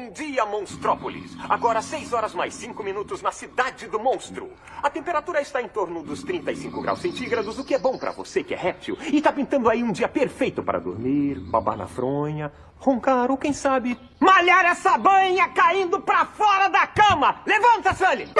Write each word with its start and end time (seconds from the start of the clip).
Bom 0.00 0.10
dia, 0.12 0.46
Monstrópolis! 0.46 1.36
Agora 1.46 1.82
6 1.82 2.14
horas 2.14 2.34
mais 2.34 2.54
5 2.54 2.82
minutos 2.82 3.20
na 3.20 3.30
cidade 3.30 3.86
do 3.86 4.00
monstro. 4.00 4.50
A 4.82 4.88
temperatura 4.88 5.42
está 5.42 5.60
em 5.60 5.68
torno 5.68 6.02
dos 6.02 6.22
35 6.22 6.80
graus 6.80 7.00
centígrados, 7.00 7.58
o 7.58 7.64
que 7.64 7.74
é 7.74 7.78
bom 7.78 7.98
para 7.98 8.10
você 8.10 8.42
que 8.42 8.54
é 8.54 8.56
réptil. 8.56 8.96
E 9.12 9.20
tá 9.20 9.30
pintando 9.30 9.68
aí 9.68 9.82
um 9.82 9.92
dia 9.92 10.08
perfeito 10.08 10.62
para 10.62 10.80
dormir, 10.80 11.38
babar 11.38 11.76
na 11.76 11.86
fronha, 11.86 12.50
roncar 12.78 13.30
ou 13.30 13.36
quem 13.36 13.52
sabe 13.52 14.00
malhar 14.18 14.64
essa 14.64 14.96
banha 14.96 15.46
caindo 15.48 16.00
pra 16.00 16.24
fora 16.24 16.68
da 16.68 16.86
cama. 16.86 17.42
Levanta, 17.44 17.92
Sully! 17.92 18.32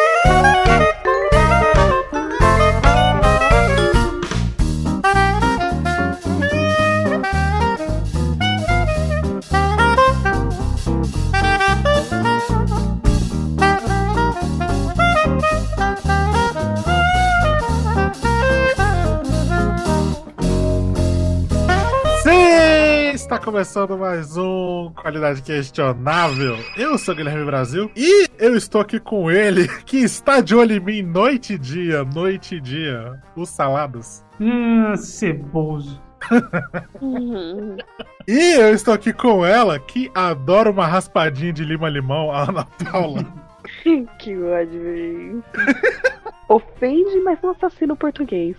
Começando 23.40 23.96
mais 23.96 24.36
um 24.36 24.92
Qualidade 24.94 25.40
Questionável. 25.40 26.58
Eu 26.76 26.98
sou 26.98 27.14
Guilherme 27.14 27.44
Brasil 27.44 27.90
e 27.96 28.26
eu 28.38 28.54
estou 28.54 28.82
aqui 28.82 29.00
com 29.00 29.30
ele, 29.30 29.66
que 29.84 29.96
está 29.98 30.40
de 30.40 30.54
olho 30.54 30.76
em 30.76 30.80
mim 30.80 31.02
noite 31.02 31.54
e 31.54 31.58
dia, 31.58 32.04
noite 32.04 32.56
e 32.56 32.60
dia. 32.60 33.18
Os 33.34 33.48
salados. 33.48 34.22
Hum, 34.38 34.94
ceboso. 34.96 36.00
E 38.28 38.52
eu 38.60 38.72
estou 38.74 38.94
aqui 38.94 39.12
com 39.12 39.44
ela, 39.44 39.78
que 39.78 40.08
adora 40.14 40.70
uma 40.70 40.86
raspadinha 40.86 41.52
de 41.52 41.64
lima-limão, 41.64 42.30
a 42.30 42.42
Ana 42.42 42.64
Paula. 42.64 43.26
que 44.18 44.36
ódio, 44.36 44.82
velho. 44.82 45.44
Ofende, 46.46 47.18
mas 47.22 47.40
não 47.42 47.50
assassina 47.50 47.94
o 47.94 47.96
português. 47.96 48.56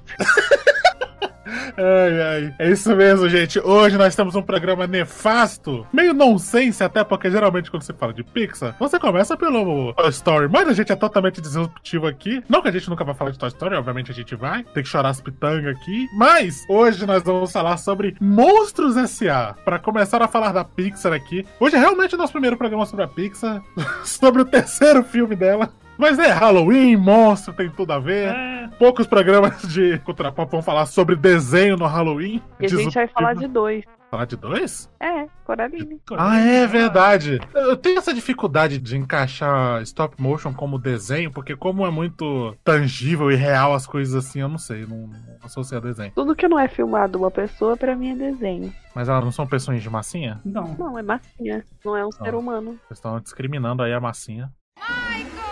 Ai, 1.77 2.21
ai. 2.21 2.53
É 2.59 2.69
isso 2.69 2.95
mesmo, 2.95 3.27
gente. 3.29 3.59
Hoje 3.59 3.97
nós 3.97 4.15
temos 4.15 4.35
um 4.35 4.41
programa 4.41 4.87
nefasto, 4.87 5.85
meio 5.91 6.13
nonsense, 6.13 6.83
até 6.83 7.03
porque 7.03 7.29
geralmente 7.29 7.69
quando 7.69 7.83
você 7.83 7.93
fala 7.93 8.13
de 8.13 8.23
Pixar, 8.23 8.75
você 8.79 8.99
começa 8.99 9.35
pelo 9.35 9.93
Toy 9.93 10.09
Story, 10.09 10.49
mas 10.49 10.67
a 10.67 10.73
gente 10.73 10.91
é 10.91 10.95
totalmente 10.95 11.41
disruptivo 11.41 12.07
aqui. 12.07 12.43
Não 12.49 12.61
que 12.61 12.69
a 12.69 12.71
gente 12.71 12.89
nunca 12.89 13.03
vai 13.03 13.13
falar 13.13 13.31
de 13.31 13.39
Toy 13.39 13.49
Story, 13.49 13.75
obviamente 13.75 14.11
a 14.11 14.13
gente 14.13 14.35
vai. 14.35 14.63
Tem 14.63 14.83
que 14.83 14.89
chorar 14.89 15.09
as 15.09 15.21
pitangas 15.21 15.75
aqui. 15.75 16.07
Mas 16.13 16.65
hoje 16.69 17.05
nós 17.05 17.23
vamos 17.23 17.51
falar 17.51 17.77
sobre 17.77 18.15
Monstros 18.19 18.97
S.A. 18.97 19.55
Para 19.65 19.79
começar 19.79 20.21
a 20.21 20.27
falar 20.27 20.51
da 20.51 20.63
Pixar 20.63 21.13
aqui. 21.13 21.45
Hoje 21.59 21.75
é 21.75 21.79
realmente 21.79 22.15
o 22.15 22.17
nosso 22.17 22.31
primeiro 22.31 22.57
programa 22.57 22.85
sobre 22.85 23.05
a 23.05 23.07
Pixar, 23.07 23.61
sobre 24.03 24.41
o 24.41 24.45
terceiro 24.45 25.03
filme 25.03 25.35
dela. 25.35 25.71
Mas 26.01 26.17
é 26.17 26.31
Halloween, 26.31 26.97
monstro, 26.97 27.53
tem 27.53 27.69
tudo 27.69 27.93
a 27.93 27.99
ver. 27.99 28.29
É, 28.29 28.67
Poucos 28.79 29.05
programas 29.05 29.61
de 29.71 29.99
cultura 29.99 30.31
pop 30.31 30.51
vão 30.51 30.63
falar 30.63 30.87
sobre 30.87 31.15
desenho 31.15 31.77
no 31.77 31.85
Halloween. 31.85 32.41
E 32.59 32.65
a 32.65 32.69
gente 32.69 32.95
vai 32.95 33.07
falar 33.07 33.35
de 33.35 33.47
dois. 33.47 33.85
Falar 34.09 34.25
de 34.25 34.35
dois? 34.35 34.89
É, 34.99 35.27
Coraline. 35.45 36.01
Ah, 36.17 36.39
é 36.39 36.65
verdade. 36.65 37.39
Eu 37.53 37.77
tenho 37.77 37.99
essa 37.99 38.15
dificuldade 38.15 38.79
de 38.79 38.97
encaixar 38.97 39.79
stop 39.83 40.19
motion 40.19 40.51
como 40.51 40.79
desenho, 40.79 41.29
porque 41.31 41.55
como 41.55 41.85
é 41.85 41.91
muito 41.91 42.57
tangível 42.63 43.31
e 43.31 43.35
real 43.35 43.75
as 43.75 43.85
coisas 43.85 44.15
assim, 44.15 44.39
eu 44.39 44.49
não 44.49 44.57
sei, 44.57 44.87
não, 44.87 45.05
não 45.05 45.19
associo 45.43 45.77
a 45.77 45.81
desenho. 45.81 46.11
Tudo 46.15 46.35
que 46.35 46.47
não 46.47 46.57
é 46.57 46.67
filmado 46.67 47.19
uma 47.19 47.29
pessoa, 47.29 47.77
pra 47.77 47.95
mim 47.95 48.09
é 48.13 48.15
desenho. 48.15 48.73
Mas 48.95 49.07
elas 49.07 49.23
não 49.23 49.31
são 49.31 49.45
pessoas 49.45 49.83
de 49.83 49.89
massinha? 49.89 50.41
Não. 50.43 50.75
Não, 50.79 50.97
é 50.97 51.03
massinha. 51.03 51.63
Não 51.85 51.95
é 51.95 52.03
um 52.03 52.11
ser 52.11 52.33
humano. 52.33 52.71
Vocês 52.87 52.97
estão 52.97 53.19
discriminando 53.19 53.83
aí 53.83 53.93
a 53.93 53.99
massinha. 53.99 54.51
Michael! 54.79 55.50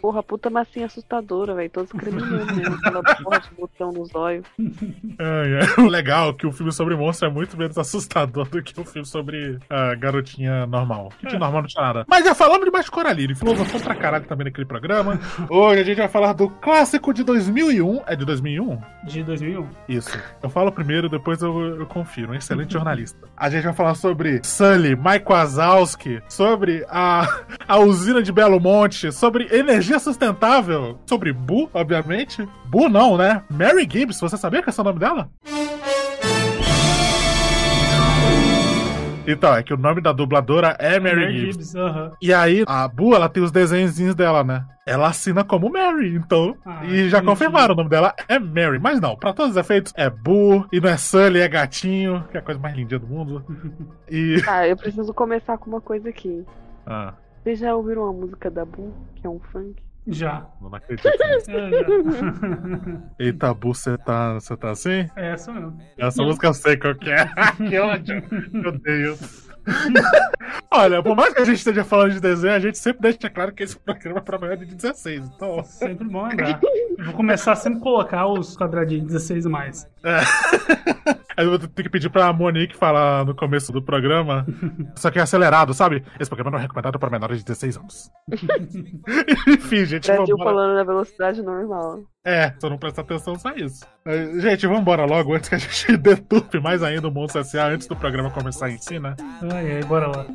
Porra, 0.00 0.22
puta 0.22 0.48
massinha 0.48 0.86
assustadora, 0.86 1.54
velho. 1.54 1.70
Todos 1.70 1.92
criminando 1.92 2.54
mesmo. 2.54 2.74
Aquela 2.76 3.02
porra 3.02 3.40
de 3.40 3.50
botão 3.54 3.92
nos 3.92 4.14
olhos. 4.14 4.46
Ai, 5.18 5.52
é. 5.54 5.80
O 5.80 5.86
legal 5.86 6.30
é 6.30 6.32
que 6.32 6.46
o 6.46 6.52
filme 6.52 6.72
sobre 6.72 6.96
monstro 6.96 7.28
é 7.28 7.30
muito 7.30 7.56
menos 7.56 7.76
assustador 7.76 8.48
do 8.48 8.62
que 8.62 8.78
o 8.80 8.84
filme 8.84 9.06
sobre 9.06 9.58
a 9.68 9.94
garotinha 9.94 10.66
normal. 10.66 11.12
Que 11.18 11.26
de 11.26 11.38
normal 11.38 11.62
não 11.62 11.68
tinha 11.68 11.84
nada. 11.84 12.04
Mas 12.08 12.24
já 12.24 12.34
falamos 12.34 12.64
de 12.64 12.70
Baixo 12.70 12.90
Coralina 12.90 13.32
e 13.32 13.36
filosofou 13.36 13.80
pra 13.80 13.94
caralho 13.94 14.24
também 14.24 14.46
naquele 14.46 14.66
programa. 14.66 15.20
Hoje 15.48 15.80
a 15.80 15.84
gente 15.84 15.98
vai 15.98 16.08
falar 16.08 16.32
do 16.32 16.48
clássico 16.48 17.12
de 17.12 17.22
2001. 17.22 18.02
É 18.06 18.16
de 18.16 18.24
2001? 18.24 18.78
De 19.04 19.22
2001. 19.22 19.68
Isso. 19.88 20.18
Eu 20.42 20.48
falo 20.48 20.72
primeiro, 20.72 21.08
depois 21.08 21.42
eu, 21.42 21.76
eu 21.76 21.86
confiro. 21.86 22.32
Um 22.32 22.34
excelente 22.34 22.72
jornalista. 22.74 23.28
A 23.36 23.50
gente 23.50 23.64
vai 23.64 23.74
falar 23.74 23.94
sobre 23.94 24.40
Sully, 24.44 24.96
Mike 24.96 25.26
Wazowski, 25.28 26.22
sobre 26.28 26.84
a, 26.88 27.26
a 27.68 27.78
usina 27.78 28.22
de 28.22 28.32
Belo 28.32 28.60
Monte, 28.60 29.12
sobre 29.12 29.48
energia 29.50 29.89
sustentável, 29.98 30.98
sobre 31.06 31.32
Boo, 31.32 31.68
obviamente. 31.72 32.46
Boo 32.66 32.88
não, 32.88 33.16
né? 33.16 33.42
Mary 33.50 33.88
Gibbs, 33.90 34.20
você 34.20 34.36
sabia 34.36 34.62
que 34.62 34.70
é 34.70 34.72
o 34.76 34.84
nome 34.84 34.98
dela? 34.98 35.28
Então, 39.26 39.54
é 39.54 39.62
que 39.62 39.72
o 39.72 39.76
nome 39.76 40.00
da 40.00 40.12
dubladora 40.12 40.76
é 40.78 40.98
Mary, 40.98 41.16
Mary 41.16 41.38
Gibbs. 41.38 41.54
Gibbs, 41.54 41.74
aham. 41.76 42.12
E 42.20 42.32
aí, 42.32 42.64
a 42.66 42.88
Boo, 42.88 43.14
ela 43.14 43.28
tem 43.28 43.42
os 43.42 43.52
desenhozinhos 43.52 44.14
dela, 44.14 44.42
né? 44.42 44.64
Ela 44.86 45.08
assina 45.08 45.44
como 45.44 45.70
Mary, 45.70 46.16
então. 46.16 46.56
Ah, 46.66 46.84
e 46.84 47.08
já 47.08 47.18
entendi. 47.18 47.26
confirmaram, 47.26 47.74
o 47.74 47.76
nome 47.76 47.90
dela 47.90 48.12
é 48.26 48.38
Mary. 48.38 48.78
Mas 48.80 49.00
não, 49.00 49.14
pra 49.14 49.32
todos 49.32 49.52
os 49.52 49.56
efeitos, 49.56 49.92
é 49.96 50.10
Boo, 50.10 50.66
e 50.72 50.80
não 50.80 50.88
é 50.88 50.96
Sully, 50.96 51.40
é 51.40 51.48
gatinho, 51.48 52.24
que 52.30 52.36
é 52.36 52.40
a 52.40 52.42
coisa 52.42 52.58
mais 52.58 52.74
lindinha 52.74 52.98
do 52.98 53.06
mundo. 53.06 53.44
E. 54.10 54.42
Tá, 54.42 54.66
eu 54.66 54.76
preciso 54.76 55.14
começar 55.14 55.56
com 55.58 55.70
uma 55.70 55.80
coisa 55.80 56.08
aqui. 56.08 56.44
Ah, 56.84 57.14
Vocês 57.42 57.58
já 57.58 57.74
ouviram 57.74 58.06
a 58.06 58.12
música 58.12 58.50
da 58.50 58.64
Boo, 58.64 58.92
que 59.16 59.26
é 59.26 59.30
um 59.30 59.38
funk? 59.38 59.82
Já. 60.06 60.46
não 60.60 60.74
acredito 60.74 61.08
nisso. 61.08 61.50
É, 61.50 61.70
já. 61.70 63.02
Eita, 63.18 63.54
Boo, 63.54 63.74
você 63.74 63.96
tá, 63.98 64.34
você 64.34 64.56
tá 64.56 64.70
assim? 64.70 65.08
É 65.16 65.32
essa 65.32 65.52
mesmo. 65.52 65.78
Essa 65.96 66.22
música 66.22 66.46
eu 66.48 66.54
sei 66.54 66.76
qual 66.76 66.94
que 66.94 67.10
é. 67.10 67.26
que 67.68 67.78
ódio. 67.78 68.22
Meu 68.52 68.72
Deus. 68.72 69.48
Olha, 70.70 71.02
por 71.02 71.14
mais 71.14 71.32
que 71.34 71.42
a 71.42 71.44
gente 71.44 71.58
esteja 71.58 71.84
falando 71.84 72.12
de 72.12 72.20
desenho, 72.20 72.54
a 72.54 72.58
gente 72.60 72.78
sempre 72.78 73.02
deixa 73.02 73.30
claro 73.30 73.52
que 73.52 73.62
esse 73.62 73.78
programa 73.78 74.18
é 74.18 74.22
pra 74.22 74.38
maior 74.38 74.56
de 74.56 74.66
16. 74.66 75.26
Então, 75.34 75.62
Sempre 75.64 76.08
bom 76.08 76.26
lembrar. 76.26 76.60
Eu 76.98 77.04
vou 77.04 77.14
começar 77.14 77.52
a 77.52 77.56
sempre 77.56 77.80
colocar 77.80 78.26
os 78.26 78.56
quadradinhos 78.56 79.06
16 79.06 79.46
mais. 79.46 79.86
Aí 81.36 81.44
eu 81.44 81.50
vou 81.50 81.58
ter 81.58 81.82
que 81.82 81.88
pedir 81.88 82.10
pra 82.10 82.32
Monique 82.32 82.76
falar 82.76 83.24
no 83.24 83.34
começo 83.34 83.72
do 83.72 83.82
programa. 83.82 84.46
Só 84.96 85.10
que 85.10 85.18
é 85.18 85.22
acelerado, 85.22 85.72
sabe? 85.74 86.04
Esse 86.18 86.28
programa 86.28 86.50
não 86.52 86.58
é 86.58 86.62
recomendado 86.62 86.98
para 86.98 87.10
menores 87.10 87.38
de 87.38 87.44
16 87.44 87.76
anos. 87.76 88.10
Enfim, 89.48 89.84
gente, 89.84 90.06
Brasil 90.06 90.36
vambora. 90.36 90.50
falando 90.50 90.74
na 90.74 90.84
velocidade 90.84 91.42
normal. 91.42 92.00
É, 92.24 92.52
só 92.58 92.68
não 92.68 92.76
presta 92.76 93.00
atenção 93.00 93.38
só 93.38 93.50
isso. 93.54 93.86
Gente, 94.40 94.66
vambora 94.66 95.04
logo 95.06 95.34
antes 95.34 95.48
que 95.48 95.54
a 95.54 95.58
gente 95.58 95.96
deturpe 95.98 96.60
mais 96.60 96.82
ainda 96.82 97.08
o 97.08 97.10
Monstro 97.10 97.40
S.A. 97.40 97.66
antes 97.68 97.86
do 97.86 97.96
programa 97.96 98.30
começar 98.30 98.68
em 98.70 98.78
si, 98.78 98.98
né? 98.98 99.14
Ai, 99.52 99.76
ai, 99.76 99.82
bora 99.84 100.06
lá. 100.08 100.26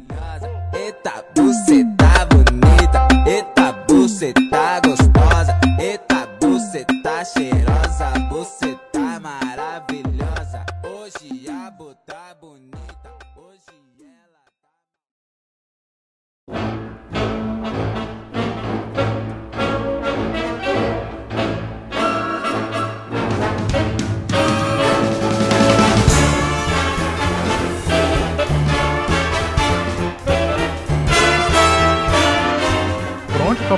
Eita, 0.74 1.24
buceta 1.36 2.26
bonita. 2.32 3.08
Eita, 3.28 3.72
buceta 3.88 4.82
gostosa. 4.84 5.60
Eita, 5.80 6.28
buceta 6.42 7.24
cheirosa. 7.26 8.10
Buceta 8.30 9.20
maravilhosa. 9.22 9.95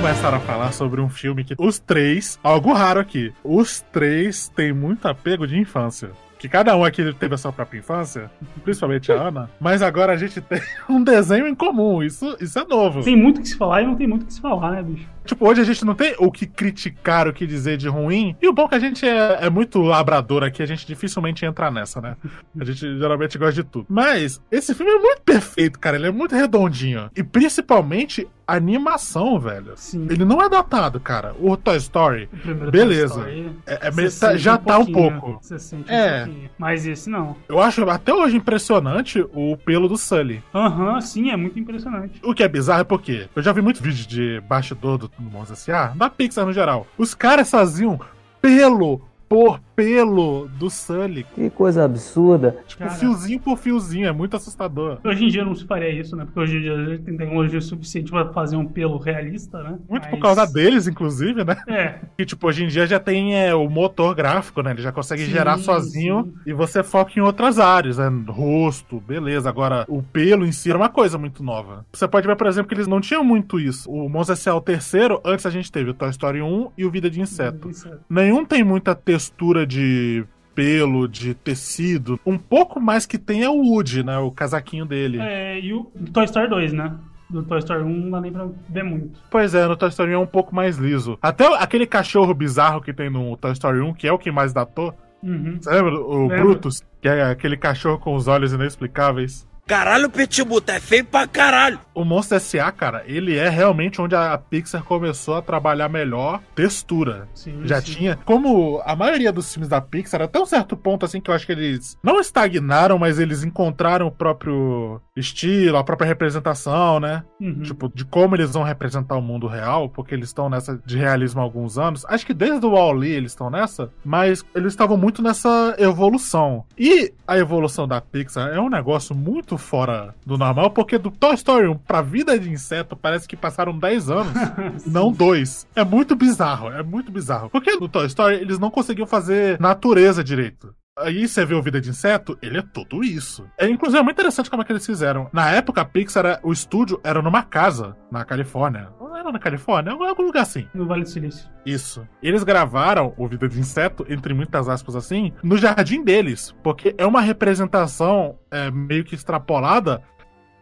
Começaram 0.00 0.36
a 0.36 0.40
falar 0.40 0.72
sobre 0.72 1.00
um 1.00 1.08
filme 1.08 1.42
que 1.42 1.54
os 1.58 1.78
três, 1.78 2.38
algo 2.42 2.72
raro 2.72 3.00
aqui, 3.00 3.32
os 3.42 3.80
três 3.92 4.48
têm 4.48 4.72
muito 4.72 5.08
apego 5.08 5.46
de 5.46 5.58
infância. 5.58 6.10
Que 6.38 6.48
cada 6.48 6.76
um 6.76 6.84
aqui 6.84 7.12
teve 7.14 7.34
a 7.34 7.38
sua 7.38 7.52
própria 7.52 7.78
infância, 7.78 8.30
principalmente 8.62 9.10
a 9.10 9.20
Ana, 9.20 9.50
mas 9.58 9.82
agora 9.82 10.12
a 10.12 10.16
gente 10.16 10.40
tem 10.42 10.60
um 10.88 11.02
desenho 11.02 11.48
em 11.48 11.54
comum, 11.54 12.02
isso, 12.02 12.36
isso 12.40 12.58
é 12.58 12.64
novo. 12.64 13.02
Tem 13.02 13.16
muito 13.16 13.40
que 13.40 13.48
se 13.48 13.56
falar 13.56 13.82
e 13.82 13.86
não 13.86 13.96
tem 13.96 14.06
muito 14.06 14.24
que 14.26 14.32
se 14.32 14.40
falar, 14.40 14.70
né, 14.70 14.82
bicho? 14.82 15.08
Tipo, 15.28 15.46
hoje 15.46 15.60
a 15.60 15.64
gente 15.64 15.84
não 15.84 15.94
tem 15.94 16.14
o 16.18 16.32
que 16.32 16.46
criticar, 16.46 17.28
o 17.28 17.32
que 17.34 17.46
dizer 17.46 17.76
de 17.76 17.86
ruim. 17.86 18.34
E 18.40 18.48
o 18.48 18.52
bom 18.52 18.64
é 18.64 18.68
que 18.70 18.74
a 18.76 18.78
gente 18.78 19.06
é, 19.06 19.38
é 19.42 19.50
muito 19.50 19.80
labrador 19.82 20.42
aqui, 20.42 20.62
a 20.62 20.66
gente 20.66 20.86
dificilmente 20.86 21.44
entra 21.44 21.70
nessa, 21.70 22.00
né? 22.00 22.16
A 22.58 22.64
gente 22.64 22.80
geralmente 22.98 23.36
gosta 23.36 23.52
de 23.52 23.62
tudo. 23.62 23.84
Mas 23.90 24.40
esse 24.50 24.74
filme 24.74 24.90
é 24.90 24.98
muito 24.98 25.20
perfeito, 25.22 25.78
cara. 25.78 25.96
Ele 25.96 26.06
é 26.06 26.10
muito 26.10 26.34
redondinho. 26.34 27.10
E 27.14 27.22
principalmente 27.22 28.26
a 28.46 28.54
animação, 28.56 29.38
velho. 29.38 29.72
Sim. 29.76 30.06
Ele 30.08 30.24
não 30.24 30.40
é 30.40 30.48
datado, 30.48 30.98
cara. 30.98 31.34
O 31.38 31.54
Toy 31.54 31.76
Story 31.76 32.30
O 32.66 32.70
Beleza. 32.70 33.20
Toy 33.22 33.40
Story, 33.40 33.56
é, 33.66 33.74
é 33.88 34.10
tá- 34.18 34.36
já 34.38 34.56
tá 34.56 34.78
um 34.78 34.86
pouco. 34.86 35.38
Você 35.42 35.58
sente 35.58 35.90
É. 35.92 36.22
um 36.22 36.24
pouquinho. 36.26 36.50
Mas 36.56 36.86
esse 36.86 37.10
não. 37.10 37.36
Eu 37.46 37.60
acho 37.60 37.82
até 37.90 38.14
hoje 38.14 38.38
impressionante 38.38 39.20
o 39.34 39.54
pelo 39.58 39.86
do 39.88 39.98
Sully. 39.98 40.42
Aham, 40.54 40.98
sim, 41.02 41.30
é 41.30 41.36
muito 41.36 41.58
impressionante. 41.58 42.18
O 42.24 42.32
que 42.32 42.42
é 42.42 42.48
bizarro 42.48 42.80
é 42.80 42.84
porque 42.84 43.28
eu 43.36 43.42
já 43.42 43.52
vi 43.52 43.60
muito 43.60 43.82
vídeo 43.82 44.06
de 44.08 44.40
bastidor 44.48 44.96
do 44.96 45.10
Monstro 45.18 45.54
S.A., 45.54 45.88
da 45.88 46.08
Pixar 46.08 46.46
no 46.46 46.52
geral. 46.52 46.86
Os 46.96 47.14
caras 47.14 47.50
faziam 47.50 47.98
pelo 48.40 49.00
por 49.28 49.60
pelo 49.76 50.48
do 50.58 50.68
Sully. 50.68 51.24
Que 51.36 51.48
coisa 51.50 51.84
absurda. 51.84 52.56
Tipo, 52.66 52.82
Cara. 52.82 52.94
fiozinho 52.96 53.38
por 53.38 53.56
fiozinho. 53.56 54.08
É 54.08 54.12
muito 54.12 54.36
assustador. 54.36 54.98
Hoje 55.04 55.24
em 55.24 55.28
dia 55.28 55.44
não 55.44 55.54
se 55.54 55.64
faria 55.64 55.88
isso, 55.90 56.16
né? 56.16 56.24
Porque 56.24 56.40
hoje 56.40 56.56
em 56.56 56.60
dia 56.62 56.72
a 56.74 56.84
gente 56.84 57.02
tem 57.04 57.16
tecnologia 57.16 57.60
suficiente 57.60 58.10
pra 58.10 58.32
fazer 58.32 58.56
um 58.56 58.66
pelo 58.66 58.98
realista, 58.98 59.62
né? 59.62 59.78
Muito 59.88 60.08
por 60.08 60.18
Mas- 60.18 60.22
causa 60.22 60.52
deles, 60.52 60.88
inclusive, 60.88 61.44
né? 61.44 61.56
É, 61.68 62.00
Que, 62.16 62.24
tipo, 62.26 62.48
hoje 62.48 62.64
em 62.64 62.66
dia 62.66 62.88
já 62.88 62.98
tem 62.98 63.38
é, 63.38 63.54
o 63.54 63.68
motor 63.68 64.16
gráfico, 64.16 64.62
né? 64.62 64.72
Ele 64.72 64.82
já 64.82 64.90
consegue 64.90 65.24
Sim, 65.24 65.30
gerar 65.30 65.58
sozinho 65.58 66.24
sim. 66.24 66.50
e 66.50 66.52
você 66.52 66.82
foca 66.82 67.12
em 67.16 67.20
outras 67.22 67.60
áreas, 67.60 67.98
né? 67.98 68.10
Rosto, 68.26 68.98
beleza. 68.98 69.48
Agora, 69.48 69.84
o 69.88 70.02
pelo 70.02 70.44
em 70.44 70.50
si 70.50 70.70
era 70.70 70.78
uma 70.78 70.88
coisa 70.88 71.16
muito 71.18 71.40
nova. 71.40 71.86
Você 71.92 72.08
pode 72.08 72.26
ver, 72.26 72.34
por 72.34 72.48
exemplo, 72.48 72.68
que 72.68 72.74
eles 72.74 72.88
não 72.88 73.00
tinham 73.00 73.22
muito 73.22 73.60
isso. 73.60 73.88
O 73.88 74.08
Monstro 74.08 74.32
S.A. 74.32 74.56
o 74.56 74.60
terceiro, 74.60 75.20
antes 75.24 75.46
a 75.46 75.50
gente 75.50 75.70
teve 75.70 75.90
o 75.90 75.94
Toy 75.94 76.10
Story 76.10 76.42
1 76.42 76.70
e 76.76 76.84
o 76.84 76.90
Vida 76.90 77.08
de 77.08 77.20
Inseto. 77.20 77.70
Nenhum 78.10 78.44
tem 78.44 78.64
muita 78.64 78.94
textura 78.96 79.17
de 79.66 80.24
pelo, 80.54 81.06
de 81.06 81.34
tecido. 81.34 82.18
Um 82.26 82.36
pouco 82.36 82.80
mais 82.80 83.06
que 83.06 83.16
tem 83.16 83.44
é 83.44 83.48
o 83.48 83.62
Woody, 83.62 84.02
né? 84.02 84.18
O 84.18 84.32
casaquinho 84.32 84.84
dele. 84.84 85.18
É, 85.20 85.60
e 85.60 85.72
o 85.72 85.84
Toy 86.12 86.24
Story 86.24 86.48
2, 86.48 86.72
né? 86.72 86.96
Do 87.30 87.44
Toy 87.44 87.58
Story 87.58 87.84
1 87.84 87.88
não 87.88 88.10
dá 88.10 88.20
nem 88.20 88.32
pra 88.32 88.48
ver 88.68 88.82
muito. 88.82 89.20
Pois 89.30 89.54
é, 89.54 89.66
no 89.68 89.76
Toy 89.76 89.88
Story 89.90 90.10
1 90.10 90.14
é 90.14 90.18
um 90.18 90.26
pouco 90.26 90.52
mais 90.54 90.76
liso. 90.76 91.16
Até 91.22 91.46
aquele 91.62 91.86
cachorro 91.86 92.34
bizarro 92.34 92.80
que 92.80 92.92
tem 92.92 93.08
no 93.08 93.36
Toy 93.36 93.52
Story 93.52 93.80
1, 93.80 93.94
que 93.94 94.08
é 94.08 94.12
o 94.12 94.18
que 94.18 94.32
mais 94.32 94.52
datou. 94.52 94.92
Uhum. 95.22 95.58
Você 95.60 95.70
lembra? 95.70 95.94
O 95.94 96.26
Lembro. 96.26 96.44
Brutus, 96.44 96.82
que 97.00 97.08
é 97.08 97.22
aquele 97.22 97.56
cachorro 97.56 97.98
com 97.98 98.14
os 98.16 98.26
olhos 98.26 98.52
inexplicáveis. 98.52 99.46
Caralho, 99.68 100.08
Pitbull, 100.08 100.62
tá 100.62 100.80
feio 100.80 101.04
pra 101.04 101.26
caralho. 101.26 101.78
O 101.94 102.02
Monstro 102.02 102.38
S.A., 102.38 102.72
cara, 102.72 103.04
ele 103.06 103.36
é 103.36 103.50
realmente 103.50 104.00
onde 104.00 104.14
a 104.14 104.38
Pixar 104.38 104.82
começou 104.82 105.34
a 105.34 105.42
trabalhar 105.42 105.90
melhor 105.90 106.40
textura. 106.54 107.28
Sim, 107.34 107.60
Já 107.64 107.78
sim. 107.82 107.92
tinha. 107.92 108.16
Como 108.24 108.80
a 108.82 108.96
maioria 108.96 109.30
dos 109.30 109.52
filmes 109.52 109.68
da 109.68 109.78
Pixar, 109.78 110.22
até 110.22 110.40
um 110.40 110.46
certo 110.46 110.74
ponto, 110.74 111.04
assim, 111.04 111.20
que 111.20 111.30
eu 111.30 111.34
acho 111.34 111.44
que 111.44 111.52
eles 111.52 111.98
não 112.02 112.18
estagnaram, 112.18 112.98
mas 112.98 113.18
eles 113.18 113.44
encontraram 113.44 114.06
o 114.06 114.10
próprio 114.10 115.02
estilo, 115.14 115.76
a 115.76 115.84
própria 115.84 116.08
representação, 116.08 116.98
né? 116.98 117.22
Uhum. 117.38 117.60
Tipo, 117.60 117.92
de 117.94 118.06
como 118.06 118.36
eles 118.36 118.52
vão 118.52 118.62
representar 118.62 119.16
o 119.16 119.22
mundo 119.22 119.46
real, 119.46 119.90
porque 119.90 120.14
eles 120.14 120.30
estão 120.30 120.48
nessa 120.48 120.80
de 120.86 120.96
realismo 120.96 121.42
há 121.42 121.44
alguns 121.44 121.76
anos. 121.76 122.06
Acho 122.08 122.24
que 122.24 122.32
desde 122.32 122.64
o 122.64 122.70
Wall-E 122.70 123.10
eles 123.10 123.32
estão 123.32 123.50
nessa, 123.50 123.90
mas 124.02 124.42
eles 124.54 124.72
estavam 124.72 124.96
muito 124.96 125.20
nessa 125.20 125.74
evolução. 125.78 126.64
E 126.78 127.12
a 127.26 127.36
evolução 127.36 127.86
da 127.86 128.00
Pixar 128.00 128.48
é 128.48 128.58
um 128.60 128.70
negócio 128.70 129.14
muito 129.14 129.57
fora 129.58 130.14
do 130.24 130.38
normal, 130.38 130.70
porque 130.70 130.98
do 130.98 131.10
Toy 131.10 131.34
Story 131.34 131.68
1 131.68 131.78
pra 131.78 132.00
Vida 132.00 132.38
de 132.38 132.50
Inseto 132.50 132.96
parece 132.96 133.28
que 133.28 133.36
passaram 133.36 133.76
10 133.76 134.10
anos, 134.10 134.32
não 134.86 135.12
dois. 135.12 135.66
É 135.74 135.84
muito 135.84 136.14
bizarro, 136.16 136.70
é 136.70 136.82
muito 136.82 137.12
bizarro. 137.12 137.50
Porque 137.50 137.76
no 137.76 137.88
Toy 137.88 138.06
Story 138.06 138.36
eles 138.36 138.58
não 138.58 138.70
conseguiam 138.70 139.06
fazer 139.06 139.60
natureza 139.60 140.22
direito. 140.24 140.74
Aí 141.00 141.26
você 141.26 141.44
vê 141.44 141.54
o 141.54 141.62
Vida 141.62 141.80
de 141.80 141.90
Inseto, 141.90 142.36
ele 142.42 142.58
é 142.58 142.62
tudo 142.62 143.04
isso. 143.04 143.48
É, 143.56 143.68
inclusive, 143.68 144.00
é 144.00 144.02
muito 144.02 144.16
interessante 144.16 144.50
como 144.50 144.62
é 144.62 144.64
que 144.64 144.72
eles 144.72 144.84
fizeram. 144.84 145.28
Na 145.32 145.50
época, 145.50 145.80
a 145.80 145.84
Pixar, 145.84 146.40
o 146.42 146.52
estúdio 146.52 147.00
era 147.04 147.22
numa 147.22 147.42
casa, 147.42 147.96
na 148.10 148.24
Califórnia. 148.24 148.90
Não 149.00 149.16
era 149.16 149.30
na 149.30 149.38
Califórnia, 149.38 149.92
era 149.92 150.04
em 150.04 150.08
algum 150.08 150.22
lugar 150.22 150.42
assim. 150.42 150.66
No 150.74 150.86
Vale 150.86 151.02
do 151.02 151.08
Silício. 151.08 151.48
Isso. 151.64 152.06
Eles 152.22 152.42
gravaram 152.42 153.14
o 153.16 153.28
Vida 153.28 153.48
de 153.48 153.58
Inseto, 153.58 154.06
entre 154.08 154.34
muitas 154.34 154.68
aspas 154.68 154.96
assim, 154.96 155.32
no 155.42 155.56
jardim 155.56 156.02
deles. 156.02 156.54
Porque 156.62 156.94
é 156.98 157.06
uma 157.06 157.20
representação 157.20 158.38
é, 158.50 158.70
meio 158.70 159.04
que 159.04 159.14
extrapolada 159.14 160.02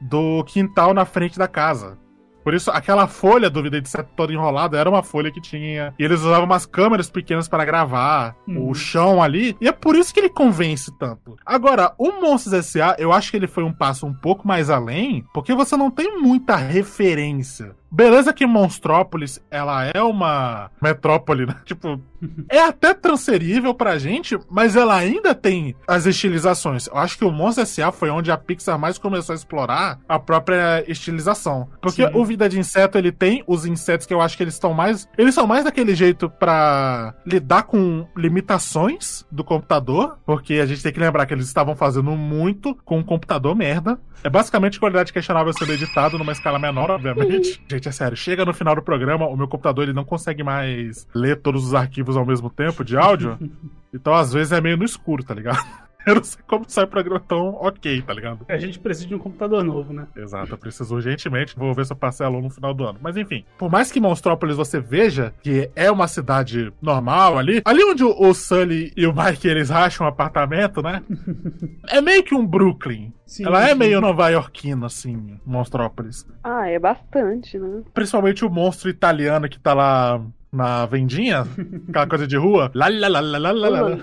do 0.00 0.44
quintal 0.44 0.92
na 0.92 1.04
frente 1.04 1.38
da 1.38 1.48
casa. 1.48 1.98
Por 2.46 2.54
isso, 2.54 2.70
aquela 2.70 3.08
folha 3.08 3.50
do 3.50 3.60
Vida 3.60 3.80
de 3.80 3.88
Inseto 3.88 4.08
toda 4.14 4.32
enrolada 4.32 4.78
era 4.78 4.88
uma 4.88 5.02
folha 5.02 5.32
que 5.32 5.40
tinha. 5.40 5.92
E 5.98 6.04
eles 6.04 6.20
usavam 6.20 6.44
umas 6.44 6.64
câmeras 6.64 7.10
pequenas 7.10 7.48
para 7.48 7.64
gravar 7.64 8.36
Uhum. 8.46 8.70
o 8.70 8.74
chão 8.74 9.20
ali. 9.20 9.56
E 9.60 9.66
é 9.66 9.72
por 9.72 9.96
isso 9.96 10.14
que 10.14 10.20
ele 10.20 10.28
convence 10.28 10.96
tanto. 10.96 11.36
Agora, 11.44 11.92
o 11.98 12.12
Monstros 12.20 12.52
S.A., 12.54 12.94
eu 13.00 13.12
acho 13.12 13.32
que 13.32 13.36
ele 13.36 13.48
foi 13.48 13.64
um 13.64 13.72
passo 13.72 14.06
um 14.06 14.14
pouco 14.14 14.46
mais 14.46 14.70
além, 14.70 15.24
porque 15.34 15.52
você 15.56 15.76
não 15.76 15.90
tem 15.90 16.20
muita 16.22 16.54
referência. 16.54 17.74
Beleza 17.90 18.32
que 18.32 18.46
Monstrópolis, 18.46 19.42
ela 19.50 19.86
é 19.86 20.02
uma 20.02 20.70
metrópole, 20.82 21.46
né? 21.46 21.56
Tipo, 21.64 22.00
é 22.48 22.58
até 22.60 22.94
transferível 22.94 23.74
pra 23.74 23.98
gente, 23.98 24.38
mas 24.50 24.76
ela 24.76 24.96
ainda 24.96 25.34
tem 25.34 25.74
as 25.86 26.06
estilizações. 26.06 26.86
Eu 26.86 26.96
acho 26.96 27.18
que 27.18 27.24
o 27.24 27.30
Monstro 27.30 27.62
S.A. 27.62 27.92
foi 27.92 28.10
onde 28.10 28.30
a 28.30 28.36
Pixar 28.36 28.78
mais 28.78 28.98
começou 28.98 29.32
a 29.32 29.36
explorar 29.36 29.98
a 30.08 30.18
própria 30.18 30.84
estilização. 30.88 31.68
Porque 31.80 32.06
Sim. 32.06 32.12
o 32.14 32.24
Vida 32.24 32.48
de 32.48 32.58
Inseto, 32.58 32.98
ele 32.98 33.12
tem 33.12 33.44
os 33.46 33.66
insetos 33.66 34.06
que 34.06 34.14
eu 34.14 34.20
acho 34.20 34.36
que 34.36 34.42
eles 34.42 34.54
estão 34.54 34.72
mais... 34.72 35.08
Eles 35.16 35.34
são 35.34 35.46
mais 35.46 35.64
daquele 35.64 35.94
jeito 35.94 36.30
pra 36.30 37.14
lidar 37.26 37.64
com 37.64 38.06
limitações 38.16 39.24
do 39.30 39.44
computador, 39.44 40.18
porque 40.24 40.54
a 40.54 40.66
gente 40.66 40.82
tem 40.82 40.92
que 40.92 41.00
lembrar 41.00 41.26
que 41.26 41.34
eles 41.34 41.46
estavam 41.46 41.76
fazendo 41.76 42.10
muito 42.12 42.74
com 42.84 42.98
um 42.98 43.02
computador 43.02 43.54
merda. 43.54 43.98
É 44.24 44.30
basicamente 44.30 44.80
qualidade 44.80 45.12
questionável 45.12 45.52
sendo 45.52 45.72
editado 45.72 46.18
numa 46.18 46.32
escala 46.32 46.58
menor, 46.58 46.90
obviamente. 46.90 47.62
Gente, 47.76 47.88
é 47.88 47.92
sério, 47.92 48.16
chega 48.16 48.42
no 48.42 48.54
final 48.54 48.74
do 48.74 48.80
programa, 48.80 49.26
o 49.26 49.36
meu 49.36 49.46
computador 49.46 49.84
ele 49.84 49.92
não 49.92 50.04
consegue 50.04 50.42
mais 50.42 51.06
ler 51.14 51.36
todos 51.42 51.62
os 51.62 51.74
arquivos 51.74 52.16
ao 52.16 52.24
mesmo 52.24 52.48
tempo 52.48 52.82
de 52.82 52.96
áudio. 52.96 53.38
então, 53.92 54.14
às 54.14 54.32
vezes, 54.32 54.50
é 54.50 54.60
meio 54.62 54.78
no 54.78 54.84
escuro, 54.84 55.22
tá 55.22 55.34
ligado? 55.34 55.62
Eu 56.06 56.14
não 56.14 56.24
sei 56.24 56.40
como 56.46 56.64
sai 56.68 56.86
programa 56.86 57.20
tão 57.20 57.54
ok, 57.54 58.00
tá 58.02 58.14
ligado? 58.14 58.46
A 58.48 58.56
gente 58.56 58.78
precisa 58.78 59.08
de 59.08 59.14
um 59.16 59.18
computador 59.18 59.64
novo, 59.64 59.92
né? 59.92 60.06
Exato, 60.16 60.52
eu 60.52 60.58
preciso 60.58 60.94
urgentemente. 60.94 61.56
Vou 61.56 61.74
ver 61.74 61.84
se 61.84 61.92
eu 61.92 61.96
parcelo 61.96 62.40
no 62.40 62.48
final 62.48 62.72
do 62.72 62.84
ano. 62.84 62.98
Mas 63.02 63.16
enfim, 63.16 63.44
por 63.58 63.68
mais 63.68 63.90
que 63.90 63.98
Monstrópolis 63.98 64.56
você 64.56 64.78
veja 64.78 65.34
que 65.42 65.68
é 65.74 65.90
uma 65.90 66.06
cidade 66.06 66.72
normal 66.80 67.36
ali, 67.36 67.60
ali 67.64 67.82
onde 67.82 68.04
o, 68.04 68.32
Sully 68.32 68.92
e 68.96 69.04
o 69.04 69.12
Mike 69.12 69.48
eles 69.48 69.68
racham 69.68 70.06
um 70.06 70.08
apartamento, 70.08 70.80
né? 70.80 71.02
é 71.90 72.00
meio 72.00 72.22
que 72.22 72.34
um 72.34 72.46
Brooklyn. 72.46 73.12
Sim, 73.26 73.44
Ela 73.44 73.64
é 73.64 73.72
sim. 73.72 73.74
meio 73.74 74.00
nova 74.00 74.30
iorquina, 74.30 74.86
assim, 74.86 75.40
Monstrópolis. 75.44 76.24
Ah, 76.44 76.68
é 76.68 76.78
bastante, 76.78 77.58
né? 77.58 77.82
Principalmente 77.92 78.44
o 78.44 78.50
monstro 78.50 78.88
italiano 78.88 79.48
que 79.48 79.58
tá 79.58 79.74
lá 79.74 80.22
na 80.56 80.86
vendinha, 80.86 81.46
aquela 81.88 82.06
coisa 82.06 82.26
de 82.26 82.36
rua. 82.36 82.70
Lá, 82.74 82.88
lá, 82.88 83.08
lá, 83.08 83.20
lá, 83.20 83.38
lá, 83.38 83.52
lá, 83.52 83.68
lá. 83.68 83.90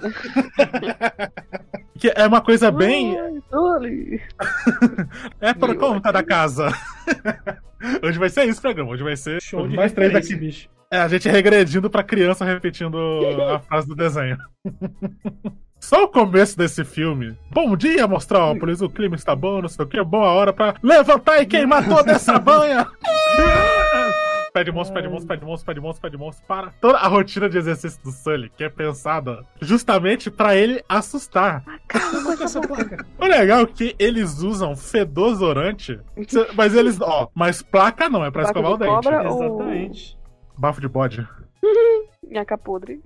Que 1.99 2.11
é 2.15 2.27
uma 2.27 2.41
coisa 2.41 2.71
bem. 2.71 3.15
É 5.39 5.53
para 5.53 5.75
conta 5.75 6.11
da 6.11 6.23
casa. 6.23 6.69
Hoje 8.03 8.17
vai 8.17 8.29
ser 8.29 8.45
isso 8.45 8.61
programa. 8.61 8.91
Hoje 8.91 9.03
vai 9.03 9.15
ser 9.15 9.41
Show 9.41 9.67
de 9.67 9.75
mais 9.75 9.91
três 9.91 10.13
aqui. 10.15 10.35
bicho. 10.35 10.69
É, 10.89 10.99
a 10.99 11.07
gente 11.07 11.27
regredindo 11.27 11.89
pra 11.89 12.03
criança 12.03 12.45
repetindo 12.45 12.97
a 13.53 13.59
frase 13.59 13.87
do 13.87 13.95
desenho. 13.95 14.37
Só 15.79 16.03
o 16.03 16.07
começo 16.07 16.57
desse 16.57 16.85
filme. 16.85 17.37
Bom 17.51 17.75
dia, 17.75 18.07
Mostrópolis. 18.07 18.81
O 18.81 18.89
clima 18.89 19.15
está 19.15 19.35
bom, 19.35 19.61
não 19.61 19.69
sei 19.69 19.83
o 19.83 19.87
que. 19.87 20.01
Boa 20.03 20.31
hora 20.31 20.53
pra 20.53 20.75
levantar 20.81 21.41
e 21.41 21.45
queimar 21.45 21.87
toda 21.87 22.11
essa 22.11 22.39
banha. 22.39 22.87
Pé 24.53 24.63
de 24.63 24.71
monstro, 24.71 24.93
pé 24.93 25.01
de 25.01 25.07
monstro, 25.09 25.27
pé 25.27 25.37
de 25.37 25.45
monstro, 25.45 25.65
pé 25.65 25.73
de 25.73 25.81
monstro, 25.81 26.01
pé 26.01 26.09
de 26.11 26.17
monstro. 26.17 26.45
Para. 26.47 26.71
Toda 26.79 26.99
a 26.99 27.07
rotina 27.07 27.49
de 27.49 27.57
exercício 27.57 27.99
do 28.03 28.11
Sully, 28.11 28.51
que 28.55 28.63
é 28.63 28.69
pensada 28.69 29.43
justamente 29.59 30.29
pra 30.29 30.55
ele 30.55 30.83
assustar. 30.87 31.63
O 33.19 33.25
legal 33.25 33.61
é 33.61 33.65
que 33.65 33.95
eles 33.97 34.39
usam 34.43 34.75
fedozorante, 34.75 35.99
mas 36.55 36.75
eles, 36.75 37.01
ó, 37.01 37.29
mas 37.33 37.63
placa 37.63 38.07
não, 38.07 38.23
é 38.23 38.29
pra 38.29 38.43
Placa 38.43 38.59
escovar 38.59 38.71
o 38.73 38.77
de 38.77 38.83
dente. 38.85 38.93
cobra? 39.03 39.31
ou- 39.31 39.43
Exatamente. 39.43 40.17
Bafo 40.55 40.79
de 40.81 40.87
bode. 40.87 41.27
Minhaca 42.33 42.57
podre. 42.57 42.99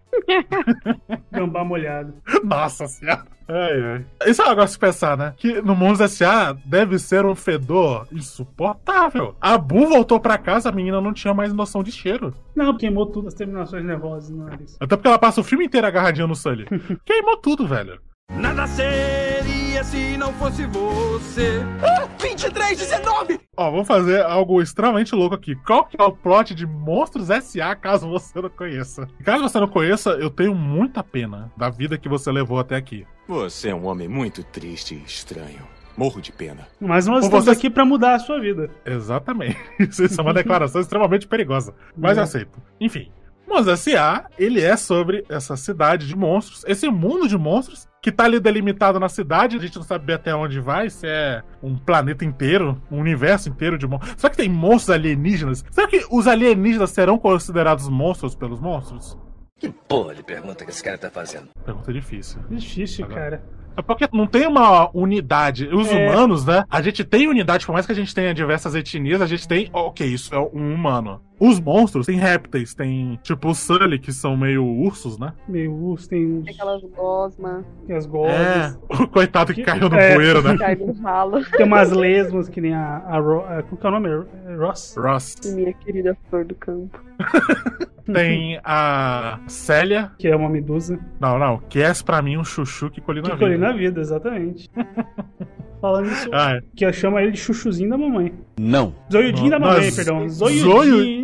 Gambá 1.31 1.63
molhado. 1.65 2.13
Nossa 2.46 2.88
senhora. 2.88 3.25
Ai, 3.50 3.81
ai. 3.81 4.05
Isso 4.25 4.41
é 4.41 4.46
um 4.46 4.50
negócio 4.50 4.74
de 4.75 4.79
pensar, 4.79 5.17
né? 5.17 5.34
Que 5.38 5.62
no 5.62 5.75
Monstros 5.75 6.13
S.A. 6.13 6.53
deve 6.65 6.98
ser 6.98 7.25
um 7.25 7.36
fedor 7.36 8.07
insuportável. 8.12 9.36
A 9.39 9.57
Bu 9.57 9.88
voltou 9.88 10.19
pra 10.19 10.38
casa, 10.38 10.69
a 10.69 10.72
menina 10.72 11.01
não 11.01 11.13
tinha 11.13 11.34
mais 11.34 11.53
noção 11.53 11.84
de 11.84 11.91
cheiro. 11.91 12.34
Não, 12.55 12.77
queimou 12.77 13.05
tudo 13.05 13.27
as 13.27 13.34
terminações 13.34 13.84
nervosas 13.84 14.29
no 14.29 14.46
nariz. 14.46 14.77
Até 14.79 14.96
porque 14.96 15.07
ela 15.07 15.19
passa 15.19 15.41
o 15.41 15.43
filme 15.43 15.65
inteiro 15.65 15.88
agarradinha 15.88 16.27
no 16.27 16.36
Sully. 16.36 16.65
Queimou 17.05 17.38
tudo, 17.38 17.67
velho. 17.67 18.00
Nada 18.29 18.65
seria 18.67 19.67
faria 19.77 19.84
se 19.84 20.17
não 20.17 20.34
fosse 20.34 20.65
você? 20.65 21.62
23, 22.19 22.77
19! 22.77 23.39
Ó, 23.55 23.72
vamos 23.72 23.88
fazer 23.88 24.24
algo 24.24 24.62
extremamente 24.62 25.13
louco 25.13 25.36
aqui. 25.36 25.55
Qual 25.55 25.86
que 25.86 26.00
é 26.00 26.03
o 26.03 26.12
plot 26.12 26.53
de 26.55 26.65
Monstros 26.65 27.29
S.A., 27.29 27.75
caso 27.75 28.10
você 28.10 28.41
não 28.41 28.50
conheça? 28.50 29.07
Caso 29.24 29.43
você 29.43 29.60
não 29.60 29.67
conheça, 29.67 30.12
eu 30.12 30.29
tenho 30.29 30.55
muita 30.55 31.03
pena 31.03 31.51
da 31.55 31.69
vida 31.69 31.98
que 31.98 32.10
você 32.10 32.31
levou 32.31 32.60
até 32.60 32.75
aqui. 32.75 33.05
Você 33.27 33.69
é 33.69 33.75
um 33.75 33.86
homem 33.86 34.07
muito 34.07 34.43
triste 34.43 34.96
e 34.96 35.03
estranho. 35.03 35.67
Morro 35.98 36.22
de 36.22 36.31
pena. 36.31 36.67
Mas 36.79 37.07
nós 37.07 37.17
Ou 37.17 37.24
estamos 37.24 37.46
vocês- 37.46 37.57
aqui 37.57 37.69
pra 37.69 37.84
mudar 37.86 38.15
a 38.15 38.19
sua 38.19 38.39
vida. 38.39 38.69
Exatamente. 38.86 39.57
Isso 39.79 40.19
é 40.19 40.22
uma 40.22 40.34
declaração 40.34 40.79
extremamente 40.79 41.27
perigosa. 41.27 41.74
Mas 41.96 42.17
eu 42.17 42.24
aceito. 42.24 42.62
Enfim. 42.79 43.12
Monstros 43.48 43.88
S.A., 43.88 44.25
ele 44.38 44.62
é 44.62 44.75
sobre 44.75 45.24
essa 45.29 45.55
cidade 45.55 46.05
de 46.05 46.15
monstros, 46.15 46.63
esse 46.67 46.88
mundo 46.89 47.27
de 47.29 47.38
monstros 47.38 47.88
que 48.08 48.12
tá 48.14 48.24
ali 48.24 48.40
delimitado 48.40 49.02
na 49.02 49.10
cidade, 49.10 49.58
a 49.58 49.60
gente 49.60 49.76
não 49.76 49.84
sabe 49.84 50.14
até 50.14 50.34
onde 50.34 50.62
vai, 50.62 50.90
se 50.90 51.06
é 51.06 51.44
um 51.62 51.76
planeta 51.76 52.24
inteiro, 52.24 52.82
um 52.90 53.00
universo 53.02 53.50
inteiro 53.50 53.78
de 53.78 53.86
monstros. 53.86 54.14
Será 54.16 54.32
que 54.32 54.38
tem 54.38 54.48
monstros 54.48 54.96
alienígenas? 54.96 55.66
Será 55.70 55.88
que 55.90 56.06
os 56.10 56.26
alienígenas 56.26 56.92
serão 56.92 57.18
considerados 57.18 57.90
monstros 57.90 58.34
pelos 58.34 58.62
monstros? 58.62 59.18
Que 59.60 59.70
porra 59.70 60.16
de 60.16 60.24
pergunta 60.24 60.64
que 60.64 60.72
esse 60.72 60.82
cara 60.82 60.98
tá 60.98 61.10
fazendo? 61.10 61.50
Pergunta 61.66 61.92
difícil. 61.92 62.40
Difícil, 62.50 63.06
cara. 63.08 63.44
É 63.76 63.82
porque 63.82 64.08
não 64.14 64.26
tem 64.26 64.48
uma 64.48 64.90
unidade. 64.96 65.68
Os 65.68 65.92
É. 65.92 66.10
humanos, 66.10 66.46
né? 66.46 66.64
A 66.70 66.82
gente 66.82 67.04
tem 67.04 67.28
unidade, 67.28 67.66
por 67.66 67.74
mais 67.74 67.86
que 67.86 67.92
a 67.92 67.96
gente 67.96 68.16
tenha 68.16 68.34
diversas 68.34 68.74
etnias, 68.74 69.22
a 69.22 69.28
gente 69.28 69.46
tem. 69.48 69.70
Ok, 69.74 70.08
isso 70.08 70.34
é 70.34 70.40
um 70.40 70.74
humano. 70.74 71.22
Os 71.39 71.60
monstros 71.60 72.06
tem 72.08 72.17
répteis, 72.17 72.74
tem 72.74 73.20
tipo 73.22 73.50
os 73.50 73.60
Sully, 73.60 74.00
que 74.00 74.12
são 74.12 74.36
meio 74.36 74.65
ursos, 74.65 75.20
né? 75.20 75.34
Meio 75.48 75.72
urso, 75.74 76.10
tem, 76.10 76.20
Tem 76.20 76.34
uns, 76.41 76.48
aquelas 76.50 76.82
gosmas, 76.84 77.63
tem 77.86 77.96
as 77.96 78.06
É, 78.06 78.08
gosmas. 78.08 78.79
o 79.01 79.08
coitado 79.08 79.53
que 79.53 79.60
Que- 79.62 79.65
caiu 79.65 79.88
no 79.89 79.96
é. 79.96 80.15
bueiro, 80.15 80.41
né? 80.41 80.58
cai 80.60 80.75
no 80.75 80.91
ralo. 80.94 81.44
Tem 81.51 81.65
umas 81.65 81.91
lesmas 81.91 82.50
que 82.50 82.60
nem 82.60 82.74
a, 82.74 82.98
a, 83.08 83.20
Ro, 83.20 83.41
a. 83.48 83.62
Como 83.63 83.77
que 83.79 83.86
é 83.86 83.89
o 83.89 83.91
nome? 83.94 84.10
É 84.48 84.56
Ross? 84.56 84.96
Ross. 84.98 85.36
Minha 85.53 85.74
querida 85.74 86.17
flor 86.29 86.44
do 86.46 86.56
campo. 86.56 87.00
Tem 88.13 88.58
a 88.63 89.39
Célia. 89.48 90.12
Que 90.17 90.29
é 90.29 90.36
uma 90.36 90.48
medusa. 90.50 90.98
Não, 91.20 91.38
não. 91.38 91.58
Que 91.70 91.82
é 91.82 91.91
pra 92.06 92.22
mim 92.22 92.38
um 92.38 92.44
chuchu 92.44 92.89
que 92.89 93.01
colhi 93.01 93.22
na 93.22 93.29
Que 93.32 93.36
vida. 93.36 93.46
colhi 93.46 93.58
na 93.58 93.72
vida, 93.74 94.00
exatamente. 94.00 94.70
Falando 95.82 96.08
isso, 96.10 96.29
Ah, 96.34 96.53
é. 96.56 96.62
que 96.75 96.86
eu 96.86 96.94
chamo 96.94 97.20
ele 97.20 97.32
de 97.32 97.38
chuchuzinho 97.38 97.89
da 97.89 97.98
mamãe. 97.98 98.34
Não. 98.60 98.96
Zoiudinho 99.12 99.50
da 99.51 99.60
mamãe, 99.60 99.94
perdão. 99.94 100.27
zoio- 100.29 100.62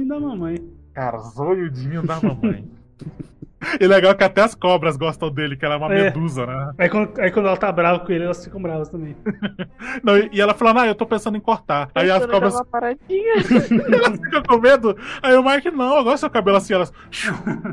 Zoiudinho 0.04 0.08
da 0.08 0.20
mamãe. 0.20 0.58
Cara, 0.94 1.18
zoiudinho 1.20 2.04
da 2.04 2.20
mamãe. 2.22 2.68
e 3.80 3.88
legal 3.88 4.14
que 4.16 4.24
até 4.24 4.42
as 4.42 4.54
cobras 4.54 4.98
gostam 4.98 5.32
dele, 5.32 5.56
que 5.56 5.66
ela 5.66 5.76
é 5.76 5.78
uma 5.78 5.94
É. 5.94 6.04
medusa, 6.04 6.46
né? 6.46 6.74
Aí 6.78 6.90
quando, 6.90 7.20
aí 7.20 7.32
quando 7.32 7.48
ela 7.48 7.58
tá 7.58 7.72
brava 7.72 8.00
com 8.00 8.12
ele, 8.12 8.26
elas 8.26 8.44
ficam 8.44 8.62
bravas 8.62 8.90
também. 8.90 9.16
Não, 10.04 10.18
e 10.18 10.30
e 10.34 10.42
ela 10.42 10.54
falando, 10.54 10.80
ah, 10.80 10.88
eu 10.88 10.96
tô 10.96 11.06
pensando 11.06 11.38
em 11.38 11.42
cortar. 11.42 11.90
Aí 11.96 12.10
as 12.12 12.26
cobras 12.26 12.54
uma 12.54 12.66
paradinha. 12.66 13.36
elas 13.94 14.20
ficam 14.20 14.44
com 14.44 14.58
medo. 14.58 14.98
Aí 15.22 15.36
o 15.36 15.44
Mike, 15.44 15.72
não, 15.72 15.98
agora 15.98 16.18
seu 16.18 16.30
cabelo 16.30 16.58
assim, 16.58 16.74
elas. 16.74 16.92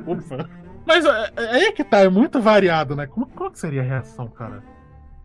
Ufa. 0.06 0.48
Mas 0.86 1.04
é, 1.04 1.32
é 1.36 1.50
aí 1.54 1.64
é 1.64 1.72
que 1.72 1.84
tá, 1.84 1.98
é 1.98 2.08
muito 2.08 2.40
variado, 2.40 2.96
né? 2.96 3.06
Como, 3.06 3.26
qual 3.26 3.50
que 3.50 3.58
seria 3.58 3.80
a 3.82 3.84
reação, 3.84 4.28
cara? 4.28 4.62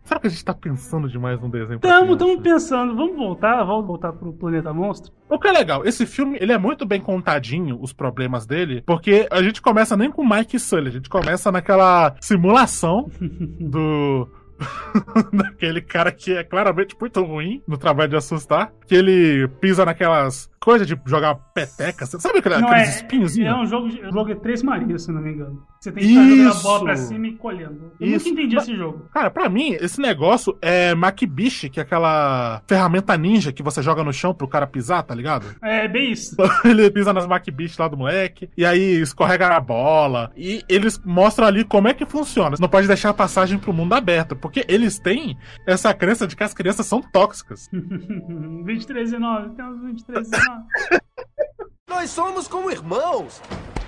Será 0.06 0.20
que 0.20 0.28
a 0.28 0.30
gente 0.30 0.44
tá 0.44 0.54
pensando 0.54 1.08
demais 1.08 1.40
num 1.40 1.50
desenho? 1.50 1.80
Tamo, 1.80 2.16
tamo 2.16 2.40
pensando, 2.40 2.94
vamos 2.94 3.16
voltar, 3.16 3.64
vamos 3.64 3.84
voltar 3.84 4.12
pro 4.12 4.32
Planeta 4.32 4.72
Monstro? 4.72 5.12
O 5.28 5.36
que 5.36 5.48
é 5.48 5.52
legal, 5.52 5.84
esse 5.84 6.06
filme, 6.06 6.38
ele 6.40 6.52
é 6.52 6.58
muito 6.58 6.86
bem 6.86 7.00
contadinho, 7.00 7.76
os 7.82 7.92
problemas 7.92 8.46
dele, 8.46 8.84
porque 8.86 9.26
a 9.28 9.42
gente 9.42 9.60
começa 9.60 9.96
nem 9.96 10.08
com 10.08 10.22
o 10.22 10.28
Mike 10.28 10.60
Sully, 10.60 10.88
a 10.88 10.92
gente 10.92 11.08
começa 11.08 11.50
naquela 11.50 12.14
simulação 12.20 13.10
do... 13.58 14.28
daquele 15.34 15.82
cara 15.82 16.12
que 16.12 16.32
é 16.32 16.44
claramente 16.44 16.96
muito 16.98 17.22
ruim 17.24 17.60
no 17.66 17.76
trabalho 17.76 18.10
de 18.10 18.16
assustar, 18.16 18.72
que 18.86 18.94
ele 18.94 19.48
pisa 19.60 19.84
naquelas 19.84 20.48
coisas 20.66 20.84
de 20.84 20.98
jogar 21.06 21.36
peteca, 21.54 22.04
sabe 22.06 22.40
aquele- 22.40 22.58
Não, 22.58 22.66
aqueles 22.66 22.88
é, 22.88 22.90
espinhos? 22.96 23.38
é 23.38 23.54
um 23.54 23.64
jogo, 23.66 23.88
de- 23.88 24.00
o 24.00 24.12
jogo 24.12 24.32
é 24.32 24.34
Três 24.34 24.64
Marias, 24.64 25.04
se 25.04 25.12
não 25.12 25.22
me 25.22 25.30
engano. 25.32 25.62
Você 25.80 25.92
tem 25.92 26.02
que 26.02 26.08
estar 26.10 26.24
jogando 26.28 26.50
a 26.50 26.62
bola 26.62 26.84
pra 26.86 26.96
cima 26.96 27.26
e 27.28 27.32
colhendo. 27.36 27.92
Eu 28.00 28.08
Isso. 28.08 28.28
nunca 28.28 28.40
entendi 28.40 28.56
Mas- 28.56 28.64
esse 28.68 28.76
jogo. 28.76 29.08
Cara, 29.14 29.30
pra 29.30 29.48
mim, 29.48 29.76
esse 29.80 30.00
negócio 30.00 30.58
é 30.60 30.92
Makibishi, 30.96 31.70
que 31.70 31.78
é 31.78 31.84
aquela 31.84 32.60
ferramenta 32.66 33.16
ninja 33.16 33.52
que 33.52 33.62
você 33.62 33.80
joga 33.80 34.02
no 34.02 34.12
chão 34.12 34.34
pro 34.34 34.48
cara 34.48 34.66
pisar, 34.66 35.04
tá 35.04 35.14
ligado? 35.14 35.46
É 35.62 35.86
bem 35.86 36.10
isso. 36.10 36.34
ele 36.64 36.90
pisa 36.90 37.12
nas 37.12 37.28
Makibishi 37.28 37.80
lá 37.80 37.86
do 37.86 37.96
moleque, 37.96 38.50
e 38.56 38.64
aí 38.66 39.00
escorrega 39.00 39.48
na 39.48 39.60
bola. 39.60 40.32
E 40.36 40.64
eles 40.68 41.00
mostram 41.04 41.46
ali 41.46 41.62
como 41.62 41.86
é 41.86 41.94
que 41.94 42.04
funciona. 42.04 42.56
Você 42.56 42.62
não 42.62 42.68
pode 42.68 42.88
deixar 42.88 43.10
a 43.10 43.14
passagem 43.14 43.56
pro 43.56 43.72
mundo 43.72 43.92
aberto, 43.94 44.34
porque 44.34 44.64
eles 44.66 44.98
têm 44.98 45.38
essa 45.64 45.94
crença 45.94 46.26
de 46.26 46.34
que 46.34 46.42
as 46.42 46.52
crianças 46.52 46.86
são 46.86 47.00
tóxicas. 47.00 47.68
23 48.64 49.12
e 49.12 49.18
9, 49.18 49.50
temos 49.50 49.80
23 49.84 50.26
e 50.28 50.30
9. 50.48 50.55
Nós 51.88 52.10
somos 52.10 52.48
como 52.48 52.70
irmãos. 52.70 53.40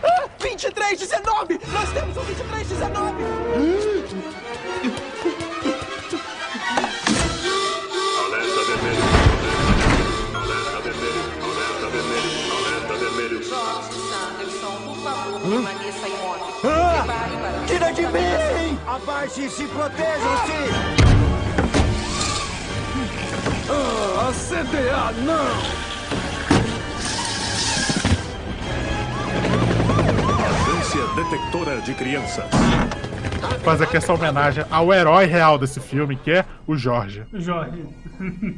Ah, 0.02 0.28
23, 0.40 0.98
19! 0.98 1.60
Nós 1.72 1.92
temos 1.92 2.16
um 2.16 2.22
23, 2.22 2.68
19! 2.68 3.24
Alerta 8.24 8.64
vermelho. 8.64 9.02
Alerta 10.34 10.80
vermelho. 10.80 11.22
Alerta 11.44 11.86
vermelho. 11.90 12.30
Alerta 12.56 12.94
vermelho. 12.94 13.42
Jorge 13.42 13.92
Sanderson, 14.08 14.76
por 14.84 14.96
favor, 15.02 15.40
permaneça 15.40 16.08
imóvel. 16.08 16.46
Prepare 16.60 17.36
para 17.36 17.66
Tira 17.66 17.92
de 17.92 18.02
mim! 18.06 18.78
Abaixe-se, 18.86 19.66
protejam-se! 19.66 20.60
Ah, 23.70 24.28
a 24.28 24.32
CDA, 24.32 25.12
não! 25.24 25.97
Agência 30.88 31.06
detectora 31.14 31.80
de 31.82 31.92
crianças. 31.92 32.46
Fazer 33.62 33.84
aqui 33.84 33.98
essa 33.98 34.12
homenagem 34.14 34.64
ao 34.70 34.90
herói 34.90 35.26
real 35.26 35.58
desse 35.58 35.80
filme, 35.80 36.16
que 36.16 36.30
é 36.30 36.46
o 36.66 36.76
Jorge. 36.76 37.24
Jorge. 37.34 37.84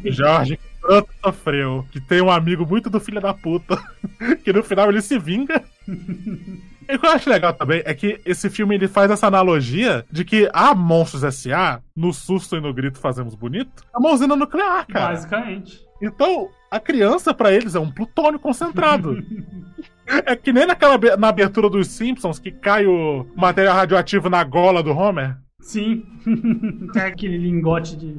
Jorge 0.04 0.56
que 0.56 0.62
tanto 0.80 1.08
sofreu, 1.24 1.84
que 1.90 2.00
tem 2.00 2.22
um 2.22 2.30
amigo 2.30 2.64
muito 2.64 2.88
do 2.88 3.00
filho 3.00 3.20
da 3.20 3.34
puta, 3.34 3.76
que 4.44 4.52
no 4.52 4.62
final 4.62 4.88
ele 4.90 5.02
se 5.02 5.18
vinga. 5.18 5.60
E 5.88 6.94
o 6.94 7.00
que 7.00 7.06
eu 7.06 7.10
acho 7.10 7.28
legal 7.28 7.52
também 7.52 7.82
é 7.84 7.92
que 7.94 8.20
esse 8.24 8.48
filme 8.48 8.76
ele 8.76 8.86
faz 8.86 9.10
essa 9.10 9.26
analogia 9.26 10.04
de 10.08 10.24
que 10.24 10.48
a 10.52 10.72
Monstros 10.72 11.24
S.A., 11.24 11.80
no 11.96 12.12
susto 12.12 12.56
e 12.56 12.60
no 12.60 12.72
grito 12.72 13.00
fazemos 13.00 13.34
bonito, 13.34 13.82
é 13.92 13.98
uma 13.98 14.12
usina 14.12 14.36
nuclear, 14.36 14.86
cara. 14.86 15.14
Basicamente. 15.14 15.80
Então, 16.00 16.48
a 16.70 16.78
criança 16.78 17.34
pra 17.34 17.52
eles 17.52 17.74
é 17.74 17.80
um 17.80 17.90
plutônio 17.90 18.38
concentrado. 18.38 19.18
é 20.06 20.36
que 20.36 20.52
nem 20.52 20.66
naquela 20.66 20.96
na 21.16 21.28
abertura 21.28 21.68
dos 21.68 21.88
Simpsons 21.88 22.38
que 22.38 22.52
cai 22.52 22.86
o 22.86 23.26
material 23.34 23.74
radioativo 23.74 24.30
na 24.30 24.44
gola 24.44 24.82
do 24.82 24.92
Homer. 24.92 25.36
Sim. 25.60 26.04
Tem 26.92 27.02
aquele 27.02 27.36
lingote 27.36 27.96
de. 27.96 28.16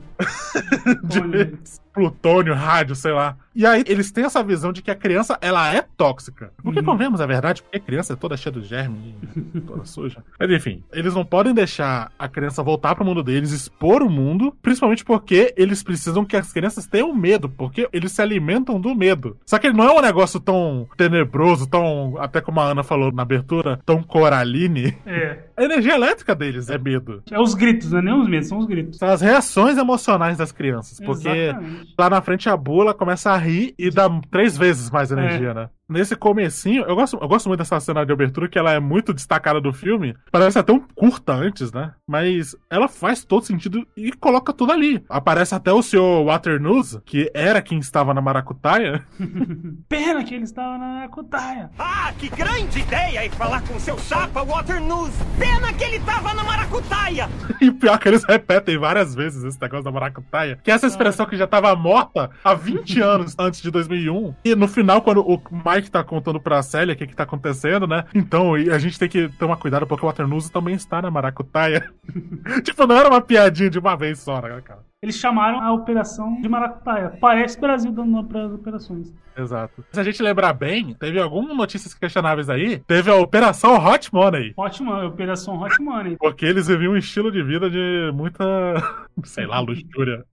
de 1.03 1.57
plutônio, 1.93 2.53
rádio, 2.53 2.95
sei 2.95 3.11
lá. 3.11 3.35
E 3.53 3.65
aí 3.65 3.83
eles 3.85 4.11
têm 4.11 4.23
essa 4.23 4.41
visão 4.41 4.71
de 4.71 4.81
que 4.81 4.89
a 4.89 4.95
criança, 4.95 5.37
ela 5.41 5.73
é 5.73 5.81
tóxica. 5.97 6.53
Porque 6.63 6.79
Uhum. 6.79 6.85
convenhamos 6.85 7.19
a 7.19 7.25
verdade, 7.25 7.61
porque 7.61 7.77
a 7.77 7.81
criança 7.81 8.13
é 8.13 8.15
toda 8.15 8.37
cheia 8.37 8.53
de 8.53 8.61
germe, 8.63 9.13
e 9.53 9.59
toda 9.59 9.83
suja. 9.83 10.23
Mas 10.39 10.49
enfim, 10.49 10.81
eles 10.93 11.13
não 11.13 11.25
podem 11.25 11.53
deixar 11.53 12.09
a 12.17 12.29
criança 12.29 12.63
voltar 12.63 12.95
pro 12.95 13.03
mundo 13.03 13.21
deles, 13.21 13.51
expor 13.51 14.01
o 14.03 14.09
mundo, 14.09 14.55
principalmente 14.61 15.03
porque 15.03 15.53
eles 15.57 15.83
precisam 15.83 16.23
que 16.23 16.37
as 16.37 16.53
crianças 16.53 16.87
tenham 16.87 17.13
medo, 17.13 17.49
porque 17.49 17.89
eles 17.91 18.13
se 18.13 18.21
alimentam 18.21 18.79
do 18.79 18.95
medo. 18.95 19.35
Só 19.45 19.59
que 19.59 19.67
ele 19.67 19.75
não 19.75 19.83
é 19.85 19.91
um 19.91 20.01
negócio 20.01 20.39
tão 20.39 20.87
tenebroso, 20.95 21.67
tão, 21.67 22.15
até 22.19 22.39
como 22.39 22.61
a 22.61 22.65
Ana 22.71 22.83
falou 22.83 23.11
na 23.11 23.23
abertura, 23.23 23.81
tão 23.85 24.01
coraline. 24.01 24.95
É. 25.05 25.39
A 25.57 25.63
energia 25.65 25.95
elétrica 25.95 26.33
deles 26.33 26.69
é 26.69 26.77
medo. 26.77 27.21
É 27.29 27.39
os 27.39 27.53
gritos, 27.53 27.91
não 27.91 27.99
é 27.99 28.01
nem 28.01 28.13
os 28.13 28.29
medos, 28.29 28.47
são 28.47 28.59
os 28.59 28.65
gritos. 28.65 28.97
São 28.97 29.09
as 29.09 29.19
reações 29.21 29.77
emocionais 29.77 30.37
das 30.37 30.51
crianças. 30.53 30.99
Porque 31.05 31.27
Exatamente. 31.27 31.80
Lá 31.97 32.09
na 32.09 32.21
frente 32.21 32.49
a 32.49 32.55
bula 32.57 32.93
começa 32.93 33.31
a 33.31 33.37
rir 33.37 33.73
e 33.77 33.89
dá 33.89 34.09
três 34.29 34.57
vezes 34.57 34.89
mais 34.89 35.11
energia, 35.11 35.49
É. 35.49 35.53
né? 35.53 35.69
Nesse 35.91 36.15
comecinho, 36.15 36.85
eu 36.87 36.95
gosto, 36.95 37.17
eu 37.21 37.27
gosto 37.27 37.49
muito 37.49 37.59
dessa 37.59 37.77
cena 37.81 38.05
de 38.05 38.13
abertura, 38.13 38.47
que 38.47 38.57
ela 38.57 38.71
é 38.71 38.79
muito 38.79 39.13
destacada 39.13 39.59
do 39.59 39.73
filme. 39.73 40.15
Parece 40.31 40.57
até 40.57 40.71
um 40.71 40.79
curta 40.79 41.33
antes, 41.33 41.69
né? 41.73 41.91
Mas 42.07 42.55
ela 42.69 42.87
faz 42.87 43.25
todo 43.25 43.45
sentido 43.45 43.85
e 43.97 44.13
coloca 44.13 44.53
tudo 44.53 44.71
ali. 44.71 45.03
Aparece 45.09 45.53
até 45.53 45.73
o 45.73 45.81
senhor 45.81 46.23
Waternoose, 46.23 47.01
que 47.05 47.29
era 47.33 47.61
quem 47.61 47.79
estava 47.79 48.13
na 48.13 48.21
Maracutaia. 48.21 49.05
Pena 49.89 50.23
que 50.23 50.33
ele 50.33 50.45
estava 50.45 50.77
na 50.77 51.09
Cutaia. 51.09 51.69
Ah, 51.77 52.13
que 52.17 52.29
grande 52.29 52.79
ideia 52.79 53.25
ir 53.25 53.31
falar 53.31 53.61
com 53.61 53.77
seu 53.77 53.97
chapa 53.99 54.43
Waternoose. 54.43 55.17
Pena 55.37 55.73
que 55.73 55.83
ele 55.83 55.99
tava 55.99 56.33
na 56.33 56.43
maracutaia. 56.43 57.29
E 57.61 57.69
pior 57.69 57.99
que 57.99 58.07
eles 58.07 58.23
repetem 58.23 58.75
várias 58.77 59.13
vezes 59.13 59.43
esse 59.43 59.61
negócio 59.61 59.83
da 59.83 59.91
maracutaia. 59.91 60.59
Que 60.63 60.71
é 60.71 60.73
essa 60.73 60.87
expressão 60.87 61.27
que 61.27 61.37
já 61.37 61.45
tava 61.45 61.75
morta 61.75 62.31
há 62.43 62.55
20 62.55 62.99
anos 63.03 63.35
antes 63.37 63.61
de 63.61 63.69
2001. 63.69 64.33
E 64.43 64.55
no 64.55 64.67
final, 64.67 65.01
quando 65.01 65.21
o 65.21 65.39
Mike 65.51 65.80
tá 65.89 66.03
contando 66.03 66.39
pra 66.39 66.61
Célia 66.61 66.93
o 66.93 66.97
que 66.97 67.07
que 67.07 67.15
tá 67.15 67.23
acontecendo, 67.23 67.87
né? 67.87 68.03
Então, 68.13 68.53
a 68.53 68.77
gente 68.77 68.99
tem 68.99 69.09
que 69.09 69.29
tomar 69.39 69.55
cuidado 69.57 69.87
porque 69.87 70.05
o 70.05 70.07
Waternoose 70.07 70.51
também 70.51 70.75
está 70.75 71.01
na 71.01 71.09
maracutaia. 71.09 71.89
tipo, 72.63 72.85
não 72.85 72.97
era 72.97 73.09
uma 73.09 73.21
piadinha 73.21 73.69
de 73.69 73.79
uma 73.79 73.95
vez 73.95 74.19
só, 74.19 74.41
né, 74.41 74.61
cara? 74.61 74.91
Eles 75.03 75.15
chamaram 75.15 75.59
a 75.59 75.73
operação 75.73 76.39
de 76.39 76.47
Maracutaia. 76.47 77.17
Parece 77.19 77.59
Brasil 77.59 77.91
dando 77.91 78.11
nome 78.11 78.29
para 78.29 78.45
as 78.45 78.53
operações. 78.53 79.11
Exato. 79.35 79.83
Se 79.91 79.99
a 79.99 80.03
gente 80.03 80.21
lembrar 80.21 80.53
bem, 80.53 80.93
teve 80.93 81.19
algumas 81.19 81.57
notícias 81.57 81.95
questionáveis 81.95 82.51
aí. 82.51 82.77
Teve 82.85 83.09
a 83.09 83.15
Operação 83.15 83.83
Hot 83.83 84.13
Money. 84.13 84.53
Hot 84.55 84.83
Money, 84.83 85.07
Operação 85.07 85.59
Hot 85.59 85.81
Money. 85.81 86.17
Porque 86.17 86.45
eles 86.45 86.67
viviam 86.67 86.93
um 86.93 86.97
estilo 86.97 87.31
de 87.31 87.41
vida 87.41 87.67
de 87.67 88.11
muita, 88.13 88.43
sei 89.25 89.47
lá, 89.47 89.59
luxúria. 89.59 90.23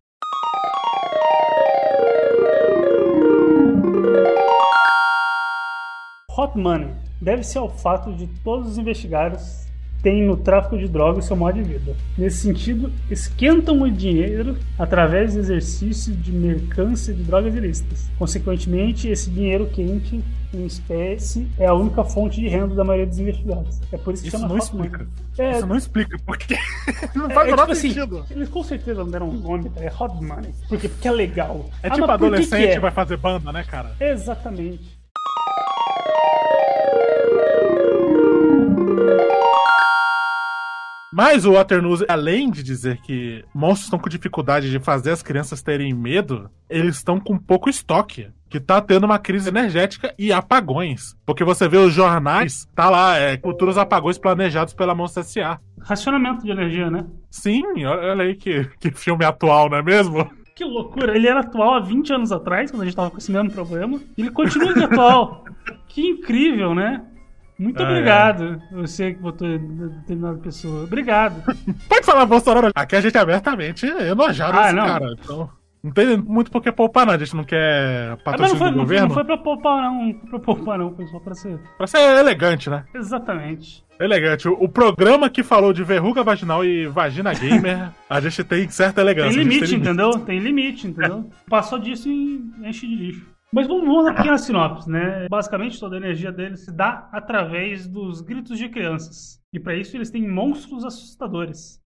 Hot 6.38 6.56
Money 6.56 6.88
deve-se 7.20 7.58
ao 7.58 7.68
fato 7.68 8.12
de 8.14 8.28
todos 8.44 8.68
os 8.70 8.78
investigados 8.78 9.66
têm 10.00 10.22
no 10.24 10.36
tráfico 10.36 10.78
de 10.78 10.86
drogas 10.86 11.24
seu 11.24 11.34
modo 11.34 11.54
de 11.60 11.64
vida. 11.64 11.96
Nesse 12.16 12.36
sentido, 12.42 12.92
esquentam 13.10 13.82
o 13.82 13.90
dinheiro 13.90 14.56
através 14.78 15.34
do 15.34 15.40
exercício 15.40 16.14
de 16.14 16.30
mercância 16.30 17.12
de 17.12 17.24
drogas 17.24 17.52
ilícitas. 17.56 18.08
Consequentemente, 18.16 19.08
esse 19.08 19.28
dinheiro 19.28 19.66
quente 19.66 20.22
em 20.54 20.64
espécie 20.64 21.48
é 21.58 21.66
a 21.66 21.74
única 21.74 22.04
fonte 22.04 22.40
de 22.40 22.46
renda 22.48 22.76
da 22.76 22.84
maioria 22.84 23.06
dos 23.08 23.18
investigados. 23.18 23.80
É 23.92 23.98
por 23.98 24.14
isso 24.14 24.22
que 24.22 24.28
Isso 24.28 24.38
chama 24.38 24.48
não 24.54 24.56
Hot 24.60 24.72
Money. 24.76 24.86
explica. 24.92 25.10
É, 25.36 25.56
Isso 25.58 25.66
não 25.66 25.76
explica 25.76 26.16
porque 26.24 26.56
não 27.16 27.26
é, 27.28 27.34
faz 27.34 27.48
é 27.48 27.50
menor 27.50 27.62
tipo 27.62 27.72
assim, 27.72 27.88
sentido. 27.92 28.24
eles 28.30 28.48
com 28.48 28.62
certeza 28.62 29.02
não 29.02 29.10
deram 29.10 29.28
um 29.30 29.34
nome, 29.40 29.70
é 29.76 29.88
Hot 29.98 30.14
Money. 30.24 30.54
Porque, 30.68 30.88
porque 30.88 31.08
é 31.08 31.12
legal. 31.12 31.68
É 31.82 31.88
Ah, 31.88 31.90
tipo 31.90 32.06
por 32.06 32.12
que 32.14 32.18
que 32.18 32.24
adolescente 32.24 32.70
é? 32.76 32.78
vai 32.78 32.92
fazer 32.92 33.16
banda, 33.16 33.50
né, 33.52 33.64
cara? 33.64 33.96
Exatamente. 33.98 34.97
Mas 41.18 41.44
o 41.44 41.54
Waternoose, 41.54 42.04
além 42.08 42.48
de 42.48 42.62
dizer 42.62 43.00
que 43.00 43.44
monstros 43.52 43.86
estão 43.86 43.98
com 43.98 44.08
dificuldade 44.08 44.70
de 44.70 44.78
fazer 44.78 45.10
as 45.10 45.20
crianças 45.20 45.60
terem 45.60 45.92
medo, 45.92 46.48
eles 46.70 46.94
estão 46.94 47.18
com 47.18 47.36
pouco 47.36 47.68
estoque. 47.68 48.30
Que 48.48 48.60
tá 48.60 48.80
tendo 48.80 49.04
uma 49.04 49.18
crise 49.18 49.48
energética 49.48 50.14
e 50.16 50.32
apagões. 50.32 51.16
Porque 51.26 51.42
você 51.42 51.68
vê 51.68 51.76
os 51.76 51.92
jornais, 51.92 52.68
tá 52.72 52.88
lá, 52.88 53.16
é, 53.18 53.36
futuros 53.36 53.76
apagões 53.76 54.16
planejados 54.16 54.72
pela 54.72 54.94
Monstro 54.94 55.22
S.A. 55.22 55.58
Racionamento 55.80 56.44
de 56.44 56.52
energia, 56.52 56.88
né? 56.88 57.04
Sim, 57.30 57.84
olha 57.84 58.22
aí 58.22 58.36
que, 58.36 58.64
que 58.78 58.92
filme 58.92 59.24
atual, 59.24 59.68
não 59.68 59.78
é 59.78 59.82
mesmo? 59.82 60.30
Que 60.58 60.64
loucura. 60.64 61.14
Ele 61.16 61.28
era 61.28 61.40
atual 61.40 61.74
há 61.74 61.80
20 61.80 62.12
anos 62.12 62.32
atrás, 62.32 62.70
quando 62.70 62.82
a 62.82 62.84
gente 62.84 62.96
tava 62.96 63.10
com 63.12 63.18
esse 63.18 63.30
mesmo 63.30 63.48
problema. 63.50 64.00
E 64.16 64.22
ele 64.22 64.30
continua 64.32 64.74
de 64.74 64.82
atual. 64.84 65.44
Que 65.86 66.02
incrível, 66.06 66.74
né? 66.74 67.02
Muito 67.58 67.80
Ah, 67.82 67.86
é. 67.86 67.90
obrigado. 67.90 68.62
Você 68.72 69.14
que 69.14 69.22
votou 69.22 69.46
em 69.48 69.58
determinada 69.88 70.38
pessoa. 70.38 70.84
Obrigado. 70.84 71.42
Pode 71.88 72.04
falar, 72.06 72.26
Bolsonaro. 72.26 72.70
Aqui 72.74 72.96
a 72.96 73.00
gente 73.00 73.16
é 73.16 73.20
abertamente 73.20 73.86
enojado 73.86 74.56
Ah, 74.58 74.62
desse 74.64 74.74
não. 74.74 74.86
cara. 74.86 75.14
Então, 75.18 75.50
não 75.82 75.92
tem 75.92 76.16
muito 76.16 76.50
por 76.50 76.62
que 76.62 76.72
poupar, 76.72 77.06
não. 77.06 77.14
A 77.14 77.18
gente 77.18 77.36
não 77.36 77.44
quer 77.44 78.10
mas 78.10 78.22
patrocínio 78.22 78.52
não 78.52 78.58
foi, 78.58 78.70
do 78.70 78.76
não, 78.76 78.84
governo. 78.84 79.08
não 79.08 79.14
foi 79.14 79.24
pra 79.24 79.38
poupar, 79.38 79.82
não. 79.82 80.06
Não 80.06 80.12
foi 80.20 80.28
pra 80.30 80.38
poupar, 80.40 80.78
não. 80.78 80.94
Foi 80.94 81.06
só 81.06 81.18
pra 81.20 81.34
ser. 81.34 81.58
Pra 81.76 81.86
ser 81.86 81.98
elegante, 82.18 82.68
né? 82.68 82.84
Exatamente. 82.94 83.84
Elegante. 84.00 84.48
O, 84.48 84.52
o 84.52 84.68
programa 84.68 85.30
que 85.30 85.42
falou 85.42 85.72
de 85.72 85.82
verruga 85.84 86.22
vaginal 86.22 86.64
e 86.64 86.86
vagina 86.86 87.32
gamer, 87.34 87.90
a 88.08 88.20
gente 88.20 88.44
tem 88.44 88.68
certa 88.68 88.96
Tem 88.96 89.04
elegância. 89.04 89.40
a 89.40 89.42
gente 89.42 89.52
limite, 89.52 89.74
entendeu? 89.74 90.10
Tem 90.20 90.38
limite, 90.38 90.86
entendeu? 90.86 91.28
Passou 91.48 91.78
disso 91.78 92.08
e 92.08 92.42
enche 92.64 92.86
de 92.86 92.94
lixo. 92.94 93.26
Mas 93.52 93.66
vamos, 93.66 93.86
vamos 93.86 94.04
na 94.04 94.12
pequena 94.12 94.36
sinopse, 94.36 94.90
né? 94.90 95.26
Basicamente, 95.30 95.80
toda 95.80 95.96
a 95.96 95.98
energia 95.98 96.30
deles 96.30 96.64
se 96.66 96.72
dá 96.72 97.08
através 97.12 97.86
dos 97.86 98.20
gritos 98.20 98.58
de 98.58 98.68
crianças. 98.68 99.40
E 99.52 99.58
para 99.58 99.74
isso, 99.74 99.96
eles 99.96 100.10
têm 100.10 100.28
monstros 100.28 100.84
assustadores. 100.84 101.80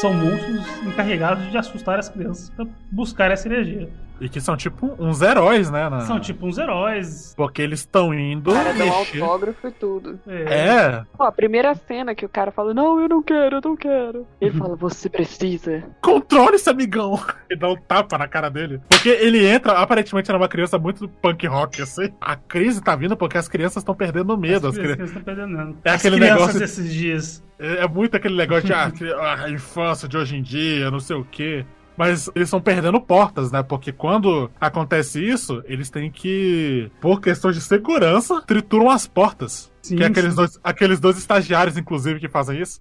São 0.00 0.14
monstros 0.14 0.64
encarregados 0.86 1.50
de 1.50 1.58
assustar 1.58 1.98
as 1.98 2.08
crianças 2.08 2.50
para 2.50 2.66
buscar 2.90 3.30
essa 3.32 3.48
energia. 3.48 3.88
E 4.20 4.28
que 4.28 4.40
são 4.40 4.56
tipo 4.56 4.94
uns 4.98 5.22
heróis, 5.22 5.70
né? 5.70 5.88
na- 5.88 6.00
São 6.00 6.18
tipo 6.18 6.46
uns 6.46 6.58
heróis. 6.58 7.34
Porque 7.36 7.62
eles 7.62 7.80
estão 7.80 8.12
indo 8.12 8.50
O 8.50 8.54
cara 8.54 8.72
dá 8.74 8.84
um 8.84 8.92
autógrafo 8.92 9.68
e 9.68 9.70
tudo. 9.70 10.18
É, 10.26 11.02
Pô, 11.16 11.22
a 11.24 11.32
primeira 11.32 11.74
cena 11.74 12.14
que 12.14 12.24
o 12.24 12.28
cara 12.28 12.50
fala, 12.50 12.74
não, 12.74 13.00
eu 13.00 13.08
não 13.08 13.22
quero, 13.22 13.56
eu 13.56 13.60
não 13.64 13.76
quero. 13.76 14.26
Ele 14.40 14.50
fala, 14.58 14.74
você 14.76 15.08
precisa. 15.08 15.84
controle 16.02 16.56
esse 16.56 16.68
amigão. 16.68 17.18
E 17.50 17.56
dá 17.56 17.66
um 17.70 17.76
tapa 17.76 18.18
na 18.18 18.28
cara 18.28 18.50
dele. 18.50 18.78
Porque 18.90 19.08
ele 19.08 19.46
entra, 19.46 19.72
aparentemente 19.78 20.30
era 20.30 20.36
uma 20.38 20.48
criança 20.48 20.78
muito 20.78 21.08
punk 21.08 21.46
rock, 21.46 21.80
assim. 21.80 22.12
A 22.20 22.36
crise 22.36 22.82
tá 22.82 22.94
vindo 22.94 23.16
porque 23.16 23.38
as 23.38 23.48
crianças 23.48 23.78
estão 23.78 23.94
perdendo 23.94 24.36
medo. 24.36 24.66
As 24.68 24.74
As 24.74 24.78
cri- 24.78 24.92
crianças 24.94 25.16
estão 25.16 25.22
perdendo. 25.22 25.78
É 25.82 25.90
As 25.90 25.96
aquele 26.00 26.16
crianças 26.16 26.38
negócio- 26.40 26.60
desses 26.60 26.92
dias. 26.92 27.44
É 27.58 27.84
é 27.84 27.88
muito 27.88 28.14
aquele 28.16 28.36
negócio 28.36 28.64
de 28.66 28.72
ah, 28.74 28.92
ah, 29.18 29.44
a 29.44 29.50
infância 29.50 30.06
de 30.06 30.16
hoje 30.18 30.36
em 30.36 30.42
dia, 30.42 30.90
não 30.90 31.00
sei 31.00 31.16
o 31.16 31.24
quê. 31.24 31.64
Mas 31.98 32.30
eles 32.32 32.46
estão 32.46 32.60
perdendo 32.60 33.00
portas, 33.00 33.50
né? 33.50 33.60
Porque 33.60 33.90
quando 33.90 34.48
acontece 34.60 35.20
isso, 35.20 35.60
eles 35.66 35.90
têm 35.90 36.08
que, 36.08 36.88
por 37.00 37.20
questões 37.20 37.56
de 37.56 37.60
segurança, 37.60 38.40
trituram 38.46 38.88
as 38.88 39.04
portas. 39.04 39.68
Sim, 39.82 39.96
que 39.96 40.04
é 40.04 40.06
aqueles 40.06 40.30
sim. 40.30 40.36
dois, 40.36 40.60
aqueles 40.62 41.00
dois 41.00 41.18
estagiários, 41.18 41.76
inclusive, 41.76 42.20
que 42.20 42.28
fazem 42.28 42.60
isso. 42.60 42.80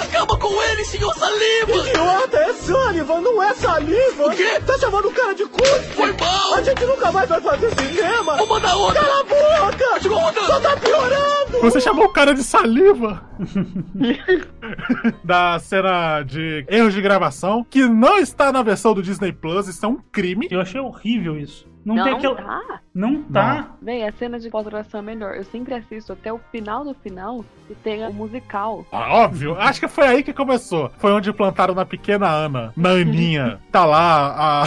Acaba 0.00 0.38
com 0.38 0.62
ele, 0.62 0.84
senhor 0.84 1.14
Saliva! 1.14 1.72
Idiota, 1.72 2.36
é 2.38 2.52
saliva, 2.54 3.20
não 3.20 3.42
é 3.42 3.54
saliva! 3.54 4.26
O 4.26 4.30
quê? 4.30 4.60
Tá 4.66 4.78
chamando 4.78 5.08
o 5.08 5.12
cara 5.12 5.34
de 5.34 5.44
cuspe? 5.46 5.94
Foi 5.94 6.12
mal! 6.14 6.54
A 6.54 6.62
gente 6.62 6.84
nunca 6.84 7.12
mais 7.12 7.28
vai 7.28 7.40
fazer 7.40 7.70
cinema! 7.74 8.36
Vou 8.36 8.46
mandar 8.46 8.76
outra! 8.76 9.00
Cala 9.00 9.20
a 9.20 9.24
boca! 9.24 10.00
Chegou 10.00 10.22
outra! 10.22 10.42
Só 10.44 10.60
tá 10.60 10.76
piorando! 10.76 11.60
Você 11.60 11.80
chamou 11.80 12.06
o 12.06 12.12
cara 12.12 12.34
de 12.34 12.42
saliva! 12.42 13.22
da 15.22 15.58
cena 15.58 16.22
de 16.22 16.64
erros 16.68 16.94
de 16.94 17.00
gravação, 17.00 17.64
que 17.68 17.86
não 17.86 18.18
está 18.18 18.52
na 18.52 18.62
versão 18.62 18.94
do 18.94 19.02
Disney 19.02 19.32
Plus, 19.32 19.68
isso 19.68 19.84
é 19.84 19.88
um 19.88 19.98
crime. 20.10 20.48
Eu 20.50 20.60
achei 20.60 20.80
horrível 20.80 21.38
isso. 21.38 21.68
Não, 21.84 21.94
Não, 21.94 22.04
tem 22.04 22.14
aquela. 22.14 22.34
tá. 22.36 22.80
Não 22.94 23.22
tá. 23.22 23.70
Véi, 23.80 24.06
a 24.06 24.12
cena 24.12 24.38
de 24.38 24.50
pós-graduação 24.50 25.00
é 25.00 25.02
melhor. 25.02 25.34
Eu 25.34 25.44
sempre 25.44 25.74
assisto 25.74 26.12
até 26.12 26.32
o 26.32 26.38
final 26.52 26.84
do 26.84 26.92
final 26.94 27.44
e 27.70 27.74
tem 27.74 28.06
o 28.06 28.12
musical. 28.12 28.84
Ah, 28.92 29.14
óbvio, 29.14 29.54
acho 29.58 29.80
que 29.80 29.88
foi 29.88 30.06
aí 30.06 30.22
que 30.22 30.32
começou. 30.32 30.90
Foi 30.98 31.12
onde 31.12 31.32
plantaram 31.32 31.74
na 31.74 31.86
pequena 31.86 32.28
Ana, 32.28 32.72
na 32.76 32.90
Aninha. 32.90 33.58
Tá 33.70 33.84
lá 33.84 34.62
a, 34.62 34.64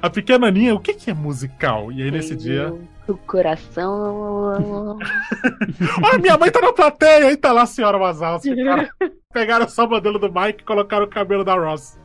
a 0.06 0.10
pequena 0.10 0.48
Aninha, 0.48 0.74
o 0.74 0.80
que, 0.80 0.94
que 0.94 1.10
é 1.10 1.14
musical? 1.14 1.92
E 1.92 2.02
aí 2.02 2.10
nesse 2.10 2.34
dia. 2.34 2.74
O 3.10 3.16
coração. 3.26 4.98
Olha, 6.02 6.18
minha 6.20 6.38
mãe 6.38 6.50
tá 6.50 6.60
na 6.60 6.72
plateia, 6.72 7.26
aí 7.26 7.36
tá 7.36 7.52
lá 7.52 7.62
a 7.62 7.66
senhora 7.66 7.98
Wazowski. 7.98 8.54
cara. 8.64 8.88
Pegaram 9.32 9.68
só 9.68 9.84
o 9.84 9.88
modelo 9.88 10.18
do 10.18 10.26
Mike 10.32 10.62
e 10.62 10.64
colocaram 10.64 11.04
o 11.04 11.08
cabelo 11.08 11.44
da 11.44 11.54
Ross. 11.54 11.96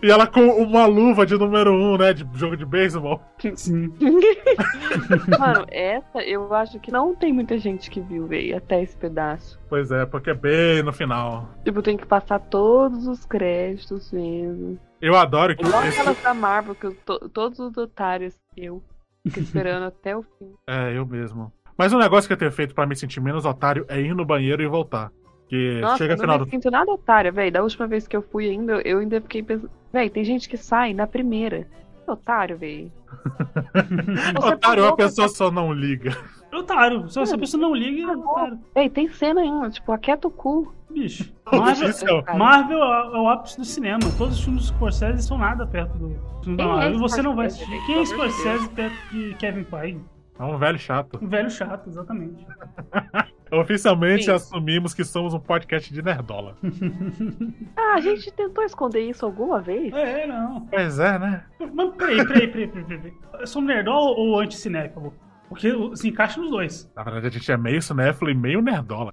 e 0.00 0.08
ela 0.08 0.24
com 0.24 0.40
uma 0.62 0.86
luva 0.86 1.26
de 1.26 1.36
número 1.36 1.72
um, 1.72 1.96
né? 1.98 2.12
De 2.12 2.24
jogo 2.38 2.56
de 2.56 2.64
beisebol. 2.64 3.20
Sim. 3.56 3.92
Mano, 5.36 5.66
essa 5.68 6.22
eu 6.22 6.54
acho 6.54 6.78
que 6.78 6.92
não 6.92 7.12
tem 7.16 7.32
muita 7.32 7.58
gente 7.58 7.90
que 7.90 8.00
viu, 8.00 8.28
véi, 8.28 8.52
até 8.54 8.80
esse 8.80 8.96
pedaço. 8.96 9.58
Pois 9.68 9.90
é, 9.90 10.06
porque 10.06 10.30
é 10.30 10.34
bem 10.34 10.80
no 10.84 10.92
final. 10.92 11.48
Tipo, 11.64 11.82
tem 11.82 11.96
que 11.96 12.06
passar 12.06 12.38
todos 12.38 13.08
os 13.08 13.24
créditos 13.26 14.12
mesmo. 14.12 14.78
Eu 15.02 15.16
adoro 15.16 15.56
que 15.56 15.64
Igual 15.64 15.82
esse- 15.86 15.98
aquelas 15.98 16.22
da 16.22 16.34
Marvel, 16.34 16.74
que 16.76 16.86
eu 16.86 16.94
to- 17.04 17.28
todos 17.30 17.58
os 17.58 17.76
otários 17.76 18.34
eu 18.56 18.80
fico 19.24 19.40
esperando 19.40 19.84
até 19.84 20.16
o 20.16 20.22
fim. 20.22 20.52
É, 20.66 20.96
eu 20.96 21.06
mesmo. 21.06 21.52
Mas 21.76 21.92
um 21.92 21.98
negócio 21.98 22.28
que 22.28 22.32
eu 22.32 22.36
tenho 22.36 22.52
feito 22.52 22.74
pra 22.74 22.86
me 22.86 22.94
sentir 22.94 23.20
menos 23.20 23.44
otário 23.44 23.84
é 23.88 24.00
ir 24.00 24.14
no 24.14 24.24
banheiro 24.24 24.62
e 24.62 24.66
voltar. 24.68 25.10
Que 25.48 25.80
Nossa, 25.80 25.98
chega 25.98 26.14
eu 26.14 26.18
final 26.18 26.38
não 26.38 26.44
do. 26.44 26.46
me 26.46 26.50
sinto 26.52 26.70
nada 26.70 26.92
otária, 26.92 27.32
velho. 27.32 27.50
Da 27.50 27.62
última 27.62 27.86
vez 27.86 28.06
que 28.06 28.16
eu 28.16 28.22
fui 28.22 28.48
ainda, 28.48 28.80
eu 28.84 28.98
ainda 28.98 29.20
fiquei 29.20 29.42
pensando. 29.42 29.70
Véi, 29.92 30.08
tem 30.08 30.22
gente 30.22 30.48
que 30.48 30.56
sai 30.56 30.94
na 30.94 31.06
primeira. 31.06 31.66
Que 32.04 32.10
otário, 32.10 32.56
velho. 32.56 32.92
Você 34.40 34.54
Otário, 34.54 34.54
a 34.54 34.58
pagou 34.58 34.96
pra 34.96 35.06
pessoa 35.06 35.28
só 35.28 35.50
não 35.50 35.72
liga. 35.72 36.16
Otário. 36.52 37.08
Se 37.08 37.20
essa 37.20 37.38
pessoa 37.38 37.60
não 37.60 37.74
liga, 37.74 38.12
é 38.12 38.16
otário. 38.16 38.58
Véi, 38.74 38.90
tem 38.90 39.08
cena 39.08 39.40
ainda, 39.40 39.70
tipo, 39.70 39.92
aquieta 39.92 40.28
o 40.28 40.30
cu. 40.30 40.74
Bicho. 40.90 41.32
Marvel, 41.52 42.24
é- 42.26 42.36
Marvel 42.36 42.78
é 42.82 43.20
o 43.20 43.28
ápice 43.28 43.56
do 43.58 43.64
cinema. 43.64 44.00
Todos 44.18 44.38
os 44.38 44.44
filmes 44.44 44.62
do 44.64 44.68
Scorsese 44.68 45.22
são 45.22 45.38
nada 45.38 45.66
perto 45.66 45.96
do 45.96 46.08
filme 46.42 46.56
da 46.56 46.64
é 46.64 46.66
Marvel. 46.66 46.94
E 46.94 46.98
você 46.98 47.22
não 47.22 47.34
vai 47.36 47.46
assistir. 47.46 47.86
Quem 47.86 47.98
é 48.00 48.04
Scorsese 48.04 48.68
perto 48.70 48.96
de 49.12 49.34
Kevin 49.34 49.64
Feige? 49.64 50.00
É 50.38 50.42
um 50.42 50.56
velho 50.56 50.78
chato. 50.78 51.18
Um 51.22 51.28
velho 51.28 51.50
chato, 51.50 51.88
exatamente. 51.88 52.46
Oficialmente 53.52 54.24
Sim. 54.24 54.30
assumimos 54.30 54.94
que 54.94 55.04
somos 55.04 55.34
um 55.34 55.40
podcast 55.40 55.92
de 55.92 56.02
nerdola. 56.02 56.56
Ah, 57.76 57.94
a 57.94 58.00
gente 58.00 58.30
tentou 58.32 58.62
esconder 58.64 59.00
isso 59.00 59.24
alguma 59.26 59.60
vez? 59.60 59.92
É, 59.92 60.26
não. 60.26 60.66
Pois 60.66 60.98
é, 60.98 61.18
né? 61.18 61.44
Mas 61.74 61.94
peraí, 61.96 62.26
peraí, 62.26 62.48
peraí, 62.48 62.68
peraí. 62.68 62.84
peraí. 62.84 63.12
Eu 63.40 63.46
sou 63.46 63.60
um 63.62 63.64
nerdol 63.64 64.16
ou 64.16 64.38
anti-cinéfilo? 64.38 65.12
Porque 65.50 65.72
se 65.96 66.08
encaixa 66.08 66.40
nos 66.40 66.48
dois. 66.48 66.88
Na 66.94 67.02
verdade, 67.02 67.26
a 67.26 67.30
gente 67.30 67.50
é 67.50 67.56
meio 67.56 67.82
cinéfilo 67.82 68.30
e 68.30 68.34
meio 68.34 68.62
nerdola. 68.62 69.12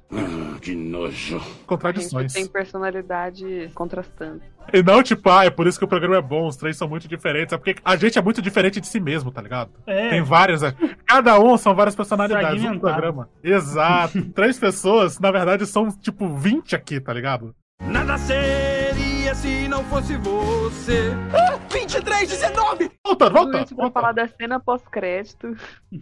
que 0.62 0.76
nojo. 0.76 1.38
A 1.38 1.40
gente 1.40 1.66
Contradições. 1.66 2.32
tem 2.32 2.46
personalidades 2.46 3.74
contrastantes. 3.74 4.48
E 4.72 4.84
não, 4.84 5.02
tipo, 5.02 5.28
ah, 5.32 5.46
é 5.46 5.50
por 5.50 5.66
isso 5.66 5.80
que 5.80 5.86
o 5.86 5.88
programa 5.88 6.18
é 6.18 6.22
bom, 6.22 6.46
os 6.48 6.56
três 6.56 6.78
são 6.78 6.88
muito 6.88 7.08
diferentes. 7.08 7.54
É 7.54 7.58
porque 7.58 7.76
a 7.84 7.96
gente 7.96 8.20
é 8.20 8.22
muito 8.22 8.40
diferente 8.40 8.80
de 8.80 8.86
si 8.86 9.00
mesmo, 9.00 9.32
tá 9.32 9.42
ligado? 9.42 9.72
É. 9.88 10.10
Tem 10.10 10.22
várias. 10.22 10.62
é. 10.62 10.76
Cada 11.08 11.40
um 11.40 11.58
são 11.58 11.74
várias 11.74 11.96
personalidades 11.96 12.62
no 12.62 12.80
programa. 12.80 13.30
Exato. 13.44 14.22
Três 14.34 14.60
pessoas, 14.60 15.20
na 15.20 15.32
verdade, 15.32 15.66
são 15.66 15.90
tipo 15.90 16.28
20 16.36 16.76
aqui, 16.76 17.00
tá 17.00 17.12
ligado? 17.14 17.56
Nada 17.82 18.16
seria 19.28 19.36
se 19.36 19.68
não 19.68 19.84
fosse 19.86 20.16
você. 20.18 21.12
23, 21.72 22.30
19! 22.30 22.92
Volta, 23.06 23.26
Tudo 23.30 23.34
volta. 23.34 23.62
isso 23.64 23.76
pra 23.76 23.92
falar 23.92 24.12
da 24.14 24.28
cena 24.28 24.60
pós-crédito. 24.60 25.56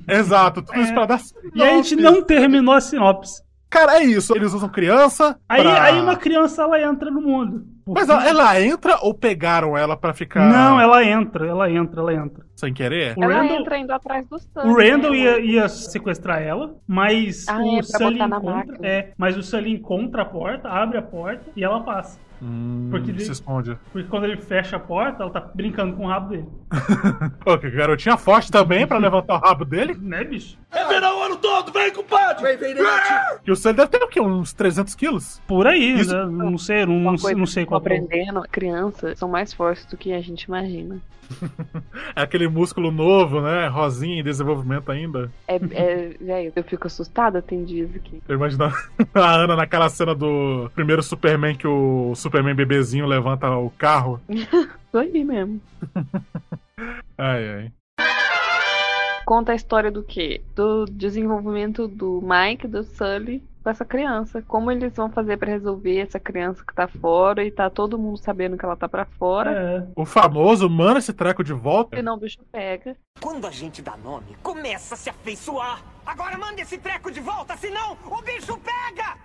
Exato, 0.08 0.62
tudo 0.62 0.80
isso 0.80 0.92
É. 0.92 0.94
pra 0.94 1.06
dar. 1.06 1.20
E 1.54 1.64
a 1.64 1.68
gente 1.78 1.96
não 1.96 2.22
terminou 2.22 2.74
a 2.74 2.82
sinopse. 2.82 3.44
Cara, 3.70 3.98
é 4.00 4.04
isso. 4.04 4.34
Eles 4.36 4.54
usam 4.54 4.70
criança. 4.70 5.38
Aí, 5.50 5.62
pra- 5.62 5.84
aí 5.84 6.00
uma 6.00 6.16
criança 6.16 6.62
ela 6.64 6.80
entra 6.82 7.10
no 7.12 7.22
mundo. 7.22 7.66
Mas 7.88 8.08
ela, 8.10 8.28
ela 8.28 8.62
entra 8.62 8.98
ou 9.02 9.14
pegaram 9.14 9.78
ela 9.78 9.98
pra 9.98 10.14
ficar. 10.14 10.50
Não, 10.50 10.80
ela 10.80 11.04
entra, 11.04 11.46
ela 11.46 11.70
entra, 11.70 12.00
ela 12.02 12.14
entra. 12.14 12.46
Sem 12.56 12.74
querer? 12.74 13.16
O 13.18 13.24
Ela 13.24 13.42
Randall, 13.42 13.58
entra 13.60 13.78
indo 13.78 13.92
atrás 13.92 14.26
do 14.28 14.40
Sully. 14.40 14.70
o 14.70 14.76
Randall 14.78 15.12
né? 15.12 15.18
ia, 15.18 15.40
ia 15.40 15.70
sequestrar 15.70 16.42
ela, 16.42 16.76
mas 16.88 17.48
Ah, 17.48 17.58
o 17.60 17.80
é, 17.80 17.84
Sully 17.84 18.22
encontra. 18.22 18.78
É, 18.82 19.10
mas 19.18 19.38
o 19.38 19.44
Sully 19.44 19.72
encontra 19.74 20.22
a 20.22 20.26
porta, 20.26 20.70
abre 20.70 20.98
a 20.98 21.02
porta 21.02 21.44
e 21.56 21.64
ela 21.64 21.82
passa. 21.84 22.18
Hum, 22.42 22.88
Porque 22.92 23.12
ele- 23.12 23.20
se 23.24 23.32
esconde. 23.32 23.78
Porque 23.92 24.08
quando 24.08 24.26
ele 24.26 24.38
fecha 24.38 24.76
a 24.76 24.80
porta, 24.80 25.24
ela 25.24 25.32
tá 25.32 25.40
brincando 25.40 25.96
com 25.96 26.06
o 26.06 26.08
rabo 26.08 26.30
dele. 26.30 26.46
Pô, 27.44 27.58
que 27.58 27.70
garotinha 27.72 28.18
forte 28.18 28.52
também 28.52 28.86
pra 28.86 28.98
levantar 28.98 29.36
o 29.36 29.40
rabo 29.40 29.66
dele. 29.66 29.96
Né, 30.00 30.24
bicho? 30.24 30.58
É 30.72 30.84
verão 30.86 31.20
o 31.20 31.24
ano 31.24 31.38
todo, 31.38 31.72
vem, 31.72 31.92
compadre! 31.94 32.44
Vem, 32.44 32.58
vem, 32.58 32.74
negativo! 32.76 33.40
E 33.46 33.52
o 33.52 33.56
Sully 33.56 33.76
deve 33.76 33.90
ter 33.90 34.04
o 34.04 34.08
quê? 34.08 34.20
Uns 34.20 34.54
300 34.54 34.94
quilos? 34.96 35.42
Por 35.48 35.68
aí, 35.68 36.00
Isso- 36.00 36.14
né? 36.16 36.26
Não 36.26 36.58
sei, 36.58 36.86
não, 36.86 37.00
não, 37.00 37.46
sei 37.46 37.66
qual 37.66 37.80
tô 37.80 37.88
aprendendo, 37.88 38.42
crianças 38.52 39.18
são 39.18 39.30
mais 39.30 39.54
fortes 39.54 39.86
do 39.86 39.96
que 39.98 40.14
a 40.14 40.22
gente 40.22 40.44
imagina. 40.44 41.00
É 42.16 42.22
aquele 42.22 42.48
músculo 42.48 42.92
novo, 42.92 43.42
né? 43.42 43.68
Rosinha 43.68 44.20
em 44.20 44.24
desenvolvimento 44.24 44.92
ainda. 44.92 45.30
É, 45.48 45.56
é, 45.56 46.10
velho, 46.22 46.54
eu 46.56 46.64
fico 46.64 46.88
assustada, 46.88 47.42
tem 47.42 47.64
dias 47.64 47.90
aqui. 47.96 48.22
Eu 48.28 48.36
imagino 48.36 48.66
a 49.14 49.32
Ana 49.36 49.56
naquela 49.56 49.90
cena 49.90 50.14
do 50.16 50.70
primeiro 50.76 51.02
Superman 51.04 51.56
que 51.56 51.68
o 51.68 52.14
Superman 52.26 52.56
bebezinho 52.56 53.06
levanta 53.06 53.48
o 53.52 53.70
carro. 53.70 54.20
Tô 54.92 54.98
aí 54.98 55.24
mesmo. 55.24 55.62
Ai, 57.18 57.50
ai. 57.50 57.72
Conta 59.26 59.54
a 59.54 59.56
história 59.56 59.90
do 59.90 60.04
quê? 60.04 60.44
Do 60.54 60.86
desenvolvimento 60.86 61.88
do 61.88 62.22
Mike, 62.22 62.68
do 62.68 62.84
Sully 62.84 63.42
com 63.64 63.70
essa 63.70 63.86
criança. 63.86 64.42
Como 64.42 64.70
eles 64.72 64.94
vão 64.94 65.10
fazer 65.10 65.38
pra 65.38 65.52
resolver 65.52 66.00
essa 66.00 66.20
criança 66.20 66.64
que 66.68 66.76
tá 66.76 66.88
fora 66.88 67.46
e 67.46 67.52
tá 67.52 67.70
todo 67.70 67.98
mundo 67.98 68.18
sabendo 68.18 68.58
que 68.58 68.66
ela 68.66 68.76
tá 68.76 68.90
pra 68.90 69.06
fora. 69.06 69.52
É. 69.52 69.88
O 69.96 70.04
famoso 70.04 70.70
manda 70.70 71.00
esse 71.00 71.14
treco 71.14 71.44
de 71.44 71.54
volta. 71.54 71.96
Senão 71.96 72.16
o 72.16 72.20
bicho 72.20 72.40
pega. 72.52 72.98
Quando 73.22 73.48
a 73.48 73.52
gente 73.52 73.82
dá 73.82 73.96
nome, 73.96 74.36
começa 74.44 74.96
a 74.96 74.98
se 74.98 75.10
afeiçoar. 75.10 75.82
Agora 76.06 76.38
manda 76.38 76.60
esse 76.60 76.78
treco 76.78 77.10
de 77.10 77.22
volta, 77.22 77.56
senão 77.56 77.98
o 78.06 78.22
bicho 78.22 78.60
pega! 78.60 79.16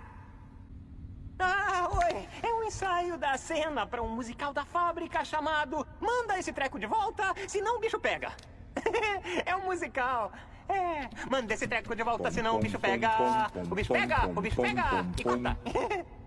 Ah, 1.43 1.89
oi. 1.91 2.27
É 2.43 2.53
um 2.53 2.63
ensaio 2.63 3.17
da 3.17 3.37
cena 3.37 3.85
para 3.85 4.01
um 4.01 4.09
musical 4.09 4.53
da 4.53 4.63
fábrica 4.63 5.25
chamado 5.25 5.85
Manda 5.99 6.37
esse 6.37 6.53
treco 6.53 6.79
de 6.79 6.85
volta, 6.85 7.33
senão 7.47 7.77
o 7.77 7.79
bicho 7.79 7.99
pega. 7.99 8.31
é 9.45 9.55
um 9.55 9.65
musical. 9.65 10.31
É, 10.69 11.09
manda 11.29 11.53
esse 11.53 11.67
treco 11.67 11.95
de 11.95 12.03
volta, 12.03 12.31
senão 12.31 12.55
o 12.55 12.59
bicho 12.59 12.79
pega. 12.79 13.51
O 13.69 13.75
bicho 13.75 13.91
pega, 13.91 14.27
o 14.27 14.41
bicho 14.41 14.61
pega. 14.61 15.05
E 15.17 15.23
conta. 15.23 15.57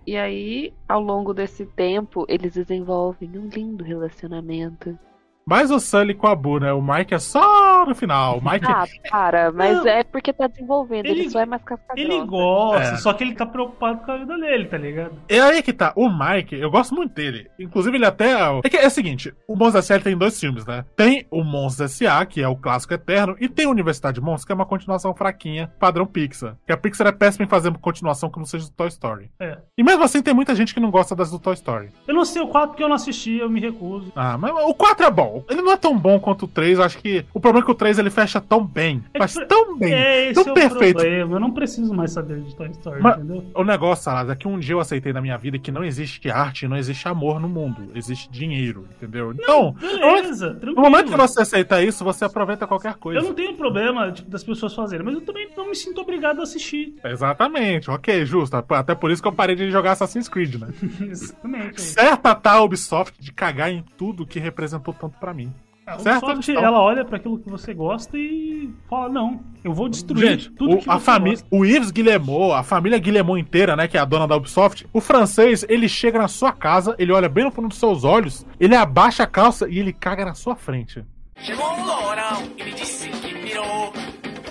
E 0.07 0.19
aí, 0.19 0.75
ao 0.87 1.01
longo 1.01 1.33
desse 1.33 1.65
tempo, 1.65 2.27
eles 2.29 2.53
desenvolvem 2.53 3.39
um 3.39 3.49
lindo 3.49 3.83
relacionamento. 3.83 4.99
Mais 5.47 5.71
o 5.71 5.79
Sully 5.79 6.15
com 6.15 6.27
a 6.27 6.35
Boo, 6.35 6.59
né? 6.59 6.73
O 6.73 6.81
Mike 6.83 7.13
é 7.15 7.19
só 7.19 7.85
no 7.87 7.95
final. 7.95 8.39
O 8.39 8.45
Mike. 8.45 8.65
Ah, 8.67 8.87
para, 9.11 9.53
mas 9.53 9.77
Não. 9.79 9.87
é 9.89 10.03
porque 10.03 10.33
tá 10.33 10.47
desenvolvendo, 10.47 11.07
ele, 11.07 11.21
Ele- 11.23 11.31
só 11.31 11.41
é 11.41 11.47
mais 11.47 11.63
casca 11.63 11.85
Ele 11.97 12.25
gosta, 12.25 12.95
É. 12.95 12.97
só 12.97 13.13
que 13.13 13.25
ele 13.25 13.35
tá 13.35 13.45
preocupado 13.45 13.99
com 14.05 14.11
a 14.13 14.17
vida 14.17 14.37
dele, 14.39 14.67
tá 14.67 14.79
ligado? 14.79 15.13
É 15.29 15.41
aí 15.41 15.63
que 15.63 15.73
tá. 15.73 15.93
O 15.97 16.09
Mike, 16.09 16.55
eu 16.59 16.71
gosto 16.71 16.95
muito 16.95 17.15
dele. 17.15 17.51
Inclusive, 17.59 17.97
ele 17.97 18.07
até. 18.07 18.33
É 18.65 18.69
que 18.69 18.77
é 18.77 18.87
o 18.87 18.91
seguinte: 18.91 19.35
o 19.47 19.55
Monstros 19.55 19.85
S.A. 19.85 19.97
ele 19.97 20.05
tem 20.05 20.17
dois 20.17 20.39
filmes, 20.39 20.65
né? 20.67 20.85
Tem 20.97 21.27
o 21.31 21.43
Monstros 21.45 21.91
S.A., 21.93 22.25
que 22.25 22.41
é 22.43 22.49
o 22.49 22.57
clássico 22.57 22.95
eterno, 22.95 23.37
e 23.41 23.49
tem 23.49 23.67
a 23.67 23.71
Universidade 23.71 24.15
de 24.15 24.21
Monstros, 24.21 24.45
que 24.47 24.53
é 24.53 24.55
uma 24.55 24.67
continuação 24.67 25.15
fraquinha, 25.15 25.71
padrão 25.79 26.07
Pixar. 26.07 26.57
Que 26.67 26.73
a 26.73 26.77
Pixar 26.77 27.07
é 27.07 27.13
péssima 27.13 27.45
em 27.45 27.49
fazer 27.49 27.71
continuação 27.79 28.31
que 28.31 28.39
não 28.39 28.47
seja 28.47 28.65
do 28.67 28.73
Toy 28.73 28.89
Story. 28.89 29.31
É. 29.39 29.59
E 29.77 29.83
mesmo 29.83 30.03
assim, 30.05 30.23
tem 30.23 30.33
muita 30.35 30.55
gente 30.55 30.73
que 30.73 30.81
não 30.81 30.91
gosta 30.91 31.15
das 31.15 31.31
do 31.31 31.39
Toy 31.39 31.55
Story. 31.55 31.91
Eu 32.09 32.15
não 32.15 32.25
sei 32.25 32.41
o 32.41 32.49
4 32.49 32.69
porque 32.71 32.83
eu 32.83 32.89
não 32.89 32.97
assisti, 32.97 33.37
eu 33.39 33.51
me 33.51 33.61
recuso. 33.61 34.11
Ah, 34.17 34.39
mas 34.39 34.53
o 34.53 34.75
4 34.75 35.05
é 35.07 35.11
bom. 35.11 35.34
Ele 35.49 35.63
não 35.63 35.73
é 35.73 35.77
tão 35.77 35.99
bom 35.99 36.19
quanto 36.21 36.45
o 36.45 36.49
3. 36.49 36.79
Eu 36.79 36.85
acho 36.85 36.99
que 36.99 37.25
o 37.33 37.41
problema 37.41 37.65
é 37.65 37.67
que 37.67 37.71
o 37.73 37.75
3 37.75 37.99
ele 37.99 38.11
fecha 38.11 38.41
tão 38.41 38.65
bem. 38.65 39.03
É 39.15 39.19
Faz 39.19 39.35
que- 39.37 39.45
tão 39.47 39.77
bem. 39.79 39.93
É, 39.93 40.33
tão 40.33 40.43
é 40.43 40.53
perfeito. 40.55 40.99
problema. 40.99 41.37
Eu 41.37 41.41
não 41.41 41.51
preciso 41.53 41.93
mais 41.95 42.13
saber 42.13 42.41
de 42.43 42.55
Toy 42.55 42.71
Story, 42.71 43.01
Mas- 43.03 43.17
entendeu? 43.19 43.45
O 43.55 43.65
negócio, 43.65 44.05
Salada, 44.05 44.33
é 44.33 44.37
que 44.37 44.47
um 44.49 44.59
dia 44.59 44.75
eu 44.75 44.81
aceitei 44.81 45.13
na 45.13 45.21
minha 45.21 45.37
vida 45.39 45.59
que 45.59 45.71
não 45.73 45.85
existe 45.85 46.31
arte, 46.31 46.69
não 46.69 46.77
existe 46.77 47.07
amor 47.09 47.41
no 47.41 47.49
mundo. 47.49 47.91
Existe 47.95 48.31
dinheiro, 48.31 48.87
entendeu? 48.97 49.33
Então, 49.33 49.75
Beleza, 49.81 50.59
no 50.63 50.75
momento 50.83 51.11
que 51.11 51.17
você 51.17 51.43
aceita 51.43 51.83
isso, 51.83 52.05
você 52.05 52.25
aproveita 52.25 52.67
qualquer 52.67 52.95
coisa. 52.95 53.21
Eu 53.21 53.25
não 53.25 53.35
tenho 53.35 53.55
problema 53.55 54.11
tipo, 54.13 54.31
das 54.31 54.43
pessoas 54.45 54.75
fazerem, 54.75 55.05
mas 55.05 55.15
eu 55.15 55.21
também 55.23 55.49
não 55.57 55.69
me 55.69 55.75
sinto 55.75 56.01
obrigado 56.01 56.41
a 56.41 56.43
assistir. 56.43 56.95
Exatamente, 57.05 57.91
ok, 57.91 58.25
justo. 58.27 58.55
Até 58.69 58.95
por 58.95 59.11
isso 59.11 59.23
que 59.23 59.29
eu 59.29 59.33
parei 59.33 59.57
de 59.57 59.71
jogar 59.71 59.93
Assassin's 59.93 60.29
Creed, 60.29 60.57
né? 60.57 60.69
Exatamente. 61.01 61.81
Certa 61.81 62.35
tá 62.35 62.53
a 62.53 62.63
Ubisoft 62.63 63.21
de 63.21 63.33
cagar 63.33 63.71
em 63.71 63.85
tudo 63.97 64.27
que 64.27 64.39
representou 64.39 64.93
tanto 64.95 65.17
pra 65.25 65.33
mim. 65.35 65.51
A 65.87 65.99
certo? 65.99 66.25
Ubisoft, 66.25 66.51
Então- 66.51 66.65
ela 66.65 66.81
olha 66.81 67.05
pra 67.05 67.17
aquilo 67.19 67.39
que 67.39 67.49
você 67.51 67.75
gosta 67.75 68.17
e 68.17 68.71
fala, 68.89 69.09
não, 69.11 69.41
eu 69.63 69.73
vou 69.75 69.87
destruir 69.89 70.29
Gente, 70.31 70.51
tudo 70.51 70.77
o, 70.77 70.79
que 70.79 70.89
a 70.89 70.99
família, 70.99 71.39
gosta. 71.39 71.47
o 71.51 71.65
Yves 71.65 71.91
Guillemot, 71.91 72.53
a 72.55 72.63
família 72.63 72.99
Guillemot 72.99 73.39
inteira, 73.39 73.77
né, 73.77 73.87
que 73.87 73.97
é 73.97 74.01
a 74.01 74.05
dona 74.07 74.27
da 74.27 74.35
Ubisoft, 74.37 74.87
o 74.95 75.01
francês, 75.01 75.65
ele 75.69 75.87
chega 75.89 76.19
na 76.19 76.29
sua 76.29 76.53
casa, 76.53 76.95
ele 76.99 77.13
olha 77.13 77.29
bem 77.29 77.45
no 77.45 77.51
fundo 77.51 77.69
dos 77.69 77.79
seus 77.79 78.03
olhos, 78.03 78.47
ele 78.59 78.75
abaixa 78.75 79.25
a 79.25 79.27
calça 79.27 79.69
e 79.69 79.79
ele 79.79 79.93
caga 79.93 80.25
na 80.25 80.33
sua 80.35 80.57
frente. 80.57 81.05
Chegou 81.37 81.67
um 81.75 81.85
lourão, 81.85 82.43
ele 82.57 82.73
disse 82.73 83.09
que 83.11 83.35
pirou. 83.35 83.93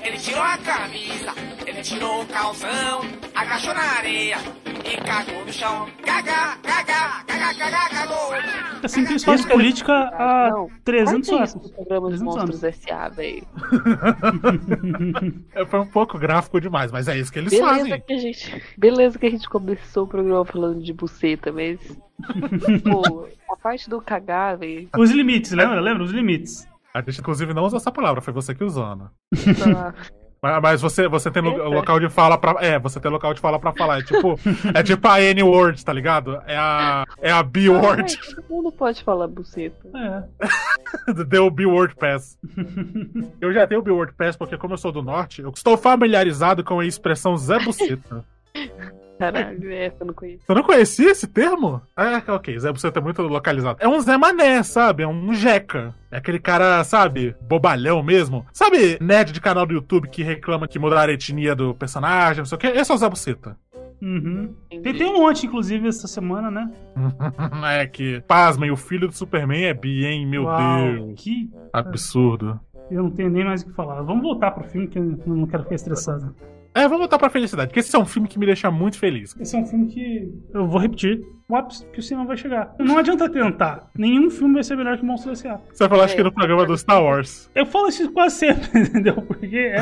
Ele 0.03 0.17
tirou 0.17 0.41
a 0.41 0.57
camisa, 0.57 1.31
ele 1.65 1.81
tirou 1.81 2.21
o 2.21 2.25
calção, 2.25 3.01
agachou 3.33 3.73
na 3.73 3.81
areia 3.97 4.37
e 4.85 4.97
cagou 4.97 5.45
no 5.45 5.53
chão. 5.53 5.87
Caga, 6.05 6.57
caga, 6.61 7.23
caga, 7.25 7.53
caga, 7.57 7.89
cagou. 7.89 8.33
Assim 8.83 9.05
que 9.05 9.13
eles 9.13 9.23
fazem 9.23 9.47
política 9.47 9.93
há 9.93 10.49
Não, 10.51 10.69
300 10.83 11.29
corta 11.29 11.43
isso 11.45 11.57
anos. 11.57 11.69
do 11.69 11.73
programa 11.75 12.11
de 12.11 12.17
300 12.17 12.35
Monstros 12.35 12.63
S.A., 12.63 13.09
velho. 13.09 13.47
É, 15.55 15.65
Foi 15.65 15.79
um 15.79 15.85
pouco 15.85 16.17
gráfico 16.17 16.59
demais, 16.59 16.91
mas 16.91 17.07
é 17.07 17.17
isso 17.17 17.31
que 17.31 17.39
eles 17.39 17.51
Beleza 17.51 17.69
fazem. 17.69 18.01
que 18.01 18.13
a 18.13 18.17
gente. 18.17 18.61
Beleza 18.77 19.19
que 19.19 19.25
a 19.25 19.29
gente 19.29 19.47
começou 19.47 20.03
o 20.03 20.07
programa 20.07 20.43
falando 20.45 20.83
de 20.83 20.93
buceta, 20.93 21.51
mas. 21.51 21.79
Pô, 22.83 23.27
a 23.49 23.55
parte 23.55 23.89
do 23.89 24.01
cagar, 24.01 24.57
velho. 24.57 24.89
Os 24.97 25.11
limites, 25.11 25.51
lembra? 25.51 25.79
Lembra? 25.79 26.03
Os 26.03 26.11
limites. 26.11 26.67
A 26.93 27.01
gente, 27.01 27.19
inclusive, 27.21 27.53
não 27.53 27.63
usa 27.63 27.77
essa 27.77 27.91
palavra, 27.91 28.21
foi 28.21 28.34
você 28.34 28.53
que 28.53 28.63
usou, 28.63 28.84
Ana. 28.86 29.12
tá- 29.60 29.93
Mas, 30.41 30.62
mas 30.62 30.82
você, 30.82 31.08
você 31.08 31.32
tem 31.32 31.41
lo- 31.41 31.69
local 31.69 31.99
de 32.01 32.10
fala 32.10 32.38
pra. 32.38 32.58
É, 32.63 32.77
você 32.77 32.99
tem 32.99 33.10
local 33.10 33.34
de 33.34 33.39
fala 33.39 33.58
pra 33.58 33.71
falar. 33.71 33.99
É 33.99 34.03
tipo, 34.03 34.38
é 34.75 34.84
tipo 34.84 35.08
a 35.08 35.21
N-word, 35.21 35.84
tá 35.86 35.93
ligado? 35.93 36.36
É 36.45 36.58
a, 36.58 37.06
é 37.21 37.32
a 37.32 37.41
B-word. 37.41 38.19
Ai, 38.21 38.36
todo 38.36 38.45
mundo 38.49 38.71
pode 38.71 39.01
falar 39.06 39.27
buceta. 39.29 39.88
É. 39.95 41.13
Deu 41.25 41.45
o 41.45 41.49
B-word 41.51 41.95
pass. 41.95 42.38
Eu 43.39 43.53
já 43.53 43.65
tenho 43.65 43.79
o 43.79 43.84
B-word 43.84 44.13
pass 44.15 44.36
porque, 44.36 44.58
como 44.58 44.73
eu 44.73 44.77
sou 44.77 44.91
do 44.91 45.01
norte, 45.01 45.41
eu 45.41 45.49
estou 45.49 45.77
familiarizado 45.77 46.62
com 46.63 46.79
a 46.82 46.86
expressão 46.86 47.38
Zé 47.38 47.58
Buceta. 47.60 48.25
Caralho, 49.31 49.71
essa 49.71 49.97
eu 50.01 50.07
não 50.07 50.13
conheço. 50.13 50.43
Você 50.45 50.53
não 50.53 50.63
conhecia 50.63 51.12
esse 51.12 51.27
termo? 51.27 51.81
É, 51.95 52.31
ok, 52.31 52.59
Zé 52.59 52.71
Buceta 52.71 52.99
é 52.99 53.03
muito 53.03 53.21
localizado. 53.21 53.77
É 53.79 53.88
um 53.88 53.99
Zé 54.01 54.17
Mané, 54.17 54.62
sabe? 54.63 55.03
É 55.03 55.07
um 55.07 55.33
jeca. 55.33 55.95
É 56.12 56.17
aquele 56.17 56.39
cara, 56.39 56.83
sabe, 56.83 57.36
bobalhão 57.41 58.03
mesmo. 58.03 58.45
Sabe, 58.51 58.97
nerd 58.99 59.31
de 59.31 59.39
canal 59.39 59.65
do 59.65 59.73
YouTube 59.73 60.09
que 60.09 60.23
reclama 60.23 60.67
que 60.67 60.77
mudaram 60.77 61.12
a 61.12 61.13
etnia 61.13 61.55
do 61.55 61.73
personagem, 61.73 62.39
não 62.39 62.45
sei 62.45 62.55
o 62.57 62.59
quê? 62.59 62.67
Esse 62.67 62.91
é 62.91 62.95
o 62.95 62.97
Zé 62.97 63.09
Buceta. 63.09 63.57
Uhum. 64.01 64.53
Tem, 64.69 64.81
tem 64.81 65.05
um 65.05 65.19
monte, 65.19 65.45
inclusive, 65.45 65.88
essa 65.88 66.07
semana, 66.07 66.51
né? 66.51 66.69
é 67.79 67.88
que, 67.88 68.21
pasmem, 68.27 68.69
o 68.69 68.75
filho 68.75 69.07
do 69.07 69.13
Superman 69.13 69.63
é 69.63 69.73
bi, 69.73 70.05
hein? 70.05 70.27
Meu 70.27 70.43
Uau, 70.43 70.81
Deus. 70.81 71.23
Que... 71.23 71.49
Absurdo. 71.71 72.59
Eu 72.91 73.03
não 73.03 73.09
tenho 73.09 73.29
nem 73.29 73.45
mais 73.45 73.62
o 73.62 73.67
que 73.67 73.71
falar. 73.71 74.01
Vamos 74.01 74.21
voltar 74.21 74.51
pro 74.51 74.65
filme, 74.65 74.88
que 74.89 74.99
eu 74.99 75.17
não 75.25 75.47
quero 75.47 75.63
ficar 75.63 75.75
estressado. 75.75 76.36
É, 76.75 76.83
vamos 76.83 76.99
voltar 76.99 77.19
pra 77.19 77.29
felicidade, 77.29 77.67
porque 77.69 77.79
esse 77.79 77.95
é 77.95 77.99
um 77.99 78.05
filme 78.05 78.27
que 78.27 78.39
me 78.39 78.45
deixa 78.47 78.71
muito 78.71 78.97
feliz. 78.97 79.36
Esse 79.39 79.55
é 79.55 79.59
um 79.59 79.65
filme 79.65 79.88
que 79.88 80.33
eu 80.53 80.67
vou 80.67 80.79
repetir. 80.79 81.21
O 81.47 81.55
ápice 81.55 81.86
que 81.88 81.99
o 81.99 82.01
cinema 82.01 82.25
vai 82.25 82.36
chegar. 82.36 82.73
Não 82.79 82.97
adianta 82.97 83.29
tentar. 83.29 83.91
Nenhum 83.95 84.29
filme 84.29 84.55
vai 84.55 84.63
ser 84.63 84.75
melhor 84.75 84.97
que 84.97 85.05
Monstro 85.05 85.33
S.A. 85.33 85.59
Você 85.71 85.88
falou, 85.88 86.03
acho 86.03 86.15
que 86.15 86.23
no 86.23 86.31
programa 86.31 86.65
do 86.65 86.75
Star 86.75 87.03
Wars. 87.03 87.51
Eu 87.53 87.65
falo 87.65 87.89
isso 87.89 88.12
quase 88.12 88.38
sempre, 88.38 88.69
entendeu? 88.79 89.21
Porque 89.21 89.57
é... 89.57 89.81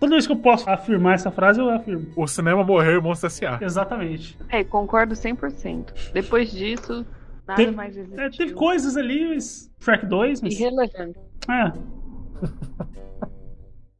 toda 0.00 0.12
vez 0.12 0.26
que 0.26 0.32
eu 0.32 0.36
posso 0.36 0.70
afirmar 0.70 1.16
essa 1.16 1.30
frase, 1.30 1.60
eu 1.60 1.68
afirmo. 1.68 2.06
O 2.16 2.26
cinema 2.26 2.64
morreu 2.64 2.92
e 2.92 2.98
o 2.98 3.02
Monstro 3.02 3.26
S.A. 3.26 3.58
Exatamente. 3.60 4.38
É, 4.48 4.64
concordo 4.64 5.12
100%. 5.14 6.12
Depois 6.14 6.50
disso, 6.50 7.04
nada 7.46 7.62
Teve- 7.62 7.76
mais 7.76 7.94
existiu. 7.94 8.24
É, 8.24 8.30
teve 8.30 8.54
coisas 8.54 8.96
ali, 8.96 9.28
mas... 9.34 9.70
Shrek 9.80 10.06
2, 10.06 10.40
mas... 10.40 10.54
Irrelevante. 10.54 11.18
É. 11.50 11.72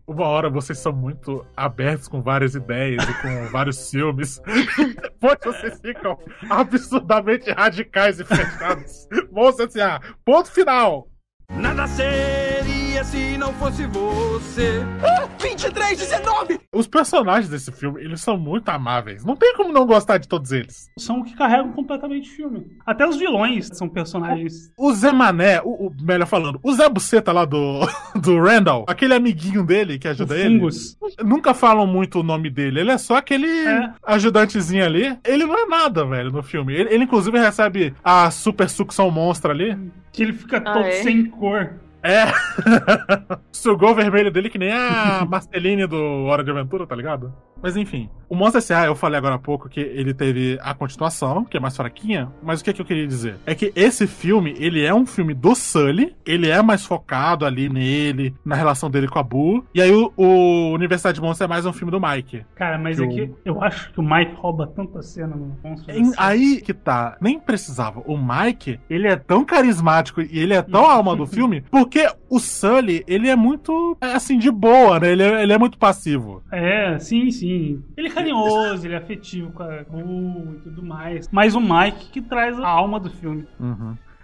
Uma 0.07 0.27
hora 0.27 0.49
vocês 0.49 0.79
são 0.79 0.93
muito 0.93 1.45
abertos 1.57 2.07
com 2.07 2.23
várias 2.23 2.55
ideias 2.55 3.03
e 3.03 3.23
com 3.23 3.47
vários 3.51 3.91
filmes. 3.91 4.41
Depois 5.03 5.39
vocês 5.45 5.81
ficam 5.81 6.17
absurdamente 6.49 7.51
radicais 7.51 8.21
e 8.21 8.25
fechados. 8.25 9.09
Monstro 9.33 9.67
S.A. 9.67 10.01
Ponto 10.25 10.51
final. 10.51 11.09
Nada 11.51 11.87
seria 11.89 12.76
se 13.05 13.37
não 13.39 13.53
fosse 13.55 13.87
você. 13.87 14.83
Ah, 15.03 15.29
23, 15.41 15.99
19! 15.99 16.61
Os 16.73 16.87
personagens 16.87 17.49
desse 17.49 17.71
filme, 17.73 18.03
eles 18.03 18.21
são 18.21 18.37
muito 18.37 18.69
amáveis. 18.69 19.25
Não 19.25 19.37
tem 19.37 19.55
como 19.55 19.73
não 19.73 19.87
gostar 19.87 20.19
de 20.19 20.27
todos 20.29 20.53
eles. 20.53 20.91
São 20.99 21.21
o 21.21 21.25
que 21.25 21.35
carregam 21.37 21.73
completamente 21.73 22.31
o 22.31 22.35
filme. 22.37 22.67
Até 22.87 23.07
os 23.07 23.17
vilões 23.17 23.69
são 23.73 23.89
personagens. 23.89 24.71
O 24.79 24.93
Zé 24.93 25.13
Mané, 25.13 25.61
o, 25.63 25.87
o- 25.87 25.93
melhor 26.01 26.27
falando, 26.27 26.59
o 26.63 26.73
Zé 26.75 26.89
Buceta 26.89 27.33
lá 27.33 27.45
do, 27.45 27.81
do 28.21 28.41
Randall, 28.41 28.85
aquele 28.89 29.15
amiguinho 29.15 29.65
dele 29.65 29.99
que 29.99 30.09
ajuda 30.09 30.35
O 30.35 30.37
ele. 30.37 30.59
Fungus. 30.59 30.97
Nunca 31.25 31.55
falam 31.55 31.87
muito 31.87 32.21
o 32.21 32.23
nome 32.23 32.51
dele. 32.51 32.81
Ele 32.81 32.91
é 32.91 32.99
só 32.99 33.17
aquele 33.17 33.47
É. 33.49 33.91
ajudantezinho 34.05 34.85
ali. 34.85 35.17
Ele 35.25 35.45
não 35.47 35.55
é 35.59 35.67
nada, 35.67 36.05
velho, 36.05 36.31
no 36.31 36.43
filme. 36.43 36.75
Ele, 36.75 36.93
ele, 36.95 37.05
inclusive, 37.05 37.39
recebe 37.39 37.95
a 38.03 38.31
super 38.31 38.69
sucção 38.69 39.11
monstra 39.11 39.53
ali. 39.53 39.77
Que 40.13 40.23
ele 40.23 40.33
fica 40.33 40.59
Ah, 40.59 40.73
todo 40.73 40.85
é? 40.87 41.03
sem 41.03 41.27
cor. 41.27 41.75
É. 42.07 42.27
Sugou 43.53 43.91
o 43.91 43.95
vermelho 43.95 44.31
dele 44.31 44.49
que 44.51 44.59
nem 44.59 44.73
a 44.73 45.25
Marceline 45.29 45.87
do 45.87 46.25
Hora 46.25 46.45
de 46.45 46.51
Aventura, 46.51 46.87
tá 46.87 46.95
ligado? 46.95 47.33
Mas 47.63 47.77
enfim. 47.77 48.09
O 48.29 48.35
Monstro 48.35 48.59
S.A., 48.59 48.85
eu 48.87 48.95
falei 48.95 49.17
agora 49.17 49.37
há 49.37 49.39
pouco 49.39 49.69
que 49.69 49.81
ele 49.81 50.13
teve 50.13 50.59
a 50.61 50.75
continuação, 50.75 51.45
que 51.45 51.57
é 51.57 51.61
mais 51.61 51.77
fraquinha, 51.77 52.31
mas 52.43 52.61
o 52.61 52.65
que, 52.65 52.71
é 52.71 52.73
que 52.73 52.81
eu 52.83 52.85
queria 52.85 53.07
dizer? 53.07 53.37
É 53.47 53.55
que 53.55 53.73
esse 53.75 54.07
filme, 54.07 54.55
ele 54.59 54.85
é 54.85 54.93
um 54.93 55.07
filme 55.07 55.33
do 55.33 55.55
Sully, 55.55 56.15
ele 56.27 56.51
é 56.51 56.61
mais 56.61 56.85
focado 56.85 57.47
ali 57.47 57.69
nele, 57.69 58.35
na 58.45 58.55
relação 58.57 58.91
dele 58.91 59.09
com 59.09 59.19
a 59.19 59.23
Boo, 59.23 59.65
e 59.75 59.81
aí 59.81 59.91
o, 59.93 60.13
o 60.17 60.73
Universidade 60.75 61.15
de 61.17 61.21
Monstros 61.23 61.47
é 61.47 61.49
mais 61.49 61.65
um 61.65 61.73
filme 61.73 61.91
do 61.91 62.01
Mike. 62.01 62.45
Cara, 62.57 62.77
mas 62.79 62.97
Que 62.99 63.03
é 63.05 63.07
o- 63.07 63.11
que 63.11 63.33
eu 63.45 63.63
acho 63.63 63.93
que 63.93 64.01
o 64.01 64.03
Mike 64.03 64.35
rouba 64.35 64.67
tanta 64.67 65.01
cena 65.03 65.35
no 65.35 65.57
Monstro. 65.65 65.95
Em- 65.95 66.13
aí 66.19 66.61
que 66.61 66.75
tá, 66.75 67.17
nem 67.21 67.39
precisava. 67.41 68.03
O 68.05 68.19
Mike, 68.19 68.79
ele 68.91 69.07
é 69.09 69.17
tão 69.17 69.45
carismático 69.45 70.21
e 70.21 70.39
ele 70.39 70.53
é 70.53 70.63
tão 70.63 70.85
alma 70.85 71.17
do 71.17 71.27
filme, 71.27 71.63
porque 71.71 71.96
o 72.29 72.39
Sully, 72.39 73.05
ele 73.07 73.29
é 73.29 73.37
muito, 73.37 73.97
é, 74.01 74.13
assim, 74.13 74.39
de 74.39 74.51
boa, 74.51 75.01
né? 75.01 75.13
Ele 75.13 75.23
é, 75.23 75.43
ele 75.43 75.53
é 75.53 75.59
muito 75.59 75.79
passivo. 75.79 76.43
É, 76.51 76.99
sim, 76.99 77.31
sim. 77.31 77.83
Ele 77.97 78.09
é 78.09 78.11
carinhoso, 78.11 78.87
ele 78.87 78.95
é 78.95 78.99
afetivo 78.99 79.53
com 79.53 79.63
a 79.63 79.85
Boo 79.85 80.55
e 80.57 80.61
tudo 80.61 80.83
mais. 80.83 81.29
Mas 81.31 81.55
o 81.55 81.61
Mike 81.61 82.11
que 82.11 82.21
traz 82.21 82.59
a 82.59 82.69
alma 82.69 82.99
do 82.99 83.11
filme. 83.11 83.47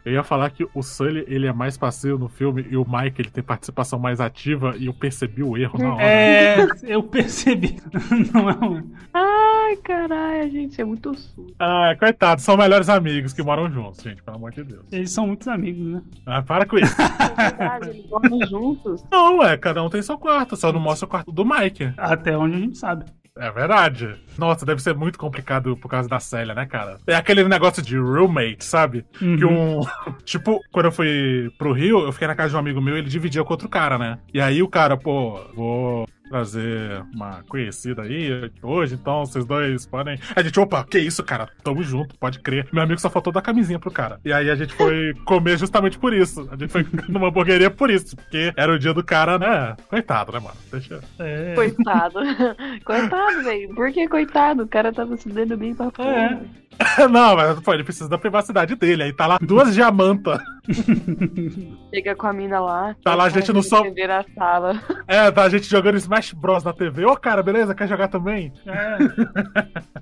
Eu 0.04 0.12
ia 0.12 0.24
falar 0.24 0.50
que 0.50 0.66
o 0.74 0.82
Sully, 0.82 1.24
ele 1.28 1.46
é 1.46 1.52
mais 1.52 1.76
passivo 1.76 2.18
no 2.18 2.28
filme 2.28 2.66
e 2.68 2.76
o 2.76 2.84
Mike, 2.84 3.20
ele 3.20 3.30
tem 3.30 3.42
participação 3.42 3.98
mais 3.98 4.20
ativa 4.20 4.74
e 4.76 4.86
eu 4.86 4.94
percebi 4.94 5.42
o 5.42 5.56
erro 5.56 5.78
na 5.78 5.94
hora. 5.94 6.02
É, 6.02 6.66
eu 6.82 7.02
percebi. 7.02 7.76
Não 8.34 8.50
é 8.50 8.54
um... 8.64 8.90
Ai, 9.14 9.76
caralho, 9.76 10.50
gente, 10.50 10.80
é 10.80 10.84
muito 10.84 11.14
sujo. 11.14 11.54
Ah, 11.58 11.94
coitado, 11.98 12.40
são 12.40 12.56
melhores 12.56 12.88
amigos 12.88 13.32
que 13.32 13.42
moram 13.42 13.70
juntos, 13.70 14.02
gente, 14.02 14.22
pelo 14.22 14.36
amor 14.36 14.50
de 14.50 14.64
Deus. 14.64 14.84
Eles 14.90 15.12
são 15.12 15.26
muitos 15.28 15.46
amigos, 15.46 15.86
né? 15.86 16.02
Ah, 16.26 16.42
para 16.42 16.66
com 16.66 16.78
isso. 16.78 16.96
Verdade, 17.36 17.90
eles 17.90 18.06
dormem 18.06 18.46
juntos. 18.48 19.04
Não, 19.10 19.42
é, 19.42 19.56
cada 19.56 19.82
um 19.84 19.88
tem 19.88 20.02
seu 20.02 20.18
quarto, 20.18 20.56
só 20.56 20.72
não 20.72 20.80
mostra 20.80 21.06
o 21.06 21.08
quarto 21.08 21.30
do 21.30 21.44
Mike. 21.44 21.92
Até 21.96 22.36
onde 22.36 22.56
a 22.56 22.58
gente 22.58 22.78
sabe. 22.78 23.04
É 23.38 23.51
verdade. 23.51 24.14
Nossa, 24.37 24.66
deve 24.66 24.83
ser 24.83 24.95
muito 24.95 25.18
complicado 25.18 25.77
por 25.77 25.88
causa 25.88 26.09
da 26.09 26.21
Célia, 26.21 26.55
né, 26.55 26.66
cara? 26.66 26.99
É 27.07 27.14
aquele 27.14 27.42
negócio 27.45 27.83
de 27.83 27.97
roommate, 27.97 28.64
sabe? 28.64 29.07
Que 29.18 29.45
um. 29.45 29.81
Tipo, 30.25 30.61
quando 30.71 30.87
eu 30.87 30.92
fui 30.92 31.51
pro 31.57 31.73
Rio, 31.73 32.01
eu 32.01 32.12
fiquei 32.12 32.29
na 32.29 32.35
casa 32.35 32.51
de 32.51 32.57
um 32.57 32.59
amigo 32.59 32.81
meu 32.81 32.97
e 32.97 32.99
ele 32.99 33.09
dividia 33.09 33.42
com 33.42 33.53
outro 33.53 33.68
cara, 33.68 33.99
né? 33.99 34.18
E 34.33 34.40
aí 34.40 34.62
o 34.62 34.68
cara, 34.68 34.97
pô, 34.97 35.40
vou 35.55 36.07
trazer 36.33 37.05
uma 37.14 37.42
conhecida 37.47 38.03
aí 38.03 38.51
hoje, 38.62 38.95
então 38.95 39.27
vocês 39.27 39.45
dois 39.45 39.85
podem. 39.85 40.18
A 40.35 40.42
gente, 40.42 40.59
opa, 40.59 40.83
que 40.83 40.99
isso, 40.99 41.23
cara? 41.23 41.47
Tamo 41.62 41.83
junto, 41.83 42.18
pode 42.18 42.38
crer. 42.38 42.66
Meu 42.73 42.83
amigo 42.83 42.99
só 42.99 43.11
faltou 43.11 43.31
dar 43.31 43.42
camisinha 43.42 43.79
pro 43.79 43.90
cara. 43.90 44.18
E 44.25 44.33
aí 44.33 44.49
a 44.49 44.55
gente 44.55 44.73
foi 44.73 45.12
comer 45.27 45.59
justamente 45.59 45.99
por 45.99 46.14
isso. 46.14 46.49
A 46.51 46.57
gente 46.57 46.71
foi 46.71 46.87
numa 47.07 47.29
hamburgueria 47.29 47.71
por 47.71 47.90
isso, 47.90 48.16
porque 48.16 48.51
era 48.57 48.73
o 48.73 48.79
dia 48.79 48.95
do 48.95 49.05
cara, 49.05 49.38
né? 49.38 49.77
Coitado, 49.90 50.33
né, 50.33 50.38
mano? 50.38 50.57
Deixa. 50.71 51.01
É. 51.18 51.55
Coitado. 51.55 52.18
coitado, 52.83 53.42
velho. 53.45 53.75
Por 53.75 53.92
que 53.92 54.09
coitado? 54.09 54.62
O 54.62 54.68
cara 54.68 54.90
tava 54.90 55.14
se 55.18 55.29
dando 55.29 55.55
bem 55.59 55.75
pra 55.75 55.90
porra. 55.90 56.09
É. 56.09 56.62
Não, 57.09 57.37
mas 57.37 57.61
pô, 57.61 57.75
ele 57.75 57.85
precisa 57.85 58.09
da 58.09 58.18
privacidade 58.18 58.75
dele. 58.75 59.03
Aí 59.03 59.12
tá 59.12 59.27
lá 59.27 59.38
duas 59.40 59.75
diamantas. 59.75 60.40
Chega 61.94 62.14
com 62.14 62.27
a 62.27 62.33
mina 62.33 62.61
lá. 62.61 62.94
Tá 63.03 63.14
lá 63.14 63.25
a 63.25 63.29
gente 63.29 63.53
no 63.53 63.62
sol- 63.62 63.83
TV 63.83 64.07
na 64.07 64.25
sala. 64.35 64.81
É, 65.07 65.31
tá 65.31 65.42
a 65.42 65.48
gente 65.48 65.68
jogando 65.68 65.96
Smash 65.96 66.33
Bros 66.33 66.64
na 66.64 66.72
TV. 66.72 67.05
Ô, 67.05 67.16
cara, 67.16 67.42
beleza? 67.42 67.75
Quer 67.75 67.88
jogar 67.88 68.09
também? 68.09 68.53
É. 68.66 68.98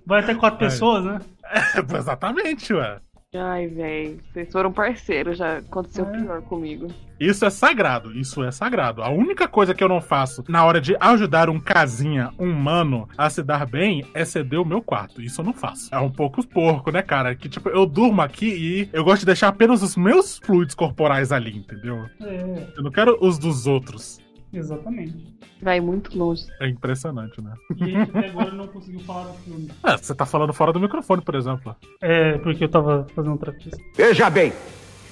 Vai 0.06 0.20
até 0.20 0.34
quatro 0.34 0.58
pessoas, 0.60 1.04
né? 1.04 1.20
É, 1.44 1.78
exatamente, 1.96 2.72
ué. 2.74 2.98
Ai, 3.32 3.68
velho. 3.68 4.18
Vocês 4.32 4.50
foram 4.50 4.72
parceiros, 4.72 5.38
já 5.38 5.58
aconteceu 5.58 6.04
pior 6.04 6.42
comigo. 6.42 6.88
Isso 7.20 7.44
é 7.44 7.50
sagrado, 7.50 8.12
isso 8.18 8.42
é 8.42 8.50
sagrado. 8.50 9.02
A 9.04 9.10
única 9.10 9.46
coisa 9.46 9.72
que 9.72 9.84
eu 9.84 9.88
não 9.88 10.00
faço 10.00 10.42
na 10.48 10.64
hora 10.64 10.80
de 10.80 10.96
ajudar 10.98 11.48
um 11.48 11.60
casinha, 11.60 12.32
um 12.38 12.52
mano, 12.52 13.08
a 13.16 13.30
se 13.30 13.40
dar 13.40 13.66
bem 13.66 14.04
é 14.14 14.24
ceder 14.24 14.60
o 14.60 14.64
meu 14.64 14.82
quarto. 14.82 15.22
Isso 15.22 15.42
eu 15.42 15.44
não 15.44 15.52
faço. 15.52 15.94
É 15.94 15.98
um 16.00 16.10
pouco 16.10 16.44
porco, 16.44 16.90
né, 16.90 17.02
cara? 17.02 17.36
Que 17.36 17.48
tipo, 17.48 17.68
eu 17.68 17.86
durmo 17.86 18.20
aqui 18.20 18.48
e 18.48 18.88
eu 18.92 19.04
gosto 19.04 19.20
de 19.20 19.26
deixar 19.26 19.48
apenas 19.48 19.80
os 19.80 19.94
meus 19.96 20.38
fluidos 20.38 20.74
corporais 20.74 21.30
ali, 21.30 21.56
entendeu? 21.56 22.06
É, 22.20 22.66
Eu 22.76 22.82
não 22.82 22.90
quero 22.90 23.16
os 23.20 23.38
dos 23.38 23.64
outros. 23.64 24.18
Exatamente. 24.52 25.38
Vai 25.62 25.80
muito 25.80 26.16
longe. 26.16 26.46
É 26.60 26.68
impressionante, 26.68 27.40
né? 27.42 27.52
E 27.76 27.96
até 27.96 28.28
agora 28.28 28.50
não 28.52 28.66
conseguiu 28.68 29.00
falar 29.00 29.24
do 29.24 29.34
filme. 29.38 29.70
É, 29.84 29.96
você 29.96 30.14
tá 30.14 30.24
falando 30.24 30.52
fora 30.52 30.72
do 30.72 30.80
microfone, 30.80 31.22
por 31.22 31.34
exemplo. 31.34 31.74
É, 32.00 32.38
porque 32.38 32.64
eu 32.64 32.68
tava 32.68 33.06
fazendo 33.14 33.32
outra 33.32 33.52
coisa. 33.52 33.76
Veja 33.96 34.30
bem, 34.30 34.52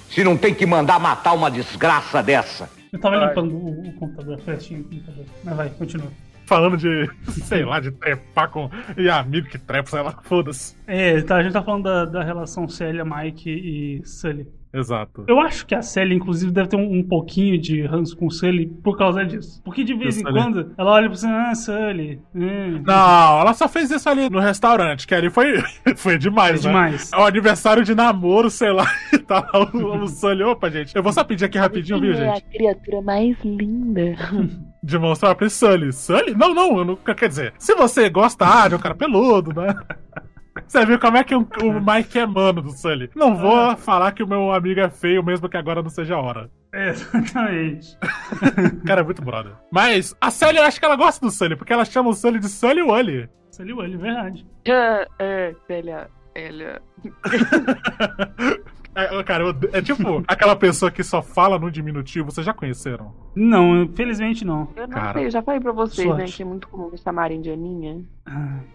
se 0.09 0.23
não 0.23 0.37
tem 0.37 0.53
que 0.53 0.65
mandar 0.65 0.99
matar 0.99 1.33
uma 1.33 1.51
desgraça 1.51 2.23
dessa. 2.23 2.69
Eu 2.91 2.99
tava 2.99 3.17
Ai. 3.17 3.27
limpando 3.27 3.55
o, 3.55 3.87
o 3.87 3.93
computador, 3.93 4.35
a 4.35 4.37
flechinha 4.39 4.81
do 4.81 4.89
computador. 4.89 5.25
Mas 5.43 5.55
vai, 5.55 5.69
continua. 5.69 6.11
Falando 6.45 6.77
de, 6.77 7.07
sei 7.45 7.63
lá, 7.63 7.79
de 7.79 7.91
trepar 7.91 8.49
com. 8.49 8.69
E 8.97 9.07
amigo 9.09 9.47
que 9.47 9.59
trepa, 9.59 9.89
sei 9.89 10.01
lá, 10.01 10.11
foda-se. 10.23 10.75
É, 10.87 11.21
tá, 11.21 11.35
a 11.35 11.43
gente 11.43 11.53
tá 11.53 11.61
falando 11.61 11.83
da, 11.83 12.05
da 12.05 12.23
relação 12.23 12.67
Célia, 12.67 13.05
Mike 13.05 13.49
e 13.49 14.01
Sully. 14.05 14.47
Exato. 14.71 15.25
Eu 15.27 15.39
acho 15.39 15.65
que 15.65 15.73
a 15.73 15.81
Célia, 15.81 16.13
inclusive, 16.15 16.51
deve 16.51 16.69
ter 16.69 16.75
um, 16.75 16.99
um 16.99 17.03
pouquinho 17.03 17.59
de 17.59 17.81
ranço 17.81 18.15
com 18.15 18.27
o 18.27 18.31
Sully 18.31 18.67
por 18.83 18.97
causa 18.97 19.25
disso. 19.25 19.61
Porque 19.63 19.83
de 19.83 19.95
vez 19.95 20.15
Do 20.15 20.21
em 20.21 20.23
Sully. 20.23 20.33
quando 20.39 20.73
ela 20.77 20.91
olha 20.91 21.09
pra 21.09 21.17
você, 21.17 21.25
ah, 21.27 21.55
Sully. 21.55 22.21
hum." 22.35 22.83
Não, 22.85 23.39
ela 23.41 23.53
só 23.55 23.67
fez 23.67 23.89
isso 23.89 24.07
ali 24.07 24.29
no 24.29 24.39
restaurante, 24.39 25.07
que 25.07 25.15
ali 25.15 25.29
foi, 25.31 25.55
foi 25.97 26.17
demais, 26.19 26.61
Foi 26.61 26.71
né? 26.71 26.77
demais. 26.85 27.11
É 27.11 27.17
o 27.17 27.25
aniversário 27.25 27.83
de 27.83 27.95
namoro, 27.95 28.49
sei 28.49 28.71
lá, 28.71 28.85
e 29.11 29.17
tá 29.17 29.39
lá 29.53 29.59
o, 29.73 30.03
o 30.03 30.07
Sully. 30.07 30.43
Opa, 30.43 30.69
gente, 30.69 30.95
eu 30.95 31.01
vou 31.01 31.11
só 31.13 31.23
pedir 31.23 31.45
aqui 31.45 31.57
rapidinho, 31.57 31.99
viu, 31.99 32.13
Quem 32.13 32.21
é 32.23 32.29
a 32.29 32.35
gente? 32.35 32.45
criatura 32.51 33.01
mais 33.01 33.37
linda? 33.43 34.15
De 34.81 34.97
mostrar 34.97 35.35
pra 35.35 35.49
Sully. 35.49 35.91
Sully? 35.91 36.33
Não, 36.35 36.53
não, 36.53 36.77
eu 36.77 36.85
nunca, 36.85 37.13
quer 37.13 37.27
dizer, 37.27 37.53
se 37.59 37.75
você 37.75 38.09
gosta 38.09 38.45
ah, 38.45 38.67
de 38.69 38.75
um 38.75 38.79
cara 38.79 38.95
peludo, 38.95 39.51
né? 39.53 39.75
Você 40.69 40.85
viu 40.85 40.99
como 40.99 41.17
é 41.17 41.23
que 41.23 41.33
o, 41.33 41.39
o 41.39 41.81
Mike 41.81 42.19
é 42.19 42.27
mano 42.27 42.61
do 42.61 42.69
Sully? 42.69 43.09
Não 43.15 43.35
vou 43.35 43.75
falar 43.75 44.11
que 44.11 44.21
o 44.21 44.27
meu 44.27 44.51
amigo 44.53 44.79
é 44.79 44.87
feio, 44.87 45.23
mesmo 45.23 45.49
que 45.49 45.57
agora 45.57 45.81
não 45.81 45.89
seja 45.89 46.13
a 46.13 46.21
hora. 46.21 46.47
É, 46.71 46.89
exatamente. 46.89 47.97
O 48.79 48.85
cara 48.85 49.01
é 49.01 49.03
muito 49.03 49.23
brother. 49.23 49.53
Mas 49.71 50.15
a 50.21 50.29
Sully, 50.29 50.57
eu 50.57 50.63
acho 50.63 50.79
que 50.79 50.85
ela 50.85 50.95
gosta 50.95 51.25
do 51.25 51.31
Sully, 51.31 51.55
porque 51.55 51.73
ela 51.73 51.83
chama 51.85 52.09
o 52.09 52.13
Sully 52.13 52.37
de 52.37 52.47
Sully 52.47 52.83
Wally. 52.83 53.27
Sully 53.49 53.73
Wally, 53.73 53.97
verdade. 53.97 54.45
Ah, 54.67 55.07
é, 55.17 55.55
Célia. 55.65 56.07
Célia. 56.37 56.81
É, 58.93 59.23
cara, 59.25 59.45
é 59.73 59.81
tipo 59.81 60.23
aquela 60.27 60.55
pessoa 60.55 60.91
que 60.91 61.03
só 61.03 61.23
fala 61.23 61.57
no 61.57 61.71
diminutivo, 61.71 62.29
vocês 62.31 62.45
já 62.45 62.53
conheceram? 62.53 63.11
Não, 63.35 63.81
infelizmente 63.81 64.45
não. 64.45 64.67
Eu 64.75 64.83
não 64.83 64.89
Cara, 64.89 65.13
sei, 65.13 65.25
eu 65.25 65.31
já 65.31 65.41
falei 65.41 65.59
pra 65.59 65.71
vocês, 65.71 66.07
sorte. 66.07 66.21
né, 66.21 66.27
que 66.27 66.43
é 66.43 66.45
muito 66.45 66.67
comum 66.67 66.91
me 66.91 66.97
chamarem 66.99 67.41
de 67.41 67.49
Aninha. 67.49 68.05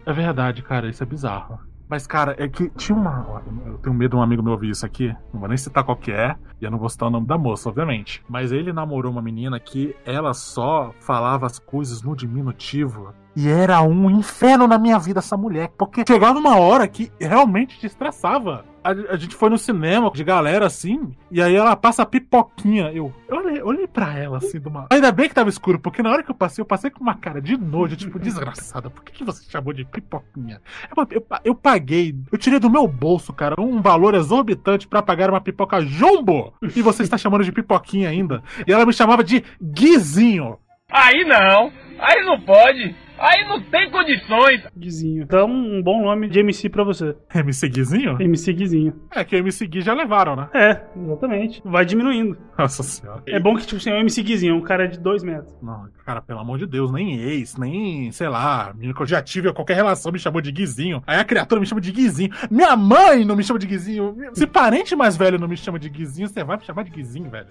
É 0.05 0.13
verdade, 0.13 0.61
cara, 0.61 0.89
isso 0.89 1.01
é 1.01 1.07
bizarro. 1.07 1.61
Mas, 1.89 2.07
cara, 2.07 2.35
é 2.39 2.49
que 2.49 2.71
tinha 2.71 2.97
uma. 2.97 3.43
Eu 3.67 3.79
tenho 3.79 3.95
medo 3.95 4.11
de 4.13 4.17
um 4.17 4.23
amigo 4.23 4.43
meu 4.43 4.53
ouvir 4.53 4.71
isso 4.71 4.87
aqui. 4.87 5.15
Não 5.33 5.41
vou 5.41 5.49
nem 5.49 5.57
citar 5.57 5.85
qual 5.85 5.97
que 5.97 6.11
é. 6.11 6.35
E 6.61 6.65
eu 6.65 6.71
não 6.71 6.79
vou 6.79 6.89
citar 6.89 7.09
o 7.09 7.11
nome 7.11 7.27
da 7.27 7.37
moça, 7.37 7.69
obviamente. 7.69 8.23
Mas 8.29 8.53
ele 8.53 8.73
namorou 8.73 9.13
uma 9.13 9.23
menina 9.23 9.61
que 9.61 9.95
ela 10.05 10.33
só 10.33 10.93
falava 11.01 11.47
as 11.47 11.59
coisas 11.59 12.03
no 12.03 12.17
diminutivo. 12.17 13.13
E 13.37 13.49
era 13.49 13.83
um 13.83 14.11
inferno 14.11 14.67
na 14.67 14.79
minha 14.79 14.99
vida 14.99 15.19
essa 15.19 15.37
mulher. 15.37 15.71
Porque 15.77 16.05
chegava 16.07 16.39
uma 16.39 16.57
hora 16.57 16.89
que 16.89 17.11
realmente 17.21 17.79
te 17.79 17.87
estressava. 17.87 18.65
A, 18.85 19.15
a 19.15 19.17
gente 19.17 19.35
foi 19.35 19.49
no 19.49 19.57
cinema 19.57 20.11
de 20.11 20.23
galera 20.23 20.67
assim. 20.67 21.13
E 21.31 21.41
aí 21.41 21.57
ela 21.57 21.75
passa 21.75 22.05
pipoquinha. 22.05 22.93
Eu, 22.93 23.13
eu 23.27 23.37
olhei, 23.39 23.63
olhei 23.63 23.87
pra 23.87 24.17
ela 24.19 24.37
assim 24.37 24.61
do 24.61 24.71
mal. 24.71 24.87
Ainda 24.91 25.11
bem 25.11 25.27
que 25.27 25.35
tava 25.35 25.49
escuro, 25.49 25.81
porque 25.81 26.03
na 26.03 26.11
hora 26.11 26.23
que 26.23 26.31
eu 26.31 26.35
passei, 26.35 26.61
eu 26.61 26.67
passei 26.67 26.91
com 26.91 27.01
uma 27.01 27.15
cara 27.15 27.41
de 27.41 27.57
nojo, 27.57 27.97
tipo, 27.97 28.19
desgraçada. 28.19 28.91
Por 28.91 29.03
que, 29.03 29.13
que 29.13 29.25
você 29.25 29.43
chamou 29.51 29.73
de 29.73 29.87
pipoquinha? 29.87 30.61
Eu, 30.95 31.07
eu, 31.11 31.27
eu 31.45 31.55
paguei, 31.55 32.15
eu 32.31 32.37
tirei 32.37 32.59
do 32.59 32.71
meu 32.71 32.87
bolso, 32.87 33.33
cara, 33.33 33.61
um 33.61 33.81
valor 33.81 34.15
exorbitante 34.15 34.87
pra 34.87 35.03
pagar 35.03 35.31
uma 35.31 35.41
pipoca 35.41 35.81
jumbo. 35.81 36.53
E 36.77 36.83
você 36.83 37.03
está 37.03 37.17
chamando 37.17 37.45
de 37.45 37.53
pipoquinha 37.53 38.11
ainda. 38.11 38.43
E 38.67 38.73
ela 38.73 38.85
me 38.85 38.93
chamava 38.93 39.25
de 39.25 39.43
Guizinho. 39.63 40.59
Aí 40.91 41.25
não, 41.25 41.73
aí 41.99 42.25
não 42.25 42.39
pode. 42.41 42.95
Aí 43.19 43.45
não 43.49 43.61
tem 43.61 43.91
condições. 43.91 44.63
Guizinho. 44.77 45.23
Então, 45.23 45.49
um 45.49 45.83
bom 45.83 46.03
nome 46.03 46.29
de 46.29 46.41
MC 46.41 46.69
pra 46.69 46.83
você. 46.83 47.15
MC 47.35 47.69
Guizinho? 47.69 48.21
MC 48.21 48.53
Guizinho. 48.53 48.93
É 49.11 49.25
que 49.25 49.37
o 49.37 49.39
MC 49.39 49.67
Gui 49.67 49.81
já 49.81 49.95
levaram, 49.95 50.35
né? 50.35 50.49
É, 50.53 50.81
exatamente. 50.97 51.63
Vai 51.65 51.85
diminuindo. 51.85 52.37
Nossa 52.59 52.83
senhora. 52.83 53.23
É 53.27 53.39
bom 53.39 53.55
que, 53.57 53.63
tipo 53.67 53.77
assim, 53.77 53.91
é 53.91 53.95
o 53.95 54.01
MC 54.01 54.23
Guizinho, 54.23 54.57
um 54.57 54.61
cara 54.61 54.89
de 54.89 54.99
dois 54.99 55.23
metros. 55.23 55.55
Não, 55.63 55.87
cara, 56.05 56.21
pelo 56.21 56.41
amor 56.41 56.59
de 56.59 56.67
Deus, 56.67 56.91
nem 56.93 57.17
ex, 57.21 57.57
nem, 57.57 58.11
sei 58.11 58.29
lá, 58.29 58.73
menino 58.75 58.95
que 58.95 59.03
eu 59.03 59.07
já 59.07 59.23
tive 59.23 59.53
qualquer 59.53 59.75
relação 59.75 60.11
me 60.13 60.19
chamou 60.19 60.41
de 60.41 60.51
Guizinho. 60.53 61.03
Aí 61.07 61.19
a 61.19 61.25
criatura 61.25 61.61
me 61.61 61.67
chama 61.67 61.81
de 61.81 61.93
Guizinho. 61.93 62.31
Minha 62.51 62.77
mãe 62.77 63.25
não 63.25 63.37
me 63.37 63.45
chama 63.45 63.59
de 63.59 63.67
Guizinho. 63.67 64.17
Se 64.33 64.47
parente 64.47 64.95
mais 64.97 65.17
velho 65.17 65.39
não 65.39 65.49
me 65.49 65.57
chama 65.57 65.79
de 65.79 65.89
Guizinho, 65.89 66.29
você 66.29 66.43
vai 66.43 66.57
me 66.57 66.65
chamar 66.65 66.83
de 66.85 66.91
Guizinho, 66.91 67.31
velho. 67.31 67.47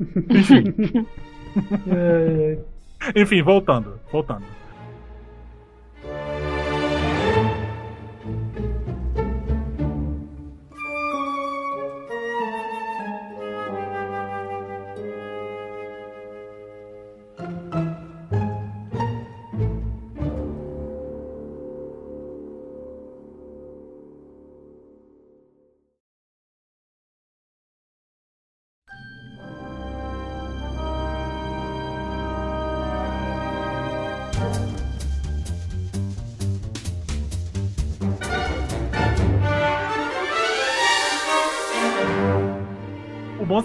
Enfim. 0.30 1.06
É, 1.86 2.58
Enfim, 3.14 3.40
voltando, 3.40 4.00
voltando. 4.10 4.42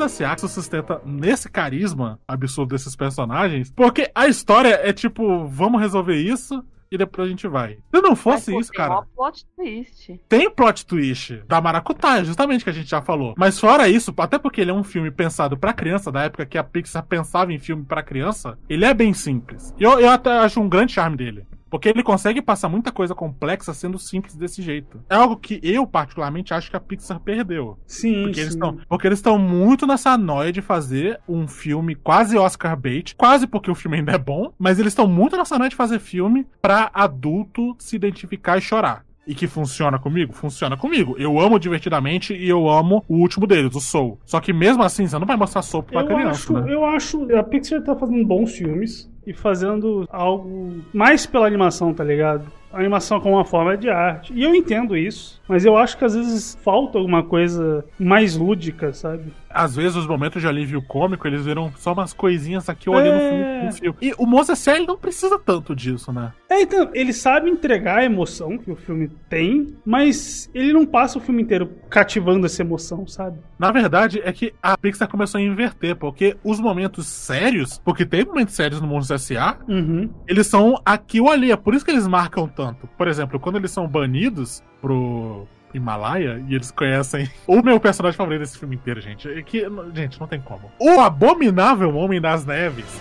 S.A. 0.10 0.38
se 0.38 0.50
sustenta 0.50 1.02
nesse 1.06 1.50
carisma 1.50 2.20
absurdo 2.28 2.70
desses 2.70 2.96
personagens, 2.96 3.72
porque 3.72 4.10
a 4.14 4.28
história 4.28 4.80
é 4.84 4.92
tipo, 4.92 5.48
vamos 5.48 5.80
resolver 5.80 6.16
isso 6.16 6.64
e 6.92 6.98
depois 6.98 7.28
a 7.28 7.30
gente 7.30 7.48
vai. 7.48 7.78
Se 7.94 8.02
não 8.02 8.16
fosse 8.16 8.52
Mas, 8.52 8.62
isso, 8.62 8.72
tem 8.72 8.78
cara. 8.78 8.96
mó 8.96 9.04
plot 9.16 9.46
twist. 9.56 10.22
Tem 10.28 10.50
plot 10.50 10.86
twist 10.86 11.44
da 11.48 11.62
Maracutaia, 11.62 12.26
justamente 12.26 12.64
que 12.64 12.70
a 12.70 12.74
gente 12.74 12.90
já 12.90 13.02
falou. 13.02 13.36
Mas 13.38 13.60
fora 13.60 13.88
isso, 13.88 14.14
até 14.18 14.40
porque 14.40 14.62
ele 14.62 14.72
é 14.72 14.74
um 14.74 14.84
filme 14.84 15.12
pensado 15.12 15.56
pra 15.56 15.74
criança, 15.74 16.12
da 16.12 16.24
época 16.24 16.46
que 16.46 16.58
a 16.58 16.64
Pixar 16.64 17.06
pensava 17.06 17.54
em 17.54 17.60
filme 17.60 17.86
pra 17.86 18.02
criança, 18.02 18.58
ele 18.68 18.86
é 18.86 18.94
bem 18.94 19.14
simples. 19.14 19.74
E 19.80 19.84
eu, 19.84 20.00
eu 20.00 20.10
até 20.10 20.32
acho 20.40 20.60
um 20.60 20.68
grande 20.68 20.94
charme 20.94 21.16
dele. 21.16 21.46
Porque 21.70 21.90
ele 21.90 22.04
consegue 22.04 22.42
passar 22.42 22.70
muita 22.70 22.92
coisa 22.92 23.14
complexa 23.14 23.74
sendo 23.74 23.98
simples 24.00 24.36
desse 24.36 24.62
jeito. 24.62 25.02
É 25.10 25.16
algo 25.16 25.38
que 25.38 25.60
eu, 25.64 25.86
particularmente, 25.86 26.54
acho 26.54 26.70
que 26.70 26.76
a 26.76 26.80
Pixar 26.80 27.20
perdeu. 27.20 27.78
Sim, 27.86 28.24
Porque 28.24 28.40
eles 28.40 28.54
sim. 28.54 28.58
estão 28.58 28.78
porque 28.88 29.08
eles 29.08 29.20
estão 29.20 29.38
muito 29.38 29.86
nessa 29.86 30.18
noia 30.18 30.52
de 30.52 30.62
fazer 30.62 31.20
um 31.28 31.48
filme 31.48 31.96
quase 31.96 32.38
Oscar 32.38 32.76
bait, 32.78 33.16
quase 33.16 33.46
porque 33.48 33.70
o 33.70 33.76
filme 33.76 33.98
ainda 33.98 34.14
é 34.14 34.18
bom, 34.18 34.52
mas 34.58 34.80
eles 34.80 34.92
estão 34.92 35.08
muito 35.08 35.38
nessa 35.38 35.58
noia 35.58 35.70
de 35.70 35.76
fazer 35.76 36.00
filme 36.00 36.46
pra 36.62 36.90
adulto 36.94 37.76
se 37.78 37.96
identificar 37.96 38.58
e 38.58 38.62
chorar. 38.62 39.06
E 39.30 39.36
que 39.36 39.46
funciona 39.46 40.00
comigo? 40.00 40.34
Funciona 40.34 40.76
comigo. 40.76 41.16
Eu 41.20 41.40
amo 41.40 41.60
Divertidamente 41.60 42.34
e 42.34 42.50
eu 42.50 42.68
amo 42.68 43.06
o 43.08 43.18
último 43.18 43.46
deles, 43.46 43.76
o 43.76 43.80
Soul. 43.80 44.20
Só 44.26 44.40
que 44.40 44.52
mesmo 44.52 44.82
assim, 44.82 45.06
você 45.06 45.20
não 45.20 45.28
vai 45.28 45.38
mostrar 45.38 45.62
Soul 45.62 45.84
pra 45.84 46.02
Eu 46.02 46.08
criança, 46.08 46.30
acho, 46.32 46.54
né? 46.54 46.74
eu 46.74 46.84
acho. 46.84 47.36
A 47.38 47.44
Pixar 47.44 47.84
tá 47.84 47.96
fazendo 47.96 48.26
bons 48.26 48.52
filmes 48.54 49.08
e 49.28 49.32
fazendo 49.32 50.08
algo 50.10 50.82
mais 50.92 51.28
pela 51.28 51.46
animação, 51.46 51.94
tá 51.94 52.04
ligado? 52.04 52.52
A 52.74 52.80
animação 52.80 53.20
como 53.20 53.36
uma 53.36 53.46
forma 53.46 53.78
de 53.78 53.88
arte. 53.88 54.34
E 54.34 54.42
eu 54.42 54.56
entendo 54.56 54.98
isso, 54.98 55.39
mas 55.50 55.66
eu 55.66 55.76
acho 55.76 55.98
que 55.98 56.06
às 56.06 56.16
vezes 56.16 56.58
falta 56.64 56.98
alguma 56.98 57.24
coisa 57.24 57.84
mais 58.00 58.38
lúdica, 58.38 58.94
sabe? 58.94 59.34
Às 59.50 59.76
vezes 59.76 59.96
os 59.98 60.06
momentos 60.08 60.42
de 60.42 60.48
alívio 60.48 60.82
cômico, 60.82 61.28
eles 61.28 61.44
viram 61.44 61.74
só 61.76 61.92
umas 61.94 62.14
coisinhas 62.14 62.70
aqui 62.70 62.88
olhando 62.90 63.20
É. 63.20 63.60
no, 63.62 63.66
no 63.66 63.72
fio. 63.74 63.96
E 64.00 64.14
o 64.18 64.40
S.A. 64.42 64.76
ele 64.78 64.86
não 64.86 64.96
precisa 64.98 65.40
tanto 65.40 65.76
disso, 65.76 66.14
né? 66.14 66.32
É, 66.48 66.62
então, 66.62 66.90
ele 66.94 67.12
sabe 67.12 67.50
entregar 67.50 67.98
a 67.98 68.06
emoção 68.06 68.58
que 68.58 68.72
o 68.72 68.76
filme 68.76 69.10
tem, 69.28 69.76
mas 69.84 70.50
ele 70.54 70.72
não 70.72 70.86
passa 70.86 71.18
o 71.18 71.22
filme 71.22 71.42
inteiro 71.42 71.68
cativando 71.90 72.46
essa 72.46 72.62
emoção, 72.62 73.08
sabe? 73.08 73.40
Na 73.58 73.72
verdade, 73.72 74.22
é 74.24 74.32
que 74.32 74.54
a 74.62 74.78
Pixar 74.78 75.08
começou 75.10 75.40
a 75.40 75.42
inverter, 75.42 75.96
porque 75.96 76.38
os 76.44 76.60
momentos 76.60 77.08
sérios, 77.08 77.82
porque 77.84 78.06
tem 78.06 78.24
momentos 78.24 78.54
sérios 78.54 78.80
no 78.80 78.88
Monstro 78.88 79.16
S.A., 79.16 79.58
Uhum. 79.68 80.10
eles 80.28 80.46
são 80.48 80.80
aqui 80.86 81.20
ou 81.20 81.30
ali. 81.30 81.52
É 81.52 81.56
por 81.56 81.74
isso 81.74 81.84
que 81.84 81.90
eles 81.92 82.08
marcam 82.08 82.48
tanto. 82.48 82.88
Por 82.98 83.08
exemplo, 83.08 83.40
quando 83.40 83.56
eles 83.58 83.72
são 83.72 83.88
banidos 83.88 84.62
pro 84.82 85.48
Himalaia 85.74 86.44
e 86.48 86.56
eles 86.56 86.72
conhecem 86.72 87.30
o 87.46 87.62
meu 87.62 87.80
personagem 87.80 88.18
favorito 88.18 88.42
desse 88.42 88.58
filme 88.58 88.76
inteiro, 88.76 89.02
gente. 89.02 89.30
É 89.30 89.42
que, 89.42 89.66
gente, 89.94 90.20
não 90.20 90.28
tem 90.28 90.42
como. 90.42 90.72
O 90.80 91.00
abominável 91.00 91.96
Homem 91.96 92.20
das 92.20 92.46
Neves. 92.46 93.00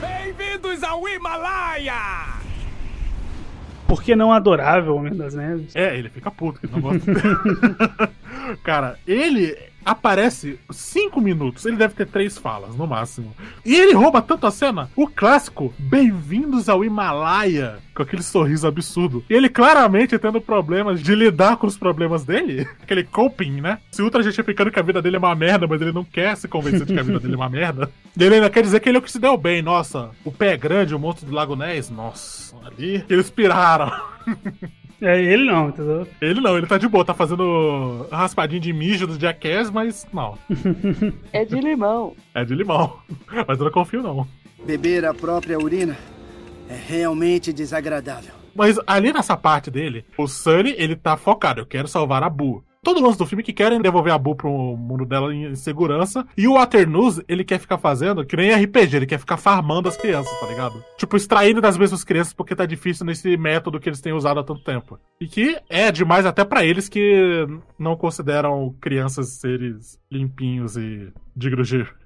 Bem-vindos 0.00 0.82
ao 0.82 1.08
Himalaia! 1.08 2.42
Por 3.86 4.02
que 4.02 4.16
não 4.16 4.32
adorável 4.32 4.96
Homem 4.96 5.14
das 5.14 5.34
Neves? 5.34 5.76
É, 5.76 5.96
ele 5.96 6.08
fica 6.08 6.30
puto, 6.30 6.60
que 6.60 6.66
não 6.66 6.80
gosta. 6.80 7.12
Cara, 8.64 8.98
ele 9.06 9.56
aparece 9.84 10.58
cinco 10.70 11.20
minutos. 11.20 11.64
Ele 11.64 11.76
deve 11.76 11.94
ter 11.94 12.06
três 12.06 12.38
falas, 12.38 12.74
no 12.76 12.86
máximo. 12.86 13.34
E 13.64 13.74
ele 13.74 13.94
rouba 13.94 14.22
tanto 14.22 14.46
a 14.46 14.50
cena. 14.50 14.90
O 14.96 15.06
clássico, 15.06 15.72
bem-vindos 15.78 16.68
ao 16.68 16.84
Himalaia. 16.84 17.78
Com 17.94 18.02
aquele 18.02 18.22
sorriso 18.22 18.66
absurdo. 18.66 19.24
E 19.28 19.34
ele 19.34 19.48
claramente 19.48 20.18
tendo 20.18 20.40
problemas 20.40 21.02
de 21.02 21.14
lidar 21.14 21.56
com 21.56 21.66
os 21.66 21.76
problemas 21.76 22.24
dele. 22.24 22.66
Aquele 22.82 23.04
coping, 23.04 23.60
né? 23.60 23.78
Se 23.90 24.02
ultra 24.02 24.22
justificando 24.22 24.70
que 24.70 24.78
a 24.78 24.82
vida 24.82 25.02
dele 25.02 25.16
é 25.16 25.18
uma 25.18 25.34
merda, 25.34 25.66
mas 25.66 25.80
ele 25.80 25.92
não 25.92 26.04
quer 26.04 26.36
se 26.36 26.48
convencer 26.48 26.86
de 26.86 26.94
que 26.94 27.00
a 27.00 27.02
vida 27.02 27.20
dele 27.20 27.34
é 27.34 27.36
uma 27.36 27.50
merda. 27.50 27.90
E 28.16 28.22
ele 28.24 28.36
ainda 28.36 28.50
quer 28.50 28.62
dizer 28.62 28.80
que 28.80 28.88
ele 28.88 28.96
é 28.96 29.00
o 29.00 29.02
que 29.02 29.12
se 29.12 29.18
deu 29.18 29.36
bem. 29.36 29.60
Nossa, 29.60 30.10
o 30.24 30.32
pé 30.32 30.56
grande, 30.56 30.94
o 30.94 30.98
monstro 30.98 31.26
do 31.26 31.34
Lago 31.34 31.54
Ness. 31.54 31.90
Nossa, 31.90 32.56
ali. 32.64 33.04
Eles 33.08 33.28
piraram. 33.28 33.92
É, 35.02 35.20
ele 35.20 35.44
não, 35.44 35.68
entendeu? 35.68 36.06
Ele 36.20 36.40
não, 36.40 36.56
ele 36.56 36.66
tá 36.66 36.78
de 36.78 36.86
boa, 36.86 37.04
tá 37.04 37.12
fazendo 37.12 38.06
raspadinho 38.10 38.60
de 38.60 38.72
mijo 38.72 39.04
do 39.04 39.18
Jackass, 39.18 39.68
mas 39.68 40.06
não. 40.12 40.38
É 41.32 41.44
de 41.44 41.60
limão. 41.60 42.14
É 42.32 42.44
de 42.44 42.54
limão. 42.54 42.98
Mas 43.48 43.58
eu 43.58 43.64
não 43.64 43.72
confio, 43.72 44.00
não. 44.00 44.26
Beber 44.64 45.04
a 45.04 45.12
própria 45.12 45.58
urina 45.58 45.96
é 46.68 46.76
realmente 46.88 47.52
desagradável. 47.52 48.32
Mas 48.54 48.78
ali 48.86 49.12
nessa 49.12 49.36
parte 49.36 49.70
dele, 49.70 50.04
o 50.16 50.28
Sunny, 50.28 50.74
ele 50.78 50.94
tá 50.94 51.16
focado. 51.16 51.60
Eu 51.60 51.66
quero 51.66 51.88
salvar 51.88 52.22
a 52.22 52.30
Boo. 52.30 52.62
Todo 52.84 53.00
lance 53.00 53.16
do 53.16 53.24
filme 53.24 53.44
que 53.44 53.52
querem 53.52 53.80
devolver 53.80 54.12
a 54.12 54.18
Boo 54.18 54.34
pro 54.34 54.76
mundo 54.76 55.04
dela 55.04 55.32
em 55.32 55.54
segurança. 55.54 56.26
E 56.36 56.48
o 56.48 56.54
Waternoose, 56.54 57.24
ele 57.28 57.44
quer 57.44 57.60
ficar 57.60 57.78
fazendo 57.78 58.26
que 58.26 58.36
nem 58.36 58.52
RPG, 58.52 58.96
ele 58.96 59.06
quer 59.06 59.20
ficar 59.20 59.36
farmando 59.36 59.88
as 59.88 59.96
crianças, 59.96 60.36
tá 60.40 60.48
ligado? 60.48 60.84
Tipo, 60.98 61.16
extraindo 61.16 61.60
das 61.60 61.78
mesmas 61.78 62.02
crianças 62.02 62.32
porque 62.32 62.56
tá 62.56 62.66
difícil 62.66 63.06
nesse 63.06 63.36
método 63.36 63.78
que 63.78 63.88
eles 63.88 64.00
têm 64.00 64.12
usado 64.12 64.40
há 64.40 64.42
tanto 64.42 64.64
tempo. 64.64 64.98
E 65.20 65.28
que 65.28 65.56
é 65.70 65.92
demais 65.92 66.26
até 66.26 66.44
pra 66.44 66.64
eles 66.64 66.88
que 66.88 67.46
não 67.78 67.94
consideram 67.94 68.74
crianças 68.80 69.28
seres 69.28 69.96
limpinhos 70.10 70.76
e 70.76 71.12
de 71.36 71.50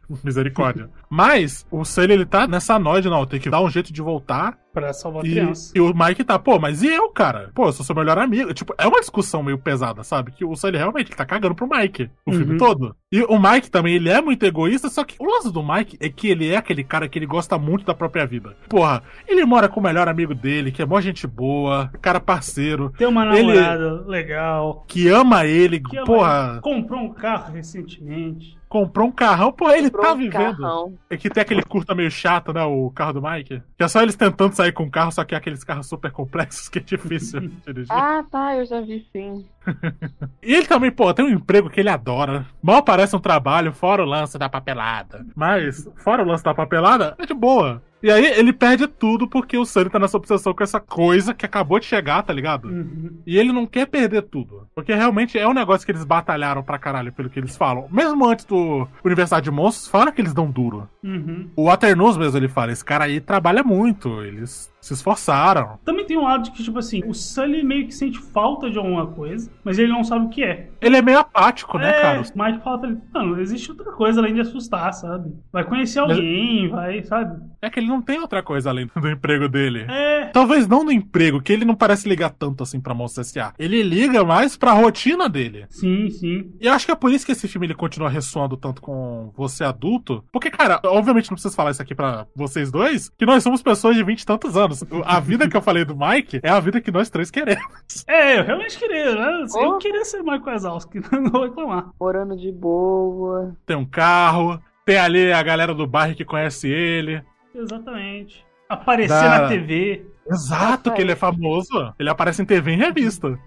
Misericórdia. 0.24 0.88
Mas 1.10 1.66
o 1.70 1.84
Sully, 1.84 2.12
ele 2.12 2.26
tá 2.26 2.46
nessa 2.46 2.78
noide, 2.78 3.08
não. 3.08 3.24
Tem 3.26 3.40
que 3.40 3.50
dar 3.50 3.60
um 3.60 3.70
jeito 3.70 3.92
de 3.92 4.02
voltar. 4.02 4.58
Pra 4.76 4.92
salvar 4.92 5.24
a 5.24 5.26
E, 5.26 5.30
criança. 5.30 5.72
e 5.74 5.80
o 5.80 5.94
Mike 5.96 6.22
tá, 6.22 6.38
pô, 6.38 6.58
mas 6.58 6.82
e 6.82 6.88
eu, 6.88 7.08
cara? 7.08 7.50
Pô, 7.54 7.64
eu 7.64 7.72
sou 7.72 7.82
seu 7.82 7.94
melhor 7.96 8.18
amigo. 8.18 8.52
Tipo, 8.52 8.74
é 8.76 8.86
uma 8.86 9.00
discussão 9.00 9.42
meio 9.42 9.56
pesada, 9.56 10.04
sabe? 10.04 10.32
Que 10.32 10.44
o 10.44 10.54
Sully 10.54 10.76
realmente 10.76 11.08
ele 11.08 11.16
tá 11.16 11.24
cagando 11.24 11.54
pro 11.54 11.66
Mike 11.66 12.10
o 12.26 12.30
Uhum. 12.30 12.36
filme 12.36 12.58
todo. 12.58 12.94
E 13.10 13.22
o 13.22 13.38
Mike 13.40 13.70
também, 13.70 13.94
ele 13.94 14.10
é 14.10 14.20
muito 14.20 14.44
egoísta, 14.44 14.90
só 14.90 15.02
que 15.02 15.16
o 15.18 15.24
lance 15.24 15.50
do 15.50 15.62
Mike 15.62 15.96
é 15.98 16.10
que 16.10 16.28
ele 16.28 16.50
é 16.52 16.58
aquele 16.58 16.84
cara 16.84 17.08
que 17.08 17.18
ele 17.18 17.24
gosta 17.24 17.56
muito 17.56 17.86
da 17.86 17.94
própria 17.94 18.26
vida. 18.26 18.54
Porra, 18.68 19.02
ele 19.26 19.46
mora 19.46 19.66
com 19.66 19.80
o 19.80 19.82
melhor 19.82 20.08
amigo 20.08 20.34
dele, 20.34 20.70
que 20.70 20.82
é 20.82 20.84
mó 20.84 21.00
gente 21.00 21.26
boa, 21.26 21.90
cara 22.02 22.20
parceiro. 22.20 22.92
Tem 22.98 23.06
uma 23.06 23.34
Ele- 23.34 23.54
namorada 23.58 24.04
legal. 24.06 24.84
Que 24.86 25.08
ama 25.08 25.46
ele, 25.46 25.80
que 25.80 25.96
ama 25.96 26.06
porra. 26.06 26.50
ele. 26.52 26.60
Comprou 26.60 27.00
um 27.00 27.14
carro 27.14 27.54
recentemente. 27.54 28.58
Comprou 28.76 29.08
um 29.08 29.12
carrão, 29.12 29.50
pô, 29.52 29.70
ele 29.70 29.84
Comprou 29.90 30.04
tá 30.04 30.12
um 30.12 30.16
vivendo. 30.18 30.32
carrão. 30.58 30.94
É 31.08 31.16
que 31.16 31.30
tem 31.30 31.40
aquele 31.40 31.62
curta 31.62 31.94
meio 31.94 32.10
chato, 32.10 32.52
né? 32.52 32.62
O 32.62 32.90
carro 32.90 33.14
do 33.14 33.22
Mike. 33.22 33.62
Que 33.78 33.82
é 33.84 33.88
só 33.88 34.02
eles 34.02 34.14
tentando 34.16 34.52
sair 34.52 34.70
com 34.70 34.82
o 34.84 34.90
carro, 34.90 35.10
só 35.10 35.24
que 35.24 35.34
é 35.34 35.38
aqueles 35.38 35.64
carros 35.64 35.86
super 35.86 36.10
complexos 36.10 36.68
que 36.68 36.78
é 36.78 36.82
difícil 36.82 37.40
dirigir. 37.66 37.90
Ah, 37.90 38.22
tá, 38.30 38.54
eu 38.54 38.66
já 38.66 38.82
vi 38.82 39.06
sim. 39.10 39.46
E 40.42 40.54
ele 40.54 40.66
também, 40.66 40.90
pô, 40.92 41.12
tem 41.14 41.24
um 41.24 41.30
emprego 41.30 41.70
que 41.70 41.80
ele 41.80 41.88
adora. 41.88 42.44
Mal 42.62 42.82
parece 42.82 43.16
um 43.16 43.18
trabalho, 43.18 43.72
fora 43.72 44.02
o 44.02 44.06
lance 44.06 44.36
da 44.38 44.48
papelada. 44.48 45.24
Mas, 45.34 45.88
fora 45.96 46.22
o 46.22 46.26
lance 46.26 46.44
da 46.44 46.54
papelada, 46.54 47.16
é 47.18 47.24
de 47.24 47.32
boa. 47.34 47.82
E 48.06 48.10
aí 48.12 48.24
ele 48.24 48.52
perde 48.52 48.86
tudo 48.86 49.26
porque 49.26 49.58
o 49.58 49.64
Sunny 49.64 49.90
tá 49.90 49.98
nessa 49.98 50.16
obsessão 50.16 50.54
com 50.54 50.62
essa 50.62 50.78
coisa 50.78 51.34
que 51.34 51.44
acabou 51.44 51.80
de 51.80 51.86
chegar, 51.86 52.22
tá 52.22 52.32
ligado? 52.32 52.68
Uhum. 52.68 53.18
E 53.26 53.36
ele 53.36 53.52
não 53.52 53.66
quer 53.66 53.84
perder 53.84 54.22
tudo. 54.22 54.68
Porque 54.76 54.94
realmente 54.94 55.36
é 55.36 55.48
um 55.48 55.52
negócio 55.52 55.84
que 55.84 55.90
eles 55.90 56.04
batalharam 56.04 56.62
pra 56.62 56.78
caralho, 56.78 57.12
pelo 57.12 57.28
que 57.28 57.40
eles 57.40 57.56
falam. 57.56 57.88
Mesmo 57.90 58.24
antes 58.24 58.44
do 58.44 58.86
Universidade 59.04 59.42
de 59.42 59.50
Monstros, 59.50 59.88
fala 59.88 60.12
que 60.12 60.20
eles 60.20 60.32
dão 60.32 60.48
duro. 60.48 60.88
Uhum. 61.02 61.50
O 61.56 61.64
Waternoose 61.64 62.16
mesmo, 62.16 62.38
ele 62.38 62.46
fala, 62.46 62.70
esse 62.70 62.84
cara 62.84 63.06
aí 63.06 63.20
trabalha 63.20 63.64
muito, 63.64 64.22
eles 64.22 64.70
se 64.86 64.94
esforçaram. 64.94 65.78
Também 65.84 66.04
tem 66.04 66.16
um 66.16 66.24
lado 66.24 66.44
de 66.44 66.50
que, 66.52 66.62
tipo 66.62 66.78
assim, 66.78 67.02
o 67.06 67.12
Sully 67.12 67.64
meio 67.64 67.86
que 67.86 67.94
sente 67.94 68.18
falta 68.18 68.70
de 68.70 68.78
alguma 68.78 69.06
coisa, 69.06 69.50
mas 69.64 69.78
ele 69.78 69.92
não 69.92 70.04
sabe 70.04 70.26
o 70.26 70.28
que 70.28 70.44
é. 70.44 70.70
Ele 70.80 70.96
é 70.96 71.02
meio 71.02 71.18
apático, 71.18 71.78
né, 71.78 71.90
é, 71.90 72.00
cara? 72.00 72.20
O 72.20 72.42
Mike 72.42 72.62
fala 72.62 72.78
pra 72.78 72.88
ele, 72.90 72.98
mano, 73.12 73.40
existe 73.40 73.70
outra 73.70 73.92
coisa 73.92 74.20
além 74.20 74.34
de 74.34 74.40
assustar, 74.40 74.92
sabe? 74.92 75.34
Vai 75.52 75.64
conhecer 75.64 75.98
alguém, 75.98 76.68
vai, 76.68 77.02
sabe? 77.02 77.42
É 77.60 77.68
que 77.68 77.80
ele 77.80 77.88
não 77.88 78.00
tem 78.00 78.20
outra 78.20 78.42
coisa 78.42 78.70
além 78.70 78.88
do 78.94 79.10
emprego 79.10 79.48
dele. 79.48 79.86
É. 79.88 80.26
Talvez 80.26 80.68
não 80.68 80.84
do 80.84 80.92
emprego, 80.92 81.40
que 81.40 81.52
ele 81.52 81.64
não 81.64 81.74
parece 81.74 82.08
ligar 82.08 82.30
tanto 82.30 82.62
assim 82.62 82.80
pra 82.80 82.94
Monstros 82.94 83.28
S.A. 83.28 83.52
Ele 83.58 83.82
liga 83.82 84.24
mais 84.24 84.56
pra 84.56 84.72
rotina 84.72 85.28
dele. 85.28 85.66
Sim, 85.68 86.10
sim. 86.10 86.52
E 86.60 86.66
eu 86.66 86.72
acho 86.72 86.86
que 86.86 86.92
é 86.92 86.96
por 86.96 87.10
isso 87.10 87.26
que 87.26 87.32
esse 87.32 87.48
filme 87.48 87.66
ele 87.66 87.74
continua 87.74 88.08
ressoando 88.08 88.56
tanto 88.56 88.80
com 88.80 89.32
você 89.36 89.64
adulto. 89.64 90.22
Porque, 90.32 90.50
cara, 90.50 90.80
obviamente 90.84 91.30
não 91.30 91.34
preciso 91.34 91.56
falar 91.56 91.72
isso 91.72 91.82
aqui 91.82 91.94
pra 91.94 92.26
vocês 92.36 92.70
dois, 92.70 93.08
que 93.08 93.26
nós 93.26 93.42
somos 93.42 93.62
pessoas 93.62 93.96
de 93.96 94.04
vinte 94.04 94.20
e 94.20 94.26
tantos 94.26 94.56
anos. 94.56 94.75
A 95.04 95.20
vida 95.20 95.48
que 95.48 95.56
eu 95.56 95.62
falei 95.62 95.84
do 95.84 95.96
Mike 95.96 96.40
é 96.42 96.48
a 96.50 96.60
vida 96.60 96.80
que 96.80 96.90
nós 96.90 97.08
três 97.10 97.30
queremos. 97.30 97.64
É, 98.06 98.38
eu 98.38 98.44
realmente 98.44 98.78
queria, 98.78 99.14
né? 99.14 99.44
Eu 99.54 99.68
Oh. 99.70 99.78
queria 99.78 100.04
ser 100.04 100.22
Mike 100.22 100.44
Wazowski, 100.44 101.00
não 101.12 101.30
vou 101.30 101.44
reclamar. 101.44 101.90
Morando 102.00 102.36
de 102.36 102.50
boa. 102.52 103.54
Tem 103.64 103.76
um 103.76 103.84
carro, 103.86 104.60
tem 104.84 104.98
ali 104.98 105.32
a 105.32 105.42
galera 105.42 105.74
do 105.74 105.86
bairro 105.86 106.14
que 106.14 106.24
conhece 106.24 106.68
ele. 106.68 107.22
Exatamente. 107.54 108.44
Aparecer 108.68 109.08
Da- 109.14 109.40
na 109.42 109.48
TV. 109.48 110.04
Exato, 110.28 110.92
que 110.92 111.00
ele 111.00 111.12
é 111.12 111.16
famoso. 111.16 111.94
Ele 111.98 112.10
aparece 112.10 112.42
em 112.42 112.44
TV 112.44 112.72
em 112.72 112.76
revista. 112.78 113.38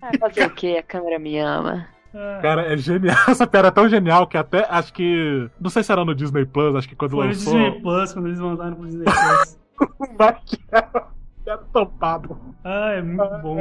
Vai 0.00 0.18
fazer 0.18 0.46
o 0.46 0.50
quê? 0.50 0.76
A 0.78 0.82
câmera 0.82 1.18
me 1.18 1.38
ama. 1.38 1.86
Cara, 2.42 2.62
é 2.72 2.76
genial. 2.76 3.16
Essa 3.28 3.46
piada 3.46 3.68
é 3.68 3.70
tão 3.70 3.88
genial 3.88 4.26
que 4.26 4.36
até 4.36 4.66
acho 4.68 4.92
que. 4.92 5.48
Não 5.60 5.70
sei 5.70 5.84
se 5.84 5.92
era 5.92 6.04
no 6.04 6.12
Disney 6.12 6.44
Plus, 6.44 6.74
acho 6.74 6.88
que 6.88 6.96
quando 6.96 7.12
Foi 7.12 7.20
no 7.20 7.26
lançou. 7.28 7.52
Disney 7.54 7.80
Plus, 7.80 8.12
quando 8.12 8.26
eles 8.26 8.40
mandaram 8.40 8.74
pro 8.74 8.86
Disney 8.86 9.04
Plus. 9.04 9.59
o 9.98 10.06
Mike 10.06 10.58
era, 10.70 11.08
era 11.46 11.58
topado. 11.72 12.38
ah, 12.64 12.92
é 12.92 13.02
muito 13.02 13.38
bom. 13.42 13.58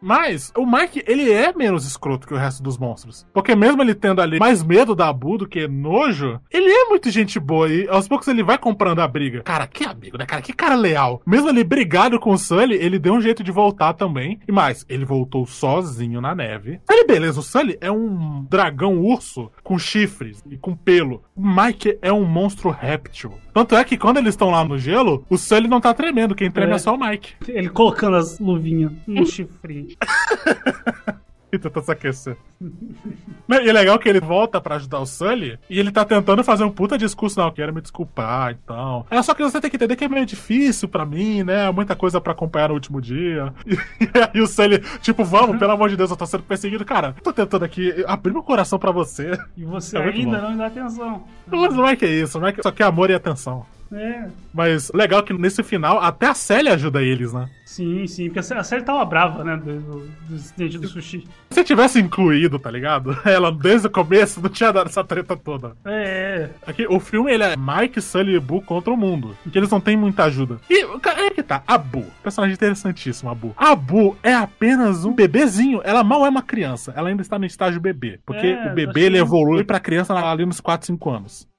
Mas 0.00 0.50
o 0.56 0.64
Mike, 0.64 1.04
ele 1.06 1.30
é 1.30 1.52
menos 1.52 1.86
escroto 1.86 2.26
que 2.26 2.32
o 2.32 2.36
resto 2.36 2.62
dos 2.62 2.78
monstros. 2.78 3.26
Porque 3.34 3.54
mesmo 3.54 3.82
ele 3.82 3.94
tendo 3.94 4.22
ali 4.22 4.38
mais 4.38 4.62
medo 4.62 4.94
da 4.94 5.08
Abu 5.08 5.36
do 5.36 5.46
que 5.46 5.68
nojo, 5.68 6.40
ele 6.50 6.70
é 6.70 6.84
muito 6.86 7.10
gente 7.10 7.38
boa 7.38 7.68
e 7.68 7.86
aos 7.88 8.08
poucos 8.08 8.26
ele 8.28 8.42
vai 8.42 8.56
comprando 8.56 9.00
a 9.00 9.08
briga. 9.08 9.42
Cara, 9.42 9.66
que 9.66 9.84
amigo, 9.84 10.16
né, 10.16 10.24
cara? 10.24 10.40
Que 10.40 10.52
cara 10.52 10.74
leal. 10.74 11.20
Mesmo 11.26 11.50
ele 11.50 11.62
brigado 11.62 12.18
com 12.18 12.30
o 12.30 12.38
Sully, 12.38 12.76
ele 12.76 12.98
deu 12.98 13.12
um 13.12 13.20
jeito 13.20 13.44
de 13.44 13.52
voltar 13.52 13.92
também. 13.92 14.40
E 14.48 14.52
mais, 14.52 14.86
ele 14.88 15.04
voltou 15.04 15.44
sozinho 15.44 16.20
na 16.20 16.34
neve. 16.34 16.80
Aí, 16.88 17.04
beleza, 17.06 17.40
o 17.40 17.42
Sully 17.42 17.76
é 17.80 17.90
um 17.90 18.46
dragão 18.48 18.98
urso 18.98 19.50
com 19.62 19.78
chifres 19.78 20.42
e 20.48 20.56
com 20.56 20.74
pelo. 20.74 21.22
O 21.36 21.46
Mike 21.46 21.98
é 22.00 22.12
um 22.12 22.24
monstro 22.24 22.70
réptil. 22.70 23.34
Tanto 23.52 23.74
é 23.76 23.84
que 23.84 23.96
quando 23.98 24.18
eles 24.18 24.30
estão 24.34 24.50
lá 24.50 24.64
no 24.64 24.78
gelo, 24.78 25.24
o 25.28 25.36
Sully 25.36 25.66
não 25.68 25.80
tá 25.80 25.92
tremendo, 25.94 26.34
quem 26.34 26.50
treme 26.50 26.72
é, 26.72 26.74
É. 26.76 26.78
só 26.78 26.94
o 26.94 26.98
Mike. 27.00 27.34
Ele 27.48 27.68
colocando 27.68 28.16
as 28.16 28.38
luvinhas 28.38 28.92
no 29.06 29.24
chifrinho. 29.26 29.88
E 31.52 31.58
tenta 31.58 31.80
se 31.82 31.90
aquecer. 31.90 32.36
E 32.60 33.68
é 33.68 33.72
legal 33.72 33.98
que 33.98 34.08
ele 34.08 34.20
volta 34.20 34.60
pra 34.60 34.76
ajudar 34.76 35.00
o 35.00 35.06
Sully 35.06 35.58
e 35.68 35.78
ele 35.80 35.90
tá 35.90 36.04
tentando 36.04 36.44
fazer 36.44 36.62
um 36.64 36.70
puta 36.70 36.96
discurso. 36.96 37.38
Não, 37.40 37.46
eu 37.46 37.52
quero 37.52 37.74
me 37.74 37.80
desculpar, 37.80 38.52
então. 38.52 39.04
É 39.10 39.20
só 39.22 39.34
que 39.34 39.42
você 39.42 39.60
tem 39.60 39.68
que 39.70 39.76
entender 39.76 39.96
que 39.96 40.04
é 40.04 40.08
meio 40.08 40.24
difícil 40.24 40.88
pra 40.88 41.04
mim, 41.04 41.42
né? 41.42 41.70
Muita 41.72 41.96
coisa 41.96 42.20
pra 42.20 42.32
acompanhar 42.32 42.68
no 42.68 42.74
último 42.74 43.00
dia. 43.00 43.52
E 44.00 44.18
aí 44.34 44.40
o 44.40 44.46
Sully, 44.46 44.78
tipo, 45.00 45.24
vamos, 45.24 45.58
pelo 45.58 45.72
amor 45.72 45.88
de 45.88 45.96
Deus, 45.96 46.10
eu 46.10 46.16
tô 46.16 46.26
sendo 46.26 46.42
perseguido. 46.42 46.84
Cara, 46.84 47.14
eu 47.16 47.22
tô 47.22 47.32
tentando 47.32 47.64
aqui 47.64 48.04
abrir 48.06 48.32
meu 48.32 48.42
coração 48.42 48.78
pra 48.78 48.90
você. 48.90 49.38
E 49.56 49.64
você 49.64 49.96
É 49.98 50.02
ainda 50.02 50.40
não 50.40 50.50
me 50.52 50.56
dá 50.56 50.66
atenção. 50.66 51.24
Mas 51.46 51.74
não 51.74 51.86
é 51.86 51.96
que 51.96 52.04
é 52.04 52.08
isso, 52.08 52.38
não 52.38 52.46
é 52.48 52.52
que 52.52 52.62
só 52.62 52.70
quer 52.70 52.84
amor 52.84 53.10
e 53.10 53.14
atenção. 53.14 53.64
É. 53.92 54.28
Mas 54.54 54.90
legal 54.94 55.22
que 55.22 55.32
nesse 55.32 55.62
final 55.62 55.98
até 56.00 56.26
a 56.26 56.34
Sally 56.34 56.68
ajuda 56.68 57.02
eles, 57.02 57.32
né? 57.32 57.48
Sim, 57.64 58.06
sim, 58.06 58.26
porque 58.30 58.38
a 58.52 58.62
série 58.64 58.82
tava 58.82 59.04
brava, 59.04 59.44
né? 59.44 59.56
Do, 59.56 59.80
do, 59.80 59.98
do 60.28 60.34
incidente 60.34 60.78
do 60.78 60.88
sushi. 60.88 61.24
Se 61.50 61.62
tivesse 61.64 62.00
incluído, 62.00 62.58
tá 62.58 62.70
ligado? 62.70 63.16
Ela 63.24 63.50
desde 63.52 63.86
o 63.86 63.90
começo 63.90 64.40
não 64.40 64.48
tinha 64.50 64.72
dado 64.72 64.88
essa 64.88 65.04
treta 65.04 65.36
toda. 65.36 65.72
É, 65.84 66.50
Aqui, 66.66 66.86
o 66.88 66.98
filme 67.00 67.32
ele 67.32 67.44
é 67.44 67.56
Mike, 67.56 68.00
Sully 68.00 68.34
e 68.34 68.40
Boo 68.40 68.60
contra 68.62 68.92
o 68.92 68.96
mundo. 68.96 69.36
Que 69.52 69.58
eles 69.58 69.70
não 69.70 69.80
têm 69.80 69.96
muita 69.96 70.24
ajuda. 70.24 70.58
E 70.68 70.84
cara, 70.98 71.26
é 71.26 71.30
que 71.30 71.42
tá, 71.42 71.62
a 71.66 71.78
Boo, 71.78 72.06
personagem 72.22 72.54
interessantíssimo, 72.54 73.30
a 73.30 73.34
Boo. 73.34 73.54
A 73.56 73.74
Boo 73.74 74.16
é 74.22 74.34
apenas 74.34 75.04
um 75.04 75.12
bebezinho. 75.12 75.80
Ela 75.84 76.02
mal 76.04 76.26
é 76.26 76.28
uma 76.28 76.42
criança. 76.42 76.92
Ela 76.96 77.08
ainda 77.08 77.22
está 77.22 77.38
no 77.38 77.44
estágio 77.46 77.80
bebê. 77.80 78.18
Porque 78.26 78.46
É, 78.46 78.70
o 78.70 78.74
bebê 78.74 79.02
ele 79.02 79.14
que- 79.16 79.20
evolui 79.22 79.64
pra 79.64 79.78
criança 79.80 80.12
ali 80.14 80.44
nos 80.46 80.60
4, 80.60 80.86
5 80.86 81.10
anos. 81.10 81.49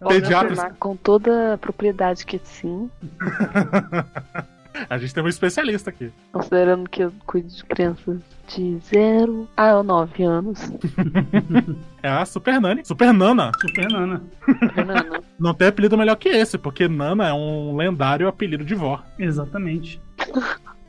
Afirmar 0.00 0.74
com 0.74 0.96
toda 0.96 1.54
a 1.54 1.58
propriedade 1.58 2.26
que 2.26 2.40
sim, 2.44 2.90
A 4.88 4.98
gente 4.98 5.12
tem 5.12 5.22
um 5.22 5.28
especialista 5.28 5.90
aqui. 5.90 6.12
considerando 6.32 6.88
que 6.88 7.02
eu 7.02 7.12
cuido 7.26 7.48
de 7.48 7.64
crianças 7.64 8.20
de 8.48 8.78
0 8.78 9.48
a 9.56 9.82
9 9.82 10.22
anos. 10.22 10.60
É 12.02 12.08
a 12.08 12.24
Super 12.24 12.58
Nani. 12.58 12.82
Super 12.82 13.12
Nana. 13.12 13.52
Super 13.60 13.92
Nana. 13.92 14.22
Não 15.38 15.52
tem 15.52 15.68
apelido 15.68 15.98
melhor 15.98 16.16
que 16.16 16.30
esse, 16.30 16.56
porque 16.56 16.88
Nana 16.88 17.28
é 17.28 17.32
um 17.34 17.76
lendário 17.76 18.26
apelido 18.26 18.64
de 18.64 18.74
vó. 18.74 19.02
Exatamente. 19.18 20.00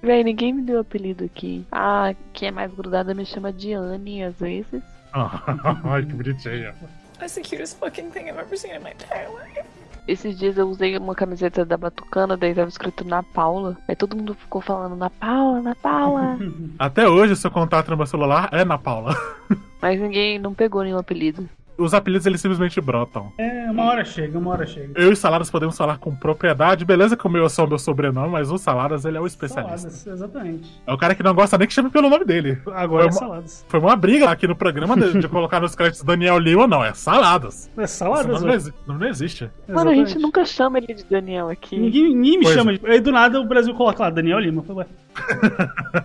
Véi, 0.02 0.24
ninguém 0.24 0.54
me 0.54 0.62
deu 0.62 0.80
apelido 0.80 1.26
aqui. 1.26 1.68
Ah, 1.70 2.16
quem 2.32 2.48
é 2.48 2.52
mais 2.52 2.74
grudada 2.74 3.14
me 3.14 3.26
chama 3.26 3.52
de 3.52 3.74
Anne 3.74 4.24
às 4.24 4.40
vezes. 4.40 4.82
Ai, 5.12 6.06
que 6.06 6.14
bonitinha. 6.14 6.74
That's 7.22 7.36
the 7.36 7.42
cutest 7.42 7.78
fucking 7.78 8.10
thing 8.10 8.30
I've 8.30 8.40
ever 8.40 8.58
seen 8.58 8.74
in 8.74 8.82
my 8.82 8.94
entire 8.94 9.30
life. 9.30 9.64
Esses 10.08 10.40
dias 10.40 10.58
eu 10.58 10.68
usei 10.68 10.98
uma 10.98 11.14
camiseta 11.14 11.64
da 11.64 11.78
Batucana, 11.78 12.36
daí 12.36 12.56
tava 12.56 12.68
escrito 12.68 13.06
na 13.06 13.22
Paula. 13.22 13.78
Aí 13.88 13.96
todo 13.96 14.18
mundo 14.18 14.34
ficou 14.34 14.60
falando 14.60 14.96
na 14.96 15.12
Paula, 15.12 15.62
na 15.62 15.76
Paula. 15.76 16.40
Até 16.80 17.08
hoje, 17.08 17.36
seu 17.36 17.52
contato 17.52 17.92
no 17.92 17.98
meu 17.98 18.08
celular 18.08 18.50
é 18.52 18.66
na 18.66 18.80
Paula. 18.80 19.16
Mas 19.80 20.02
ninguém 20.02 20.40
não 20.40 20.52
pegou 20.52 20.82
nenhum 20.82 20.98
apelido. 20.98 21.48
Os 21.78 21.94
apelidos 21.94 22.26
eles 22.28 22.40
simplesmente 22.42 22.80
brotam. 22.80 23.32
É, 23.38 23.70
uma 23.72 23.86
hora 23.86 24.06
chega, 24.06 24.38
uma 24.38 24.52
hora 24.52 24.66
chega. 24.68 24.92
Eu 24.96 25.12
e 25.12 25.16
Saladas 25.16 25.50
podemos 25.50 25.76
falar 25.76 25.98
com 25.98 26.16
propriedade. 26.16 26.86
Beleza 26.86 27.18
que 27.18 27.26
o 27.26 27.30
meu 27.30 27.46
é 27.46 27.50
só 27.50 27.66
o 27.66 27.68
meu 27.68 27.80
sobrenome, 27.80 28.30
mas 28.30 28.52
o 28.52 28.58
Saladas 28.58 29.04
ele 29.06 29.18
é 29.18 29.22
o 29.22 29.26
especialista. 29.26 29.78
Saladas, 29.90 30.08
exatamente. 30.08 30.82
É 30.86 30.94
o 30.94 30.98
cara 30.98 31.16
que 31.16 31.24
não 31.24 31.34
gosta 31.34 31.58
nem 31.58 31.68
que 31.68 31.74
chame 31.74 31.90
pelo 31.90 32.10
nome 32.10 32.24
dele. 32.26 32.60
Agora 32.74 33.08
é 33.08 33.12
Foi 33.12 33.20
uma- 33.22 33.28
saladas. 33.28 33.66
Foi 33.68 33.80
uma 33.80 33.96
briga 33.96 34.30
aqui 34.30 34.48
no 34.48 34.56
programa 34.56 34.96
de, 34.96 35.20
de 35.20 35.28
colocar 35.30 35.60
nos 35.60 35.74
créditos 35.74 36.04
Daniel 36.04 36.38
Lima, 36.38 36.68
não, 36.68 36.84
é 36.84 36.94
Saladas. 36.94 37.72
É 37.76 37.88
saladas, 37.88 38.28
nome 38.28 38.46
não, 38.46 38.54
exi- 38.54 38.74
não 38.88 39.06
existe. 39.08 39.50
Mano, 39.68 39.90
a 39.90 39.96
gente 39.96 40.20
nunca 40.20 40.46
chama 40.46 40.78
ele 40.78 40.94
de 40.94 41.06
Daniel 41.06 41.50
aqui. 41.50 41.80
Ninguém, 41.80 42.14
ninguém 42.16 42.38
me 42.40 42.44
Pois 42.44 42.56
chama 42.56 42.78
de. 42.78 42.86
Aí 42.86 43.00
do 43.00 43.12
nada 43.12 43.40
o 43.40 43.46
Brasil 43.48 43.74
coloca 43.74 44.04
lá, 44.04 44.10
Daniel 44.10 44.40
Lima. 44.40 44.62
Falei, 44.62 44.86
ué. 44.86 44.88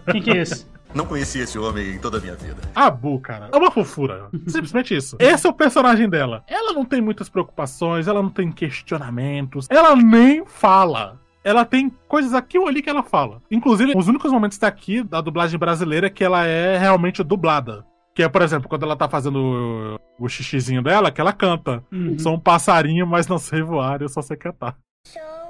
Quem 0.12 0.22
que 0.22 0.30
é 0.30 0.36
esse? 0.38 0.66
Não 0.96 1.04
conheci 1.04 1.40
esse 1.40 1.58
homem 1.58 1.96
em 1.96 1.98
toda 1.98 2.16
a 2.16 2.20
minha 2.22 2.34
vida. 2.34 2.56
A 2.74 2.88
Bu, 2.88 3.20
cara, 3.20 3.50
é 3.52 3.56
uma 3.56 3.70
fofura. 3.70 4.30
Simplesmente 4.48 4.96
isso. 4.96 5.14
Esse 5.20 5.46
é 5.46 5.50
o 5.50 5.52
personagem 5.52 6.08
dela. 6.08 6.42
Ela 6.48 6.72
não 6.72 6.86
tem 6.86 7.02
muitas 7.02 7.28
preocupações, 7.28 8.08
ela 8.08 8.22
não 8.22 8.30
tem 8.30 8.50
questionamentos, 8.50 9.66
ela 9.68 9.94
nem 9.94 10.46
fala. 10.46 11.20
Ela 11.44 11.66
tem 11.66 11.92
coisas 12.08 12.32
aqui 12.32 12.58
ou 12.58 12.66
ali 12.66 12.80
que 12.80 12.88
ela 12.88 13.02
fala. 13.02 13.42
Inclusive, 13.50 13.92
os 13.94 14.08
únicos 14.08 14.32
momentos 14.32 14.56
daqui 14.56 15.02
da 15.02 15.20
dublagem 15.20 15.58
brasileira 15.58 16.06
é 16.06 16.10
que 16.10 16.24
ela 16.24 16.46
é 16.46 16.78
realmente 16.78 17.22
dublada. 17.22 17.84
Que 18.14 18.22
é, 18.22 18.28
por 18.28 18.40
exemplo, 18.40 18.66
quando 18.66 18.84
ela 18.84 18.96
tá 18.96 19.06
fazendo 19.06 19.98
o, 20.18 20.24
o 20.24 20.28
xixizinho 20.30 20.82
dela, 20.82 21.10
que 21.10 21.20
ela 21.20 21.32
canta. 21.34 21.84
Uhum. 21.92 22.18
Sou 22.18 22.34
um 22.34 22.40
passarinho, 22.40 23.06
mas 23.06 23.28
não 23.28 23.36
sei 23.36 23.60
voar, 23.60 24.00
eu 24.00 24.08
só 24.08 24.22
sei 24.22 24.38
cantar. 24.38 24.78
Sou 25.06 25.45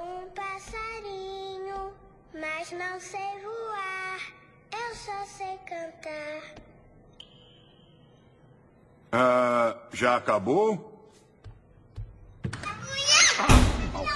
Ah, 9.11 9.75
já 9.93 10.15
acabou? 10.15 10.93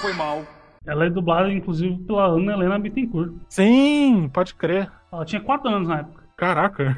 Foi 0.02 0.14
mal. 0.14 0.44
Ela 0.86 1.06
é 1.06 1.10
dublada, 1.12 1.52
inclusive, 1.52 1.96
pela 2.06 2.26
Ana 2.26 2.54
Helena 2.54 2.80
Bittencourt. 2.80 3.34
Sim, 3.50 4.28
pode 4.34 4.56
crer. 4.56 4.92
Ela 5.14 5.24
tinha 5.26 5.40
4 5.40 5.70
anos 5.70 5.88
na 5.88 6.00
época. 6.00 6.24
Caraca. 6.36 6.98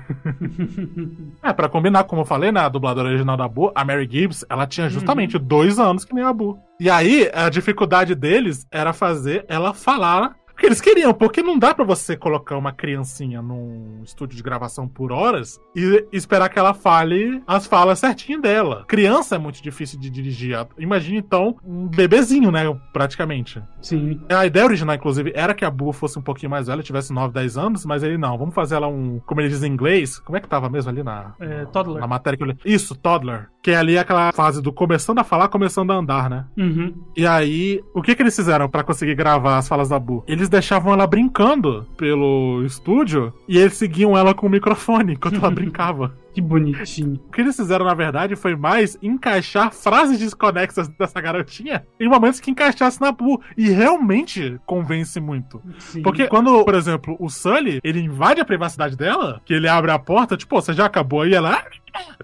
é, 1.44 1.52
pra 1.52 1.68
combinar, 1.68 2.06
como 2.06 2.22
eu 2.22 2.26
falei, 2.26 2.50
na 2.50 2.70
dubladora 2.70 3.10
original 3.10 3.36
da 3.36 3.46
Boo, 3.46 3.74
a 3.76 3.84
Mary 3.84 4.08
Gibbs, 4.10 4.46
ela 4.50 4.66
tinha 4.66 4.88
justamente 4.88 5.38
dois 5.38 5.80
anos 5.80 6.06
que 6.06 6.16
nem 6.16 6.24
a 6.24 6.32
Boo. 6.32 6.58
E 6.80 6.90
aí, 6.90 7.30
a 7.34 7.50
dificuldade 7.50 8.16
deles 8.16 8.66
era 8.72 8.94
fazer 8.94 9.44
ela 9.50 9.74
falar 9.74 10.34
que 10.64 10.68
eles 10.68 10.80
queriam, 10.80 11.14
porque 11.14 11.44
não 11.44 11.60
dá 11.60 11.74
pra 11.74 11.84
você 11.84 12.16
colocar 12.16 12.58
uma 12.58 12.72
criancinha 12.72 13.42
num 13.42 14.00
estúdio 14.02 14.38
de 14.38 14.42
gravação 14.42 14.88
por 14.88 15.12
horas 15.12 15.60
e 15.76 16.06
esperar 16.14 16.48
que 16.48 16.58
ela 16.58 16.74
fale 16.74 17.44
as 17.46 17.68
falas 17.68 18.00
certinho 18.00 18.42
dela. 18.42 18.86
Criança 18.88 19.36
é 19.36 19.38
muito 19.38 19.62
difícil 19.62 20.00
de 20.00 20.10
dirigir. 20.10 20.56
Imagine 20.80 21.18
então 21.18 21.58
um 21.66 21.88
bebezinho, 21.88 22.50
né, 22.50 22.64
praticamente. 22.94 23.62
Sim. 23.82 24.22
A 24.30 24.46
ideia 24.46 24.66
original, 24.66 24.96
inclusive, 24.96 25.34
era 25.36 25.54
que 25.54 25.66
a 25.66 25.70
Boo 25.70 25.92
fosse 25.92 26.18
um 26.18 26.22
pouquinho 26.22 26.50
mais 26.50 26.68
velha, 26.68 26.82
tivesse 26.82 27.12
9, 27.12 27.34
10 27.34 27.58
anos, 27.58 27.86
mas 27.86 28.02
ele 28.02 28.18
não, 28.18 28.38
vamos 28.38 28.56
fazer 28.56 28.76
ela 28.76 28.88
um, 28.88 29.20
como 29.26 29.42
ele 29.42 29.50
diz 29.50 29.64
em 29.64 29.72
inglês, 29.72 30.18
como 30.20 30.38
é 30.38 30.40
que 30.40 30.48
tava 30.48 30.70
mesmo 30.70 30.90
ali 30.90 31.04
na, 31.04 31.34
É, 31.42 31.66
toddler. 31.66 32.00
na 32.00 32.08
matéria 32.08 32.38
que 32.38 32.44
eu 32.44 32.48
li? 32.48 32.58
Isso, 32.64 32.96
toddler. 32.96 33.50
Que 33.62 33.72
é 33.72 33.76
ali 33.78 33.98
aquela 33.98 34.32
fase 34.32 34.62
do 34.62 34.72
começando 34.72 35.20
a 35.20 35.24
falar, 35.24 35.48
começando 35.50 35.92
a 35.92 35.96
andar, 35.96 36.30
né? 36.30 36.46
Uhum. 36.58 36.94
E 37.18 37.26
aí, 37.28 37.82
o 37.94 38.02
que 38.02 38.16
que 38.16 38.22
eles 38.22 38.36
fizeram 38.36 38.70
pra 38.70 38.84
conseguir 38.84 39.16
gravar 39.16 39.58
as 39.58 39.68
falas 39.68 39.90
da 39.90 40.00
Boo? 40.00 40.24
Eles 40.28 40.50
deixavam 40.54 40.94
ela 40.94 41.08
brincando 41.08 41.86
pelo 41.98 42.64
estúdio 42.66 43.34
e 43.48 43.58
eles 43.58 43.74
seguiam 43.74 44.18
ela 44.18 44.34
com 44.34 44.48
o 44.48 44.50
microfone 44.50 45.14
enquanto 45.18 45.38
ela 45.38 45.50
brincava. 45.52 46.16
Que 46.34 46.42
bonitinho. 46.42 47.20
O 47.28 47.32
que 47.32 47.42
eles 47.42 47.56
fizeram, 47.56 47.86
na 47.86 47.94
verdade, 47.94 48.36
foi 48.36 48.56
mais 48.56 48.98
encaixar 49.02 49.72
frases 49.72 50.18
desconexas 50.20 50.88
dessa 50.90 51.22
garotinha 51.22 51.86
em 52.00 52.10
momentos 52.10 52.40
que 52.40 52.50
encaixasse 52.52 53.00
na 53.00 53.12
Boo. 53.12 53.40
E 53.58 53.70
realmente 53.70 54.60
convence 54.66 55.20
muito. 55.20 55.62
Sim. 55.78 56.02
Porque 56.02 56.28
quando, 56.28 56.64
por 56.66 56.74
exemplo, 56.76 57.16
o 57.20 57.30
Sully, 57.30 57.80
ele 57.84 58.00
invade 58.00 58.42
a 58.42 58.46
privacidade 58.46 58.96
dela, 58.98 59.42
que 59.46 59.54
ele 59.54 59.68
abre 59.68 59.92
a 59.92 60.00
porta, 60.00 60.36
tipo, 60.36 60.56
"Pô, 60.56 60.62
você 60.62 60.74
já 60.74 60.86
acabou 60.86 61.22
aí? 61.22 61.34
Ela. 61.34 61.52
"Ah, 61.56 61.66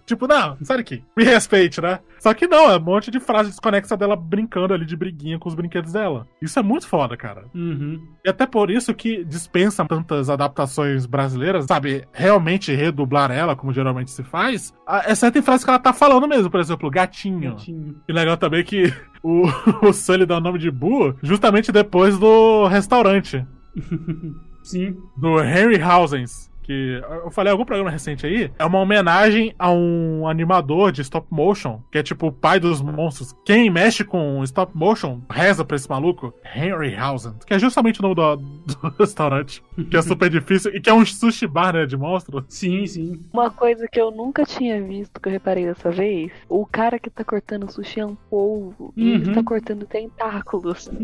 Tipo, 0.03 0.27
não, 0.27 0.57
sai 0.63 0.77
daqui. 0.77 1.03
Me 1.15 1.23
respeite, 1.23 1.79
né? 1.79 1.99
Só 2.19 2.33
que 2.33 2.47
não, 2.47 2.71
é 2.71 2.77
um 2.77 2.81
monte 2.81 3.11
de 3.11 3.19
frase 3.19 3.51
desconexa 3.51 3.95
dela 3.95 4.15
brincando 4.15 4.73
ali 4.73 4.83
de 4.83 4.95
briguinha 4.95 5.37
com 5.37 5.47
os 5.47 5.53
brinquedos 5.53 5.93
dela. 5.93 6.27
Isso 6.41 6.57
é 6.57 6.63
muito 6.63 6.87
foda, 6.87 7.15
cara. 7.15 7.45
Uhum. 7.53 8.01
E 8.25 8.29
até 8.29 8.47
por 8.47 8.71
isso 8.71 8.91
que 8.95 9.23
dispensa 9.23 9.85
tantas 9.85 10.27
adaptações 10.27 11.05
brasileiras, 11.05 11.65
sabe? 11.65 12.03
Realmente 12.11 12.73
redublar 12.73 13.29
ela, 13.29 13.55
como 13.55 13.71
geralmente 13.71 13.98
se 14.07 14.23
faz. 14.23 14.73
Exceto 15.07 15.37
em 15.37 15.41
frases 15.41 15.63
que 15.63 15.69
ela 15.69 15.79
tá 15.79 15.93
falando 15.93 16.27
mesmo, 16.27 16.49
por 16.49 16.59
exemplo, 16.59 16.89
gatinho. 16.89 17.51
Gatinho. 17.51 17.95
E 18.07 18.13
legal 18.13 18.37
também 18.37 18.63
que 18.63 18.93
o, 19.23 19.43
o 19.87 19.93
Sully 19.93 20.25
dá 20.25 20.37
o 20.37 20.41
nome 20.41 20.59
de 20.59 20.71
Boo 20.71 21.15
justamente 21.21 21.71
depois 21.71 22.17
do 22.17 22.67
restaurante. 22.67 23.45
Sim. 24.63 24.97
Do 25.17 25.41
Henry 25.41 25.81
Housens. 25.81 26.48
Que 26.69 27.01
eu 27.23 27.31
falei 27.31 27.49
em 27.49 27.53
algum 27.53 27.65
programa 27.65 27.89
recente 27.89 28.27
aí. 28.27 28.51
É 28.59 28.63
uma 28.63 28.77
homenagem 28.77 29.55
a 29.57 29.71
um 29.71 30.27
animador 30.27 30.91
de 30.91 31.01
stop 31.01 31.25
motion, 31.31 31.81
que 31.91 31.97
é 31.97 32.03
tipo 32.03 32.27
o 32.27 32.31
pai 32.31 32.59
dos 32.59 32.79
monstros. 32.79 33.33
Quem 33.43 33.71
mexe 33.71 34.03
com 34.03 34.43
stop 34.43 34.77
motion 34.77 35.19
reza 35.31 35.65
pra 35.65 35.75
esse 35.75 35.89
maluco. 35.89 36.31
Henry 36.55 36.95
Housen. 36.95 37.33
Que 37.47 37.55
é 37.55 37.59
justamente 37.59 37.99
o 37.99 38.03
nome 38.03 38.13
do, 38.13 38.35
do 38.35 38.93
restaurante. 38.99 39.63
Que 39.89 39.97
é 39.97 40.01
super 40.03 40.29
difícil. 40.29 40.71
E 40.75 40.79
que 40.79 40.91
é 40.91 40.93
um 40.93 41.03
sushi 41.03 41.47
bar, 41.47 41.73
né? 41.73 41.87
De 41.87 41.97
monstro. 41.97 42.45
Sim, 42.47 42.85
sim. 42.85 43.19
Uma 43.33 43.49
coisa 43.49 43.87
que 43.87 43.99
eu 43.99 44.11
nunca 44.11 44.43
tinha 44.45 44.79
visto, 44.79 45.19
que 45.19 45.27
eu 45.27 45.31
reparei 45.33 45.65
dessa 45.65 45.89
vez, 45.89 46.31
o 46.47 46.67
cara 46.67 46.99
que 46.99 47.09
tá 47.09 47.23
cortando 47.23 47.67
sushi 47.71 47.99
é 47.99 48.05
um 48.05 48.13
polvo. 48.29 48.93
E 48.95 49.09
ele 49.13 49.27
Uhum. 49.29 49.33
tá 49.33 49.41
cortando 49.43 49.87
tentáculos. 49.87 50.87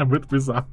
É 0.00 0.04
muito 0.04 0.28
bizarro. 0.28 0.64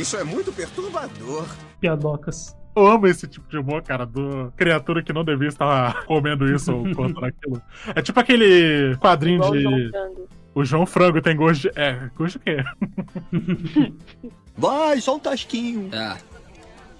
Isso 0.00 0.16
é 0.16 0.24
muito 0.24 0.50
perturbador. 0.50 1.46
Piadocas. 1.78 2.56
Eu 2.74 2.86
amo 2.86 3.06
esse 3.06 3.26
tipo 3.26 3.46
de 3.50 3.58
humor, 3.58 3.82
cara, 3.82 4.06
do 4.06 4.50
criatura 4.56 5.02
que 5.02 5.12
não 5.12 5.22
devia 5.22 5.48
estar 5.48 6.04
comendo 6.06 6.50
isso 6.50 6.74
ou 6.74 6.94
cortando 6.94 7.26
aquilo. 7.26 7.60
É 7.94 8.00
tipo 8.00 8.18
aquele 8.18 8.96
quadrinho 8.96 9.36
Igual 9.36 9.50
o 9.50 9.56
de. 9.56 9.62
João. 9.62 10.14
O 10.54 10.64
João 10.64 10.86
Frango 10.86 11.20
tem 11.20 11.36
gosto 11.36 11.62
de. 11.62 11.78
É, 11.78 12.10
gosto 12.16 12.38
de 12.38 12.44
quê? 12.44 12.56
Vai, 14.56 15.00
só 15.02 15.16
um 15.16 15.18
tasquinho. 15.18 15.90
Tá. 15.90 16.16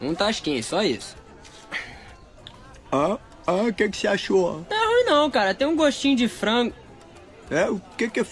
Um 0.01 0.15
tasquinho, 0.15 0.63
só 0.63 0.83
isso. 0.83 1.17
Ah, 2.93 3.19
ah, 3.47 3.53
o 3.69 3.73
que, 3.73 3.89
que 3.89 3.97
você 3.97 4.09
achou? 4.09 4.67
Não 4.69 4.77
é 4.77 4.87
ruim 4.87 5.05
não, 5.05 5.31
cara. 5.31 5.55
Tem 5.55 5.67
um 5.67 5.77
gostinho 5.77 6.17
de 6.17 6.29
frango. 6.29 6.75
É, 7.51 7.69
o 7.69 7.81
que 7.97 8.09
que 8.09 8.21
é. 8.21 8.25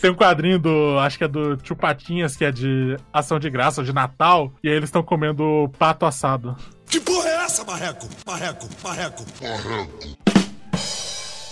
Tem 0.00 0.10
um 0.10 0.14
quadrinho 0.14 0.58
do. 0.58 0.98
Acho 1.00 1.18
que 1.18 1.24
é 1.24 1.28
do 1.28 1.56
Tio 1.56 1.74
Patinhas, 1.74 2.36
que 2.36 2.44
é 2.44 2.52
de 2.52 2.96
ação 3.12 3.38
de 3.38 3.50
graça, 3.50 3.82
de 3.82 3.92
Natal, 3.92 4.52
e 4.62 4.68
aí 4.68 4.74
eles 4.74 4.88
estão 4.88 5.02
comendo 5.02 5.68
pato 5.78 6.06
assado. 6.06 6.56
Que 6.86 7.00
porra 7.00 7.28
é 7.28 7.44
essa, 7.44 7.64
Marreco? 7.64 8.06
Marreco, 8.26 8.68
Marreco. 8.82 9.24
Marreco. 9.42 10.39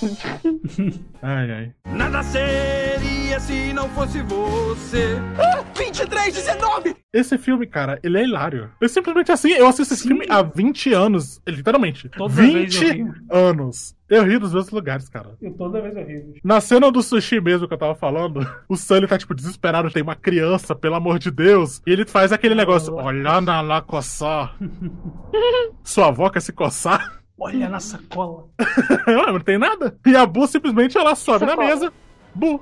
Ai, 1.21 1.51
ai. 1.51 1.73
Nada 1.93 2.23
seria 2.23 3.41
se 3.41 3.73
não 3.73 3.89
fosse 3.91 4.23
você. 4.23 5.17
Ah, 5.37 5.65
23, 5.77 6.35
19! 6.35 6.97
Esse 7.13 7.37
filme, 7.39 7.67
cara, 7.67 7.99
ele 8.03 8.19
é 8.19 8.23
hilário. 8.25 8.71
É 8.81 8.87
simplesmente 8.89 9.33
assim, 9.33 9.51
eu 9.51 9.67
assisto 9.67 9.95
esse 9.95 10.07
filme 10.07 10.27
há 10.29 10.43
20 10.43 10.93
anos. 10.93 11.41
Literalmente. 11.47 12.09
Toda 12.11 12.33
vez 12.33 12.75
eu 12.75 12.81
20 12.81 12.93
rio. 12.93 13.15
anos. 13.31 13.97
Eu 14.09 14.25
rio 14.25 14.41
dos 14.41 14.55
mesmos 14.55 14.71
lugares, 14.73 15.09
cara. 15.09 15.37
Eu 15.43 15.53
toda 15.55 15.83
vez 15.83 15.97
eu 15.97 16.07
rio. 16.07 16.35
Na 16.45 16.61
cena 16.61 16.91
do 16.93 17.03
sushi 17.03 17.41
mesmo 17.41 17.67
que 17.67 17.75
eu 17.75 17.79
tava 17.79 17.95
falando, 17.95 18.41
o 18.69 18.77
Sully 18.77 19.07
tá, 19.07 19.19
tipo, 19.19 19.35
desesperado, 19.35 19.91
tem 19.91 20.03
uma 20.03 20.15
criança, 20.15 20.75
pelo 20.75 20.95
amor 20.95 21.19
de 21.19 21.31
Deus. 21.31 21.83
E 21.87 21.91
ele 21.91 22.07
faz 22.07 22.31
aquele 22.33 22.55
negócio, 22.55 22.95
olhando 22.95 23.49
lá 23.49 23.83
coçar. 23.83 24.57
Sua 25.83 26.09
avó 26.09 26.31
quer 26.31 26.41
se 26.41 26.53
coçar? 26.53 27.18
Olha 27.41 27.69
na 27.69 27.79
sacola. 27.81 28.47
Ué, 29.07 29.33
não 29.33 29.41
tem 29.41 29.59
nada. 29.59 29.97
E 30.05 30.17
a 30.17 30.27
Bu 30.27 30.47
simplesmente 30.47 30.99
ela 30.99 31.15
sobe 31.15 31.45
na 31.47 31.53
Sacola. 31.53 31.69
mesa. 31.69 31.93
Bu. 32.35 32.61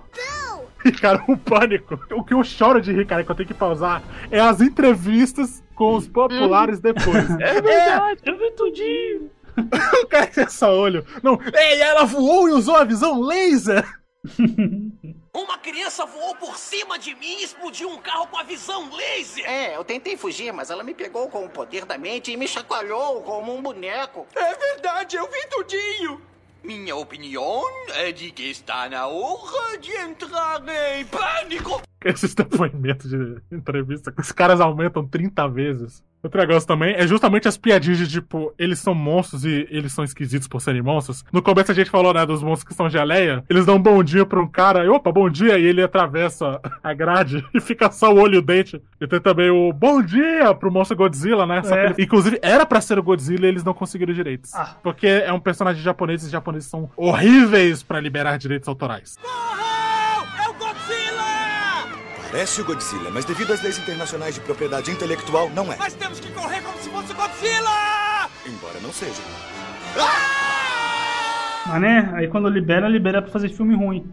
E, 0.85 0.93
cara, 0.93 1.23
o 1.27 1.37
pânico. 1.37 1.99
O 2.13 2.23
que 2.23 2.35
eu 2.35 2.45
choro 2.45 2.81
de 2.81 2.93
rir, 2.93 3.07
cara, 3.07 3.25
que 3.25 3.31
eu 3.31 3.35
tenho 3.35 3.47
que 3.49 3.55
pausar, 3.55 4.03
é 4.31 4.39
as 4.39 4.61
entrevistas 4.61 5.63
com 5.75 5.95
os 5.95 6.07
populares 6.07 6.79
depois. 6.79 7.29
É 7.41 7.61
verdade, 7.61 8.21
eu 8.27 8.39
vi 8.39 8.51
tudinho. 8.53 9.31
o 10.03 10.07
cara 10.07 10.27
tem 10.27 10.45
essa 10.45 10.69
olho. 10.69 11.05
Não, 11.23 11.39
ei, 11.55 11.81
ela 11.81 12.05
voou 12.05 12.49
e 12.49 12.53
usou 12.53 12.77
a 12.77 12.85
visão 12.85 13.21
laser. 13.23 13.85
Uma 15.37 15.59
criança 15.59 16.07
voou 16.07 16.35
por 16.37 16.57
cima 16.57 16.99
de 16.99 17.15
mim 17.15 17.41
e 17.41 17.45
explodiu 17.45 17.91
um 17.91 17.99
carro 17.99 18.27
com 18.29 18.39
a 18.39 18.43
visão 18.43 18.91
laser! 18.91 19.45
É, 19.45 19.77
eu 19.77 19.85
tentei 19.85 20.17
fugir, 20.17 20.51
mas 20.51 20.71
ela 20.71 20.83
me 20.83 20.95
pegou 20.95 21.29
com 21.29 21.45
o 21.45 21.51
poder 21.51 21.85
da 21.85 21.99
mente 21.99 22.33
e 22.33 22.39
me 22.39 22.49
chacoalhou 22.49 23.21
como 23.21 23.55
um 23.55 23.61
boneco. 23.61 24.27
É 24.35 24.55
verdade, 24.55 25.17
eu 25.17 25.31
vi 25.31 25.47
tudinho! 25.49 26.23
Minha 26.65 26.97
opinião 26.97 27.63
é 27.97 28.13
de 28.13 28.31
que 28.31 28.51
está 28.51 28.89
na 28.89 29.09
hora 29.09 29.77
de 29.77 29.93
entrar 29.95 30.63
em 30.97 31.05
pânico! 31.05 31.83
Esses 32.15 32.35
depoimentos 32.35 33.11
de 33.11 33.37
entrevista, 33.51 34.13
os 34.19 34.33
caras 34.33 34.61
aumentam 34.61 35.07
30 35.07 35.49
vezes. 35.49 36.03
Outro 36.23 36.41
negócio 36.41 36.67
também 36.67 36.95
é 36.95 37.07
justamente 37.07 37.47
as 37.47 37.57
piadinhas 37.57 37.99
de 37.99 38.09
tipo, 38.09 38.53
eles 38.59 38.81
são 38.81 38.93
monstros 38.95 39.45
e 39.45 39.67
eles 39.71 39.93
são 39.93 40.03
esquisitos 40.03 40.49
por 40.49 40.61
serem 40.61 40.83
monstros. 40.83 41.25
No 41.33 41.41
começo 41.41 41.71
a 41.71 41.75
gente 41.75 41.89
falou, 41.91 42.13
né, 42.13 42.27
dos 42.27 42.43
monstros 42.43 42.67
que 42.67 42.75
são 42.75 42.89
geleia. 42.91 43.45
Eles 43.49 43.65
dão 43.65 43.77
um 43.77 43.83
bom 43.83 44.03
dia 44.03 44.27
pra 44.27 44.41
um 44.41 44.49
cara, 44.49 44.85
e, 44.85 44.89
opa, 44.89 45.13
bom 45.13 45.31
dia, 45.31 45.57
e 45.57 45.65
ele 45.65 45.83
atravessa 45.83 46.61
a 46.83 46.93
grade 46.95 47.45
e 47.55 47.61
fica 47.61 47.93
só 47.93 48.13
o 48.13 48.19
olho 48.19 48.37
e 48.37 48.39
o 48.39 48.43
dente. 48.43 48.83
E 49.01 49.07
tem 49.07 49.21
também 49.21 49.51
o 49.51 49.73
bom 49.73 50.03
dia 50.03 50.53
pro 50.55 50.73
monstro 50.73 50.97
Godzilla, 50.97 51.47
né? 51.47 51.59
É. 51.59 51.61
que 51.63 51.75
ele- 51.75 52.05
inclusive, 52.05 52.39
era 52.43 52.67
pra 52.67 52.81
ser 52.81 52.99
o 52.99 53.03
Godzilla 53.05 53.47
e 53.47 53.49
eles 53.49 53.63
não 53.63 53.75
conseguiram 53.75 54.13
direitos. 54.13 54.53
Ah. 54.55 54.75
Porque 54.83 55.07
é 55.07 55.33
um 55.33 55.39
personagem 55.41 55.81
japonês 55.83 56.23
e 56.23 56.27
os 56.27 56.33
japoneses 56.33 56.69
são 56.69 56.91
horríveis 56.97 57.85
pra 57.85 58.01
liberar 58.01 58.37
direitos 58.37 58.69
autorais. 58.69 59.17
Godzilla! 59.23 59.76
Parece 62.37 62.61
o 62.61 62.67
Godzilla, 62.67 63.11
mas 63.11 63.25
devido 63.25 63.55
às 63.55 63.63
leis 63.63 63.79
internacionais 63.79 64.35
de 64.35 64.43
propriedade 64.43 64.91
intelectual, 64.91 65.49
não 65.49 65.73
é. 65.73 65.77
Nós 65.79 65.95
temos 65.95 66.21
que 66.21 66.31
correr 66.33 66.61
como 66.61 66.77
se 66.77 66.91
fosse 66.91 67.15
Godzilla! 67.15 68.29
Embora 68.45 68.79
não 68.81 68.93
seja. 68.93 69.23
Mas 71.67 71.81
né, 71.81 72.13
aí 72.15 72.29
quando 72.29 72.51
libera, 72.51 72.91
libera 72.91 73.23
pra 73.23 73.31
fazer 73.31 73.49
filme 73.49 73.75
ruim. 73.75 74.13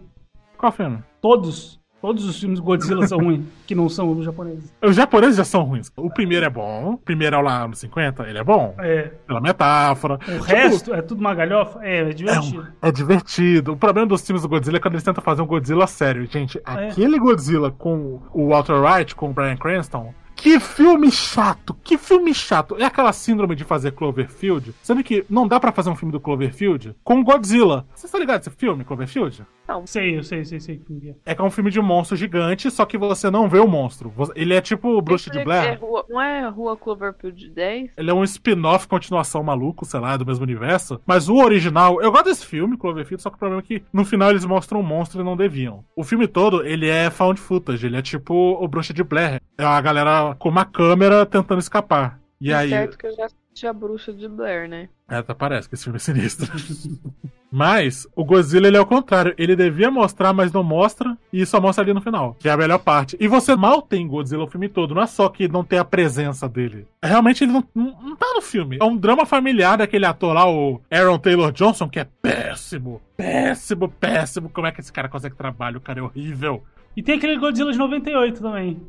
Qual 0.58 0.72
filme? 0.72 1.04
Todos. 1.20 1.83
Todos 2.04 2.26
os 2.26 2.38
filmes 2.38 2.60
Godzilla 2.60 3.08
são 3.08 3.18
ruins, 3.18 3.46
que 3.66 3.74
não 3.74 3.88
são 3.88 4.12
os 4.12 4.26
japoneses. 4.26 4.74
Os 4.82 4.94
japoneses 4.94 5.38
já 5.38 5.46
são 5.46 5.64
ruins. 5.64 5.90
O 5.96 6.10
primeiro 6.10 6.46
é 6.46 6.50
bom, 6.50 6.96
o 6.96 6.98
primeiro 6.98 7.38
é 7.38 7.42
lá 7.42 7.66
nos 7.66 7.80
50, 7.80 8.28
ele 8.28 8.38
é 8.40 8.44
bom. 8.44 8.76
É. 8.78 9.04
Pela 9.26 9.40
metáfora. 9.40 10.16
O 10.16 10.18
Tipo, 10.18 10.44
resto 10.44 10.94
é 10.94 11.02
tudo 11.02 11.22
uma 11.22 11.34
galhofa? 11.34 11.80
É, 11.82 12.02
é 12.02 12.10
divertido. 12.14 12.68
É 12.82 12.92
divertido. 12.92 13.72
O 13.72 13.78
problema 13.78 14.06
dos 14.06 14.22
filmes 14.22 14.42
do 14.42 14.50
Godzilla 14.50 14.76
é 14.76 14.80
quando 14.82 14.96
eles 14.96 15.04
tentam 15.06 15.24
fazer 15.24 15.42
um 15.42 15.48
Godzilla 15.48 15.88
sério. 15.88 16.28
Gente, 16.30 16.58
É. 16.58 16.62
aquele 16.90 17.18
Godzilla 17.18 17.72
com 17.72 18.20
o 18.34 18.50
Walter 18.50 18.74
Wright, 18.74 19.16
com 19.16 19.30
o 19.30 19.34
Brian 19.34 19.56
Cranston. 19.56 20.14
Que 20.36 20.60
filme 20.60 21.10
chato! 21.12 21.74
Que 21.84 21.98
filme 21.98 22.34
chato! 22.34 22.76
É 22.78 22.84
aquela 22.86 23.14
síndrome 23.14 23.56
de 23.56 23.64
fazer 23.64 23.92
Cloverfield. 23.94 24.74
Sabe 24.82 25.04
que 25.04 25.26
não 25.30 25.48
dá 25.48 25.60
pra 25.60 25.72
fazer 25.72 25.90
um 25.90 25.96
filme 25.96 26.12
do 26.12 26.20
Cloverfield 26.20 26.96
com 27.04 27.24
Godzilla. 27.24 27.86
Você 27.96 28.08
tá 28.08 28.20
ligado 28.20 28.42
esse 28.42 28.50
filme, 28.50 28.84
Cloverfield? 28.84 29.46
Não. 29.68 29.88
Sei, 29.88 30.18
eu 30.18 30.24
sei, 30.24 30.44
sei, 30.44 30.60
sei. 30.60 30.78
que 30.78 31.10
é. 31.10 31.32
É 31.32 31.36
que 31.36 31.42
é 31.42 31.46
um 31.46 31.50
filme 31.50 31.72
de 31.72 31.80
monstro 31.80 32.18
gigante, 32.18 32.70
só 32.70 32.86
que 32.86 32.98
você 32.98 33.30
não 33.32 33.48
vê 33.48 33.60
o 33.60 33.68
monstro. 33.68 34.14
Ele 34.36 34.54
é 34.54 34.60
tipo 34.60 34.90
o 34.90 35.02
Bruxa 35.02 35.32
de 35.32 35.40
É 35.40 35.44
Blair. 35.46 35.80
rua, 35.80 36.06
não 36.10 36.22
é 36.22 36.48
Rua 36.50 36.76
Cloverfield 36.76 37.50
10? 37.50 37.92
Ele 37.96 38.12
é 38.12 38.14
um 38.14 38.24
spin-off, 38.26 38.88
continuação 38.88 39.42
maluco, 39.42 39.86
sei 39.86 40.02
lá, 40.02 40.18
do 40.18 40.26
mesmo 40.26 40.44
universo. 40.44 41.00
Mas 41.06 41.30
o 41.30 41.38
original, 41.38 42.02
eu 42.02 42.12
gosto 42.12 42.26
desse 42.26 42.46
filme, 42.46 42.78
Cloverfield, 42.78 43.22
só 43.24 43.30
que 43.30 43.38
o 43.38 43.40
problema 43.40 43.62
é 43.62 43.66
que 43.66 43.84
no 43.94 44.04
final 44.04 44.30
eles 44.32 44.44
mostram 44.44 44.82
um 44.82 44.84
monstro 44.84 45.22
e 45.22 45.24
não 45.24 45.38
deviam. 45.38 45.86
O 45.96 46.04
filme 46.04 46.28
todo, 46.28 46.66
ele 46.66 46.90
é 46.90 47.10
found 47.10 47.40
footage, 47.40 47.86
ele 47.86 47.96
é 47.98 48.02
tipo 48.02 48.34
o 48.34 48.68
Bruxa 48.68 48.94
de 48.94 49.04
Blair. 49.04 49.42
É 49.58 49.64
a 49.64 49.80
galera 49.80 50.33
com 50.36 50.50
uma 50.50 50.66
câmera 50.66 51.26
tentando 51.26 51.60
escapar. 51.60 52.20
E 52.40 52.52
É 52.52 52.56
aí. 52.56 52.70
certo 52.70 52.98
que 52.98 53.08
eu 53.08 53.16
já 53.16 53.26
assisti 53.26 53.68
a 53.68 53.74
Bruxa 53.74 54.12
de 54.14 54.28
Blair, 54.28 54.68
né? 54.68 54.90
É, 55.10 55.18
até 55.18 55.34
parece 55.34 55.70
que 55.70 55.76
esse 55.76 55.84
filme 55.84 55.98
é 55.98 56.00
sinistro. 56.00 56.52
mas 57.52 58.08
o 58.16 58.26
Godzilla 58.26 58.68
ele 58.68 58.78
é 58.78 58.82
o 58.82 58.86
contrário. 58.86 59.34
Ele 59.38 59.56
devia 59.56 59.92
mostrar, 59.92 60.34
mas 60.34 60.52
não 60.52 60.64
mostra. 60.64 61.16
E 61.32 61.46
só 61.46 61.62
mostra 61.62 61.84
ali 61.84 61.94
no 61.94 62.02
final. 62.02 62.36
Que 62.40 62.50
é 62.50 62.52
a 62.52 62.58
melhor 62.58 62.80
parte. 62.80 63.16
E 63.20 63.28
você 63.28 63.56
mal 63.56 63.82
tem 63.82 64.08
Godzilla 64.08 64.44
o 64.44 64.48
filme 64.48 64.68
todo. 64.68 64.96
Não 64.96 65.04
é 65.04 65.08
só 65.08 65.30
que 65.30 65.48
não 65.48 65.64
tem 65.64 65.78
a 65.78 65.86
presença 65.86 66.50
dele. 66.50 66.88
Realmente 67.04 67.44
ele 67.44 67.52
não, 67.52 67.64
não, 67.76 68.02
não 68.02 68.16
tá 68.16 68.26
no 68.34 68.42
filme. 68.42 68.78
É 68.82 68.84
um 68.84 68.98
drama 68.98 69.26
familiar 69.26 69.78
daquele 69.78 70.06
ator 70.06 70.34
lá, 70.34 70.50
o 70.50 70.82
Aaron 70.90 71.20
Taylor 71.20 71.52
Johnson, 71.52 71.88
que 71.88 72.00
é 72.00 72.08
péssimo. 72.22 73.00
Péssimo, 73.16 73.88
péssimo. 73.88 74.50
Como 74.50 74.66
é 74.66 74.72
que 74.72 74.82
esse 74.82 74.92
cara 74.92 75.08
consegue 75.08 75.36
trabalho? 75.36 75.78
O 75.78 75.82
cara 75.82 76.00
é 76.00 76.04
horrível. 76.04 76.64
E 76.98 77.02
tem 77.04 77.18
aquele 77.18 77.38
Godzilla 77.38 77.72
de 77.72 77.78
98 77.78 78.42
também. 78.42 78.82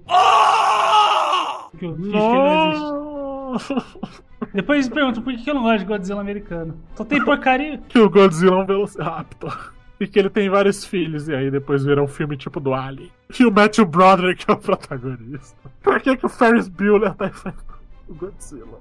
Que 1.78 1.86
eu 1.86 1.96
fiz 1.96 2.06
que 2.06 2.16
ele 2.16 2.18
não 2.18 3.54
existe. 3.54 4.14
Depois 4.52 4.88
me 4.88 4.94
perguntam 4.94 5.22
por 5.22 5.32
que 5.32 5.42
que 5.42 5.50
eu 5.50 5.54
não 5.54 5.62
gosto 5.62 5.78
de 5.78 5.84
Godzilla 5.84 6.20
americano. 6.20 6.76
Só 6.94 7.04
tem 7.04 7.24
porcaria. 7.24 7.78
que 7.88 7.98
o 7.98 8.10
Godzilla 8.10 8.56
é 8.56 8.62
um 8.62 8.66
Velociraptor. 8.66 9.72
E 10.00 10.06
que 10.06 10.18
ele 10.18 10.28
tem 10.28 10.50
vários 10.50 10.84
filhos, 10.84 11.28
e 11.28 11.34
aí 11.34 11.50
depois 11.50 11.84
vira 11.84 12.02
um 12.02 12.08
filme 12.08 12.36
tipo 12.36 12.58
do 12.58 12.74
Alien. 12.74 13.10
E 13.38 13.44
o 13.44 13.52
Matthew 13.52 13.86
Broderick 13.86 14.44
é 14.48 14.52
o 14.52 14.56
protagonista. 14.56 15.56
Por 15.82 16.00
que, 16.00 16.16
que 16.16 16.26
o 16.26 16.28
Ferris 16.28 16.68
Bueller 16.68 17.14
tá 17.14 17.28
enfrentando 17.28 17.64
o 18.08 18.14
Godzilla? 18.14 18.80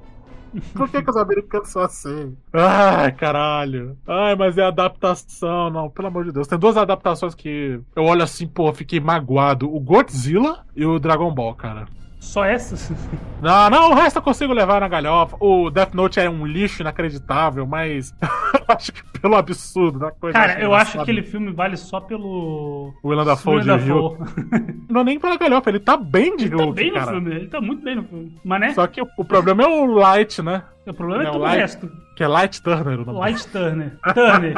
Por 0.73 0.89
que, 0.89 1.01
que 1.01 1.09
os 1.09 1.17
americanos 1.17 1.69
são 1.69 1.81
assim? 1.81 2.37
Ai, 2.51 3.11
caralho. 3.11 3.97
Ai, 4.07 4.35
mas 4.35 4.57
é 4.57 4.63
adaptação. 4.63 5.69
Não, 5.69 5.89
pelo 5.89 6.07
amor 6.07 6.25
de 6.25 6.31
Deus. 6.31 6.47
Tem 6.47 6.59
duas 6.59 6.77
adaptações 6.77 7.33
que 7.33 7.79
eu 7.95 8.03
olho 8.03 8.21
assim, 8.21 8.47
pô, 8.47 8.71
fiquei 8.71 8.99
magoado. 8.99 9.73
O 9.73 9.79
Godzilla 9.79 10.63
e 10.75 10.85
o 10.85 10.99
Dragon 10.99 11.33
Ball, 11.33 11.55
cara. 11.55 11.87
Só 12.23 12.45
essas? 12.45 12.91
Não, 13.43 13.69
não, 13.69 13.91
o 13.91 13.93
resto 13.93 14.15
eu 14.19 14.21
consigo 14.21 14.53
levar 14.53 14.79
na 14.79 14.87
galhofa. 14.87 15.35
O 15.37 15.69
Death 15.69 15.93
Note 15.93 16.17
é 16.17 16.29
um 16.29 16.45
lixo 16.47 16.81
inacreditável, 16.81 17.67
mas 17.67 18.15
eu 18.23 18.63
acho 18.73 18.93
que 18.93 19.03
pelo 19.19 19.35
absurdo 19.35 19.99
da 19.99 20.11
coisa. 20.11 20.39
Cara, 20.39 20.61
eu 20.61 20.73
acho 20.73 20.93
que 20.93 20.97
aquele 20.99 21.21
filme 21.23 21.51
vale 21.51 21.75
só 21.75 21.99
pelo. 21.99 22.93
O 23.03 23.09
Willem 23.09 23.25
Dafoe 23.25 23.61
de 23.61 23.75
Rio. 23.75 24.17
Não 24.89 25.01
é 25.01 25.03
nem 25.03 25.19
pela 25.19 25.35
galhofa, 25.35 25.69
ele 25.69 25.81
tá 25.81 25.97
bem 25.97 26.37
de 26.37 26.45
Ele 26.45 26.55
tá 26.55 26.71
bem 26.71 26.87
no 26.87 26.93
cara. 26.93 27.11
filme, 27.11 27.35
ele 27.35 27.47
tá 27.47 27.59
muito 27.59 27.83
bem 27.83 27.95
no 27.97 28.03
filme. 28.05 28.39
Mas 28.45 28.61
né? 28.61 28.69
Só 28.73 28.87
que 28.87 29.01
o, 29.01 29.07
o 29.17 29.25
problema 29.25 29.63
é 29.63 29.67
o 29.67 29.85
Light, 29.87 30.41
né? 30.41 30.63
O 30.87 30.93
problema 30.93 31.23
é 31.23 31.25
todo 31.25 31.39
o 31.39 31.41
Light- 31.41 31.59
resto. 31.59 31.91
Que 32.15 32.23
é 32.23 32.27
Light 32.29 32.61
Turner 32.63 33.01
o 33.01 33.05
nome. 33.05 33.19
Light 33.19 33.45
Turner. 33.49 33.97
Turner. 34.13 34.53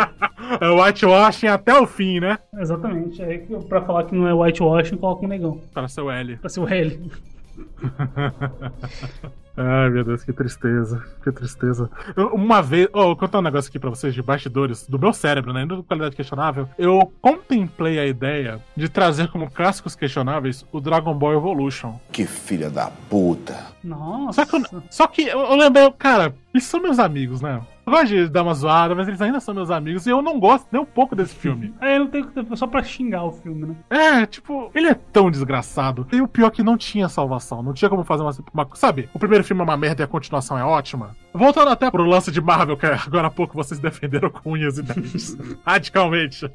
É 0.62 0.70
whitewashing 0.70 1.48
até 1.48 1.74
o 1.80 1.88
fim, 1.88 2.20
né? 2.20 2.38
Exatamente. 2.60 3.24
Aí 3.24 3.40
pra 3.68 3.82
falar 3.82 4.04
que 4.04 4.14
não 4.14 4.28
é 4.28 4.34
whitewashing, 4.34 4.98
coloca 4.98 5.26
um 5.26 5.30
negão. 5.30 5.60
Para 5.74 5.88
ser 5.88 6.02
o 6.02 6.12
L. 6.12 6.38
Pra 6.38 6.50
ser 6.50 6.60
o 6.60 6.68
L. 6.68 7.12
Ai, 9.58 9.90
meu 9.90 10.04
Deus, 10.04 10.22
que 10.24 10.34
tristeza. 10.34 11.02
Que 11.24 11.32
tristeza. 11.32 11.90
Eu- 12.16 12.28
uma 12.34 12.62
vez. 12.62 12.90
Oh, 12.92 13.04
vou 13.06 13.16
contar 13.16 13.40
um 13.40 13.42
negócio 13.42 13.70
aqui 13.70 13.80
pra 13.80 13.90
vocês 13.90 14.14
de 14.14 14.22
bastidores 14.22 14.86
do 14.86 15.00
meu 15.00 15.14
cérebro, 15.14 15.54
né? 15.54 15.62
Ainda 15.62 15.78
de 15.78 15.84
qualidade 15.84 16.14
questionável. 16.16 16.68
Eu 16.78 17.14
contemplei 17.22 17.98
a 17.98 18.06
ideia 18.06 18.60
de 18.76 18.90
trazer 18.90 19.30
como 19.30 19.50
clássicos 19.50 19.96
questionáveis 19.96 20.66
o 20.74 20.82
Dragon 20.82 21.14
Ball 21.18 21.34
Evolution. 21.36 21.98
Que 22.12 22.26
filha 22.26 22.70
da 22.70 22.92
puta. 23.10 23.56
Nossa. 23.82 24.44
Só 24.44 24.46
que, 24.46 24.56
eu, 24.76 24.84
só 24.90 25.08
que 25.08 25.22
eu, 25.26 25.40
eu 25.40 25.56
lembrei, 25.56 25.90
cara, 25.92 26.36
eles 26.54 26.66
são 26.66 26.82
meus 26.82 27.00
amigos, 27.00 27.40
né? 27.40 27.62
Eu 27.86 27.94
gosto 27.94 28.08
de 28.08 28.30
dar 28.30 28.42
uma 28.42 28.54
zoada, 28.54 28.96
mas 28.96 29.08
eles 29.08 29.22
ainda 29.22 29.40
são 29.40 29.54
meus 29.54 29.70
amigos 29.70 30.08
e 30.08 30.10
eu 30.10 30.22
não 30.22 30.40
gosto 30.40 30.68
nem 30.72 30.82
um 30.82 30.86
pouco 30.86 31.16
desse 31.16 31.36
filme. 31.36 31.74
É, 31.80 32.00
não 32.00 32.08
tem 32.08 32.26
só 32.56 32.66
pra 32.66 32.82
xingar 32.82 33.24
o 33.26 33.32
filme, 33.32 33.68
né? 33.68 33.76
É, 33.90 34.26
tipo, 34.26 34.72
ele 34.74 34.88
é 34.88 34.94
tão 34.94 35.30
desgraçado. 35.30 36.08
E 36.12 36.20
o 36.20 36.28
pior 36.28 36.48
é 36.48 36.52
que 36.52 36.64
não 36.64 36.78
tinha 36.78 37.08
salvação. 37.08 37.62
Não 37.62 37.74
tinha 37.74 37.90
como 37.90 38.04
fazer 38.04 38.24
uma, 38.24 38.32
uma. 38.54 38.68
Sabe, 38.74 39.08
o 39.14 39.20
primeiro 39.20 39.44
filme 39.44 39.62
é 39.62 39.64
uma 39.64 39.78
merda 39.78 40.02
e 40.02 40.06
a 40.06 40.08
continuação 40.08 40.58
é 40.58 40.64
ótima. 40.64 41.16
Voltando 41.34 41.70
até 41.70 41.92
pro 41.92 42.04
lance 42.04 42.32
de 42.32 42.42
Marvel, 42.42 42.78
que 42.78 42.86
agora 42.86 43.28
há 43.28 43.32
pouco 43.32 43.56
vocês 43.56 43.80
defenderam 43.80 44.30
com 44.30 44.54
unhas 44.54 44.78
e 44.78 44.82
dentes. 44.82 45.38
radicalmente. 45.66 46.50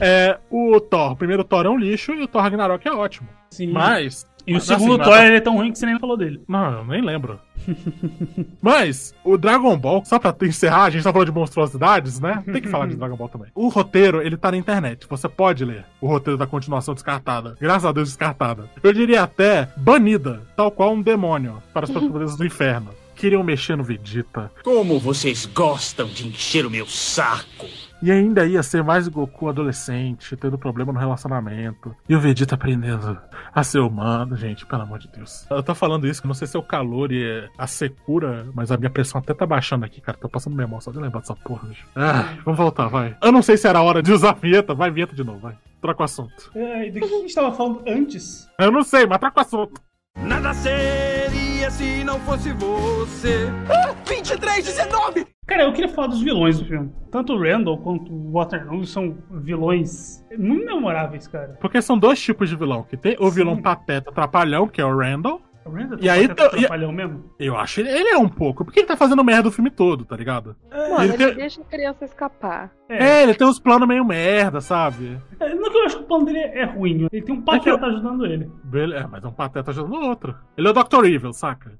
É, 0.00 0.38
o 0.50 0.80
Thor. 0.80 1.12
O 1.12 1.16
primeiro 1.16 1.44
Thor 1.44 1.64
é 1.64 1.70
um 1.70 1.78
lixo 1.78 2.12
e 2.12 2.22
o 2.22 2.26
Thor 2.26 2.42
Ragnarok 2.42 2.86
é 2.88 2.92
ótimo. 2.92 3.28
Sim. 3.50 3.70
Mas. 3.70 4.26
E 4.46 4.52
o 4.52 4.54
mas, 4.54 4.64
segundo 4.64 4.94
assim, 5.00 5.02
Thor 5.04 5.18
mas- 5.18 5.26
ele 5.26 5.36
é 5.36 5.40
tão 5.40 5.56
ruim 5.56 5.70
que 5.72 5.78
você 5.78 5.86
nem 5.86 5.98
falou 5.98 6.16
dele. 6.16 6.40
Não, 6.48 6.72
eu 6.78 6.84
nem 6.84 7.00
lembro. 7.00 7.38
Mas, 8.60 9.14
o 9.24 9.36
Dragon 9.38 9.76
Ball, 9.76 10.04
só 10.04 10.18
pra 10.18 10.34
encerrar, 10.42 10.84
a 10.84 10.90
gente 10.90 11.04
tá 11.04 11.12
falando 11.12 11.28
de 11.28 11.32
monstruosidades, 11.34 12.18
né? 12.20 12.42
Tem 12.44 12.60
que 12.60 12.68
falar 12.68 12.86
de 12.88 12.96
Dragon 12.96 13.16
Ball 13.16 13.28
também. 13.28 13.48
O 13.54 13.68
roteiro, 13.68 14.20
ele 14.20 14.36
tá 14.36 14.50
na 14.50 14.56
internet. 14.56 15.06
Você 15.08 15.28
pode 15.28 15.64
ler 15.64 15.84
o 16.00 16.06
roteiro 16.08 16.36
da 16.36 16.46
continuação 16.46 16.94
descartada. 16.94 17.56
Graças 17.60 17.84
a 17.84 17.92
Deus, 17.92 18.08
descartada. 18.08 18.64
Eu 18.82 18.92
diria 18.92 19.22
até 19.22 19.68
banida, 19.76 20.42
tal 20.56 20.70
qual 20.70 20.92
um 20.92 21.02
demônio 21.02 21.62
para 21.72 21.84
as 21.84 21.90
profundezas 21.92 22.36
do 22.36 22.44
inferno. 22.44 22.88
Queriam 23.22 23.44
mexer 23.44 23.76
no 23.76 23.84
Vegeta. 23.84 24.50
Como 24.64 24.98
vocês 24.98 25.46
gostam 25.46 26.08
de 26.08 26.26
encher 26.26 26.66
o 26.66 26.70
meu 26.70 26.84
saco. 26.88 27.68
E 28.02 28.10
ainda 28.10 28.44
ia 28.44 28.64
ser 28.64 28.82
mais 28.82 29.06
Goku 29.06 29.48
adolescente, 29.48 30.36
tendo 30.36 30.58
problema 30.58 30.92
no 30.92 30.98
relacionamento. 30.98 31.94
E 32.08 32.16
o 32.16 32.20
Vegeta 32.20 32.56
aprendendo 32.56 33.16
a 33.54 33.62
ser 33.62 33.78
humano, 33.78 34.36
gente, 34.36 34.66
pelo 34.66 34.82
amor 34.82 34.98
de 34.98 35.06
Deus. 35.06 35.46
Eu 35.48 35.62
tô 35.62 35.72
falando 35.72 36.04
isso, 36.08 36.20
que 36.20 36.26
não 36.26 36.34
sei 36.34 36.48
se 36.48 36.56
é 36.56 36.58
o 36.58 36.64
calor 36.64 37.12
e 37.12 37.48
a 37.56 37.68
secura, 37.68 38.44
mas 38.56 38.72
a 38.72 38.76
minha 38.76 38.90
pressão 38.90 39.20
até 39.20 39.32
tá 39.32 39.46
baixando 39.46 39.84
aqui, 39.84 40.00
cara. 40.00 40.18
Tô 40.18 40.28
passando 40.28 40.56
minha 40.56 40.66
mão 40.66 40.80
só 40.80 40.90
de 40.90 40.98
lembrar 40.98 41.20
dessa 41.20 41.36
porra, 41.36 41.68
bicho. 41.68 41.86
Ah, 41.94 42.38
vamos 42.44 42.58
voltar, 42.58 42.88
vai. 42.88 43.16
Eu 43.22 43.30
não 43.30 43.40
sei 43.40 43.56
se 43.56 43.68
era 43.68 43.80
hora 43.80 44.02
de 44.02 44.10
usar 44.12 44.30
a 44.30 44.34
vinheta. 44.34 44.74
Vai, 44.74 44.90
vinheta 44.90 45.14
de 45.14 45.22
novo, 45.22 45.38
vai. 45.38 45.56
Troca 45.80 46.02
o 46.02 46.04
assunto. 46.04 46.50
É, 46.56 46.90
do 46.90 46.98
que 46.98 47.04
a 47.04 47.18
gente 47.20 47.32
tava 47.32 47.52
falando 47.52 47.84
antes? 47.86 48.48
Eu 48.58 48.72
não 48.72 48.82
sei, 48.82 49.06
mas 49.06 49.20
troca 49.20 49.38
o 49.38 49.42
assunto. 49.42 49.91
Nada 50.16 50.52
seria 50.54 51.70
se 51.70 52.04
não 52.04 52.18
fosse 52.20 52.52
você. 52.52 53.48
Ah, 53.68 53.94
23, 54.06 54.64
19! 54.64 55.26
Cara, 55.46 55.64
eu 55.64 55.72
queria 55.72 55.88
falar 55.88 56.08
dos 56.08 56.22
vilões 56.22 56.58
do 56.58 56.64
filme. 56.64 56.90
Tanto 57.10 57.32
o 57.34 57.42
Randall 57.42 57.78
quanto 57.78 58.12
o 58.12 58.32
Waterloo 58.32 58.84
são 58.84 59.18
vilões 59.30 60.24
muito 60.38 60.64
memoráveis, 60.64 61.26
cara. 61.26 61.58
Porque 61.60 61.82
são 61.82 61.98
dois 61.98 62.20
tipos 62.20 62.48
de 62.48 62.56
vilão. 62.56 62.82
Que 62.82 62.96
tem 62.96 63.16
o 63.18 63.30
vilão 63.30 63.60
pateta 63.60 64.12
trapalhão, 64.12 64.68
que 64.68 64.80
é 64.80 64.84
o 64.84 64.96
Randall. 64.96 65.42
O 65.64 65.70
Randall 65.70 65.98
E 66.00 66.08
aí, 66.08 66.26
tá 66.28 66.48
tá- 66.50 66.56
e- 66.56 66.92
mesmo? 66.92 67.30
Eu 67.38 67.56
acho 67.56 67.80
ele, 67.80 67.90
ele 67.90 68.08
é 68.08 68.16
um 68.18 68.28
pouco. 68.28 68.64
Porque 68.64 68.80
ele 68.80 68.86
tá 68.86 68.96
fazendo 68.96 69.22
merda 69.22 69.48
o 69.48 69.52
filme 69.52 69.70
todo, 69.70 70.04
tá 70.04 70.16
ligado? 70.16 70.56
Mano, 70.70 71.04
ele 71.04 71.12
ele 71.14 71.26
tem- 71.26 71.34
deixa 71.34 71.60
a 71.60 71.64
criança 71.64 72.04
escapar. 72.04 72.70
É, 72.88 73.22
ele 73.22 73.34
tem 73.34 73.46
uns 73.46 73.60
planos 73.60 73.86
meio 73.86 74.04
merda, 74.04 74.60
sabe? 74.60 75.18
É, 75.38 75.54
Não 75.54 75.70
que 75.70 75.78
eu 75.78 75.84
acho 75.84 75.96
que 75.98 76.02
o 76.02 76.06
plano 76.06 76.24
dele 76.26 76.38
é 76.40 76.64
ruim. 76.64 77.06
Ele 77.12 77.22
tem 77.22 77.34
um 77.34 77.42
pateta 77.42 77.86
ajudando 77.86 78.26
ele. 78.26 78.50
Bele- 78.64 78.94
É, 78.96 79.06
mas 79.06 79.24
é 79.24 79.28
um 79.28 79.32
pateta 79.32 79.70
ajudando 79.70 79.94
o 79.94 80.08
outro. 80.08 80.34
Ele 80.56 80.66
é 80.66 80.70
o 80.70 80.74
Dr. 80.74 81.04
Evil, 81.06 81.32
saca? 81.32 81.72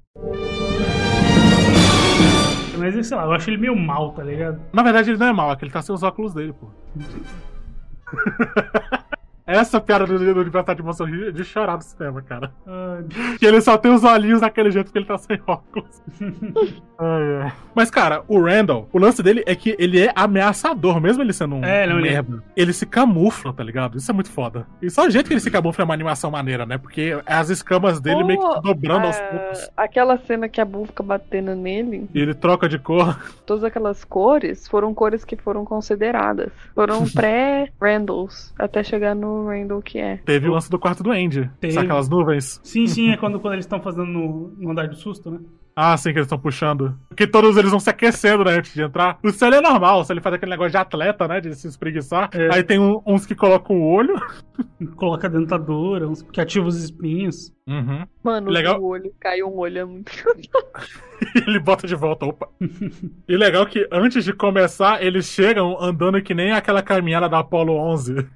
Mas 2.77 3.07
sei 3.07 3.17
lá, 3.17 3.23
eu 3.25 3.31
acho 3.33 3.49
ele 3.49 3.57
meio 3.57 3.75
mal, 3.75 4.11
tá 4.13 4.23
ligado? 4.23 4.59
Na 4.73 4.83
verdade, 4.83 5.11
ele 5.11 5.19
não 5.19 5.27
é 5.27 5.33
mal, 5.33 5.51
é 5.51 5.55
que 5.55 5.63
ele 5.63 5.71
tá 5.71 5.81
sem 5.81 5.93
os 5.93 6.03
óculos 6.03 6.33
dele, 6.33 6.53
pô. 6.53 6.69
Essa 9.45 9.79
piada 9.81 10.05
do, 10.05 10.17
do 10.17 10.41
Libertad 10.43 10.75
de 10.77 10.83
Moção 10.83 11.05
de 11.05 11.31
de 11.31 11.43
chorar 11.43 11.75
no 11.75 11.81
cinema, 11.81 12.21
cara. 12.21 12.51
Ah, 12.67 12.99
Que 13.39 13.45
ele 13.45 13.59
só 13.61 13.77
tem 13.77 13.91
os 13.93 14.03
olhinhos 14.03 14.41
daquele 14.41 14.71
jeito 14.71 14.91
que 14.91 14.97
ele 14.97 15.05
tá 15.05 15.17
sem 15.17 15.39
óculos. 15.45 16.01
Ai, 16.99 17.35
ai. 17.43 17.53
Mas, 17.75 17.89
cara, 17.89 18.23
o 18.27 18.39
Randall, 18.39 18.87
o 18.93 18.99
lance 18.99 19.21
dele 19.21 19.43
é 19.47 19.55
que 19.55 19.75
ele 19.79 19.99
é 19.99 20.13
ameaçador, 20.15 21.01
mesmo 21.01 21.21
ele 21.23 21.33
sendo 21.33 21.55
um, 21.55 21.65
É, 21.65 21.85
não, 21.87 21.99
ele- 21.99 22.11
merda. 22.11 22.43
Ele 22.55 22.71
se 22.71 22.85
camufla, 22.85 23.51
tá 23.51 23.63
ligado? 23.63 23.97
Isso 23.97 24.09
é 24.09 24.13
muito 24.13 24.29
foda. 24.31 24.65
E 24.81 24.89
só 24.89 25.05
o 25.05 25.09
jeito 25.09 25.27
que 25.27 25.33
ele 25.33 25.41
se 25.41 25.51
camufla 25.51 25.83
é 25.83 25.85
uma 25.85 25.93
animação 25.93 26.29
maneira, 26.31 26.65
né? 26.65 26.77
Porque 26.77 27.19
as 27.25 27.49
escamas 27.49 27.99
dele 27.99 28.23
meio 28.23 28.39
que 28.39 28.61
dobrando 28.61 29.07
aos 29.07 29.17
ah, 29.17 29.23
poucos. 29.23 29.69
Aquela 29.75 30.17
cena 30.19 30.47
que 30.47 30.61
a 30.61 30.65
Boo 30.65 30.85
fica 30.85 31.03
batendo 31.03 31.55
nele, 31.55 32.07
E 32.13 32.21
ele 32.21 32.33
troca 32.33 32.69
de 32.69 32.77
cor. 32.79 33.19
todas 33.45 33.63
aquelas 33.63 34.05
cores 34.05 34.67
foram 34.67 34.93
cores 34.93 35.25
que 35.25 35.35
foram 35.35 35.65
consideradas. 35.65 36.51
Foram 36.75 37.03
pré-Randalls, 37.11 38.53
até 38.57 38.83
chegar 38.83 39.15
no 39.15 39.32
o 39.41 39.47
Randall 39.47 39.81
que 39.81 39.99
é. 39.99 40.17
Teve 40.17 40.47
o 40.49 40.53
lance 40.53 40.69
do 40.69 40.79
quarto 40.79 41.03
do 41.03 41.11
Andy. 41.11 41.49
Teve. 41.59 41.73
Sabe 41.73 41.85
aquelas 41.87 42.09
nuvens? 42.09 42.59
Sim, 42.63 42.85
sim, 42.87 43.11
é 43.11 43.17
quando, 43.17 43.39
quando 43.39 43.53
eles 43.53 43.65
estão 43.65 43.81
fazendo 43.81 44.05
no, 44.05 44.53
no 44.57 44.71
andar 44.71 44.87
do 44.87 44.95
susto, 44.95 45.29
né? 45.31 45.39
Ah, 45.75 45.97
sim, 45.97 46.11
que 46.11 46.19
eles 46.19 46.27
estão 46.27 46.37
puxando. 46.37 46.95
Porque 47.09 47.25
todos 47.25 47.57
eles 47.57 47.71
vão 47.71 47.79
se 47.79 47.89
aquecendo, 47.89 48.43
né, 48.43 48.57
antes 48.57 48.71
de 48.75 48.83
entrar. 48.83 49.17
O 49.23 49.31
Sully 49.31 49.55
é 49.55 49.61
normal, 49.61 50.01
o 50.01 50.03
Sully 50.03 50.21
faz 50.21 50.35
aquele 50.35 50.51
negócio 50.51 50.71
de 50.71 50.77
atleta, 50.77 51.27
né, 51.27 51.41
de 51.41 51.55
se 51.55 51.67
espreguiçar. 51.67 52.29
É. 52.31 52.53
Aí 52.53 52.63
tem 52.63 52.79
um- 52.79 53.01
uns 53.07 53.25
que 53.25 53.33
colocam 53.33 53.75
o 53.75 53.83
olho. 53.91 54.13
Coloca 54.95 55.25
a 55.25 55.29
dentadura, 55.31 56.07
uns 56.07 56.21
que 56.21 56.39
ativa 56.39 56.67
os 56.67 56.77
espinhos. 56.83 57.51
Uhum. 57.67 58.05
Mano, 58.23 58.51
Legal. 58.51 58.79
o 58.79 58.85
olho 58.85 59.11
caiu 59.19 59.47
um 59.47 59.57
olho 59.57 59.79
é 59.79 59.85
muito. 59.85 60.11
E 60.11 61.39
ele 61.49 61.59
bota 61.59 61.87
de 61.87 61.95
volta, 61.95 62.25
opa. 62.25 62.47
e 63.27 63.35
legal 63.35 63.65
que 63.65 63.87
antes 63.91 64.23
de 64.25 64.33
começar, 64.33 65.01
eles 65.03 65.25
chegam 65.25 65.75
andando 65.81 66.21
que 66.21 66.35
nem 66.35 66.51
aquela 66.51 66.83
caminhada 66.83 67.27
da 67.27 67.39
Apollo 67.39 67.73
11. 67.93 68.27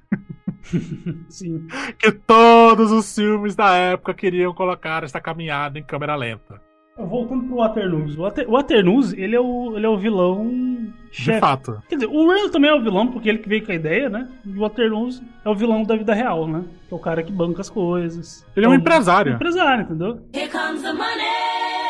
Sim. 1.28 1.66
que 1.98 2.10
todos 2.12 2.90
os 2.92 3.14
filmes 3.14 3.54
da 3.54 3.74
época 3.74 4.14
queriam 4.14 4.52
colocar 4.52 5.02
essa 5.04 5.20
caminhada 5.20 5.78
em 5.78 5.82
câmera 5.82 6.14
lenta. 6.16 6.60
Voltando 6.96 7.44
pro 7.44 7.56
Waternoose. 7.58 8.18
O 8.18 8.22
Water- 8.22 8.48
o 8.48 8.52
Waternoose, 8.54 9.20
ele 9.20 9.36
é 9.36 9.40
o, 9.40 9.76
ele 9.76 9.86
é 9.86 9.88
o 9.88 9.96
vilão. 9.96 10.92
chefe. 11.12 11.38
fato. 11.38 11.80
Quer 11.88 11.94
dizer, 11.94 12.06
o 12.08 12.26
Randall 12.28 12.50
também 12.50 12.70
é 12.70 12.74
o 12.74 12.82
vilão, 12.82 13.06
porque 13.06 13.28
ele 13.28 13.38
que 13.38 13.48
veio 13.48 13.64
com 13.64 13.70
a 13.70 13.74
ideia, 13.76 14.08
né? 14.08 14.28
E 14.44 14.50
o 14.50 14.60
Waternoose 14.62 15.22
é 15.44 15.48
o 15.48 15.54
vilão 15.54 15.84
da 15.84 15.94
vida 15.94 16.12
real, 16.12 16.48
né? 16.48 16.64
Que 16.88 16.92
é 16.94 16.96
o 16.96 17.00
cara 17.00 17.22
que 17.22 17.30
banca 17.30 17.60
as 17.60 17.70
coisas. 17.70 18.44
Ele 18.56 18.66
é 18.66 18.68
um 18.68 18.72
o- 18.72 18.74
empresário. 18.74 19.30
um 19.32 19.36
empresário, 19.36 19.82
entendeu? 19.84 20.20
Here 20.34 20.48
comes 20.50 20.82
the 20.82 20.92
money. 20.92 21.28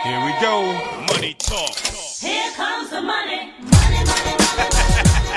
Here 0.05 0.25
we 0.25 0.33
go. 0.41 1.15
Money 1.15 1.35
talk. 1.39 1.73
Here 2.23 2.55
comes 2.55 2.91
the 2.91 3.01
money. 3.01 3.53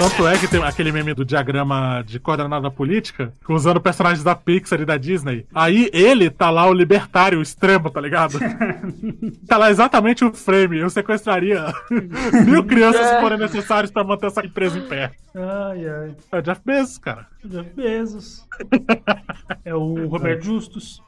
Tanto 0.02 0.28
é 0.28 0.36
que 0.36 0.48
tem 0.48 0.64
aquele 0.64 0.92
meme 0.92 1.14
do 1.14 1.24
diagrama 1.24 2.02
de 2.04 2.20
coordenada 2.20 2.72
política, 2.72 3.32
usando 3.48 3.80
personagens 3.80 4.24
da 4.24 4.34
Pixar 4.36 4.82
e 4.82 4.86
da 4.86 4.98
Disney. 4.98 5.46
Aí 5.54 5.92
ele 5.94 6.28
tá 6.28 6.50
lá 6.50 6.66
o 6.68 6.74
libertário 6.74 7.40
extremo, 7.40 7.88
tá 7.92 8.02
ligado? 8.02 8.40
tá 9.48 9.58
lá 9.58 9.70
exatamente 9.70 10.26
o 10.26 10.34
frame. 10.34 10.80
Eu 10.80 10.90
sequestraria 10.90 11.72
mil 12.48 12.64
crianças 12.64 13.06
se 13.06 13.22
forem 13.22 13.38
necessários 13.38 13.92
pra 13.92 14.04
manter 14.04 14.26
essa 14.26 14.44
empresa 14.44 14.80
em 14.80 14.88
pé. 14.88 15.12
Ai, 15.36 15.88
ai. 15.88 16.16
É 16.32 16.38
o 16.40 16.42
Jeff 16.42 16.62
Bezos, 16.66 16.98
cara. 16.98 17.28
Jeff 17.46 17.70
Bezos. 17.76 18.48
é 19.64 19.76
o 19.76 20.08
Roberto 20.08 20.44
Justus. 20.44 21.00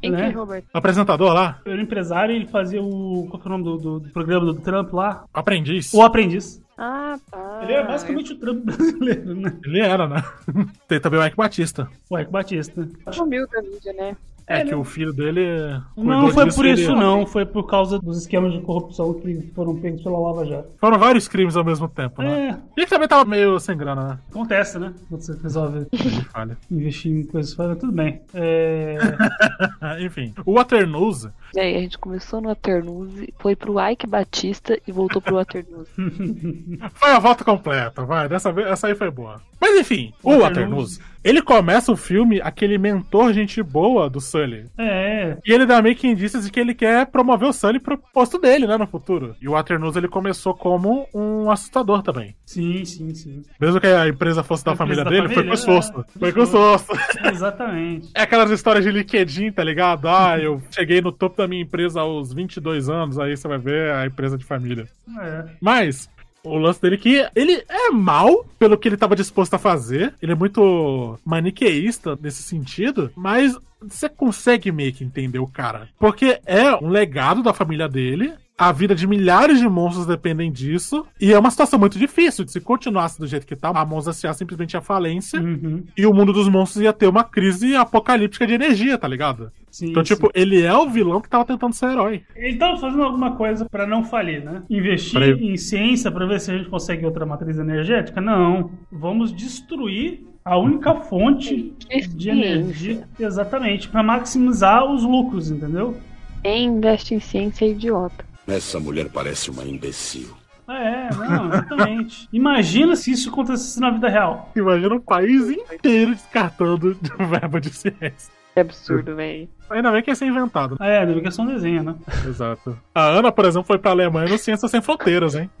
Quem 0.00 0.12
que 0.12 0.20
é 0.20 0.30
Roberto? 0.30 0.66
Apresentador 0.74 1.32
lá? 1.32 1.58
Ele 1.64 1.74
era 1.74 1.82
empresário 1.82 2.32
e 2.32 2.36
ele 2.38 2.46
fazia 2.46 2.82
o. 2.82 3.28
Qual 3.30 3.40
que 3.40 3.46
é 3.46 3.48
o 3.48 3.52
nome 3.52 3.62
do, 3.64 3.76
do- 3.76 4.00
do 4.00 4.08
programa 4.10 4.44
do 4.46 4.54
Trump 4.54 4.92
lá? 4.92 5.22
Aprendiz. 5.32 5.94
O 5.94 6.02
Aprendiz. 6.02 6.60
Ah, 6.82 7.18
tá. 7.30 7.60
Ele 7.62 7.74
é 7.74 7.86
basicamente 7.86 8.32
o 8.32 8.38
Trump 8.38 8.64
brasileiro, 8.64 9.34
né? 9.34 9.54
Ele 9.66 9.80
era, 9.80 10.08
né? 10.08 10.24
Tem 10.88 10.98
também 10.98 11.20
o 11.20 11.26
Ike 11.26 11.36
Batista. 11.36 11.86
O 12.08 12.18
Ike 12.18 12.30
Batista. 12.30 12.88
Sumiu 13.12 13.46
da 13.48 13.60
mídia, 13.60 13.92
né? 13.92 14.16
É, 14.50 14.64
que 14.64 14.74
o 14.74 14.82
filho 14.84 15.12
dele. 15.12 15.80
Não 15.96 16.30
foi 16.30 16.50
por 16.52 16.66
isso, 16.66 16.90
ele- 16.90 17.00
não. 17.00 17.26
Foi 17.26 17.46
por 17.46 17.64
causa 17.66 17.98
dos 17.98 18.18
esquemas 18.18 18.52
de 18.52 18.60
corrupção 18.60 19.14
que 19.14 19.50
foram 19.54 19.76
pegos 19.76 20.02
pela 20.02 20.18
Lava 20.18 20.44
Jato. 20.44 20.68
Foram 20.80 20.98
vários 20.98 21.28
crimes 21.28 21.56
ao 21.56 21.64
mesmo 21.64 21.88
tempo, 21.88 22.22
né? 22.22 22.48
É. 22.50 22.52
E 22.76 22.80
ele 22.82 22.86
também 22.90 23.06
tava 23.08 23.24
meio 23.24 23.58
sem 23.60 23.76
grana, 23.76 24.04
né? 24.08 24.18
Acontece, 24.30 24.78
né? 24.78 24.92
Quando 25.08 25.20
você 25.22 25.36
resolve 25.42 25.86
falha. 26.32 26.56
investir 26.70 27.12
em 27.12 27.22
coisas 27.24 27.54
fora, 27.54 27.76
tudo 27.76 27.92
bem. 27.92 28.20
É... 28.34 28.98
Enfim, 30.04 30.34
o 30.44 30.54
Waternoose. 30.54 31.30
E 31.54 31.60
aí, 31.60 31.76
a 31.76 31.80
gente 31.80 31.98
começou 31.98 32.40
no 32.40 32.48
Waternoose, 32.48 33.32
foi 33.38 33.54
pro 33.56 33.74
Ike 33.90 34.06
Batista 34.06 34.78
e 34.86 34.92
voltou 34.92 35.20
pro 35.20 35.34
Waternoose. 35.36 35.90
Foi 36.94 37.10
a 37.10 37.18
volta 37.18 37.44
completa, 37.44 38.04
vai. 38.04 38.28
Dessa 38.28 38.52
vez, 38.52 38.66
essa 38.68 38.86
aí 38.86 38.94
foi 38.94 39.10
boa. 39.10 39.40
Mas 39.60 39.78
enfim, 39.78 40.12
o. 40.22 40.38
Waternoose. 40.38 41.00
Ele 41.22 41.42
começa 41.42 41.92
o 41.92 41.96
filme, 41.96 42.40
aquele 42.42 42.78
mentor 42.78 43.32
gente 43.32 43.62
boa 43.62 44.08
do 44.08 44.20
Sully. 44.20 44.66
É. 44.78 45.36
E 45.44 45.52
ele 45.52 45.66
dá 45.66 45.82
meio 45.82 45.94
que 45.94 46.08
indícios 46.08 46.44
de 46.44 46.50
que 46.50 46.58
ele 46.58 46.74
quer 46.74 47.06
promover 47.06 47.48
o 47.48 47.52
Sully 47.52 47.78
pro 47.78 47.98
posto 47.98 48.38
dele, 48.38 48.66
né, 48.66 48.76
no 48.78 48.86
futuro. 48.86 49.36
E 49.40 49.46
o 49.48 49.52
Waternoose 49.52 49.98
ele 49.98 50.08
começou 50.08 50.54
como 50.54 51.06
um 51.14 51.50
assustador 51.50 52.02
também. 52.02 52.34
Sim, 52.46 52.84
sim, 52.84 53.14
sim. 53.14 53.42
Mesmo 53.60 53.80
que 53.80 53.86
a 53.86 54.08
empresa 54.08 54.42
fosse 54.42 54.64
da 54.64 54.74
família 54.74 55.04
da 55.04 55.10
dele, 55.10 55.28
foi 55.28 55.44
com 55.44 55.54
família, 55.54 55.54
esforço. 55.54 55.92
é. 56.16 56.18
Foi 56.18 56.32
com 56.32 56.42
esforço. 56.42 56.86
Exatamente. 57.30 58.10
É 58.14 58.22
aquelas 58.22 58.50
histórias 58.50 58.84
de 58.84 58.90
LinkedIn, 58.90 59.52
tá 59.52 59.62
ligado? 59.62 60.08
Ah, 60.08 60.38
eu 60.38 60.62
cheguei 60.70 61.00
no 61.00 61.12
topo 61.12 61.36
da 61.36 61.46
minha 61.46 61.62
empresa 61.62 62.00
aos 62.00 62.32
22 62.32 62.88
anos, 62.88 63.18
aí 63.18 63.36
você 63.36 63.46
vai 63.46 63.58
ver 63.58 63.92
a 63.92 64.06
empresa 64.06 64.38
de 64.38 64.44
família. 64.44 64.86
É. 65.20 65.44
Mas, 65.60 66.08
o 66.44 66.58
lance 66.58 66.80
dele 66.80 66.96
é 66.96 66.98
que 66.98 67.28
ele 67.34 67.64
é 67.68 67.90
mal 67.90 68.44
pelo 68.58 68.78
que 68.78 68.88
ele 68.88 68.96
estava 68.96 69.16
disposto 69.16 69.54
a 69.54 69.58
fazer. 69.58 70.14
Ele 70.20 70.32
é 70.32 70.34
muito 70.34 71.18
maniqueísta 71.24 72.18
nesse 72.20 72.42
sentido, 72.42 73.10
mas 73.16 73.56
você 73.80 74.08
consegue 74.08 74.70
meio 74.70 74.92
que 74.92 75.04
entender 75.04 75.38
o 75.38 75.46
cara. 75.46 75.88
Porque 75.98 76.40
é 76.46 76.74
um 76.74 76.88
legado 76.88 77.42
da 77.42 77.54
família 77.54 77.88
dele. 77.88 78.32
A 78.56 78.72
vida 78.72 78.94
de 78.94 79.06
milhares 79.06 79.58
de 79.58 79.66
monstros 79.66 80.04
dependem 80.04 80.52
disso. 80.52 81.06
E 81.18 81.32
é 81.32 81.38
uma 81.38 81.50
situação 81.50 81.78
muito 81.78 81.98
difícil. 81.98 82.46
Se 82.46 82.60
continuasse 82.60 83.18
do 83.18 83.26
jeito 83.26 83.46
que 83.46 83.56
tá, 83.56 83.70
a 83.70 83.86
Monstros 83.86 84.18
S.A. 84.18 84.34
simplesmente 84.34 84.74
ia 84.74 84.82
falência. 84.82 85.40
Uhum. 85.40 85.84
E 85.96 86.04
o 86.04 86.12
mundo 86.12 86.30
dos 86.30 86.46
monstros 86.46 86.82
ia 86.82 86.92
ter 86.92 87.06
uma 87.06 87.24
crise 87.24 87.74
apocalíptica 87.74 88.46
de 88.46 88.52
energia, 88.52 88.98
tá 88.98 89.08
ligado? 89.08 89.50
Sim, 89.70 89.90
então, 89.90 90.02
tipo, 90.02 90.26
sim. 90.26 90.32
ele 90.34 90.62
é 90.62 90.74
o 90.74 90.88
vilão 90.88 91.20
que 91.20 91.28
tava 91.28 91.44
tentando 91.44 91.72
ser 91.72 91.90
herói. 91.90 92.22
Ele 92.34 92.56
tava 92.56 92.76
fazendo 92.76 93.02
alguma 93.02 93.36
coisa 93.36 93.64
pra 93.68 93.86
não 93.86 94.02
falir, 94.02 94.44
né? 94.44 94.62
Investir 94.68 95.12
Pra 95.12 95.28
em 95.28 95.56
ciência 95.56 96.10
pra 96.10 96.26
ver 96.26 96.40
se 96.40 96.50
a 96.50 96.58
gente 96.58 96.68
consegue 96.68 97.04
outra 97.04 97.24
matriz 97.24 97.58
energética? 97.58 98.20
Não. 98.20 98.70
Vamos 98.90 99.32
destruir 99.32 100.26
a 100.44 100.58
única 100.58 100.94
fonte 100.94 101.72
de 102.14 102.30
energia. 102.30 103.06
Exatamente. 103.18 103.88
Pra 103.88 104.02
maximizar 104.02 104.84
os 104.90 105.02
lucros, 105.02 105.50
entendeu? 105.50 105.96
Quem 106.42 106.64
investe 106.66 107.14
em 107.14 107.20
ciência 107.20 107.64
é 107.64 107.68
idiota. 107.68 108.24
Essa 108.48 108.80
mulher 108.80 109.08
parece 109.12 109.50
uma 109.50 109.64
imbecil. 109.64 110.40
É, 110.66 111.10
não, 111.14 111.48
exatamente. 111.48 112.28
Imagina 112.32 112.96
se 112.96 113.10
isso 113.10 113.28
acontecesse 113.28 113.80
na 113.80 113.90
vida 113.90 114.08
real. 114.08 114.50
Imagina 114.56 114.94
um 114.94 115.00
país 115.00 115.50
inteiro 115.50 116.12
descartando 116.12 116.96
o 117.18 117.26
verbo 117.26 117.60
de 117.60 117.70
ciência. 117.70 118.39
É 118.56 118.60
absurdo, 118.62 119.14
velho. 119.14 119.48
Ainda 119.70 119.92
bem 119.92 120.02
que 120.02 120.10
ia 120.10 120.14
ser 120.16 120.26
inventado. 120.26 120.76
É, 120.80 120.98
ainda 120.98 121.12
bem 121.12 121.22
que 121.22 121.28
é 121.28 121.30
só 121.30 121.42
um 121.42 121.46
desenho, 121.46 121.84
né? 121.84 121.94
Exato. 122.26 122.76
A 122.92 123.06
Ana, 123.06 123.30
por 123.30 123.44
exemplo, 123.44 123.66
foi 123.66 123.78
pra 123.78 123.92
Alemanha 123.92 124.28
no 124.28 124.36
Ciências 124.38 124.70
Sem 124.70 124.82
Fronteiras, 124.82 125.36
hein? 125.36 125.48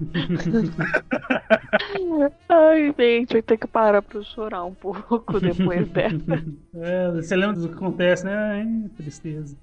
Ai, 2.48 2.92
gente, 2.98 3.36
eu 3.36 3.42
tenho 3.42 3.60
que 3.60 3.66
parar 3.68 4.02
pra 4.02 4.20
chorar 4.22 4.64
um 4.64 4.74
pouco 4.74 5.38
depois 5.38 5.86
dessa. 5.90 6.44
É, 6.74 7.10
você 7.12 7.36
lembra 7.36 7.56
do 7.56 7.68
que 7.68 7.74
acontece, 7.74 8.24
né? 8.24 8.34
Ai, 8.36 8.66
tristeza. 8.96 9.56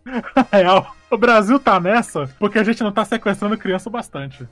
Real. 0.52 0.96
O 1.12 1.18
Brasil 1.18 1.60
tá 1.60 1.80
nessa 1.80 2.30
porque 2.40 2.60
a 2.60 2.64
gente 2.64 2.82
não 2.84 2.92
tá 2.92 3.04
sequestrando 3.04 3.58
criança 3.58 3.90
o 3.90 3.92
bastante. 3.92 4.48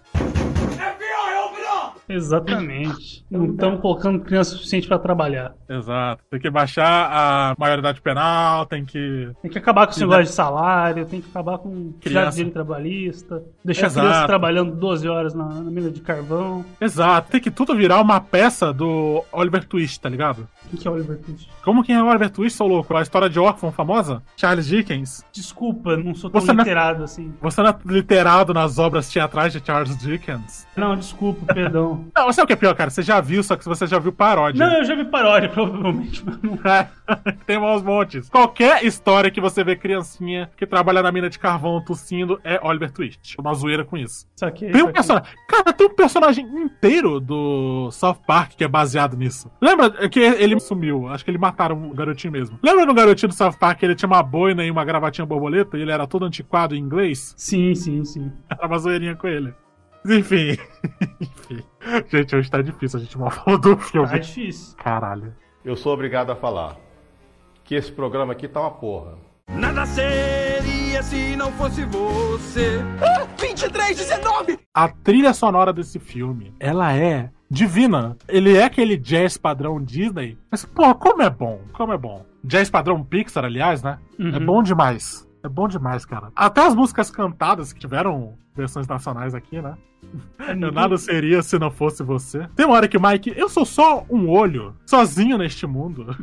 Exatamente. 2.07 3.25
Não 3.29 3.45
estamos 3.51 3.81
colocando 3.81 4.19
criança 4.19 4.51
suficiente 4.51 4.87
pra 4.87 4.99
trabalhar. 4.99 5.53
Exato. 5.69 6.23
Tem 6.29 6.39
que 6.39 6.49
baixar 6.49 7.09
a 7.11 7.55
maioridade 7.57 8.01
penal, 8.01 8.65
tem 8.65 8.85
que. 8.85 9.31
Tem 9.41 9.49
que 9.51 9.57
acabar 9.57 9.85
com 9.87 9.91
esse 9.91 10.01
E 10.01 10.03
negócio 10.03 10.23
de 10.25 10.31
salário, 10.31 11.05
tem 11.05 11.21
que 11.21 11.29
acabar 11.29 11.57
com 11.57 11.93
Criança. 12.01 12.45
trabalhista, 12.45 13.43
deixar 13.63 13.87
Exato. 13.87 14.05
a 14.05 14.09
criança 14.09 14.27
trabalhando 14.27 14.75
12 14.75 15.07
horas 15.07 15.33
na, 15.33 15.45
na 15.45 15.71
mina 15.71 15.89
de 15.89 16.01
carvão. 16.01 16.63
Exato. 16.79 17.31
Tem 17.31 17.41
que 17.41 17.51
tudo 17.51 17.75
virar 17.75 17.99
uma 18.01 18.19
peça 18.19 18.71
do 18.73 19.23
Oliver 19.31 19.65
Twist, 19.65 19.99
tá 19.99 20.09
ligado? 20.09 20.47
Quem 20.75 20.81
que 20.81 20.87
é 20.87 20.91
Oliver 20.91 21.17
Twist? 21.17 21.49
Como 21.63 21.83
quem 21.83 21.95
é 21.95 22.03
o 22.03 22.07
Oliver 22.07 22.29
Twist, 22.29 22.57
sou 22.57 22.67
louco? 22.67 22.95
A 22.95 23.01
história 23.01 23.29
de 23.29 23.39
órfão 23.39 23.71
famosa? 23.71 24.21
Charles 24.35 24.67
Dickens. 24.67 25.23
Desculpa, 25.31 25.95
não 25.95 26.13
sou 26.13 26.29
tão 26.29 26.41
Você 26.41 26.51
não- 26.51 26.63
literado 26.63 27.03
assim. 27.03 27.33
Você 27.41 27.61
não 27.61 27.69
é 27.69 27.75
literado 27.85 28.53
nas 28.53 28.77
obras 28.77 29.09
teatrais 29.09 29.53
de 29.53 29.65
Charles 29.65 29.97
Dickens? 29.97 30.67
Não, 30.75 30.95
desculpa, 30.95 31.53
perdão. 31.53 32.05
Não, 32.15 32.31
sabe 32.33 32.43
o 32.43 32.47
que 32.47 32.53
é 32.53 32.55
pior, 32.57 32.75
cara? 32.75 32.89
Você 32.89 33.01
já 33.01 33.21
viu, 33.21 33.41
só 33.43 33.55
que 33.55 33.63
você 33.65 33.87
já 33.87 33.97
viu 33.99 34.11
paródia. 34.11 34.65
Não, 34.65 34.77
eu 34.77 34.83
já 34.85 34.95
vi 34.95 35.05
paródia, 35.05 35.47
provavelmente, 35.49 36.23
mas 36.25 36.37
não. 36.41 36.59
Tem 37.45 37.55
aos 37.57 37.81
montes. 37.83 38.29
Qualquer 38.29 38.83
história 38.83 39.29
que 39.31 39.39
você 39.39 39.63
vê 39.63 39.75
criancinha 39.75 40.49
que 40.57 40.65
trabalha 40.65 41.01
na 41.01 41.11
mina 41.11 41.29
de 41.29 41.37
carvão 41.39 41.79
tossindo 41.83 42.39
é 42.43 42.59
Oliver 42.63 42.91
Twist. 42.91 43.35
Uma 43.39 43.53
zoeira 43.53 43.85
com 43.85 43.95
isso. 43.95 44.25
Saquei, 44.35 44.71
Tem 44.71 44.83
um 44.83 44.91
personagem. 44.91 45.29
Cara, 45.47 45.71
tem 45.73 45.87
um 45.87 45.95
personagem 45.95 46.45
inteiro 46.45 47.19
do 47.19 47.89
South 47.91 48.17
Park 48.25 48.53
que 48.57 48.63
é 48.63 48.67
baseado 48.67 49.15
nisso. 49.15 49.51
Lembra 49.61 50.09
que 50.09 50.19
ele 50.19 50.59
sumiu? 50.65 51.07
Acho 51.07 51.23
que 51.23 51.31
ele 51.31 51.37
mataram 51.37 51.89
o 51.89 51.93
garotinho 51.93 52.33
mesmo. 52.33 52.59
Lembra 52.61 52.85
do 52.85 52.93
garotinho 52.93 53.29
do 53.29 53.35
South 53.35 53.57
Park 53.59 53.79
que 53.79 53.85
ele 53.85 53.95
tinha 53.95 54.07
uma 54.07 54.23
boina 54.23 54.63
e 54.65 54.71
uma 54.71 54.83
gravatinha 54.83 55.25
borboleta 55.25 55.77
e 55.77 55.81
ele 55.81 55.91
era 55.91 56.07
todo 56.07 56.25
antiquado 56.25 56.75
em 56.75 56.79
inglês? 56.79 57.33
Sim, 57.37 57.73
sim, 57.75 58.03
sim. 58.03 58.31
Era 58.49 58.67
uma 58.67 58.77
zoeirinha 58.77 59.15
com 59.15 59.27
ele. 59.27 59.53
Enfim. 60.05 60.57
Enfim. 61.19 61.63
Gente, 62.09 62.35
hoje 62.35 62.49
tá 62.49 62.61
difícil 62.61 62.99
a 62.99 63.03
gente 63.03 63.17
mal 63.17 63.31
falou 63.31 63.59
do 63.59 63.77
filme. 63.77 64.07
Tá 64.07 64.17
difícil. 64.17 64.77
Caralho. 64.77 65.33
Eu 65.63 65.75
sou 65.75 65.93
obrigado 65.93 66.31
a 66.31 66.35
falar 66.35 66.77
que 67.63 67.73
esse 67.75 67.91
programa 67.91 68.33
aqui 68.33 68.47
tá 68.47 68.61
uma 68.61 68.71
porra. 68.71 69.17
Nada 69.49 69.85
seria 69.85 71.01
se 71.01 71.35
não 71.35 71.51
fosse 71.53 71.83
você. 71.85 72.81
23, 73.39 73.97
19! 73.97 74.59
A 74.73 74.89
trilha 74.89 75.33
sonora 75.33 75.73
desse 75.73 75.99
filme, 75.99 76.53
ela 76.59 76.93
é 76.93 77.29
divina. 77.55 78.17
Ele 78.27 78.55
é 78.55 78.65
aquele 78.65 78.97
jazz 78.97 79.37
padrão 79.37 79.81
Disney. 79.81 80.37
Mas, 80.51 80.65
pô, 80.65 80.93
como 80.93 81.21
é 81.21 81.29
bom, 81.29 81.61
como 81.71 81.93
é 81.93 81.97
bom. 81.97 82.25
Jazz 82.43 82.69
padrão 82.69 83.01
Pixar, 83.01 83.45
aliás, 83.45 83.81
né? 83.81 83.97
É 84.35 84.39
bom 84.39 84.61
demais. 84.61 85.25
É 85.45 85.49
bom 85.49 85.67
demais, 85.67 86.03
cara. 86.05 86.31
Até 86.35 86.65
as 86.65 86.73
músicas 86.73 87.11
cantadas 87.11 87.71
que 87.71 87.79
tiveram 87.79 88.33
versões 88.55 88.87
nacionais 88.87 89.35
aqui, 89.35 89.61
né? 89.61 89.75
Eu 90.59 90.71
nada 90.71 90.97
seria 90.97 91.43
se 91.43 91.59
não 91.59 91.69
fosse 91.69 92.01
você. 92.01 92.47
Tem 92.55 92.65
uma 92.65 92.75
hora 92.75 92.87
que 92.87 92.97
o 92.97 93.01
Mike, 93.01 93.33
eu 93.35 93.49
sou 93.49 93.65
só 93.65 94.05
um 94.09 94.29
olho, 94.29 94.75
sozinho 94.85 95.37
neste 95.37 95.67
mundo. 95.67 96.15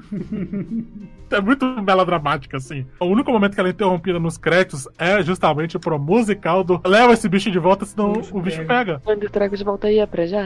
é 1.31 1.41
muito 1.41 1.67
melodramática, 1.83 2.57
assim. 2.57 2.87
O 2.99 3.07
único 3.07 3.31
momento 3.31 3.55
que 3.55 3.61
ela 3.61 3.69
é 3.69 3.73
interrompida 3.73 4.19
nos 4.19 4.39
créditos 4.39 4.89
é 4.99 5.23
justamente 5.23 5.79
pro 5.79 5.99
musical 5.99 6.65
do 6.65 6.81
Leva 6.85 7.13
esse 7.13 7.29
bicho 7.29 7.51
de 7.51 7.59
volta, 7.59 7.85
senão 7.85 8.13
o 8.33 8.41
bicho, 8.41 8.65
pega. 8.65 9.01
Quando 9.05 9.29
trago 9.29 9.57
de 9.57 9.65
volta 9.65 9.89
aí 9.89 10.05
pra 10.07 10.27
já. 10.27 10.45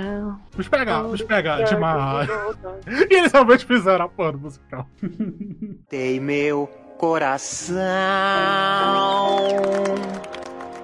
O 0.52 0.56
bicho 0.56 0.70
pega, 0.70 1.02
o 1.02 1.12
bicho 1.12 1.26
pega 1.26 1.62
demais. 1.64 2.28
e 3.10 3.14
eles 3.14 3.32
realmente 3.32 3.64
fizeram 3.64 4.06
a 4.06 4.08
porra 4.08 4.32
do 4.32 4.38
musical. 4.38 4.86
Tem 5.88 6.18
meu 6.18 6.68
coração 6.96 7.76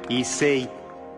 e 0.09 0.25
sei 0.25 0.69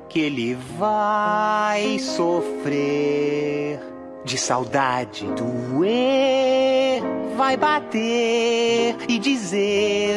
que 0.09 0.21
ele 0.21 0.55
vai 0.79 1.99
sofrer 1.99 3.81
de 4.25 4.39
saudade 4.39 5.27
doer, 5.33 7.03
vai 7.37 7.57
bater 7.57 8.97
e 9.09 9.19
dizer 9.19 10.15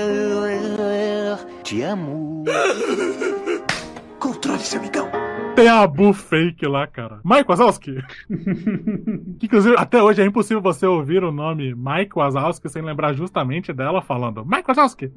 te 1.64 1.82
amo. 1.82 2.46
Controle 4.20 4.60
seu 4.60 4.80
amigão. 4.80 5.27
Tem 5.58 5.68
a 5.68 5.88
Bu 5.88 6.14
fake 6.14 6.68
lá, 6.68 6.86
cara. 6.86 7.20
Mike 7.26 7.50
Wazowski. 7.50 7.96
que, 9.40 9.48
inclusive, 9.48 9.76
até 9.76 10.00
hoje 10.04 10.22
é 10.22 10.26
impossível 10.26 10.62
você 10.62 10.86
ouvir 10.86 11.24
o 11.24 11.32
nome 11.32 11.74
Mike 11.74 12.16
Wazowski 12.16 12.70
sem 12.70 12.84
lembrar 12.84 13.14
justamente 13.14 13.74
dela 13.74 14.00
falando 14.00 14.46
Mike 14.46 14.68
Wazowski. 14.68 15.12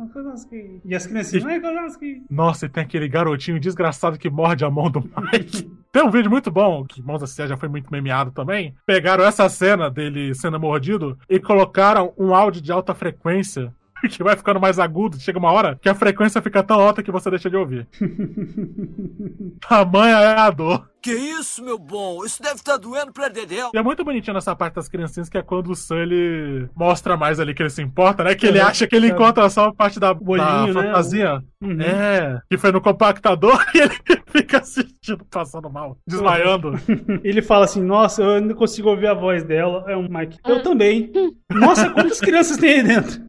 E 0.83 0.95
as 0.95 1.07
criancinhas, 1.07 1.45
Mike 1.45 1.61
Wazowski. 1.61 2.23
Nossa, 2.31 2.65
e 2.65 2.69
tem 2.71 2.85
aquele 2.85 3.07
garotinho 3.07 3.61
desgraçado 3.61 4.19
que 4.19 4.31
morde 4.31 4.65
a 4.65 4.71
mão 4.71 4.91
do 4.91 5.03
Mike. 5.03 5.71
tem 5.93 6.03
um 6.03 6.11
vídeo 6.11 6.31
muito 6.31 6.51
bom, 6.51 6.87
que 6.87 7.03
Mãos 7.03 7.21
da 7.21 7.47
já 7.47 7.59
foi 7.59 7.69
muito 7.69 7.93
memeado 7.93 8.31
também. 8.31 8.75
Pegaram 8.87 9.25
essa 9.25 9.47
cena 9.51 9.91
dele 9.91 10.35
sendo 10.35 10.59
mordido 10.59 11.19
e 11.29 11.39
colocaram 11.39 12.15
um 12.17 12.35
áudio 12.35 12.63
de 12.63 12.73
alta 12.73 12.95
frequência 12.95 13.71
que 14.09 14.23
vai 14.23 14.37
ficando 14.37 14.61
mais 14.61 14.79
agudo, 14.79 15.19
chega 15.19 15.39
uma 15.39 15.53
hora 15.53 15.79
que 15.81 15.89
a 15.89 15.95
frequência 15.95 16.43
fica 16.43 16.63
tão 16.63 16.81
alta 16.81 17.03
que 17.03 17.11
você 17.11 17.31
deixa 17.31 17.51
de 17.51 17.57
ouvir. 17.57 17.87
Tamanha 19.69 20.17
é 20.17 20.39
a 20.39 20.51
dor. 20.51 20.89
Que 21.03 21.13
isso, 21.13 21.65
meu 21.65 21.79
bom? 21.79 22.25
Isso 22.25 22.43
deve 22.43 22.57
estar 22.57 22.77
doendo 22.77 23.13
pra 23.13 23.29
dedéu. 23.29 23.71
E 23.75 23.79
é 23.79 23.83
muito 23.83 24.05
bonitinho 24.05 24.35
nessa 24.35 24.55
parte 24.55 24.75
das 24.75 24.89
criancinhas, 24.89 25.29
que 25.29 25.39
é 25.39 25.43
quando 25.43 25.71
o 25.71 25.77
Sully 25.77 26.69
mostra 26.77 27.17
mais 27.17 27.41
ali 27.41 27.55
que 27.55 27.63
ele 27.63 27.71
se 27.71 27.81
importa, 27.81 28.23
né? 28.23 28.35
Que 28.35 28.47
ele 28.47 28.61
acha 28.61 28.87
que 28.87 28.95
ele 28.95 29.09
encontra 29.09 29.49
só 29.49 29.69
a 29.69 29.75
parte 29.75 29.99
da, 29.99 30.13
Bolinho, 30.13 30.47
da 30.47 30.67
né? 30.67 30.73
fantasia. 30.89 31.43
Uhum. 31.63 31.81
É, 31.81 32.41
que 32.51 32.59
foi 32.59 32.73
no 32.73 32.81
compactador 32.81 33.65
e 33.75 33.79
ele 33.79 33.95
fica 34.27 34.59
assistindo, 34.59 35.25
passando 35.31 35.71
mal, 35.71 35.99
desmaiando. 36.07 36.73
Ele 37.23 37.43
fala 37.43 37.67
assim: 37.67 37.83
Nossa, 37.83 38.23
eu 38.23 38.41
não 38.41 38.55
consigo 38.55 38.89
ouvir 38.89 39.09
a 39.09 39.15
voz 39.15 39.45
dela. 39.45 39.85
É 39.87 39.95
um 39.95 40.09
Mike. 40.09 40.39
Eu 40.47 40.63
também. 40.63 41.13
Nossa, 41.53 41.91
quantas 41.91 42.19
crianças 42.19 42.57
tem 42.57 42.75
aí 42.75 42.83
dentro? 42.83 43.21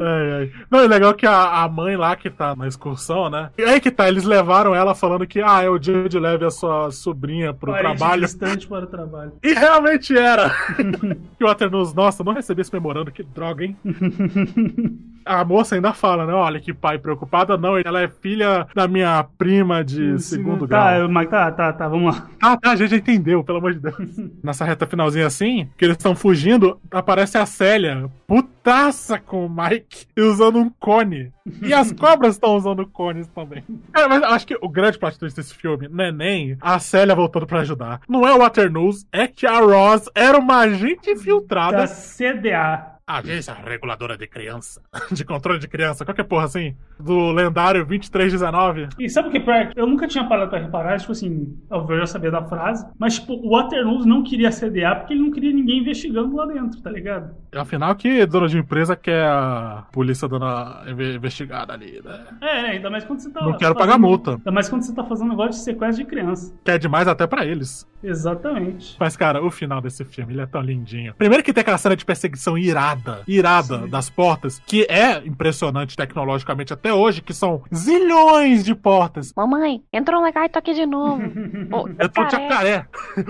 Ai, 0.00 0.32
ai. 0.32 0.52
Não, 0.70 0.80
é 0.80 0.86
legal 0.86 1.12
que 1.12 1.26
a, 1.26 1.62
a 1.62 1.68
mãe 1.68 1.94
lá 1.94 2.16
que 2.16 2.30
tá 2.30 2.56
na 2.56 2.66
excursão, 2.66 3.28
né? 3.28 3.50
E 3.58 3.62
aí 3.62 3.80
que 3.80 3.90
tá, 3.90 4.08
eles 4.08 4.24
levaram 4.24 4.74
ela 4.74 4.94
falando 4.94 5.26
que, 5.26 5.42
ah, 5.42 5.62
é 5.62 5.68
o 5.68 5.78
dia 5.78 6.08
de 6.08 6.18
leve 6.18 6.44
a 6.44 6.50
sua 6.50 6.90
sobrinha 6.90 7.52
pro 7.52 7.72
Parente 7.72 7.98
trabalho. 7.98 8.22
distante 8.22 8.66
para 8.66 8.84
o 8.84 8.88
trabalho. 8.88 9.32
E 9.42 9.52
realmente 9.52 10.16
era. 10.16 10.50
e 11.38 11.44
o 11.44 11.46
Waternoose, 11.46 11.94
nossa, 11.94 12.24
não 12.24 12.32
recebi 12.32 12.62
esse 12.62 12.72
memorando, 12.72 13.12
que 13.12 13.22
droga, 13.22 13.64
hein? 13.64 13.76
A 15.24 15.44
moça 15.44 15.74
ainda 15.74 15.92
fala, 15.92 16.26
né? 16.26 16.32
Olha 16.32 16.60
que 16.60 16.72
pai 16.72 16.98
preocupada, 16.98 17.56
não. 17.56 17.76
Ela 17.76 18.02
é 18.02 18.08
filha 18.08 18.66
da 18.74 18.88
minha 18.88 19.24
prima 19.36 19.84
de 19.84 20.18
segundo 20.18 20.66
tá, 20.66 20.96
grau. 20.96 21.08
Mike, 21.08 21.30
tá, 21.30 21.52
tá, 21.52 21.72
tá, 21.72 21.88
vamos 21.88 22.14
lá. 22.14 22.28
Ah, 22.40 22.56
tá, 22.56 22.70
a 22.70 22.76
gente 22.76 22.90
já 22.90 22.96
entendeu, 22.96 23.44
pelo 23.44 23.58
amor 23.58 23.74
de 23.74 23.80
Deus. 23.80 23.96
Nessa 24.42 24.64
reta 24.64 24.86
finalzinha 24.86 25.26
assim, 25.26 25.68
que 25.76 25.84
eles 25.84 25.96
estão 25.96 26.14
fugindo, 26.14 26.80
aparece 26.90 27.36
a 27.36 27.44
Célia, 27.44 28.10
putaça 28.26 29.18
com 29.18 29.46
o 29.46 29.50
Mike, 29.50 29.89
usando 30.18 30.58
um 30.58 30.70
cone. 30.70 31.32
E 31.62 31.72
as 31.72 31.92
cobras 31.94 32.34
estão 32.34 32.56
usando 32.56 32.86
cones 32.86 33.26
também. 33.28 33.64
Cara, 33.92 34.08
mas 34.08 34.22
eu 34.22 34.28
acho 34.28 34.46
que 34.46 34.58
o 34.60 34.68
grande 34.68 34.98
plot 34.98 35.18
twist 35.18 35.36
desse 35.36 35.54
filme 35.54 35.88
não 35.88 36.04
é 36.04 36.12
nem 36.12 36.56
a 36.60 36.78
Célia 36.78 37.14
voltando 37.14 37.46
pra 37.46 37.60
ajudar. 37.60 38.00
Não 38.08 38.26
é 38.26 38.34
o 38.34 38.38
Waternoose, 38.38 39.06
é 39.12 39.26
que 39.26 39.46
a 39.46 39.58
Ross 39.60 40.08
era 40.14 40.38
uma 40.38 40.58
agente 40.58 41.10
infiltrada. 41.10 41.78
Da 41.78 41.86
CDA. 41.86 42.99
Agência 43.18 43.54
Reguladora 43.54 44.16
de 44.16 44.26
Criança. 44.26 44.80
De 45.10 45.24
controle 45.24 45.58
de 45.58 45.66
criança, 45.68 46.04
qualquer 46.04 46.24
porra 46.24 46.44
assim. 46.44 46.74
Do 46.98 47.32
lendário 47.32 47.84
2319. 47.84 48.88
E 48.98 49.08
sabe 49.08 49.28
o 49.28 49.30
que 49.30 49.38
é 49.38 49.40
pior? 49.40 49.72
Eu 49.76 49.86
nunca 49.86 50.06
tinha 50.06 50.24
parado 50.24 50.50
pra 50.50 50.58
reparar, 50.60 50.98
tipo 50.98 51.12
assim, 51.12 51.56
eu 51.70 51.86
já 51.98 52.06
sabia 52.06 52.30
da 52.30 52.42
frase, 52.44 52.86
mas 52.98 53.18
tipo, 53.18 53.34
o 53.34 53.50
Waternoose 53.50 54.08
não 54.08 54.22
queria 54.22 54.50
CDA 54.50 54.94
porque 54.96 55.14
ele 55.14 55.22
não 55.22 55.30
queria 55.30 55.52
ninguém 55.52 55.78
investigando 55.80 56.34
lá 56.36 56.46
dentro, 56.46 56.80
tá 56.80 56.90
ligado? 56.90 57.34
Afinal, 57.54 57.94
que 57.96 58.24
dona 58.26 58.48
de 58.48 58.58
empresa 58.58 58.94
quer 58.96 59.24
a 59.26 59.84
polícia 59.92 60.28
dando 60.28 60.44
a 60.44 60.84
inve- 60.88 61.14
investigada 61.16 61.72
ali, 61.72 62.00
né? 62.04 62.20
É, 62.40 62.62
né? 62.62 62.68
Ainda 62.70 62.90
mais 62.90 63.04
quando 63.04 63.20
você 63.20 63.30
tá. 63.30 63.40
Não 63.40 63.52
quero 63.52 63.74
fazendo- 63.74 63.78
pagar 63.78 63.98
multa. 63.98 64.30
Ainda 64.32 64.52
mais 64.52 64.68
quando 64.68 64.82
você 64.82 64.94
tá 64.94 65.04
fazendo 65.04 65.30
negócio 65.30 65.52
de 65.52 65.58
sequestro 65.58 66.04
de 66.04 66.08
criança. 66.10 66.54
Que 66.64 66.70
é 66.70 66.78
demais 66.78 67.08
até 67.08 67.26
pra 67.26 67.44
eles. 67.44 67.86
Exatamente. 68.02 68.96
Mas, 68.98 69.16
cara, 69.16 69.42
o 69.44 69.50
final 69.50 69.80
desse 69.80 70.04
filme, 70.04 70.32
ele 70.34 70.40
é 70.42 70.46
tão 70.46 70.60
lindinho. 70.60 71.14
Primeiro 71.14 71.42
que 71.42 71.52
tem 71.52 71.62
aquela 71.62 71.78
cena 71.78 71.96
de 71.96 72.04
perseguição 72.04 72.56
irada, 72.56 72.99
irada 73.26 73.86
das 73.86 74.08
portas, 74.10 74.60
que 74.66 74.84
é 74.88 75.18
impressionante 75.26 75.96
tecnologicamente 75.96 76.72
até 76.72 76.92
hoje, 76.92 77.20
que 77.20 77.32
são 77.34 77.62
zilhões 77.74 78.64
de 78.64 78.74
portas. 78.74 79.32
Mamãe, 79.36 79.82
entrou 79.92 80.20
um 80.20 80.24
legaito 80.24 80.58
aqui 80.58 80.74
de 80.74 80.86
novo. 80.86 81.22
Ô, 81.72 81.88
Entrou 81.88 82.26
um 82.26 82.30
jacaré. 82.30 82.86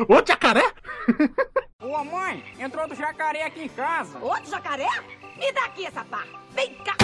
Ô, 0.08 0.26
jacaré? 0.26 0.72
Ô 1.82 2.04
mãe, 2.04 2.44
entrou 2.58 2.82
outro 2.82 2.96
jacaré 2.96 3.44
aqui 3.46 3.64
em 3.64 3.68
casa. 3.68 4.18
Outro 4.20 4.50
jacaré? 4.50 4.88
Me 5.40 5.50
dá 5.52 5.64
aqui 5.64 5.86
essa 5.86 6.04
pá. 6.04 6.22
Vem 6.54 6.74
cá. 6.84 6.94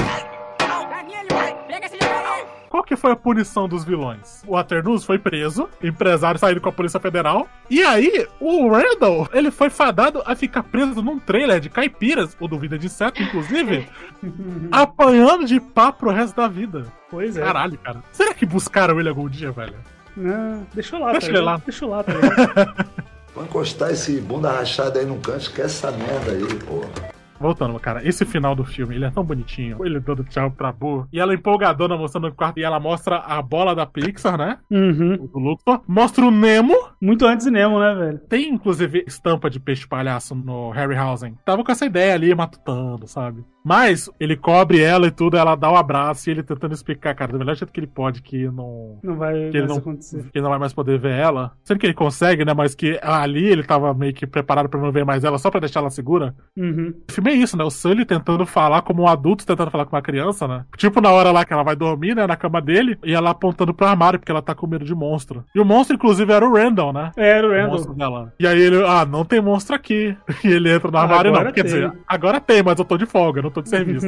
Qual 2.68 2.84
que 2.84 2.94
foi 2.94 3.12
a 3.12 3.16
punição 3.16 3.66
dos 3.66 3.82
vilões? 3.82 4.42
O 4.46 4.52
Waternoose 4.52 5.06
foi 5.06 5.18
preso, 5.18 5.66
empresário 5.82 6.38
saindo 6.38 6.60
com 6.60 6.68
a 6.68 6.72
Polícia 6.72 7.00
Federal, 7.00 7.48
e 7.70 7.82
aí 7.82 8.28
o 8.38 8.68
Randall, 8.68 9.26
ele 9.32 9.50
foi 9.50 9.70
fadado 9.70 10.22
a 10.26 10.36
ficar 10.36 10.64
preso 10.64 11.00
num 11.00 11.18
trailer 11.18 11.60
de 11.60 11.70
caipiras, 11.70 12.36
ou 12.38 12.46
do 12.46 12.58
Vida 12.58 12.78
de 12.78 12.86
Inseto, 12.86 13.22
inclusive, 13.22 13.88
apanhando 14.70 15.46
de 15.46 15.58
pá 15.58 15.90
pro 15.90 16.10
resto 16.10 16.36
da 16.36 16.46
vida. 16.46 16.84
Pois 17.10 17.38
é. 17.38 17.42
Caralho, 17.42 17.78
cara. 17.78 18.02
Será 18.12 18.34
que 18.34 18.44
buscaram 18.44 19.00
ele 19.00 19.08
algum 19.08 19.30
dia, 19.30 19.50
velho? 19.50 19.76
Não, 20.14 20.66
deixa 20.74 20.96
eu 20.96 21.00
lá, 21.00 21.12
Deixa 21.12 21.28
tá 21.28 21.32
ele 21.32 21.40
lá. 21.40 21.62
Deixa 21.64 21.84
eu 21.86 21.88
lá, 21.88 22.04
tá? 22.04 22.12
Vou 23.34 23.44
encostar 23.44 23.92
esse 23.92 24.20
bunda 24.20 24.50
rachada 24.50 25.00
aí 25.00 25.06
no 25.06 25.16
canto, 25.20 25.40
esquece 25.40 25.86
essa 25.86 25.90
merda 25.92 26.32
aí, 26.32 26.54
porra. 26.60 27.15
Voltando, 27.38 27.78
cara, 27.78 28.06
esse 28.06 28.24
final 28.24 28.54
do 28.54 28.64
filme, 28.64 28.94
ele 28.94 29.04
é 29.04 29.10
tão 29.10 29.24
bonitinho. 29.24 29.84
Ele 29.84 30.00
dando 30.00 30.24
tchau 30.24 30.50
pra 30.50 30.72
Boo. 30.72 31.06
E 31.12 31.20
ela 31.20 31.34
empolgadona 31.34 31.96
mostrando 31.96 32.28
o 32.28 32.34
quarto. 32.34 32.58
E 32.58 32.64
ela 32.64 32.80
mostra 32.80 33.18
a 33.18 33.40
bola 33.42 33.74
da 33.74 33.86
Pixar, 33.86 34.38
né? 34.38 34.58
Uhum. 34.70 35.16
Do 35.32 35.38
Luxor. 35.38 35.82
Mostra 35.86 36.24
o 36.24 36.30
Nemo. 36.30 36.74
Muito 37.00 37.26
antes 37.26 37.46
do 37.46 37.52
Nemo, 37.52 37.78
né, 37.78 37.94
velho? 37.94 38.18
Tem, 38.28 38.48
inclusive, 38.48 39.04
estampa 39.06 39.50
de 39.50 39.60
peixe 39.60 39.86
palhaço 39.86 40.34
no 40.34 40.70
Harryhausen. 40.70 41.36
Tava 41.44 41.62
com 41.62 41.72
essa 41.72 41.86
ideia 41.86 42.14
ali, 42.14 42.34
matutando, 42.34 43.06
sabe? 43.06 43.44
Mas 43.66 44.08
ele 44.20 44.36
cobre 44.36 44.80
ela 44.80 45.08
e 45.08 45.10
tudo, 45.10 45.36
ela 45.36 45.56
dá 45.56 45.68
o 45.68 45.76
abraço 45.76 46.28
e 46.28 46.32
ele 46.32 46.42
tentando 46.44 46.72
explicar, 46.72 47.14
cara, 47.16 47.32
do 47.32 47.38
melhor 47.40 47.56
jeito 47.56 47.72
que 47.72 47.80
ele 47.80 47.88
pode 47.88 48.22
que 48.22 48.46
não. 48.48 49.00
Não 49.02 49.16
vai 49.16 49.50
Que 49.50 49.58
ele 49.58 49.66
não, 49.66 49.78
acontecer. 49.78 50.22
que 50.22 50.38
ele 50.38 50.42
não 50.44 50.50
vai 50.50 50.58
mais 50.60 50.72
poder 50.72 50.98
ver 51.00 51.14
ela. 51.14 51.50
Sendo 51.64 51.80
que 51.80 51.86
ele 51.86 51.92
consegue, 51.94 52.44
né? 52.44 52.54
Mas 52.54 52.76
que 52.76 52.96
ali 53.02 53.44
ele 53.44 53.64
tava 53.64 53.92
meio 53.92 54.14
que 54.14 54.24
preparado 54.24 54.68
pra 54.68 54.80
não 54.80 54.92
ver 54.92 55.04
mais 55.04 55.24
ela 55.24 55.36
só 55.36 55.50
pra 55.50 55.58
deixar 55.58 55.80
ela 55.80 55.90
segura. 55.90 56.32
Uhum. 56.56 56.94
O 57.08 57.12
filme 57.12 57.30
é 57.32 57.34
isso, 57.34 57.56
né? 57.56 57.64
O 57.64 57.70
Sully 57.70 58.04
tentando 58.04 58.46
falar 58.46 58.82
como 58.82 59.02
um 59.02 59.08
adulto 59.08 59.44
tentando 59.44 59.70
falar 59.72 59.84
com 59.84 59.96
uma 59.96 60.02
criança, 60.02 60.46
né? 60.46 60.64
Tipo 60.76 61.00
na 61.00 61.10
hora 61.10 61.32
lá 61.32 61.44
que 61.44 61.52
ela 61.52 61.64
vai 61.64 61.74
dormir, 61.74 62.14
né? 62.14 62.24
Na 62.24 62.36
cama 62.36 62.60
dele, 62.62 62.96
e 63.04 63.12
ela 63.14 63.30
apontando 63.30 63.74
pro 63.74 63.86
armário 63.86 64.18
porque 64.20 64.30
ela 64.30 64.42
tá 64.42 64.54
com 64.54 64.68
medo 64.68 64.84
de 64.84 64.94
monstro. 64.94 65.44
E 65.52 65.58
o 65.60 65.64
monstro, 65.64 65.96
inclusive, 65.96 66.32
era 66.32 66.46
o 66.48 66.52
Randall, 66.54 66.92
né? 66.92 67.10
Era 67.16 67.46
o 67.46 67.50
O 67.50 67.52
Randall. 67.52 67.70
monstro 67.72 67.94
dela. 67.94 68.32
E 68.38 68.46
aí 68.46 68.60
ele, 68.60 68.84
ah, 68.86 69.04
não 69.04 69.24
tem 69.24 69.40
monstro 69.40 69.74
aqui. 69.74 70.16
E 70.44 70.48
ele 70.48 70.70
entra 70.72 70.90
no 70.90 70.98
armário, 70.98 71.30
Agora 71.30 71.46
não. 71.46 71.52
Quer 71.52 71.62
tem. 71.64 71.72
dizer, 71.72 71.92
agora 72.06 72.38
tem, 72.38 72.62
mas 72.62 72.78
eu 72.78 72.84
tô 72.84 72.96
de 72.96 73.06
folga, 73.06 73.42
não 73.42 73.50
tô 73.56 73.62
de 73.62 73.68
serviço. 73.70 74.06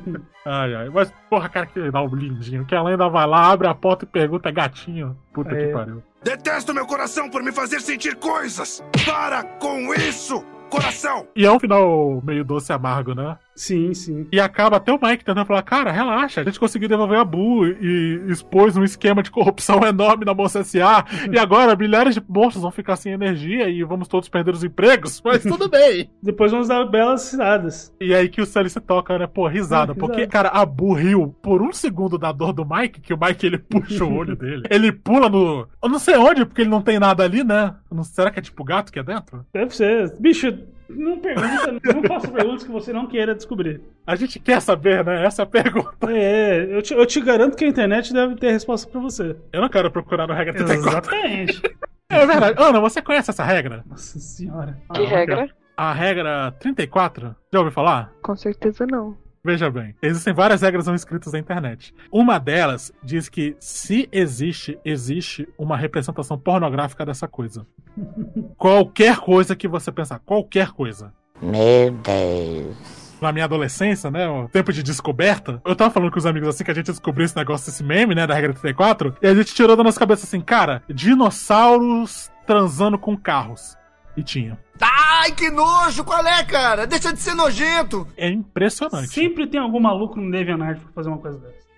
ai, 0.44 0.74
ai. 0.74 0.88
Mas, 0.90 1.12
porra, 1.28 1.48
cara, 1.48 1.66
que 1.66 1.78
legal, 1.78 2.06
lindinho. 2.14 2.64
Que 2.66 2.74
ela 2.74 2.90
ainda 2.90 3.08
vai 3.08 3.26
lá, 3.26 3.50
abre 3.50 3.66
a 3.66 3.74
porta 3.74 4.04
e 4.04 4.08
pergunta, 4.08 4.50
gatinho. 4.50 5.16
Puta 5.32 5.50
É. 5.54 5.66
que 5.66 5.72
pariu. 5.72 6.02
Detesto 6.22 6.74
meu 6.74 6.86
coração 6.86 7.30
por 7.30 7.42
me 7.42 7.50
fazer 7.50 7.80
sentir 7.80 8.14
coisas! 8.16 8.84
Para 9.06 9.42
com 9.42 9.94
isso, 9.94 10.44
coração! 10.68 11.26
E 11.34 11.46
é 11.46 11.50
um 11.50 11.58
final 11.58 12.20
meio 12.22 12.44
doce 12.44 12.70
e 12.70 12.74
amargo, 12.74 13.14
né? 13.14 13.38
Sim, 13.60 13.92
sim. 13.92 14.26
E 14.32 14.40
acaba 14.40 14.78
até 14.78 14.90
o 14.90 14.98
Mike 15.00 15.22
tentando 15.22 15.44
falar, 15.44 15.60
cara, 15.62 15.92
relaxa, 15.92 16.40
a 16.40 16.44
gente 16.44 16.58
conseguiu 16.58 16.88
devolver 16.88 17.18
a 17.18 17.24
Bu 17.26 17.66
e 17.66 18.22
expôs 18.28 18.74
um 18.74 18.82
esquema 18.82 19.22
de 19.22 19.30
corrupção 19.30 19.80
enorme 19.86 20.24
na 20.24 20.32
Moça 20.32 20.60
S.A. 20.60 21.04
e 21.30 21.38
agora 21.38 21.76
milhares 21.76 22.14
de 22.14 22.22
monstros 22.26 22.62
vão 22.62 22.70
ficar 22.70 22.96
sem 22.96 23.12
energia 23.12 23.68
e 23.68 23.84
vamos 23.84 24.08
todos 24.08 24.30
perder 24.30 24.54
os 24.54 24.64
empregos, 24.64 25.20
mas 25.24 25.42
tudo 25.42 25.68
bem. 25.68 26.10
Depois 26.22 26.50
vamos 26.50 26.68
dar 26.68 26.86
belas 26.86 27.30
risadas. 27.30 27.94
E 28.00 28.14
aí 28.14 28.30
que 28.30 28.40
o 28.40 28.46
Sully 28.46 28.70
se 28.70 28.80
toca, 28.80 29.18
né? 29.18 29.26
Pô, 29.26 29.46
risada. 29.46 29.92
Ah, 29.92 29.94
porque, 29.94 30.20
risada. 30.22 30.32
cara, 30.32 30.48
a 30.48 30.64
Bu 30.64 30.94
riu 30.94 31.36
por 31.42 31.60
um 31.60 31.70
segundo 31.70 32.16
da 32.16 32.32
dor 32.32 32.54
do 32.54 32.64
Mike, 32.66 33.02
que 33.02 33.12
o 33.12 33.18
Mike 33.20 33.44
ele 33.44 33.58
puxa 33.58 34.06
o 34.06 34.14
olho 34.14 34.36
dele. 34.40 34.62
Ele 34.70 34.90
pula 34.90 35.28
no. 35.28 35.68
Eu 35.82 35.88
não 35.90 35.98
sei 35.98 36.16
onde, 36.16 36.46
porque 36.46 36.62
ele 36.62 36.70
não 36.70 36.80
tem 36.80 36.98
nada 36.98 37.24
ali, 37.24 37.44
né? 37.44 37.74
Não- 37.92 38.04
Será 38.04 38.30
que 38.30 38.38
é 38.38 38.42
tipo 38.42 38.64
gato 38.64 38.90
que 38.90 38.98
é 38.98 39.02
dentro? 39.02 39.44
Deve 39.52 39.76
ser. 39.76 40.14
Bicho, 40.18 40.56
não 40.96 41.18
pergunta, 41.18 41.72
não 41.94 42.02
faça 42.04 42.28
perguntas 42.28 42.64
que 42.64 42.70
você 42.70 42.92
não 42.92 43.06
queira 43.06 43.34
descobrir. 43.34 43.80
A 44.06 44.16
gente 44.16 44.38
quer 44.38 44.60
saber, 44.60 45.04
né? 45.04 45.24
Essa 45.24 45.42
é 45.42 45.44
a 45.44 45.46
pergunta. 45.46 46.10
É, 46.10 46.66
eu 46.70 46.82
te, 46.82 46.94
eu 46.94 47.06
te 47.06 47.20
garanto 47.20 47.56
que 47.56 47.64
a 47.64 47.68
internet 47.68 48.12
deve 48.12 48.36
ter 48.36 48.52
resposta 48.52 48.90
pra 48.90 49.00
você. 49.00 49.36
Eu 49.52 49.60
não 49.60 49.68
quero 49.68 49.90
procurar 49.90 50.26
no 50.26 50.34
regra 50.34 50.54
34. 50.54 51.14
Exatamente. 51.14 51.62
É 52.12 52.26
verdade. 52.26 52.60
Ana, 52.60 52.80
você 52.80 53.00
conhece 53.00 53.30
essa 53.30 53.44
regra? 53.44 53.84
Nossa 53.86 54.18
senhora. 54.18 54.76
Que 54.92 55.04
regra? 55.04 55.48
A 55.76 55.92
regra 55.92 56.50
34? 56.58 57.36
Já 57.52 57.60
ouviu 57.60 57.72
falar? 57.72 58.12
Com 58.20 58.34
certeza 58.34 58.84
não. 58.84 59.16
Veja 59.42 59.70
bem, 59.70 59.94
existem 60.02 60.34
várias 60.34 60.60
regras 60.60 60.86
não 60.86 60.94
escritas 60.94 61.32
na 61.32 61.38
internet. 61.38 61.94
Uma 62.12 62.38
delas 62.38 62.92
diz 63.02 63.26
que 63.26 63.56
se 63.58 64.06
existe, 64.12 64.78
existe 64.84 65.48
uma 65.56 65.78
representação 65.78 66.38
pornográfica 66.38 67.06
dessa 67.06 67.26
coisa. 67.26 67.66
qualquer 68.58 69.16
coisa 69.18 69.56
que 69.56 69.66
você 69.66 69.90
pensar, 69.90 70.18
qualquer 70.18 70.72
coisa. 70.72 71.12
Meu 71.40 71.90
Deus. 71.90 72.76
Na 73.18 73.32
minha 73.32 73.46
adolescência, 73.46 74.10
né, 74.10 74.28
o 74.28 74.46
tempo 74.48 74.72
de 74.72 74.82
descoberta, 74.82 75.60
eu 75.64 75.76
tava 75.76 75.90
falando 75.90 76.10
com 76.10 76.18
os 76.18 76.26
amigos 76.26 76.48
assim 76.48 76.64
que 76.64 76.70
a 76.70 76.74
gente 76.74 76.90
descobriu 76.90 77.24
esse 77.24 77.36
negócio, 77.36 77.70
esse 77.70 77.82
meme, 77.82 78.14
né, 78.14 78.26
da 78.26 78.34
regra 78.34 78.52
34, 78.52 79.16
e 79.22 79.26
a 79.26 79.34
gente 79.34 79.54
tirou 79.54 79.74
da 79.74 79.82
nossa 79.82 79.98
cabeça 79.98 80.24
assim, 80.24 80.40
cara, 80.40 80.82
dinossauros 80.88 82.30
transando 82.46 82.98
com 82.98 83.16
carros. 83.16 83.76
E 84.20 84.22
tinha. 84.22 84.58
Ai, 84.78 85.32
que 85.32 85.50
nojo! 85.50 86.04
Qual 86.04 86.22
é, 86.26 86.44
cara? 86.44 86.86
Deixa 86.86 87.10
de 87.10 87.18
ser 87.18 87.34
nojento! 87.34 88.06
É 88.18 88.28
impressionante. 88.28 89.08
Sempre 89.08 89.46
tem 89.46 89.58
algum 89.58 89.80
maluco 89.80 90.20
no 90.20 90.30
DeviantArt 90.30 90.78
pra 90.78 90.92
fazer 90.92 91.08
uma 91.08 91.16
coisa 91.16 91.38
dessa. 91.38 91.70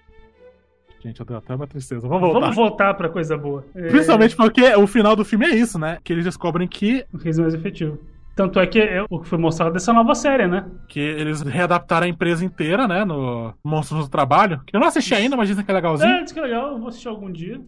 Gente, 1.00 1.20
eu 1.20 1.26
dei 1.26 1.36
até 1.36 1.54
uma 1.54 1.68
tristeza. 1.68 2.00
Vamos 2.08 2.20
voltar. 2.20 2.40
Vamos 2.40 2.56
voltar 2.56 2.94
pra 2.94 3.08
coisa 3.08 3.38
boa. 3.38 3.64
É, 3.76 3.88
Principalmente 3.90 4.34
porque 4.34 4.74
o 4.74 4.88
final 4.88 5.14
do 5.14 5.24
filme 5.24 5.46
é 5.46 5.54
isso, 5.54 5.78
né? 5.78 5.98
Que 6.02 6.12
eles 6.12 6.24
descobrem 6.24 6.66
que, 6.66 7.04
O 7.14 7.16
riso 7.16 7.42
mais 7.42 7.54
efetivo. 7.54 7.96
Tanto 8.34 8.58
é 8.58 8.66
que 8.66 8.80
é 8.80 9.04
o 9.08 9.20
que 9.20 9.28
foi 9.28 9.38
mostrado 9.38 9.72
dessa 9.72 9.92
nova 9.92 10.14
série, 10.16 10.48
né? 10.48 10.66
que 10.88 10.98
eles 10.98 11.42
readaptaram 11.42 12.06
a 12.06 12.08
empresa 12.08 12.44
inteira, 12.44 12.88
né? 12.88 13.04
No 13.04 13.54
Monstros 13.62 14.06
do 14.06 14.10
Trabalho. 14.10 14.60
Que 14.66 14.74
eu 14.74 14.80
não 14.80 14.88
assisti 14.88 15.14
ainda, 15.14 15.36
mas 15.36 15.46
dizem 15.46 15.64
que 15.64 15.70
é 15.70 15.74
legalzinho. 15.74 16.10
É, 16.10 16.22
diz 16.24 16.32
que 16.32 16.40
é 16.40 16.42
legal, 16.42 16.72
eu 16.72 16.78
vou 16.78 16.88
assistir 16.88 17.06
algum 17.06 17.30
dia. 17.30 17.60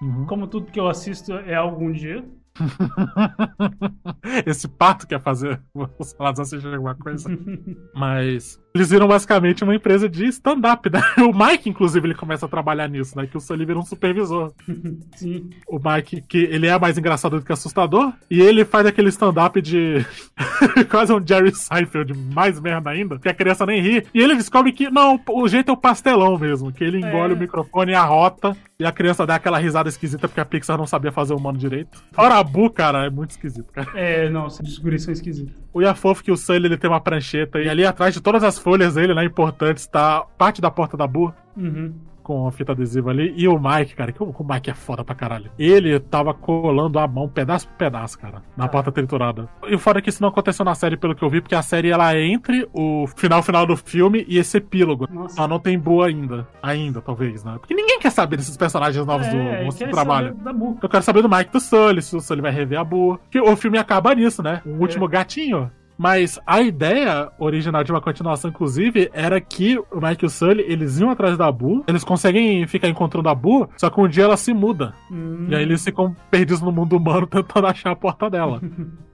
Uhum. 0.00 0.24
Como 0.26 0.46
tudo 0.46 0.70
que 0.72 0.80
eu 0.80 0.88
assisto 0.88 1.32
é 1.32 1.54
algum 1.54 1.92
dia. 1.92 2.24
Esse 4.46 4.68
pato 4.68 5.06
quer 5.06 5.20
fazer 5.20 5.62
os 5.98 6.12
falados 6.12 6.40
assistir 6.40 6.72
alguma 6.72 6.94
coisa. 6.94 7.28
Mas 7.94 8.61
eles 8.74 8.90
viram 8.90 9.06
basicamente 9.06 9.62
uma 9.64 9.74
empresa 9.74 10.08
de 10.08 10.26
stand-up, 10.26 10.88
né? 10.90 11.00
O 11.22 11.32
Mike, 11.32 11.68
inclusive, 11.68 12.06
ele 12.06 12.14
começa 12.14 12.46
a 12.46 12.48
trabalhar 12.48 12.88
nisso, 12.88 13.16
né? 13.16 13.26
Que 13.26 13.36
o 13.36 13.40
Sully 13.40 13.64
vira 13.64 13.78
um 13.78 13.84
supervisor. 13.84 14.52
Sim. 15.16 15.50
O 15.68 15.78
Mike, 15.78 16.22
que 16.22 16.38
ele 16.38 16.66
é 16.66 16.78
mais 16.78 16.96
engraçado 16.98 17.38
do 17.38 17.44
que 17.44 17.52
assustador, 17.52 18.12
e 18.30 18.40
ele 18.40 18.64
faz 18.64 18.86
aquele 18.86 19.08
stand-up 19.10 19.60
de. 19.60 20.04
quase 20.90 21.12
um 21.12 21.24
Jerry 21.24 21.54
Seinfeld, 21.54 22.12
mais 22.34 22.60
merda 22.60 22.90
ainda, 22.90 23.18
que 23.18 23.28
a 23.28 23.34
criança 23.34 23.66
nem 23.66 23.80
ri. 23.80 24.06
E 24.14 24.20
ele 24.20 24.34
descobre 24.34 24.72
que, 24.72 24.90
não, 24.90 25.20
o 25.28 25.48
jeito 25.48 25.70
é 25.70 25.72
o 25.72 25.76
pastelão 25.76 26.38
mesmo, 26.38 26.72
que 26.72 26.82
ele 26.84 26.98
engole 26.98 27.32
É. 27.34 27.36
o 27.36 27.38
microfone 27.38 27.92
e 27.92 27.94
arrota, 27.94 28.56
e 28.78 28.84
a 28.84 28.92
criança 28.92 29.24
dá 29.26 29.36
aquela 29.36 29.58
risada 29.58 29.88
esquisita 29.88 30.26
porque 30.26 30.40
a 30.40 30.44
Pixar 30.44 30.76
não 30.76 30.86
sabia 30.86 31.12
fazer 31.12 31.34
o 31.34 31.36
humano 31.36 31.58
direito. 31.58 32.02
Fora 32.12 32.36
a 32.36 32.42
Bu, 32.42 32.70
cara, 32.70 33.06
é 33.06 33.10
muito 33.10 33.30
esquisito, 33.30 33.70
cara. 33.72 33.88
É, 33.94 34.28
não, 34.28 34.46
esses 34.46 34.78
guris 34.78 35.02
são 35.04 35.12
esquisitos. 35.12 35.54
O 35.72 35.80
Iafofo 35.80 36.22
que 36.24 36.32
o 36.32 36.36
Sully 36.36 36.66
ele 36.66 36.76
tem 36.76 36.90
uma 36.90 37.00
prancheta, 37.00 37.60
e 37.60 37.68
ali 37.68 37.84
atrás 37.84 38.12
de 38.14 38.20
todas 38.20 38.42
as 38.42 38.58
folhas 38.62 38.94
dele, 38.94 39.14
né, 39.14 39.24
importantes, 39.24 39.86
tá 39.86 40.24
parte 40.38 40.60
da 40.60 40.70
porta 40.70 40.96
da 40.96 41.06
Bu 41.06 41.32
Uhum. 41.56 41.92
com 42.22 42.46
a 42.46 42.52
fita 42.52 42.70
adesiva 42.72 43.10
ali. 43.10 43.34
E 43.36 43.46
o 43.48 43.58
Mike, 43.58 43.94
cara, 43.96 44.12
que 44.12 44.22
o 44.22 44.34
Mike 44.48 44.70
é 44.70 44.74
foda 44.74 45.04
pra 45.04 45.12
caralho. 45.14 45.50
Ele 45.58 45.98
tava 45.98 46.32
colando 46.32 46.98
a 46.98 47.06
mão 47.06 47.28
pedaço 47.28 47.66
por 47.68 47.74
pedaço, 47.76 48.16
cara, 48.18 48.42
na 48.56 48.68
porta 48.68 48.90
triturada. 48.92 49.48
E 49.68 49.74
é 49.74 50.00
que 50.00 50.08
isso 50.08 50.22
não 50.22 50.28
aconteceu 50.30 50.64
na 50.64 50.74
série, 50.74 50.96
pelo 50.96 51.14
que 51.16 51.22
eu 51.22 51.28
vi, 51.28 51.40
porque 51.40 51.54
a 51.54 51.60
série 51.62 51.90
ela 51.90 52.14
é 52.14 52.24
entre 52.24 52.66
o 52.72 53.06
final 53.16 53.42
final 53.42 53.66
do 53.66 53.76
filme 53.76 54.24
e 54.28 54.38
esse 54.38 54.56
epílogo. 54.58 55.08
Nossa. 55.12 55.34
Só 55.34 55.48
não 55.48 55.58
tem 55.58 55.76
boa 55.78 56.06
ainda. 56.06 56.46
Ainda, 56.62 57.00
talvez, 57.02 57.42
né? 57.44 57.56
Porque 57.58 57.74
ninguém 57.74 57.98
quer 57.98 58.10
saber 58.10 58.36
desses 58.36 58.56
personagens 58.56 59.04
novos 59.04 59.26
do 59.28 59.36
É, 59.36 59.64
do 59.64 59.90
Trabalho. 59.90 60.34
da 60.36 60.52
Bu. 60.52 60.78
Eu 60.80 60.88
quero 60.88 61.02
saber 61.02 61.22
do 61.22 61.28
Mike 61.28 61.52
do 61.52 61.60
Sully, 61.60 62.00
se 62.00 62.16
o 62.16 62.20
Sully 62.20 62.40
vai 62.40 62.52
rever 62.52 62.78
a 62.78 62.84
Boo. 62.84 63.18
Que 63.30 63.40
o 63.40 63.56
filme 63.56 63.78
acaba 63.78 64.14
nisso, 64.14 64.42
né? 64.42 64.62
O 64.64 64.78
último 64.80 65.06
gatinho. 65.08 65.70
Mas 66.02 66.36
a 66.44 66.60
ideia 66.60 67.30
original 67.38 67.84
de 67.84 67.92
uma 67.92 68.00
continuação, 68.00 68.50
inclusive, 68.50 69.08
era 69.12 69.40
que 69.40 69.78
o 69.78 70.00
Mike 70.02 70.24
e 70.24 70.26
o 70.26 70.28
Sully, 70.28 70.64
eles 70.66 70.98
iam 70.98 71.10
atrás 71.10 71.38
da 71.38 71.50
Boo, 71.52 71.84
eles 71.86 72.02
conseguem 72.02 72.66
ficar 72.66 72.88
encontrando 72.88 73.28
a 73.28 73.34
Boo, 73.36 73.68
só 73.76 73.88
que 73.88 74.00
um 74.00 74.08
dia 74.08 74.24
ela 74.24 74.36
se 74.36 74.52
muda. 74.52 74.94
Hum. 75.08 75.46
E 75.48 75.54
aí 75.54 75.62
eles 75.62 75.84
ficam 75.84 76.12
perdidos 76.28 76.60
no 76.60 76.72
mundo 76.72 76.96
humano 76.96 77.24
tentando 77.30 77.68
achar 77.68 77.92
a 77.92 77.96
porta 77.96 78.28
dela. 78.28 78.60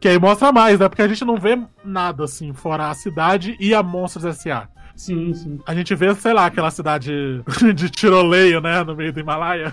que 0.00 0.08
aí 0.08 0.18
mostra 0.18 0.50
mais, 0.50 0.78
né? 0.78 0.88
Porque 0.88 1.02
a 1.02 1.08
gente 1.08 1.26
não 1.26 1.36
vê 1.36 1.60
nada 1.84 2.24
assim, 2.24 2.54
fora 2.54 2.88
a 2.88 2.94
cidade 2.94 3.54
e 3.60 3.74
a 3.74 3.82
Monstros 3.82 4.24
S.A. 4.24 4.66
Sim, 4.98 5.32
sim. 5.32 5.60
A 5.64 5.72
gente 5.76 5.94
vê, 5.94 6.12
sei 6.16 6.32
lá, 6.32 6.46
aquela 6.46 6.72
cidade 6.72 7.12
de 7.72 7.88
tiroleio, 7.88 8.60
né, 8.60 8.82
no 8.82 8.96
meio 8.96 9.12
do 9.12 9.20
Himalaia. 9.20 9.72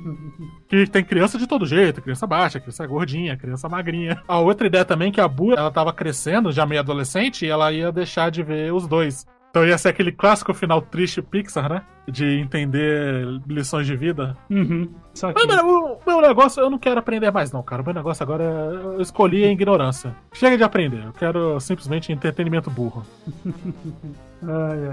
que 0.66 0.86
tem 0.86 1.04
criança 1.04 1.36
de 1.36 1.46
todo 1.46 1.66
jeito, 1.66 2.00
criança 2.00 2.26
baixa, 2.26 2.58
criança 2.58 2.86
gordinha, 2.86 3.36
criança 3.36 3.68
magrinha. 3.68 4.22
A 4.26 4.38
outra 4.38 4.66
ideia 4.66 4.84
também 4.84 5.10
é 5.10 5.12
que 5.12 5.20
a 5.20 5.28
Bu, 5.28 5.52
ela 5.52 5.70
tava 5.70 5.92
crescendo, 5.92 6.50
já 6.50 6.64
meio 6.64 6.80
adolescente, 6.80 7.44
e 7.44 7.48
ela 7.50 7.70
ia 7.70 7.92
deixar 7.92 8.30
de 8.30 8.42
ver 8.42 8.72
os 8.72 8.88
dois. 8.88 9.26
Então 9.50 9.64
ia 9.64 9.76
ser 9.78 9.90
aquele 9.90 10.10
clássico 10.10 10.52
final 10.54 10.80
triste 10.80 11.20
Pixar, 11.22 11.68
né? 11.68 11.82
De 12.08 12.40
entender 12.40 13.24
lições 13.46 13.86
de 13.86 13.94
vida. 13.94 14.36
Uhum. 14.50 14.92
Só 15.12 15.32
que... 15.32 15.46
Mas, 15.46 15.62
meu, 15.62 16.00
meu 16.04 16.20
negócio, 16.20 16.60
eu 16.60 16.68
não 16.68 16.78
quero 16.78 16.98
aprender 16.98 17.30
mais, 17.30 17.52
não, 17.52 17.62
cara. 17.62 17.80
O 17.80 17.84
meu 17.84 17.94
negócio 17.94 18.22
agora 18.24 18.42
é. 18.42 18.96
Eu 18.96 19.00
escolhi 19.00 19.44
a 19.44 19.52
ignorância. 19.52 20.16
Chega 20.32 20.56
de 20.56 20.64
aprender. 20.64 21.04
Eu 21.04 21.12
quero 21.12 21.60
simplesmente 21.60 22.10
entretenimento 22.10 22.68
burro. 22.68 23.06
Ai, 24.46 24.88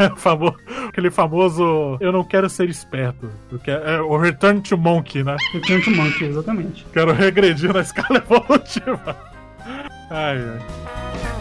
ai. 0.00 0.10
Famo- 0.16 0.54
Aquele 0.88 1.10
famoso. 1.10 1.96
Eu 2.00 2.12
não 2.12 2.24
quero 2.24 2.48
ser 2.48 2.68
esperto. 2.68 3.30
Eu 3.50 3.58
quero, 3.58 3.84
é 3.88 4.00
o 4.00 4.16
Return 4.18 4.60
to 4.60 4.76
Monkey, 4.76 5.22
né? 5.24 5.36
Return 5.52 5.82
to 5.82 5.90
Monkey, 5.90 6.24
exatamente. 6.28 6.86
Quero 6.92 7.12
regredir 7.12 7.72
na 7.72 7.80
escala 7.80 8.18
evolutiva. 8.18 9.16
Ai, 10.10 10.38
ai. 10.38 11.39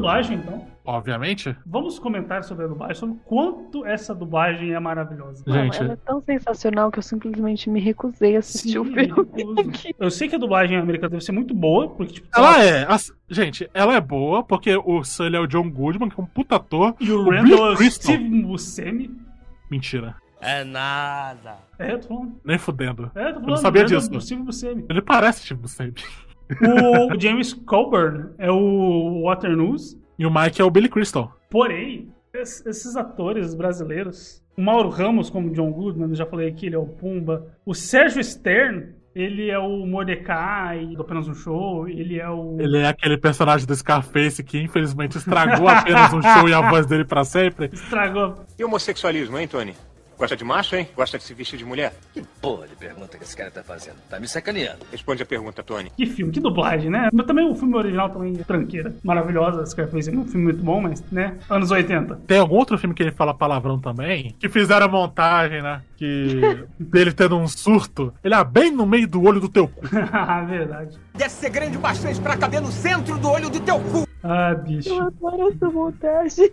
Dublagem, 0.00 0.38
então. 0.38 0.66
Obviamente. 0.84 1.54
Vamos 1.66 1.98
comentar 1.98 2.42
sobre 2.42 2.64
a 2.64 2.68
dublagem, 2.68 2.94
sobre 2.96 3.14
o 3.14 3.18
quanto 3.18 3.84
essa 3.86 4.14
dublagem 4.14 4.72
é 4.72 4.80
maravilhosa. 4.80 5.44
Não, 5.46 5.54
ela 5.56 5.92
é 5.92 5.96
tão 5.96 6.20
sensacional 6.22 6.90
que 6.90 6.98
eu 6.98 7.02
simplesmente 7.02 7.68
me 7.70 7.78
recusei 7.80 8.34
a 8.36 8.38
assistir 8.40 8.78
o 8.78 8.84
filme. 8.84 9.12
Eu 9.98 10.10
sei 10.10 10.28
que 10.28 10.34
a 10.34 10.38
dublagem 10.38 10.76
americana 10.78 11.10
deve 11.10 11.22
ser 11.24 11.32
muito 11.32 11.54
boa, 11.54 11.88
porque, 11.90 12.14
tipo, 12.14 12.28
Ela 12.34 12.64
é. 12.64 12.86
as- 12.92 13.12
gente, 13.28 13.68
ela 13.74 13.94
é 13.94 14.00
boa 14.00 14.42
porque 14.42 14.74
o 14.76 15.04
Sully 15.04 15.36
é 15.36 15.40
o 15.40 15.46
John 15.46 15.70
Goodman, 15.70 16.08
que 16.08 16.18
é 16.20 16.24
um 16.24 16.26
puta 16.26 16.56
ator. 16.56 16.94
E 16.98 17.12
o 17.12 17.24
Billy 17.24 17.36
Randall 17.52 17.66
é 17.68 17.72
o 17.72 17.76
Crystal- 17.76 18.14
Steve 18.14 18.42
Buscemi. 18.42 19.10
Mentira. 19.70 20.16
É 20.40 20.64
nada. 20.64 21.58
É, 21.78 21.92
eu 21.92 22.00
tô 22.00 22.08
falando. 22.08 22.40
Nem 22.44 22.56
fudendo. 22.58 23.10
É, 23.14 23.24
tô 23.26 23.34
falando. 23.34 23.42
Eu 23.44 23.50
não 23.50 23.56
sabia 23.58 23.82
Randall 23.82 23.98
disso. 24.00 24.20
Steve 24.22 24.42
Buscemi. 24.42 24.86
Ele 24.88 25.02
parece 25.02 25.44
Steve 25.44 25.60
Buscemi. 25.60 25.94
O, 26.60 27.14
o 27.14 27.20
James 27.20 27.52
Coburn 27.52 28.30
é 28.38 28.50
o 28.50 29.22
Waternoose. 29.24 30.00
E 30.18 30.26
o 30.26 30.30
Mike 30.30 30.60
é 30.60 30.64
o 30.64 30.70
Billy 30.70 30.88
Crystal. 30.88 31.32
Porém, 31.50 32.08
es- 32.34 32.64
esses 32.66 32.96
atores 32.96 33.54
brasileiros, 33.54 34.42
o 34.56 34.62
Mauro 34.62 34.88
Ramos 34.90 35.30
como 35.30 35.50
John 35.50 35.70
Goodman, 35.72 36.14
já 36.14 36.26
falei 36.26 36.48
aqui, 36.48 36.66
ele 36.66 36.74
é 36.76 36.78
o 36.78 36.86
Pumba. 36.86 37.46
O 37.64 37.74
Sérgio 37.74 38.22
Stern, 38.22 38.88
ele 39.14 39.50
é 39.50 39.58
o 39.58 39.86
Mordecai 39.86 40.86
do 40.94 41.02
Apenas 41.02 41.26
um 41.26 41.34
Show, 41.34 41.88
ele 41.88 42.20
é 42.20 42.28
o... 42.28 42.56
Ele 42.60 42.78
é 42.78 42.86
aquele 42.88 43.16
personagem 43.16 43.66
do 43.66 43.74
Scarface 43.74 44.42
que 44.44 44.60
infelizmente 44.62 45.16
estragou 45.18 45.66
apenas 45.68 46.12
um 46.12 46.20
show 46.22 46.48
e 46.48 46.52
a 46.54 46.68
voz 46.68 46.86
dele 46.86 47.04
pra 47.04 47.24
sempre. 47.24 47.70
Estragou. 47.72 48.36
E 48.58 48.64
homossexualismo, 48.64 49.38
hein, 49.38 49.48
Tony? 49.48 49.74
Gosta 50.20 50.36
de 50.36 50.44
macho, 50.44 50.76
hein? 50.76 50.86
Gosta 50.94 51.16
de 51.16 51.24
se 51.24 51.32
vestir 51.32 51.58
de 51.58 51.64
mulher? 51.64 51.94
Que 52.12 52.22
porra 52.42 52.68
de 52.68 52.76
pergunta 52.76 53.16
que 53.16 53.24
esse 53.24 53.34
cara 53.34 53.50
tá 53.50 53.62
fazendo? 53.64 53.96
Tá 54.10 54.20
me 54.20 54.28
sacaneando. 54.28 54.80
Responde 54.92 55.22
a 55.22 55.26
pergunta, 55.26 55.62
Tony. 55.62 55.90
Que 55.96 56.04
filme, 56.04 56.30
que 56.30 56.38
dublagem, 56.38 56.90
né? 56.90 57.08
Mas 57.10 57.24
também 57.24 57.50
o 57.50 57.54
filme 57.54 57.74
original 57.74 58.10
também 58.10 58.36
é 58.38 58.44
tranqueira. 58.44 58.94
Maravilhosa, 59.02 59.64
Scarface 59.64 60.10
é 60.10 60.12
um 60.12 60.26
filme 60.26 60.44
muito 60.44 60.62
bom, 60.62 60.78
mas, 60.78 61.02
né? 61.10 61.38
Anos 61.48 61.70
80. 61.70 62.16
Tem 62.26 62.38
algum 62.38 62.56
outro 62.56 62.76
filme 62.76 62.94
que 62.94 63.02
ele 63.02 63.12
fala 63.12 63.32
palavrão 63.32 63.78
também? 63.80 64.34
Que 64.38 64.50
fizeram 64.50 64.84
a 64.84 64.88
montagem, 64.90 65.62
né? 65.62 65.80
Que 65.96 66.66
dele 66.78 67.14
tendo 67.14 67.38
um 67.38 67.48
surto. 67.48 68.12
Ele 68.22 68.34
é 68.34 68.44
bem 68.44 68.70
no 68.70 68.84
meio 68.84 69.08
do 69.08 69.22
olho 69.22 69.40
do 69.40 69.48
teu 69.48 69.66
cu. 69.68 69.86
Verdade. 70.46 70.98
Deve 71.14 71.30
ser 71.30 71.48
grande 71.48 71.78
bastante 71.78 72.20
pra 72.20 72.36
caber 72.36 72.60
no 72.60 72.70
centro 72.70 73.16
do 73.16 73.30
olho 73.30 73.48
do 73.48 73.58
teu 73.60 73.80
cu. 73.80 74.06
Ah, 74.22 74.54
bicho. 74.54 74.90
Eu 74.90 75.06
adoro 75.06 75.48
essa 75.48 75.70
montagem. 75.70 76.52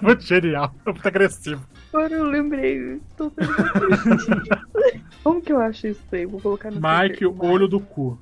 Muito 0.00 0.22
genial. 0.24 0.72
É 0.86 0.90
muito 0.92 1.08
agressivo. 1.08 1.60
Agora 1.92 2.12
eu 2.14 2.24
lembrei. 2.24 3.00
Tô. 3.16 3.32
Como 5.24 5.42
que 5.42 5.52
eu 5.52 5.60
acho 5.60 5.88
isso 5.88 6.02
aí? 6.12 6.26
Vou 6.26 6.40
colocar 6.40 6.70
no 6.70 6.76
Mike, 6.76 7.18
Twitter. 7.18 7.44
olho 7.44 7.68
do 7.68 7.80
cu. 7.80 8.18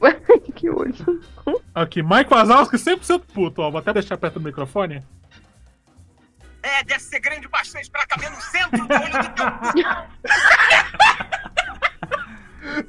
Mike, 0.00 0.70
olho 0.70 0.92
do 0.92 1.20
cu. 1.36 1.62
Aqui, 1.74 2.02
Mike 2.02 2.30
Wazowski 2.30 2.76
100% 2.76 3.22
puto, 3.32 3.62
ó. 3.62 3.70
Vou 3.70 3.78
até 3.78 3.92
deixar 3.92 4.16
perto 4.16 4.34
do 4.34 4.44
microfone. 4.44 5.02
É, 6.62 6.82
deve 6.84 7.00
ser 7.00 7.20
grande 7.20 7.46
bastante 7.48 7.90
pra 7.90 8.06
caber 8.06 8.30
no 8.30 8.40
centro 8.40 8.86
do 8.86 8.94
olho 8.94 9.22
do 9.22 9.34
teu 9.34 9.50
cu. 9.52 10.08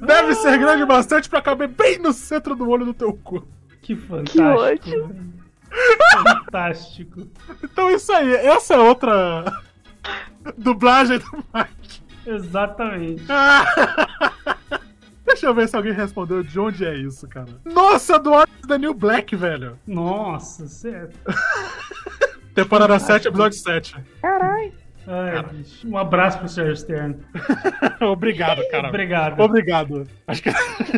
Deve 0.00 0.34
ser 0.34 0.58
grande 0.58 0.84
bastante 0.84 1.28
pra 1.28 1.40
caber 1.40 1.68
bem 1.68 1.98
no 1.98 2.12
centro 2.12 2.54
do 2.54 2.68
olho 2.68 2.84
do 2.84 2.92
teu 2.92 3.14
cu. 3.14 3.46
Que 3.80 3.96
fantástico. 3.96 4.36
Que 4.36 4.42
ótimo. 4.42 5.34
Fantástico. 6.12 7.28
Então 7.62 7.88
é 7.88 7.94
isso 7.94 8.12
aí. 8.12 8.34
Essa 8.34 8.74
é 8.74 8.78
outra 8.78 9.44
dublagem 10.56 11.18
do 11.18 11.44
Mike. 11.54 12.00
Exatamente. 12.26 13.24
Deixa 15.26 15.46
eu 15.46 15.54
ver 15.54 15.68
se 15.68 15.76
alguém 15.76 15.92
respondeu 15.92 16.42
de 16.42 16.58
onde 16.58 16.84
é 16.84 16.94
isso, 16.96 17.26
cara. 17.28 17.48
Nossa, 17.64 18.18
do 18.18 18.32
Orange 18.32 18.50
the 18.66 18.78
New 18.78 18.92
Black, 18.94 19.36
velho. 19.36 19.78
Nossa, 19.86 20.66
certo. 20.66 21.16
Temporada 22.54 22.98
7, 22.98 23.28
episódio 23.28 23.58
7. 23.58 23.96
Caralho. 24.20 24.72
Ai, 25.06 25.42
bicho. 25.54 25.88
Um 25.88 25.96
abraço 25.96 26.38
pro 26.38 26.48
Sérgio 26.48 26.76
Stern. 26.76 27.16
Obrigado, 28.02 28.62
cara. 28.70 28.88
Obrigado. 28.88 29.40
Obrigado. 29.40 30.06
Acho 30.26 30.42
que 30.42 30.50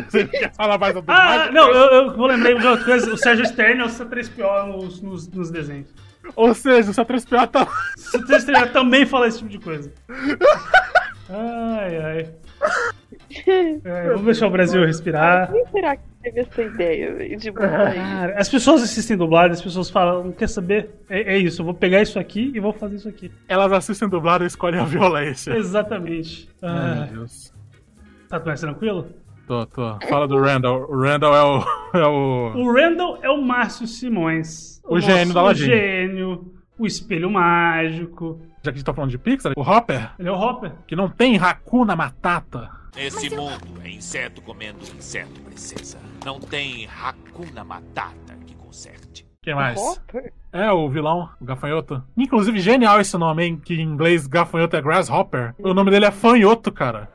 você 0.09 0.27
quer 0.27 0.53
falar 0.53 0.77
mais 0.77 0.93
do 0.93 1.03
Ah, 1.07 1.43
Mike? 1.43 1.53
não, 1.53 1.69
eu, 1.69 1.91
eu 1.91 2.15
vou 2.17 2.27
lembrar 2.27 2.53
de 2.53 2.67
outra 2.67 2.83
coisa. 2.85 3.13
O 3.13 3.17
Sérgio 3.17 3.45
Stern 3.45 3.81
é 3.81 3.85
o 3.85 3.87
C3PO 3.87 4.67
nos, 4.67 5.01
nos, 5.01 5.27
nos 5.29 5.49
desenhos. 5.51 5.87
Ou 6.35 6.53
seja, 6.53 6.91
o 6.91 6.93
C3PO 6.93 7.47
tá... 7.47 7.63
O 7.63 8.17
C3PO 8.17 8.71
também 8.71 9.05
fala 9.05 9.27
esse 9.27 9.39
tipo 9.39 9.49
de 9.49 9.59
coisa. 9.59 9.91
Ai, 11.29 11.97
ai. 11.97 12.29
É, 13.83 14.07
vamos 14.09 14.25
deixar 14.25 14.47
o 14.47 14.51
Brasil 14.51 14.85
respirar. 14.85 15.51
Quem 15.51 15.65
será 15.67 15.95
que 15.95 16.03
teve 16.21 16.41
essa 16.41 16.61
ideia 16.61 17.15
velho, 17.15 17.37
de 17.37 17.51
botar 17.51 17.89
isso? 17.89 17.95
Cara, 17.99 18.35
as 18.39 18.49
pessoas 18.49 18.83
assistem 18.83 19.17
dublado, 19.17 19.53
as 19.53 19.61
pessoas 19.61 19.89
falam, 19.89 20.31
quer 20.31 20.47
saber? 20.47 20.89
É, 21.09 21.33
é 21.33 21.37
isso, 21.37 21.61
eu 21.61 21.65
vou 21.65 21.73
pegar 21.73 22.01
isso 22.01 22.19
aqui 22.19 22.51
e 22.53 22.59
vou 22.59 22.71
fazer 22.73 22.95
isso 22.97 23.09
aqui. 23.09 23.31
Elas 23.47 23.71
assistem 23.71 24.07
dublado 24.07 24.43
e 24.43 24.47
escolhem 24.47 24.79
a 24.79 24.85
violência. 24.85 25.53
Exatamente. 25.55 26.47
Ai, 26.61 26.69
Ah, 26.71 27.07
meu 27.11 27.17
Deus. 27.19 27.53
tá 28.29 28.39
mais 28.39 28.61
tranquilo? 28.61 29.07
Tô, 29.47 29.65
tô. 29.65 29.99
Fala 30.07 30.27
do 30.27 30.39
Randall. 30.39 30.89
O 30.89 31.01
Randall 31.01 31.35
é 31.35 31.43
o... 31.43 31.83
É 31.93 32.07
o... 32.07 32.53
O 32.55 32.73
Randall 32.73 33.19
é 33.21 33.29
o 33.29 33.39
Márcio 33.41 33.85
Simões. 33.85 34.81
O 34.83 34.99
gênio 34.99 35.31
da 35.33 35.41
O 35.41 35.45
Aladdin. 35.45 35.65
gênio, 35.65 36.53
o 36.79 36.87
espelho 36.87 37.29
mágico. 37.29 38.41
Já 38.63 38.71
que 38.71 38.75
a 38.75 38.77
gente 38.79 38.83
tá 38.85 38.93
falando 38.93 39.11
de 39.11 39.17
Pixar, 39.19 39.53
o 39.55 39.61
Hopper, 39.61 40.09
Ele 40.17 40.27
é 40.27 40.31
o 40.31 40.35
Hopper. 40.35 40.71
que 40.87 40.95
não 40.95 41.07
tem 41.07 41.37
Hakuna 41.37 41.95
Matata. 41.95 42.71
Esse 42.97 43.29
mundo 43.29 43.79
é 43.83 43.89
inseto 43.89 44.41
comendo 44.41 44.79
inseto, 44.97 45.39
princesa. 45.41 45.99
Não 46.25 46.39
tem 46.39 46.87
Hakuna 46.87 47.63
Matata 47.63 48.33
que 48.45 48.55
conserte. 48.55 49.27
Quem 49.43 49.53
mais? 49.53 49.79
Hopper? 49.79 50.33
É, 50.51 50.71
o 50.71 50.89
vilão, 50.89 51.29
o 51.39 51.45
gafanhoto. 51.45 52.01
Inclusive, 52.17 52.59
genial 52.59 52.99
esse 53.01 53.15
nome, 53.17 53.43
hein? 53.45 53.61
Que 53.63 53.75
em 53.75 53.81
inglês 53.81 54.25
gafanhoto 54.25 54.75
é 54.75 54.81
Grasshopper. 54.81 55.53
O 55.59 55.73
nome 55.75 55.91
dele 55.91 56.05
é 56.05 56.11
Fanhoto, 56.11 56.71
cara. 56.71 57.09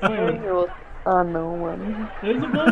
Fanhoto. 0.00 0.72
Ah, 1.04 1.24
não, 1.24 1.56
mano. 1.58 2.08
Ele 2.22 2.40
dublou 2.40 2.64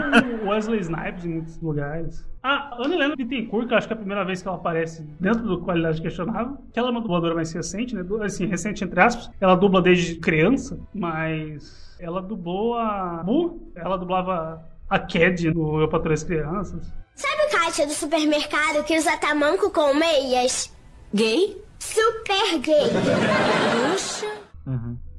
o 0.45 0.49
Wesley 0.51 0.81
Snipes 0.81 1.25
em 1.25 1.31
muitos 1.31 1.59
lugares. 1.63 2.29
Ah, 2.43 2.77
Ana 2.79 2.95
Helena 2.95 3.17
Bittencourt, 3.17 3.67
que 3.67 3.73
eu 3.73 3.79
acho 3.79 3.87
que 3.87 3.93
é 3.93 3.97
a 3.97 3.99
primeira 3.99 4.25
vez 4.25 4.43
que 4.43 4.49
ela 4.49 4.59
aparece 4.59 5.03
dentro 5.19 5.43
do 5.43 5.61
Qualidade 5.63 6.01
Questionável, 6.01 6.59
que 6.73 6.79
ela 6.79 6.89
é 6.89 6.91
uma 6.91 7.01
dubladora 7.01 7.35
mais 7.35 7.53
recente, 7.53 7.95
né? 7.95 8.05
Assim, 8.23 8.47
recente 8.47 8.85
entre 8.85 9.01
aspas. 9.01 9.31
Ela 9.41 9.55
dubla 9.55 9.81
desde 9.81 10.17
criança, 10.17 10.79
mas 10.95 11.97
ela 11.99 12.21
dublou 12.21 12.77
a 12.77 13.23
Mu, 13.25 13.73
ela 13.75 13.97
dublava 13.97 14.63
a 14.89 14.99
Cad 14.99 15.51
no 15.55 15.81
Eu 15.81 15.89
Patrulho 15.89 16.15
as 16.15 16.23
Crianças. 16.23 16.93
Sabe 17.15 17.43
o 17.49 17.51
caixa 17.59 17.87
do 17.87 17.93
supermercado 17.93 18.85
que 18.85 18.97
usa 18.97 19.17
tamanco 19.17 19.71
com 19.73 19.95
meias? 19.95 20.73
Gay? 21.15 21.61
Super 21.79 22.59
gay. 22.61 22.89
Puxa. 23.93 24.27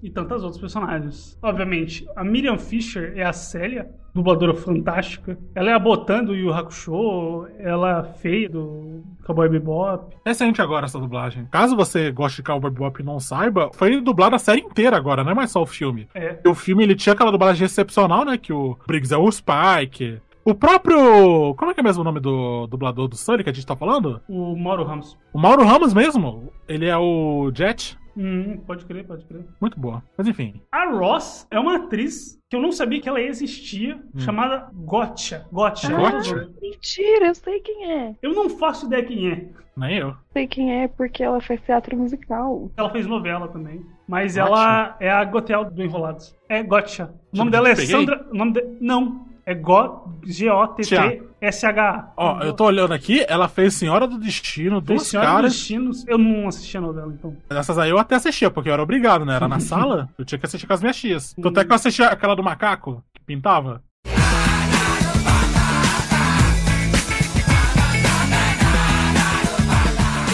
E 0.02 0.10
tantas 0.10 0.44
outros 0.44 0.60
personagens. 0.60 1.38
Obviamente, 1.42 2.08
a 2.16 2.24
Miriam 2.24 2.58
Fisher 2.58 3.14
é 3.16 3.24
a 3.24 3.34
Célia, 3.34 3.90
dubladora 4.14 4.54
fantástica. 4.54 5.38
Ela 5.54 5.72
é 5.72 5.74
a 5.74 5.80
Botan 5.80 6.24
do 6.24 6.36
Yu 6.36 6.54
Hakusho, 6.54 7.48
ela 7.58 7.90
é 7.90 7.94
a 7.94 8.04
Fei 8.04 8.48
do 8.48 9.04
Cowboy 9.26 9.50
Bebop. 9.50 10.16
Recente 10.26 10.62
agora 10.62 10.86
essa 10.86 11.00
dublagem. 11.00 11.48
Caso 11.52 11.76
você 11.76 12.12
goste 12.12 12.38
de 12.38 12.44
Cowboy 12.44 12.72
Bebop 12.72 13.02
e 13.02 13.06
não 13.06 13.20
saiba, 13.20 13.70
foi 13.74 14.00
dublada 14.00 14.36
a 14.36 14.40
série 14.40 14.62
inteira 14.62 14.96
agora, 14.96 15.24
não 15.24 15.32
é 15.32 15.36
mais 15.36 15.52
só 15.52 15.62
o 15.62 15.66
filme. 15.66 16.08
É. 16.16 16.40
E 16.44 16.48
o 16.48 16.56
filme 16.56 16.84
ele 16.84 16.96
tinha 16.96 17.14
aquela 17.14 17.32
dublagem 17.32 17.66
excepcional, 17.66 18.24
né? 18.24 18.38
Que 18.38 18.54
o 18.54 18.78
Briggs 18.88 19.14
é 19.14 19.18
o 19.18 19.30
Spike. 19.32 20.22
O 20.46 20.56
próprio. 20.56 21.54
Como 21.56 21.70
é 21.70 21.74
que 21.74 21.80
é 21.80 21.84
mesmo 21.84 22.02
o 22.02 22.04
nome 22.04 22.20
do 22.20 22.66
dublador 22.68 23.08
do 23.08 23.16
Sully 23.16 23.44
que 23.44 23.50
a 23.50 23.54
gente 23.54 23.68
tá 23.68 23.76
falando? 23.76 24.22
O 24.28 24.56
Mauro 24.56 24.84
Ramos. 24.84 25.18
O 25.34 25.38
Mauro 25.38 25.64
Ramos 25.64 25.94
mesmo. 25.94 26.52
Ele 26.68 26.88
é 26.88 26.98
o 26.98 27.52
Jet. 27.54 28.00
Hum, 28.22 28.58
pode 28.68 28.84
crer, 28.86 29.08
pode 29.08 29.24
crer. 29.24 29.46
Muito 29.62 29.80
boa. 29.80 30.04
Mas 30.18 30.28
enfim. 30.28 30.62
A 30.70 30.92
Ross 30.92 31.48
é 31.50 31.58
uma 31.58 31.78
atriz 31.78 32.38
que 32.50 32.56
eu 32.58 32.62
não 32.62 32.74
sabia 32.74 33.00
que 33.00 33.08
ela 33.08 33.22
existia, 33.22 33.98
chamada 34.18 34.70
Gotcha. 34.74 35.48
Gotcha. 35.50 35.88
Gotcha? 35.96 36.50
Mentira, 36.62 37.28
eu 37.28 37.36
sei 37.36 37.62
quem 37.62 37.92
é. 37.92 38.16
Eu 38.22 38.34
não 38.34 38.50
faço 38.50 38.88
ideia 38.88 39.06
quem 39.06 39.32
é. 39.32 39.48
Nem 39.78 40.00
eu. 40.00 40.14
Sei 40.34 40.46
quem 40.48 40.82
é 40.82 40.90
porque 40.90 41.24
ela 41.24 41.40
faz 41.40 41.62
teatro 41.62 41.96
musical. 41.96 42.70
Ela 42.76 42.90
fez 42.90 43.08
novela 43.08 43.48
também. 43.48 43.86
Mas 44.06 44.36
Gotcha? 44.36 44.48
ela 44.50 44.98
é 45.00 45.10
a 45.10 45.24
Gotel 45.24 45.64
do 45.72 45.82
Enrolados. 45.82 46.36
É 46.50 46.62
Gotcha. 46.62 47.14
O 47.34 47.38
nome 47.38 47.52
dela 47.52 47.70
é 47.70 47.76
peguei? 47.76 47.96
Sandra. 47.96 48.28
O 48.30 48.36
nome 48.36 48.52
de... 48.52 48.66
Não. 48.82 49.29
É 49.50 49.56
Go- 49.56 50.08
G-O-T-T-S-H-A. 50.28 52.12
Ó, 52.16 52.40
eu 52.44 52.54
tô 52.54 52.66
olhando 52.66 52.94
aqui, 52.94 53.26
ela 53.28 53.48
fez 53.48 53.74
Senhora 53.74 54.06
do 54.08 54.20
Destino, 54.20 54.80
duas 54.80 55.08
Senhora 55.08 55.28
caras. 55.28 55.54
Destinos. 55.54 56.06
Eu 56.08 56.20
não 56.20 56.48
assisti 56.48 56.78
a 56.78 56.82
novela, 56.82 57.12
então. 57.12 57.36
Essas 57.50 57.80
aí 57.80 57.90
eu 57.90 57.98
até 57.98 58.14
assistia, 58.14 58.52
porque 58.52 58.70
eu 58.70 58.74
era 58.74 58.84
obrigado, 58.84 59.26
né? 59.26 59.34
Era 59.36 59.48
na 59.48 59.58
sala, 59.60 60.08
eu 60.20 60.24
tinha 60.24 60.38
que 60.38 60.46
assistir 60.46 60.68
com 60.68 60.74
as 60.74 60.82
minhas 60.82 60.98
tias. 60.98 61.34
Tanto 61.34 61.60
é 61.60 61.66
que 61.66 61.72
eu 61.72 61.76
assistia 61.76 62.10
aquela 62.10 62.36
do 62.36 62.44
macaco, 62.44 63.04
que 63.12 63.22
pintava. 63.26 63.82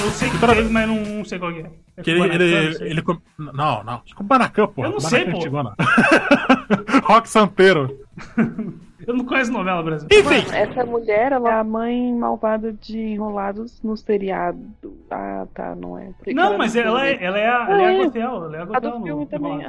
Eu 0.03 0.11
sei 0.11 0.29
que 0.29 0.37
teve, 0.39 0.69
mas 0.69 0.87
não, 0.87 0.95
não 1.01 1.25
sei 1.25 1.39
qual 1.39 1.53
que 1.53 1.59
é. 1.61 1.71
É 1.97 2.01
Que 2.03 2.11
ele, 2.11 2.19
Kubanacan, 2.19 2.43
ele, 2.43 2.65
não 2.69 2.73
sei. 2.77 2.87
ele, 2.89 3.01
com- 3.01 3.17
Não, 3.37 3.83
não. 3.83 4.01
Kubanacan, 4.15 4.67
pô. 4.67 4.83
Eu 4.85 4.91
não 4.91 4.99
sei, 4.99 5.25
pô. 5.25 5.39
Rock 7.05 7.29
Santeiro. 7.29 7.97
Eu 9.07 9.13
não 9.15 9.25
conheço 9.25 9.51
novela 9.51 9.81
Brasil. 9.83 10.07
Enfim. 10.11 10.55
Essa 10.55 10.85
mulher, 10.85 11.31
ela 11.31 11.49
é 11.49 11.53
a 11.59 11.63
mãe 11.63 12.13
malvada 12.13 12.73
de 12.73 12.99
Enrolados 12.99 13.81
no 13.83 13.95
seriado. 13.95 14.59
Ah, 15.11 15.47
tá, 15.53 15.75
não 15.75 15.97
é. 15.97 16.11
Porque 16.17 16.33
Não, 16.33 16.57
mas 16.57 16.75
ela 16.75 16.91
não 16.91 16.99
é, 16.99 17.23
ela 17.23 17.37
é 17.39 17.47
a, 17.47 17.67
ela 17.69 17.81
é 17.91 18.01
a. 18.01 18.03
Gotel. 18.05 18.43
Ela 18.45 18.57
é 18.57 18.61
a 18.61 18.79
do 18.79 18.89
no- 18.89 19.03
filme 19.03 19.21
no 19.23 19.25
também, 19.27 19.63
é. 19.63 19.67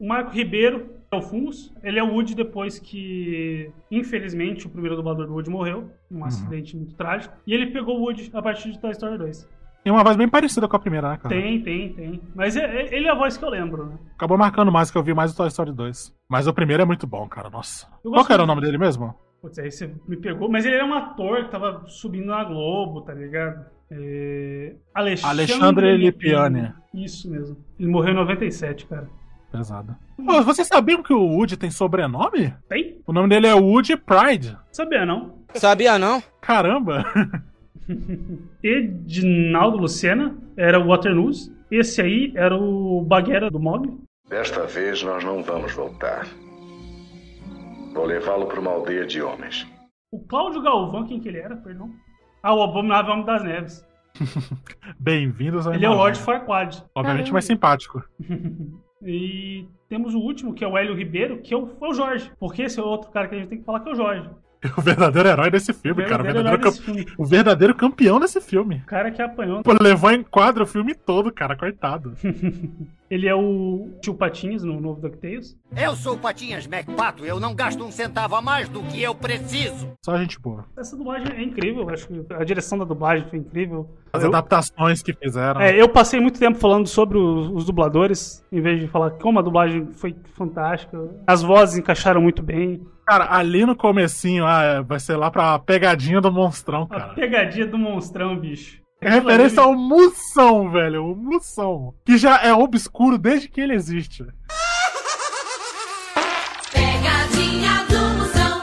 O 0.00 0.06
Marco 0.08 0.30
Ribeiro 0.32 0.90
é 1.10 1.16
o 1.16 1.22
Fungus. 1.22 1.72
Ele 1.82 1.98
é 1.98 2.02
o 2.02 2.12
Woody 2.12 2.34
depois 2.34 2.78
que, 2.78 3.70
infelizmente, 3.90 4.66
o 4.66 4.70
primeiro 4.70 4.96
dublador 4.96 5.26
do 5.26 5.32
Woody 5.32 5.50
morreu. 5.50 5.90
Um 6.10 6.18
Uhum. 6.18 6.24
acidente 6.24 6.76
muito 6.76 6.94
trágico. 6.94 7.34
E 7.46 7.54
ele 7.54 7.66
pegou 7.66 7.98
o 7.98 8.02
Woody 8.02 8.30
a 8.34 8.42
partir 8.42 8.72
de 8.72 8.78
Toy 8.80 8.90
Story 8.90 9.18
2. 9.18 9.48
Tem 9.84 9.92
uma 9.92 10.02
voz 10.02 10.16
bem 10.16 10.26
parecida 10.28 10.66
com 10.66 10.74
a 10.76 10.78
primeira, 10.78 11.10
né, 11.10 11.18
cara? 11.18 11.28
Tem, 11.34 11.62
tem, 11.62 11.92
tem. 11.92 12.22
Mas 12.34 12.56
é- 12.56 12.64
é- 12.64 12.96
ele 12.96 13.06
é 13.06 13.10
a 13.10 13.14
voz 13.14 13.36
que 13.36 13.44
eu 13.44 13.50
lembro, 13.50 13.84
né? 13.84 13.98
Acabou 14.14 14.38
marcando 14.38 14.72
mais 14.72 14.90
que 14.90 14.96
eu 14.96 15.02
vi 15.02 15.12
mais 15.12 15.32
o 15.32 15.36
Toy 15.36 15.46
Story 15.48 15.72
2. 15.72 16.10
Mas 16.26 16.46
o 16.46 16.54
primeiro 16.54 16.82
é 16.82 16.86
muito 16.86 17.06
bom, 17.06 17.28
cara. 17.28 17.50
Nossa. 17.50 17.86
Qual 18.02 18.24
que 18.24 18.32
era 18.32 18.42
o 18.42 18.46
nome 18.46 18.62
dele 18.62 18.78
mesmo? 18.78 19.14
Putz, 19.42 19.58
aí 19.58 19.70
você 19.70 19.94
me 20.08 20.16
pegou. 20.16 20.48
Mas 20.50 20.64
ele 20.64 20.76
era 20.76 20.86
um 20.86 20.94
ator 20.94 21.44
que 21.44 21.50
tava 21.50 21.84
subindo 21.86 22.28
na 22.28 22.42
Globo, 22.44 23.02
tá 23.02 23.12
ligado? 23.12 23.66
É... 23.90 24.74
Alexandre, 24.94 25.30
Alexandre 25.42 25.96
Lipiani. 25.98 26.72
Isso 26.94 27.30
mesmo. 27.30 27.56
Ele 27.78 27.88
morreu 27.90 28.12
em 28.12 28.16
97, 28.16 28.86
cara. 28.86 29.06
Pesado. 29.52 29.94
Pô, 30.16 30.42
vocês 30.42 30.66
sabiam 30.66 31.02
que 31.02 31.12
o 31.12 31.20
Woody 31.22 31.56
tem 31.58 31.70
sobrenome? 31.70 32.54
Tem? 32.68 32.98
O 33.06 33.12
nome 33.12 33.28
dele 33.28 33.46
é 33.46 33.54
Woody 33.54 33.96
Pride. 33.98 34.56
Sabia, 34.72 35.04
não? 35.04 35.38
Sabia 35.54 35.98
não? 35.98 36.22
Caramba. 36.40 37.04
Edinaldo 38.62 39.78
Lucena 39.78 40.36
era 40.56 40.78
o 40.78 40.88
Waternoose. 40.88 41.54
Esse 41.70 42.00
aí 42.00 42.32
era 42.34 42.56
o 42.56 43.02
Baguera 43.02 43.50
do 43.50 43.60
Mog. 43.60 43.98
Desta 44.28 44.66
vez 44.66 45.02
nós 45.02 45.24
não 45.24 45.42
vamos 45.42 45.72
voltar. 45.72 46.26
Vou 47.92 48.04
levá-lo 48.06 48.46
para 48.46 48.60
uma 48.60 48.70
aldeia 48.70 49.06
de 49.06 49.22
homens. 49.22 49.66
O 50.10 50.18
Cláudio 50.20 50.62
Galvão, 50.62 51.06
quem 51.06 51.20
que 51.20 51.28
ele 51.28 51.38
era, 51.38 51.56
perdão? 51.56 51.90
Ah, 52.42 52.54
o 52.54 52.62
Abominável 52.62 53.12
Homem 53.12 53.24
das 53.24 53.42
Neves. 53.42 53.86
Bem-vindos 54.98 55.66
ao 55.66 55.74
Ele 55.74 55.84
é 55.84 55.90
o. 55.90 55.94
Lord 55.94 56.18
Farquaad. 56.18 56.84
Obviamente 56.94 57.32
mais 57.32 57.44
simpático. 57.44 58.02
E 59.06 59.68
temos 59.86 60.14
o 60.14 60.18
último, 60.18 60.54
que 60.54 60.64
é 60.64 60.66
o 60.66 60.78
Hélio 60.78 60.94
Ribeiro, 60.94 61.42
que 61.42 61.52
é 61.52 61.56
o, 61.56 61.76
é 61.78 61.86
o 61.86 61.92
Jorge. 61.92 62.32
Porque 62.38 62.62
esse 62.62 62.80
é 62.80 62.82
o 62.82 62.86
outro 62.86 63.10
cara 63.10 63.28
que 63.28 63.34
a 63.34 63.38
gente 63.38 63.48
tem 63.48 63.58
que 63.58 63.64
falar 63.64 63.80
que 63.80 63.90
é 63.90 63.92
o 63.92 63.94
Jorge. 63.94 64.30
O 64.76 64.80
verdadeiro 64.80 65.28
herói 65.28 65.50
desse 65.50 65.72
filme, 65.72 66.02
O 66.02 66.08
cara. 66.08 66.22
O 66.22 66.24
verdadeiro 66.24 66.72
filme. 66.72 67.06
o 67.18 67.24
verdadeiro 67.24 67.74
campeão 67.74 68.18
desse 68.18 68.40
filme. 68.40 68.76
O 68.76 68.86
cara 68.86 69.10
que 69.10 69.20
apanhou. 69.20 69.62
Pô, 69.62 69.72
levou 69.80 70.10
em 70.10 70.22
quadro 70.22 70.64
o 70.64 70.66
filme 70.66 70.94
todo, 70.94 71.30
cara. 71.32 71.56
Coitado. 71.56 72.14
Ele 73.10 73.28
é 73.28 73.34
o 73.34 73.90
tio 74.00 74.14
Patinhas 74.14 74.62
no 74.64 74.80
novo 74.80 75.00
DuckTales. 75.00 75.56
Eu 75.76 75.94
sou 75.94 76.14
o 76.14 76.18
Patinhas 76.18 76.66
MacPato, 76.66 77.24
eu 77.24 77.38
não 77.38 77.54
gasto 77.54 77.84
um 77.84 77.90
centavo 77.90 78.34
a 78.34 78.40
mais 78.42 78.68
do 78.68 78.82
que 78.84 79.02
eu 79.02 79.14
preciso. 79.14 79.92
Só 80.04 80.16
gente 80.16 80.40
boa. 80.40 80.64
Essa 80.76 80.96
dublagem 80.96 81.28
é 81.36 81.42
incrível, 81.42 81.88
acho 81.90 82.08
que 82.08 82.24
a 82.32 82.42
direção 82.44 82.78
da 82.78 82.84
dublagem 82.84 83.28
foi 83.28 83.38
incrível. 83.38 83.88
As 84.12 84.22
Eu- 84.22 84.30
adaptações 84.30 85.02
que 85.02 85.12
fizeram. 85.12 85.60
É, 85.60 85.78
eu 85.80 85.88
passei 85.88 86.18
muito 86.18 86.38
tempo 86.40 86.58
falando 86.58 86.86
sobre 86.86 87.18
os, 87.18 87.48
os 87.50 87.64
dubladores, 87.66 88.44
em 88.50 88.60
vez 88.60 88.80
de 88.80 88.88
falar 88.88 89.10
como 89.10 89.38
a 89.38 89.42
dublagem 89.42 89.88
foi 89.92 90.16
fantástica. 90.34 90.98
As 91.26 91.42
vozes 91.42 91.76
encaixaram 91.76 92.20
muito 92.22 92.42
bem. 92.42 92.80
Cara, 93.06 93.36
ali 93.36 93.66
no 93.66 93.76
comecinho, 93.76 94.46
ah, 94.46 94.62
é, 94.62 94.82
vai 94.82 94.98
ser 94.98 95.16
lá 95.16 95.30
pra 95.30 95.58
pegadinha 95.58 96.22
do 96.22 96.32
monstrão, 96.32 96.84
A 96.84 96.88
cara. 96.88 97.14
pegadinha 97.14 97.66
do 97.66 97.76
monstrão, 97.76 98.34
bicho. 98.34 98.82
É 99.04 99.10
referência 99.10 99.62
ao 99.62 99.74
Mussão, 99.74 100.70
velho. 100.70 101.12
O 101.12 101.14
Mussão. 101.14 101.94
Que 102.06 102.16
já 102.16 102.42
é 102.42 102.54
obscuro 102.54 103.18
desde 103.18 103.48
que 103.48 103.60
ele 103.60 103.74
existe. 103.74 104.24
Pegadinha 106.72 107.84
do 107.84 108.18
Moção. 108.18 108.62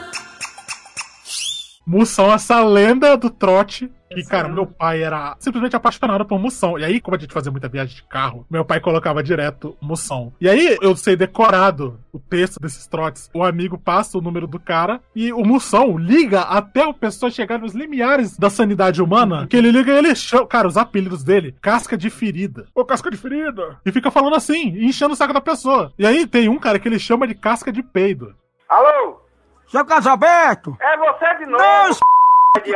Mussão, 1.86 2.34
essa 2.34 2.64
lenda 2.64 3.16
do 3.16 3.30
trote. 3.30 3.92
E, 4.16 4.24
cara, 4.24 4.48
meu 4.48 4.66
pai 4.66 5.04
era 5.04 5.36
simplesmente 5.40 5.76
apaixonado 5.76 6.26
por 6.26 6.40
Mussão. 6.40 6.78
E 6.78 6.84
aí, 6.84 7.00
como 7.00 7.16
a 7.16 7.20
gente 7.20 7.34
fazia 7.34 7.52
muita 7.52 7.70
viagem 7.70 7.96
de 7.96 8.04
carro, 8.04 8.46
meu 8.50 8.66
pai 8.66 8.80
colocava 8.80 9.24
direto 9.24 9.78
Mussão. 9.82 10.34
E 10.40 10.50
aí, 10.50 10.78
eu 10.82 10.96
sei 10.96 11.16
decorado 11.16 12.00
o 12.12 12.20
texto 12.20 12.60
desses 12.60 12.86
trotes. 12.88 13.30
O 13.34 13.44
amigo 13.44 13.78
passa 13.78 14.18
o 14.18 14.22
número 14.22 14.48
do 14.48 14.60
cara 14.60 15.02
e 15.16 15.32
o 15.32 15.44
Mussão 15.44 15.98
liga 15.98 16.42
até 16.42 16.84
a 16.84 16.94
pessoa 16.94 17.32
chegar 17.32 17.60
nos 17.60 17.74
limiares 17.74 18.38
da 18.38 18.50
sanidade 18.50 19.02
humana. 19.02 19.48
Que 19.48 19.58
ele 19.58 19.72
liga 19.72 19.94
e 19.94 19.98
ele 19.98 20.16
chama. 20.16 20.48
Cara, 20.48 20.68
os 20.68 20.78
apelidos 20.78 21.24
dele: 21.24 21.56
casca 21.62 21.98
de 21.98 22.10
ferida. 22.10 22.68
Ô, 22.76 22.84
casca 22.84 23.10
de 23.10 23.18
ferida. 23.18 23.80
E 23.86 23.92
fica 23.92 24.12
falando 24.12 24.36
assim, 24.36 24.70
enchendo 24.86 25.14
o 25.14 25.16
saco 25.16 25.34
da 25.34 25.42
pessoa. 25.42 25.94
E 25.98 26.06
aí, 26.06 26.28
tem 26.28 26.50
um 26.50 26.60
cara 26.60 26.80
que 26.80 26.88
ele 26.88 27.00
chama 27.00 27.28
de 27.28 27.36
casca 27.36 27.72
de 27.72 27.82
peido. 27.82 28.36
Alô? 28.68 29.22
Seu 29.68 29.86
Casalberto! 29.86 30.76
É 30.82 30.98
você 30.98 31.36
de 31.40 31.46
novo? 31.46 31.64
Não, 31.64 31.92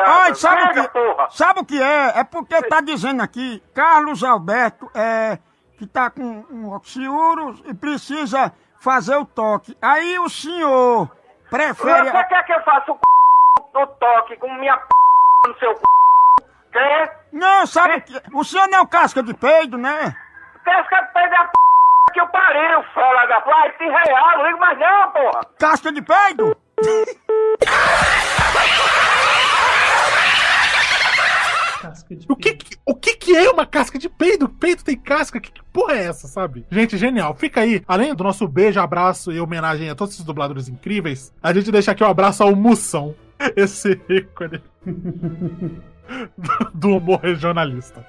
Ai, 0.05 0.33
sabe 0.35 0.63
o 0.63 0.67
Pega, 0.67 0.81
que, 0.83 0.87
porra. 0.89 1.29
sabe 1.29 1.59
o 1.59 1.65
que 1.65 1.81
é? 1.81 2.19
É 2.19 2.23
porque 2.23 2.61
tá 2.63 2.79
dizendo 2.79 3.21
aqui, 3.21 3.61
Carlos 3.73 4.23
Alberto 4.23 4.89
é 4.95 5.37
que 5.77 5.85
tá 5.85 6.09
com 6.09 6.45
um 6.49 6.73
oxiúros 6.73 7.61
e 7.65 7.73
precisa 7.73 8.53
fazer 8.79 9.17
o 9.17 9.25
toque. 9.25 9.77
Aí 9.81 10.17
o 10.19 10.29
senhor 10.29 11.11
prefere. 11.49 12.09
Você 12.09 12.23
quer 12.23 12.45
que 12.45 12.53
eu 12.53 12.63
faça 12.63 12.91
o, 12.91 12.95
c... 12.95 13.01
o 13.77 13.87
toque 13.87 14.37
com 14.37 14.53
minha 14.55 14.77
p... 14.77 14.85
no 15.47 15.59
seu 15.59 15.75
c... 15.75 15.81
Quer? 16.71 17.25
Não, 17.33 17.65
sabe 17.67 17.95
o 17.97 18.01
que? 18.01 18.21
O 18.33 18.43
senhor 18.45 18.69
não 18.69 18.79
é 18.79 18.81
o 18.81 18.87
casca 18.87 19.21
de 19.21 19.33
peido, 19.33 19.77
né? 19.77 20.15
Casca 20.63 21.01
de 21.01 21.13
peido 21.13 21.33
é 21.33 21.37
a 21.37 21.43
p... 21.45 21.51
que 22.13 22.21
eu 22.21 22.27
pariu, 22.29 22.83
fala 22.93 23.25
da 23.25 23.39
Vai, 23.39 23.71
te 23.73 23.83
real, 23.83 24.37
não 24.37 24.47
ligo 24.47 24.59
mais 24.59 24.79
não, 24.79 25.11
porra. 25.11 25.41
Casca 25.59 25.91
de 25.91 26.01
peido? 26.01 26.55
O 32.29 32.35
que, 32.35 32.53
que- 32.53 32.77
o 32.85 32.93
que 32.95 33.15
que 33.15 33.35
é 33.35 33.49
uma 33.49 33.65
casca 33.65 33.97
de 33.97 34.07
peido? 34.09 34.47
Peito 34.49 34.83
tem 34.83 34.97
casca? 34.97 35.39
Que, 35.39 35.51
que 35.51 35.61
porra 35.73 35.93
é 35.93 36.05
essa, 36.05 36.27
sabe? 36.27 36.65
Gente, 36.71 36.97
genial. 36.97 37.33
Fica 37.35 37.61
aí, 37.61 37.81
além 37.87 38.13
do 38.13 38.23
nosso 38.23 38.47
beijo, 38.47 38.79
abraço 38.79 39.31
e 39.31 39.39
homenagem 39.39 39.89
a 39.89 39.95
todos 39.95 40.13
esses 40.13 40.25
dubladores 40.25 40.67
incríveis, 40.67 41.33
a 41.41 41.53
gente 41.53 41.71
deixa 41.71 41.91
aqui 41.91 42.03
um 42.03 42.07
abraço 42.07 42.43
ao 42.43 42.55
Mussão, 42.55 43.15
esse 43.55 43.99
ícone 44.09 44.61
do 46.73 46.89
humor 46.97 47.19
regionalista. 47.21 48.05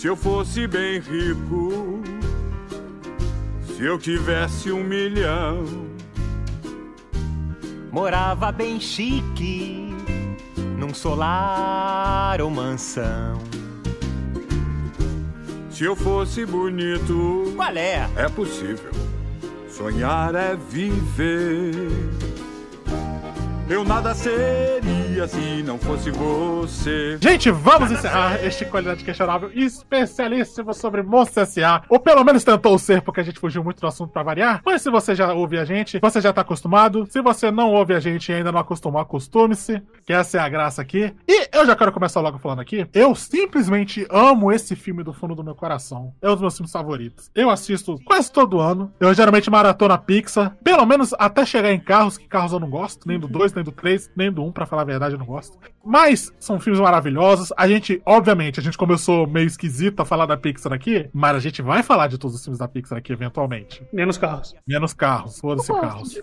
Se 0.00 0.06
eu 0.06 0.16
fosse 0.16 0.66
bem 0.66 0.98
rico, 0.98 2.00
se 3.66 3.84
eu 3.84 3.98
tivesse 3.98 4.72
um 4.72 4.82
milhão, 4.82 5.62
Morava 7.92 8.50
bem 8.50 8.80
chique, 8.80 9.94
num 10.78 10.94
solar 10.94 12.40
ou 12.40 12.48
mansão. 12.48 13.42
se 15.70 15.84
eu 15.84 15.94
fosse 15.94 16.46
bonito, 16.46 17.52
Qual 17.54 17.76
é? 17.76 18.08
é 18.16 18.26
possível. 18.30 18.92
Sonhar 19.68 20.34
é 20.34 20.56
viver. 20.56 21.74
Eu 23.68 23.84
nada 23.84 24.14
seria 24.14 24.99
se 25.28 25.62
não 25.62 25.78
fosse 25.78 26.10
você. 26.10 27.18
Gente, 27.20 27.50
vamos 27.50 27.90
encerrar 27.90 28.44
este 28.44 28.64
Qualidade 28.64 29.04
Questionável 29.04 29.50
especialíssimo 29.54 30.72
sobre 30.72 31.02
Monstros 31.02 31.48
S.A. 31.48 31.82
Ou 31.88 31.98
pelo 31.98 32.24
menos 32.24 32.44
tentou 32.44 32.78
ser, 32.78 33.02
porque 33.02 33.20
a 33.20 33.22
gente 33.22 33.38
fugiu 33.38 33.62
muito 33.62 33.80
do 33.80 33.86
assunto 33.86 34.12
pra 34.12 34.22
variar. 34.22 34.62
Mas 34.64 34.82
se 34.82 34.90
você 34.90 35.14
já 35.14 35.32
ouve 35.32 35.58
a 35.58 35.64
gente, 35.64 35.98
você 36.00 36.20
já 36.20 36.32
tá 36.32 36.40
acostumado. 36.40 37.06
Se 37.10 37.20
você 37.20 37.50
não 37.50 37.72
ouve 37.72 37.94
a 37.94 38.00
gente 38.00 38.30
e 38.30 38.34
ainda 38.34 38.52
não 38.52 38.60
acostumou, 38.60 39.00
acostume-se. 39.00 39.82
Que 40.06 40.12
essa 40.12 40.38
é 40.38 40.40
a 40.40 40.48
graça 40.48 40.80
aqui. 40.82 41.14
E 41.28 41.48
eu 41.52 41.66
já 41.66 41.76
quero 41.76 41.92
começar 41.92 42.20
logo 42.20 42.38
falando 42.38 42.60
aqui. 42.60 42.86
Eu 42.92 43.14
simplesmente 43.14 44.06
amo 44.10 44.50
esse 44.52 44.74
filme 44.74 45.02
do 45.02 45.12
fundo 45.12 45.34
do 45.34 45.44
meu 45.44 45.54
coração. 45.54 46.14
É 46.22 46.28
um 46.28 46.32
dos 46.32 46.40
meus 46.40 46.56
filmes 46.56 46.72
favoritos. 46.72 47.30
Eu 47.34 47.50
assisto 47.50 47.98
quase 48.04 48.30
todo 48.32 48.60
ano. 48.60 48.92
Eu 48.98 49.12
geralmente 49.12 49.50
maratona 49.50 49.98
Pixar. 49.98 50.56
Pelo 50.62 50.86
menos 50.86 51.14
até 51.18 51.44
chegar 51.44 51.72
em 51.72 51.80
carros, 51.80 52.16
que 52.16 52.26
carros 52.26 52.52
eu 52.52 52.60
não 52.60 52.70
gosto. 52.70 53.06
Nem 53.06 53.18
do 53.18 53.28
2, 53.28 53.54
nem 53.54 53.64
do 53.64 53.72
3, 53.72 54.10
nem 54.16 54.32
do 54.32 54.44
1, 54.44 54.52
pra 54.52 54.66
falar 54.66 54.82
a 54.82 54.86
verdade, 54.86 55.09
eu 55.14 55.18
não 55.18 55.26
gosto. 55.26 55.56
Mas 55.84 56.32
são 56.38 56.60
filmes 56.60 56.80
maravilhosos. 56.80 57.52
A 57.56 57.66
gente, 57.66 58.00
obviamente, 58.04 58.60
a 58.60 58.62
gente 58.62 58.76
começou 58.76 59.26
meio 59.26 59.46
esquisito 59.46 60.00
a 60.00 60.04
falar 60.04 60.26
da 60.26 60.36
Pixar 60.36 60.72
aqui, 60.72 61.08
mas 61.12 61.36
a 61.36 61.40
gente 61.40 61.62
vai 61.62 61.82
falar 61.82 62.06
de 62.08 62.18
todos 62.18 62.36
os 62.36 62.42
filmes 62.44 62.58
da 62.58 62.68
Pixar 62.68 62.98
aqui 62.98 63.12
eventualmente. 63.12 63.82
Menos 63.92 64.18
carros. 64.18 64.54
Menos 64.66 64.92
carros, 64.92 65.38
foda-se 65.40 65.72
carros. 65.72 66.20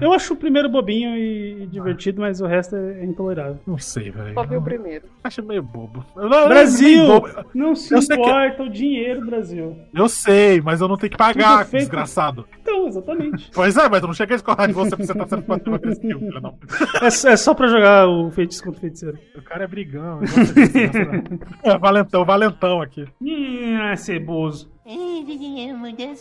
Eu 0.00 0.12
acho 0.12 0.34
o 0.34 0.36
primeiro 0.36 0.68
bobinho 0.68 1.16
e 1.16 1.66
divertido, 1.66 2.20
mas 2.20 2.40
o 2.40 2.46
resto 2.46 2.76
é 2.76 3.04
intolerável. 3.04 3.58
Não 3.66 3.78
sei, 3.78 4.10
velho. 4.10 4.34
Só 4.34 4.44
vi 4.44 4.56
o 4.56 4.62
primeiro. 4.62 5.04
Acho 5.24 5.42
meio 5.42 5.62
bobo. 5.62 6.04
Não- 6.16 6.48
Brasil! 6.48 6.98
nem 6.98 7.06
bobo. 7.06 7.28
Não 7.54 7.74
se 7.74 7.92
Eu 7.94 8.00
sei 8.02 8.16
que- 8.16 8.22
importa 8.22 8.62
o 8.62 8.70
dinheiro, 8.70 9.26
Brasil. 9.26 9.76
Eu 9.92 10.08
sei, 10.08 10.60
mas 10.60 10.80
eu 10.80 10.88
não 10.88 10.96
tenho 10.96 11.10
que 11.10 11.16
Tudo 11.16 11.26
pagar, 11.26 11.62
é 11.62 11.64
feito- 11.64 11.82
desgraçado. 11.82 12.46
Então, 12.62 12.86
exatamente. 12.86 13.50
Pois 13.52 13.76
é, 13.76 13.88
mas 13.88 14.00
eu 14.02 14.06
não 14.06 14.14
cheguei 14.14 14.34
a 14.34 14.36
escolar 14.36 14.66
de 14.66 14.72
você 14.72 14.90
porque 14.90 15.06
você 15.06 15.14
tá 15.14 15.26
sendo 15.26 15.42
filme, 15.42 15.96
filho, 16.18 16.40
não. 16.40 16.54
É, 17.02 17.06
é 17.32 17.36
só 17.36 17.54
pra 17.54 17.66
jogar 17.66 18.06
o 18.08 18.13
feitiço 18.30 18.62
contra 18.62 18.78
o 18.78 18.80
feiticeiro. 18.80 19.18
O 19.36 19.42
cara 19.42 19.64
é 19.64 19.66
brigão. 19.66 20.20
eu 20.20 20.28
gosto 20.28 20.54
disso? 20.54 20.98
É 21.62 21.78
valentão, 21.78 22.24
valentão 22.24 22.80
aqui. 22.82 23.06
Hum, 23.20 23.78
é 23.80 23.96
ceboso. 23.96 24.72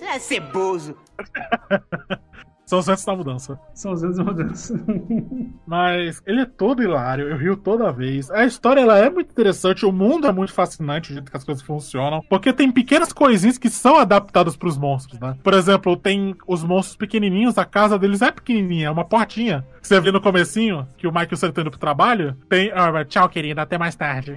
É 0.01 0.19
ceboso. 0.19 0.95
São 2.73 2.79
os 2.79 2.89
antes 2.89 3.05
da 3.05 3.15
mudança. 3.15 3.59
São 3.75 3.91
os 3.91 4.03
anos 4.03 4.17
de 4.17 4.23
mudança. 4.23 4.85
Mas 5.67 6.23
ele 6.25 6.41
é 6.41 6.45
todo 6.45 6.81
hilário, 6.81 7.29
eu 7.29 7.37
rio 7.37 7.55
toda 7.55 7.91
vez. 7.91 8.31
A 8.31 8.45
história 8.45 8.81
ela 8.81 8.97
é 8.97 9.11
muito 9.11 9.29
interessante, 9.29 9.85
o 9.85 9.91
mundo 9.91 10.25
é 10.25 10.31
muito 10.31 10.51
fascinante, 10.51 11.11
o 11.11 11.13
jeito 11.13 11.29
que 11.29 11.37
as 11.37 11.43
coisas 11.43 11.63
funcionam. 11.63 12.23
Porque 12.27 12.51
tem 12.51 12.71
pequenas 12.71 13.13
coisinhas 13.13 13.59
que 13.59 13.69
são 13.69 13.97
adaptadas 13.97 14.57
pros 14.57 14.75
monstros, 14.75 15.19
né? 15.19 15.37
Por 15.43 15.53
exemplo, 15.53 15.95
tem 15.95 16.35
os 16.47 16.63
monstros 16.63 16.97
pequenininhos, 16.97 17.59
a 17.59 17.65
casa 17.65 17.99
deles 17.99 18.23
é 18.23 18.31
pequenininha, 18.31 18.87
é 18.87 18.91
uma 18.91 19.05
portinha. 19.05 19.63
Você 19.79 19.99
vê 19.99 20.11
no 20.11 20.19
comecinho 20.19 20.87
que 20.97 21.05
o 21.05 21.11
Michael 21.11 21.37
Sully 21.37 21.53
tá 21.53 21.61
indo 21.61 21.69
pro 21.69 21.79
trabalho, 21.79 22.35
tem. 22.49 22.71
ah, 22.73 23.05
tchau, 23.05 23.29
querida, 23.29 23.61
até 23.61 23.77
mais 23.77 23.95
tarde. 23.95 24.35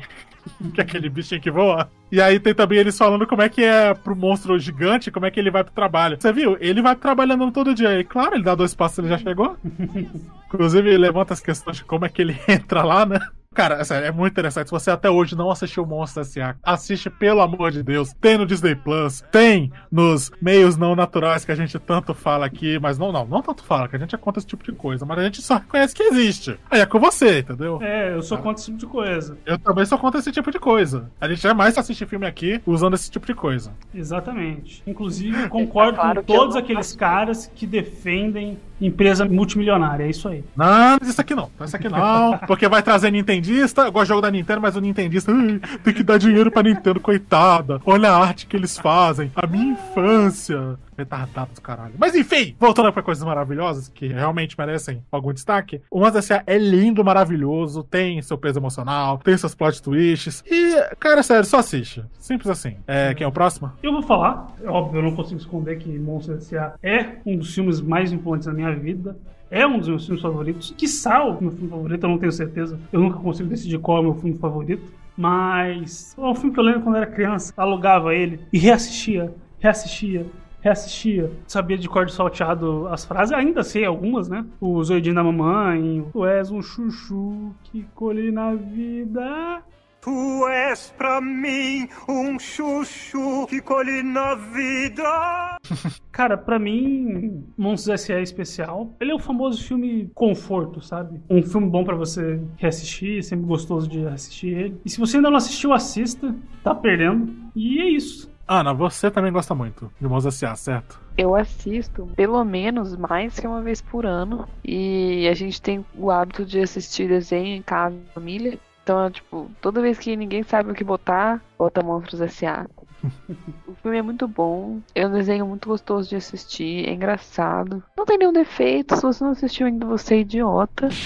que 0.75 0.81
é 0.81 0.85
aquele 0.85 1.09
bichinho 1.09 1.41
que 1.41 1.51
voa. 1.51 1.91
E 2.11 2.21
aí 2.21 2.39
tem 2.39 2.55
também 2.55 2.79
eles 2.79 2.97
falando 2.97 3.27
como 3.27 3.43
é 3.43 3.49
que 3.49 3.63
é 3.63 3.95
pro 3.95 4.17
monstro 4.17 4.59
gigante, 4.59 5.11
como 5.11 5.27
é 5.27 5.31
que 5.31 5.41
ele 5.41 5.51
vai 5.51 5.65
pro 5.65 5.73
trabalho. 5.73 6.17
Você 6.21 6.33
viu? 6.33 6.57
Ele 6.61 6.83
vai 6.83 6.95
trabalhando 6.95 7.51
todo 7.51 7.75
dia. 7.75 7.99
E 7.99 8.05
claro, 8.05 8.35
ele 8.35 8.45
dá 8.45 8.55
dois 8.55 8.75
passos, 8.75 8.99
ele 8.99 9.09
já 9.09 9.19
chegou. 9.19 9.57
Inclusive, 10.47 10.89
ele 10.89 10.99
levanta 10.99 11.35
as 11.35 11.41
questões 11.41 11.79
de 11.79 11.85
como 11.85 12.05
é 12.05 12.09
que 12.09 12.23
ele 12.23 12.39
entra 12.49 12.83
lá, 12.83 13.05
né? 13.05 13.21
Cara, 13.57 13.77
é 13.77 13.85
sério, 13.85 14.07
é 14.07 14.13
muito 14.13 14.33
interessante. 14.33 14.67
Se 14.67 14.71
você 14.71 14.91
até 14.91 15.09
hoje 15.09 15.35
não 15.35 15.51
assistiu 15.51 15.87
Monstro 15.87 16.21
S.A., 16.21 16.57
assiste 16.63 17.09
pelo 17.09 17.41
amor 17.41 17.71
de 17.71 17.83
Deus. 17.83 18.13
Tem 18.21 18.37
no 18.37 18.45
Disney 18.45 18.75
Plus, 18.75 19.25
tem 19.33 19.73
nos 19.91 20.31
meios 20.43 20.77
não 20.77 20.95
naturais 20.95 21.43
que 21.43 21.51
a 21.51 21.55
gente 21.55 21.79
tanto 21.79 22.13
fala 22.13 22.45
aqui, 22.45 22.79
mas 22.79 22.99
não, 22.99 23.11
não, 23.11 23.25
não 23.25 23.41
tanto 23.41 23.65
fala, 23.65 23.89
que 23.89 23.97
a 23.97 23.99
gente 23.99 24.11
já 24.11 24.19
conta 24.19 24.41
esse 24.41 24.47
tipo 24.47 24.63
de 24.63 24.73
coisa, 24.73 25.07
mas 25.07 25.19
a 25.19 25.25
gente 25.25 25.41
só 25.41 25.55
reconhece 25.55 25.95
que 25.95 26.03
existe. 26.03 26.61
Aí 26.71 26.81
é 26.81 26.87
com 26.87 27.01
você, 27.01 27.39
entendeu? 27.39 27.81
É, 27.81 28.13
eu 28.13 28.21
sou 28.23 28.37
contra 28.37 28.61
esse 28.61 28.67
tipo 28.67 28.79
de 28.79 28.87
coisa. 28.87 29.39
Eu 29.47 29.59
também 29.59 29.87
só 29.87 29.97
conto 29.97 30.19
esse 30.19 30.31
tipo 30.31 30.51
de 30.51 30.59
coisa. 30.59 31.11
A 31.19 31.27
gente 31.27 31.41
jamais 31.41 31.79
assiste 31.79 32.05
filme 32.05 32.27
aqui 32.27 32.61
usando 32.67 32.93
esse 32.93 33.11
tipo 33.11 33.27
de 33.27 33.33
coisa. 33.33 33.73
Exatamente. 33.95 34.83
Inclusive, 34.87 35.45
eu 35.45 35.49
concordo 35.51 35.97
claro 35.97 36.23
com 36.23 36.27
todos 36.27 36.57
aqueles 36.57 36.95
caras 36.95 37.51
que 37.55 37.67
defendem 37.67 38.59
empresa 38.81 39.25
multimilionária. 39.25 40.05
É 40.05 40.11
isso 40.11 40.29
aí. 40.29 40.45
Não, 40.55 40.99
isso 41.03 41.21
aqui 41.21 41.35
não. 41.35 41.51
Isso 41.65 41.77
aqui 41.77 41.89
não. 41.89 42.39
Porque 42.47 42.69
vai 42.69 42.83
trazer 42.83 43.11
Nintendista. 43.47 43.83
Eu 43.83 43.93
gosto 43.93 44.05
de 44.05 44.09
jogo 44.09 44.21
da 44.23 44.31
Nintendo, 44.31 44.61
mas 44.61 44.77
o 44.77 44.81
Nintendista 44.81 45.33
"Ai, 45.33 45.61
tem 45.83 45.95
que 45.95 46.03
dar 46.03 46.19
dinheiro 46.19 46.51
pra 46.51 46.63
Nintendo, 46.63 47.01
coitada. 47.01 47.81
Olha 47.85 48.11
a 48.11 48.19
arte 48.19 48.47
que 48.47 48.57
eles 48.57 48.77
fazem. 48.79 49.31
A 49.35 49.47
minha 49.47 49.73
infância. 49.73 50.79
Retardado 50.97 51.51
do 51.55 51.61
caralho. 51.61 51.93
Mas 51.99 52.15
enfim, 52.15 52.57
voltando 52.59 52.91
pra 52.91 53.03
coisas 53.03 53.23
maravilhosas 53.23 53.87
que 53.89 54.07
realmente 54.09 54.57
merecem 54.59 55.03
algum 55.13 55.31
destaque. 55.31 55.83
O 55.91 55.99
Monstro 56.01 56.21
S.A. 56.21 56.43
é 56.47 56.57
lindo, 56.57 57.05
maravilhoso, 57.05 57.83
tem 57.85 58.23
seu 58.23 58.39
peso 58.39 58.59
emocional, 58.59 59.19
tem 59.19 59.37
seus 59.37 59.55
plot 59.55 59.83
twists. 59.83 60.43
E, 60.51 60.75
cara, 60.99 61.23
sério, 61.23 61.45
só 61.45 61.59
assiste. 61.59 62.03
Simples 62.19 62.49
assim. 62.49 62.77
É, 62.87 63.13
quem 63.13 63.27
é 63.27 63.29
o 63.29 63.33
próximo? 63.33 63.71
Eu 63.83 63.93
vou 63.93 64.03
falar, 64.03 64.55
é 64.65 64.71
óbvio, 64.71 65.01
eu 65.01 65.03
não 65.03 65.15
consigo 65.15 65.39
esconder 65.39 65.77
que 65.77 65.99
Monstro 65.99 66.37
S.A. 66.37 66.73
é 66.83 67.17
um 67.27 67.37
dos 67.37 67.55
filmes 67.55 67.79
mais 67.83 68.11
influentes 68.11 68.47
da 68.47 68.55
minha 68.55 68.75
vida. 68.75 69.15
É 69.51 69.67
um 69.67 69.79
dos 69.79 69.89
meus 69.89 70.05
filmes 70.05 70.23
favoritos. 70.23 70.75
Quiçá 70.77 71.23
o 71.23 71.41
meu 71.41 71.51
filme 71.51 71.69
favorito, 71.69 72.05
eu 72.05 72.11
não 72.11 72.19
tenho 72.19 72.33
certeza. 72.33 72.79
Eu 72.93 73.01
nunca 73.01 73.19
consigo 73.19 73.49
decidir 73.49 73.79
qual 73.79 73.99
é 73.99 74.01
o 74.01 74.05
meu 74.05 74.15
filme 74.15 74.37
favorito. 74.39 74.93
Mas 75.17 76.15
é 76.19 76.21
um 76.21 76.35
filme 76.35 76.53
que 76.53 76.61
eu 76.61 76.65
lembro 76.65 76.83
quando 76.83 76.97
era 76.97 77.07
criança. 77.07 77.53
Alugava 77.57 78.15
ele 78.15 78.41
e 78.53 78.59
reassistia, 78.59 79.33
reassistia, 79.59 80.27
reassistia. 80.61 81.31
Sabia 81.47 81.79
de 81.79 81.89
cor 81.89 82.11
salteado 82.11 82.87
as 82.89 83.05
frases, 83.05 83.33
ainda 83.33 83.63
sei 83.63 83.85
algumas, 83.85 84.29
né? 84.29 84.45
O 84.61 84.83
Zoidinho 84.83 85.15
da 85.15 85.25
Mamãe, 85.25 86.05
Tu 86.13 86.27
és 86.27 86.51
um 86.51 86.61
chuchu 86.61 87.55
que 87.65 87.87
colhi 87.95 88.31
na 88.31 88.55
vida. 88.55 89.63
Tu 90.07 90.47
és 90.47 90.95
pra 90.97 91.21
mim 91.21 91.89
um 92.09 92.39
chuchu 92.39 93.45
que 93.49 93.61
colhe 93.61 94.05
na 94.05 94.37
vida. 94.37 95.59
Cara, 96.13 96.39
pra 96.39 96.61
mim, 96.61 97.45
Monstros 97.59 98.03
S.A. 98.03 98.21
é 98.21 98.23
especial. 98.23 98.95
Ele 99.01 99.11
é 99.11 99.15
o 99.17 99.19
famoso 99.19 99.61
filme 99.65 100.09
conforto, 100.15 100.81
sabe? 100.81 101.21
Um 101.29 101.43
filme 101.43 101.69
bom 101.69 101.83
pra 101.83 101.97
você 101.97 102.41
reassistir, 102.57 103.21
sempre 103.25 103.47
gostoso 103.47 103.89
de 103.89 104.07
assistir 104.07 104.57
ele. 104.57 104.81
E 104.85 104.91
se 104.91 105.01
você 105.01 105.17
ainda 105.17 105.29
não 105.29 105.39
assistiu, 105.39 105.73
assista. 105.73 106.33
Tá 106.63 106.73
perdendo. 106.73 107.35
E 107.57 107.81
é 107.81 107.89
isso. 107.89 108.31
Ana, 108.47 108.73
você 108.73 109.11
também 109.11 109.33
gosta 109.33 109.57
muito 109.57 109.91
de 110.01 110.07
Monstro 110.07 110.29
S.A., 110.29 110.55
certo? 110.55 111.01
Eu 111.19 111.35
assisto 111.35 112.09
pelo 112.15 112.45
menos 112.45 112.95
mais 112.95 113.41
que 113.41 113.47
uma 113.47 113.61
vez 113.61 113.83
por 113.83 114.07
ano. 114.07 114.47
E 114.65 115.27
a 115.27 115.35
gente 115.35 115.61
tem 115.61 115.85
o 115.97 116.13
hábito 116.13 116.45
de 116.45 116.61
assistir 116.61 117.09
desenho 117.09 117.57
em 117.57 117.63
casa, 117.63 117.97
família. 118.15 118.57
Então, 118.87 119.11
tipo, 119.11 119.51
toda 119.61 119.83
vez 119.83 119.99
que 119.99 120.15
ninguém 120.15 120.45
sabe 120.45 120.71
o 120.71 120.75
que 120.75 120.85
botar, 120.85 121.43
bota 121.59 121.83
Monstros 121.83 122.21
S.A. 122.21 122.67
o 123.67 123.75
filme 123.83 123.99
é 123.99 124.03
muito 124.03 124.29
bom, 124.29 124.79
é 124.95 125.05
um 125.05 125.11
desenho 125.11 125.45
muito 125.45 125.69
gostoso 125.69 126.09
de 126.09 126.15
assistir, 126.15 126.89
é 126.89 126.93
engraçado. 126.93 127.83
Não 127.99 128.07
tem 128.07 128.17
nenhum 128.17 128.33
defeito, 128.33 128.95
se 128.95 129.03
você 129.03 129.25
não 129.25 129.33
assistiu 129.33 129.67
ainda, 129.67 129.85
você 129.85 130.15
é 130.15 130.21
idiota. 130.21 130.89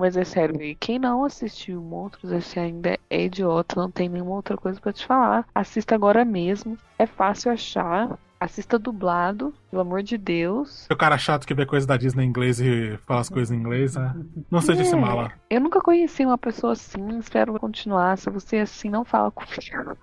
Mas 0.00 0.16
é 0.16 0.24
sério, 0.24 0.58
quem 0.80 0.98
não 0.98 1.24
assistiu 1.24 1.80
Monstros 1.80 2.32
S.A. 2.32 2.62
ainda 2.62 2.98
é 3.08 3.24
idiota, 3.24 3.80
não 3.80 3.88
tem 3.88 4.08
nenhuma 4.08 4.32
outra 4.32 4.56
coisa 4.56 4.80
pra 4.80 4.92
te 4.92 5.06
falar. 5.06 5.46
Assista 5.54 5.94
agora 5.94 6.24
mesmo, 6.24 6.76
é 6.98 7.06
fácil 7.06 7.52
achar. 7.52 8.18
Assista 8.42 8.76
dublado, 8.76 9.54
pelo 9.70 9.82
amor 9.82 10.02
de 10.02 10.18
Deus. 10.18 10.88
O 10.90 10.96
cara 10.96 11.16
chato 11.16 11.46
que 11.46 11.54
vê 11.54 11.64
coisa 11.64 11.86
da 11.86 11.96
Disney 11.96 12.24
em 12.24 12.28
inglês 12.28 12.60
e 12.60 12.98
fala 13.06 13.20
as 13.20 13.28
coisas 13.28 13.52
em 13.52 13.60
inglês, 13.60 13.94
né? 13.94 14.14
Não 14.50 14.60
seja 14.60 14.82
esse 14.82 14.94
É, 14.94 14.98
mala. 14.98 15.32
Eu 15.48 15.60
nunca 15.60 15.80
conheci 15.80 16.26
uma 16.26 16.36
pessoa 16.36 16.72
assim, 16.72 17.18
espero 17.18 17.58
continuar. 17.60 18.18
Se 18.18 18.28
você 18.30 18.56
é 18.56 18.62
assim, 18.62 18.90
não 18.90 19.04
fala 19.04 19.30
comigo. 19.30 19.96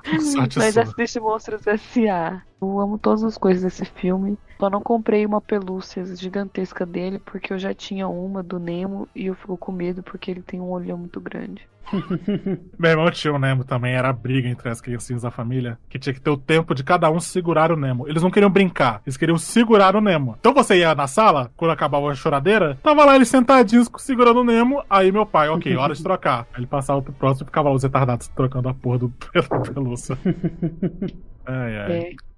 Mas 0.56 0.78
assiste 0.78 1.20
Monstros 1.20 1.68
S.A. 1.68 2.41
Eu 2.61 2.80
amo 2.80 2.98
todas 2.98 3.23
as 3.23 3.38
coisas 3.38 3.64
desse 3.64 3.86
filme. 3.86 4.38
Só 4.60 4.69
não 4.69 4.81
comprei 4.81 5.26
uma 5.26 5.40
pelúcia 5.40 6.03
gigantesca 6.15 6.86
dele, 6.86 7.19
porque 7.19 7.53
eu 7.53 7.57
já 7.60 7.73
tinha 7.73 8.07
uma 8.07 8.44
do 8.44 8.60
Nemo 8.60 9.07
e 9.15 9.27
eu 9.27 9.36
fico 9.36 9.56
com 9.57 9.72
medo 9.72 10.03
porque 10.03 10.30
ele 10.30 10.41
tem 10.41 10.60
um 10.60 10.69
olhão 10.69 10.98
muito 10.98 11.22
grande. 11.22 11.65
Meu 12.77 12.91
irmão 12.91 13.10
tinha 13.10 13.34
o 13.34 13.40
Nemo 13.40 13.64
também, 13.64 13.94
era 13.95 14.10
a 14.10 14.14
briga 14.14 14.48
entre 14.48 14.69
as 14.69 14.80
criancinhas 14.81 15.22
da 15.23 15.31
família, 15.31 15.80
que 15.90 15.98
tinha 15.98 16.14
que 16.14 16.19
ter 16.22 16.30
o 16.30 16.38
tempo 16.38 16.76
de 16.76 16.84
cada 16.84 17.10
um 17.10 17.19
segurar 17.19 17.72
o 17.72 17.77
Nemo. 17.77 18.07
Eles 18.07 18.22
não 18.22 18.30
queriam 18.30 18.49
brincar, 18.52 19.02
eles 19.06 19.15
queriam 19.18 19.38
segurar 19.38 19.95
o 19.95 20.02
Nemo. 20.02 20.36
Então 20.40 20.53
você 20.53 20.80
ia 20.80 20.94
na 20.94 21.07
sala, 21.07 21.49
quando 21.56 21.72
acabava 21.72 22.11
a 22.11 22.14
choradeira, 22.14 22.77
tava 22.84 23.06
lá 23.06 23.15
eles 23.15 23.30
sentadinhos 23.30 23.90
segurando 23.98 24.41
o 24.41 24.44
Nemo, 24.44 24.84
aí 24.90 25.11
meu 25.11 25.26
pai, 25.26 25.48
ok, 25.49 25.76
hora 25.77 25.95
de 25.95 26.03
trocar. 26.03 26.41
Aí 26.53 26.60
ele 26.60 26.68
passava 26.68 27.02
pro 27.02 27.14
próximo 27.14 27.45
e 27.45 27.48
ficava 27.48 27.69
lá 27.69 27.76
os 27.76 27.84
retardados 27.84 28.27
trocando 28.27 28.68
a 28.69 28.73
porra 28.73 28.99
do 28.99 29.10
pel- 29.10 29.61
pelúcia. 29.73 30.18
Ai, 31.48 31.77
ai. 31.80 31.91
É. 31.91 32.28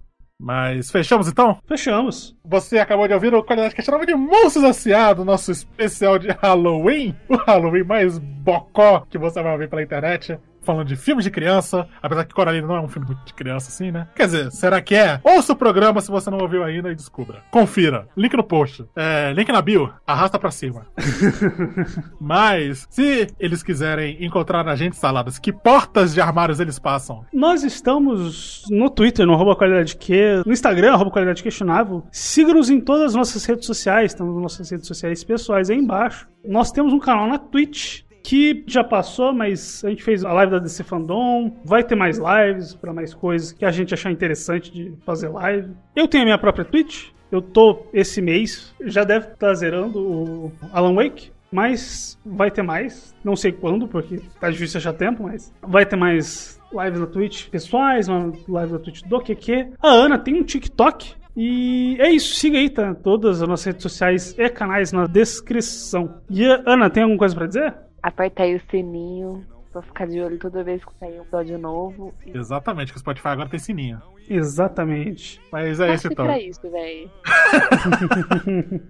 Mas 0.41 0.89
fechamos 0.89 1.27
então? 1.27 1.59
Fechamos. 1.68 2.35
Você 2.43 2.80
acabou 2.80 3.07
de 3.07 3.13
ouvir 3.13 3.31
o 3.31 3.43
Qualidade 3.43 3.76
Cast 3.76 3.91
nova 3.91 4.07
de 4.07 4.15
Monstros 4.15 4.63
S.A. 4.63 5.13
do 5.13 5.23
nosso 5.23 5.51
especial 5.51 6.18
de 6.18 6.30
Halloween. 6.30 7.15
O 7.30 7.35
Halloween 7.35 7.84
mais 7.84 8.18
bocó 8.18 9.05
que 9.07 9.19
você 9.19 9.39
vai 9.39 9.53
ouvir 9.53 9.69
pela 9.69 9.84
internet. 9.84 10.39
Falando 10.61 10.88
de 10.88 10.95
filmes 10.95 11.25
de 11.25 11.31
criança, 11.31 11.88
apesar 12.01 12.25
que 12.25 12.33
Coraline 12.33 12.65
não 12.65 12.75
é 12.75 12.81
um 12.81 12.88
filme 12.88 13.07
de 13.25 13.33
criança 13.33 13.69
assim, 13.69 13.91
né? 13.91 14.07
Quer 14.15 14.25
dizer, 14.25 14.51
será 14.51 14.81
que 14.81 14.95
é? 14.95 15.19
Ouça 15.23 15.53
o 15.53 15.55
programa 15.55 16.01
se 16.01 16.11
você 16.11 16.29
não 16.29 16.39
ouviu 16.39 16.63
ainda 16.63 16.91
e 16.91 16.95
descubra. 16.95 17.43
Confira. 17.51 18.07
Link 18.15 18.35
no 18.35 18.43
post. 18.43 18.85
É, 18.95 19.33
link 19.33 19.51
na 19.51 19.61
bio. 19.61 19.91
Arrasta 20.05 20.38
pra 20.38 20.51
cima. 20.51 20.85
Mas, 22.19 22.88
se 22.89 23.27
eles 23.39 23.63
quiserem 23.63 24.23
encontrar 24.23 24.67
a 24.67 24.75
gente, 24.75 24.95
saladas, 24.95 25.39
que 25.39 25.51
portas 25.51 26.13
de 26.13 26.21
armários 26.21 26.59
eles 26.59 26.77
passam? 26.77 27.25
Nós 27.33 27.63
estamos 27.63 28.65
no 28.69 28.89
Twitter, 28.89 29.25
no 29.25 29.33
arroba 29.33 29.55
qualidade 29.55 29.95
Q, 29.95 30.43
no 30.45 30.53
Instagram, 30.53 30.93
arroba 30.93 31.11
qualidade 31.11 31.43
questionável. 31.43 32.03
Siga-nos 32.11 32.69
em 32.69 32.79
todas 32.79 33.07
as 33.07 33.15
nossas 33.15 33.43
redes 33.45 33.65
sociais, 33.65 34.11
estamos 34.11 34.33
nas 34.33 34.43
nossas 34.43 34.69
redes 34.69 34.88
sociais 34.88 35.23
pessoais 35.23 35.69
aí 35.69 35.77
embaixo. 35.77 36.27
Nós 36.45 36.71
temos 36.71 36.93
um 36.93 36.99
canal 36.99 37.27
na 37.27 37.38
Twitch, 37.38 38.01
que 38.23 38.64
já 38.68 38.84
passou, 38.84 39.34
mas 39.34 39.84
a 39.84 39.89
gente 39.89 40.03
fez 40.03 40.23
a 40.23 40.31
live 40.34 40.52
da 40.52 40.60
DC 40.60 40.84
Fandom. 40.84 41.56
Vai 41.64 41.84
ter 41.84 41.95
mais 41.95 42.18
lives 42.19 42.73
para 42.73 42.93
mais 42.93 43.14
coisas 43.14 43.52
que 43.52 43.65
a 43.65 43.72
gente 43.72 43.93
achar 43.93 44.11
interessante 44.11 44.72
de 44.72 44.93
fazer 45.06 45.30
live. 45.30 45.72
Eu 45.95 46.07
tenho 46.07 46.23
a 46.23 46.26
minha 46.26 46.38
própria 46.38 46.65
Twitch. 46.65 47.10
Eu 47.31 47.41
tô 47.41 47.88
esse 47.93 48.22
mês, 48.22 48.76
já 48.81 49.06
deve 49.06 49.27
estar 49.27 49.53
zerando 49.53 49.99
o 49.99 50.52
Alan 50.73 50.95
Wake. 50.95 51.31
Mas 51.52 52.18
vai 52.26 52.49
ter 52.49 52.61
mais, 52.61 53.14
não 53.23 53.35
sei 53.35 53.52
quando, 53.52 53.85
porque 53.88 54.22
tá 54.39 54.49
difícil 54.49 54.77
achar 54.77 54.93
tempo, 54.93 55.23
mas 55.23 55.53
vai 55.61 55.85
ter 55.85 55.98
mais 55.98 56.57
lives 56.72 56.99
na 56.99 57.06
Twitch 57.06 57.49
pessoais, 57.49 58.07
uma 58.07 58.31
live 58.48 58.72
na 58.72 58.80
Twitch 58.80 59.02
do 59.03 59.19
QQ. 59.19 59.73
A 59.81 59.89
Ana 59.89 60.18
tem 60.18 60.35
um 60.35 60.43
TikTok. 60.43 61.14
E 61.35 61.98
é 61.99 62.10
isso, 62.11 62.35
siga 62.35 62.57
aí, 62.57 62.69
tá? 62.69 62.93
Todas 62.93 63.41
as 63.41 63.48
nossas 63.48 63.65
redes 63.65 63.84
sociais 63.84 64.35
e 64.38 64.49
canais 64.49 64.91
na 64.91 65.07
descrição. 65.07 66.22
E 66.30 66.45
a 66.45 66.61
Ana, 66.65 66.89
tem 66.89 67.03
alguma 67.03 67.19
coisa 67.19 67.35
pra 67.35 67.48
dizer? 67.48 67.73
Aperta 68.02 68.44
aí 68.44 68.56
o 68.56 68.61
sininho 68.69 69.45
pra 69.72 69.82
ficar 69.82 70.06
de 70.06 70.19
olho 70.19 70.38
toda 70.38 70.64
vez 70.64 70.84
que 70.84 70.91
sair 70.99 71.18
um 71.18 71.22
episódio 71.22 71.57
novo. 71.57 72.14
Exatamente, 72.26 72.91
que 72.91 72.98
o 72.98 72.99
Spotify 72.99 73.30
agora 73.30 73.49
tem 73.49 73.60
sininho. 73.60 74.02
Exatamente. 74.30 75.41
Mas 75.52 75.80
é 75.80 75.94
isso 75.94 76.07
então. 76.07 76.26
pra 76.26 76.40
isso, 76.40 76.61
velho. 76.69 77.10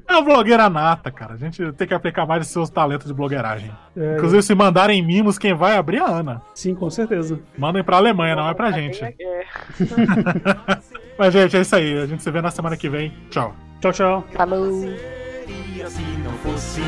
É 0.08 0.14
uma 0.14 0.22
blogueira 0.22 0.70
nata, 0.70 1.12
cara. 1.12 1.34
A 1.34 1.38
gente 1.38 1.72
tem 1.74 1.88
que 1.88 1.94
aplicar 1.94 2.26
mais 2.26 2.46
os 2.46 2.52
seus 2.52 2.70
talentos 2.70 3.08
de 3.08 3.14
blogueiragem. 3.14 3.72
É. 3.96 4.16
Inclusive, 4.16 4.44
se 4.44 4.54
mandarem 4.54 5.04
mimos, 5.04 5.38
quem 5.38 5.54
vai 5.54 5.78
abrir 5.78 5.98
é 5.98 6.02
a 6.02 6.08
Ana. 6.08 6.42
Sim, 6.54 6.76
com 6.76 6.90
certeza. 6.90 7.40
Mandem 7.58 7.84
pra 7.84 7.98
Alemanha, 7.98 8.36
não 8.36 8.48
é 8.48 8.54
pra 8.54 8.72
gente. 8.72 9.02
Mas, 11.18 11.34
gente, 11.34 11.58
é 11.58 11.62
isso 11.62 11.76
aí. 11.76 12.00
A 12.00 12.06
gente 12.06 12.22
se 12.22 12.32
vê 12.32 12.42
na 12.42 12.52
semana 12.52 12.78
que 12.78 12.90
vem. 12.90 13.12
Tchau. 13.30 13.56
Tchau, 13.80 13.92
tchau. 13.92 14.24
Falou. 14.34 14.72
seria 14.72 15.90
se 15.90 16.02
não 16.24 16.34
fosse. 16.34 16.82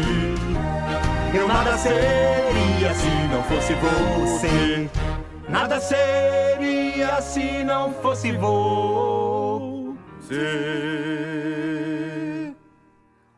Eu 1.34 1.48
nada 1.48 1.78
seria 1.78 2.94
se 2.94 3.10
não 3.32 3.44
fosse 3.44 3.74
você. 3.74 4.90
Nada 5.50 5.80
seria 5.80 7.22
se 7.22 7.64
não 7.64 7.92
fosse 7.94 8.32
você. 8.34 8.44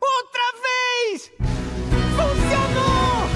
Outra 0.00 0.46
vez! 0.66 1.32
Funcionou! 2.16 3.28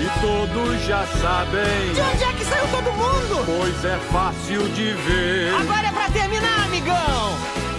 E 0.00 0.08
todos 0.20 0.80
já 0.82 1.06
sabem, 1.06 1.92
De 1.94 2.00
onde 2.00 2.24
é 2.24 2.32
que 2.32 2.44
saiu 2.44 2.66
todo 2.68 2.92
mundo? 2.92 3.44
pois 3.46 3.84
é 3.84 3.98
fácil 4.12 4.68
de 4.70 4.92
ver. 4.92 5.54
Agora 5.54 5.86
é 5.86 5.92
pra 5.92 6.10
terminar, 6.10 6.64
amigão! 6.64 7.38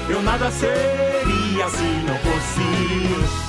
Eu 0.10 0.22
nada 0.22 0.50
seria 0.52 1.70
se 1.70 1.84
não 2.08 2.18
fosse. 2.20 3.49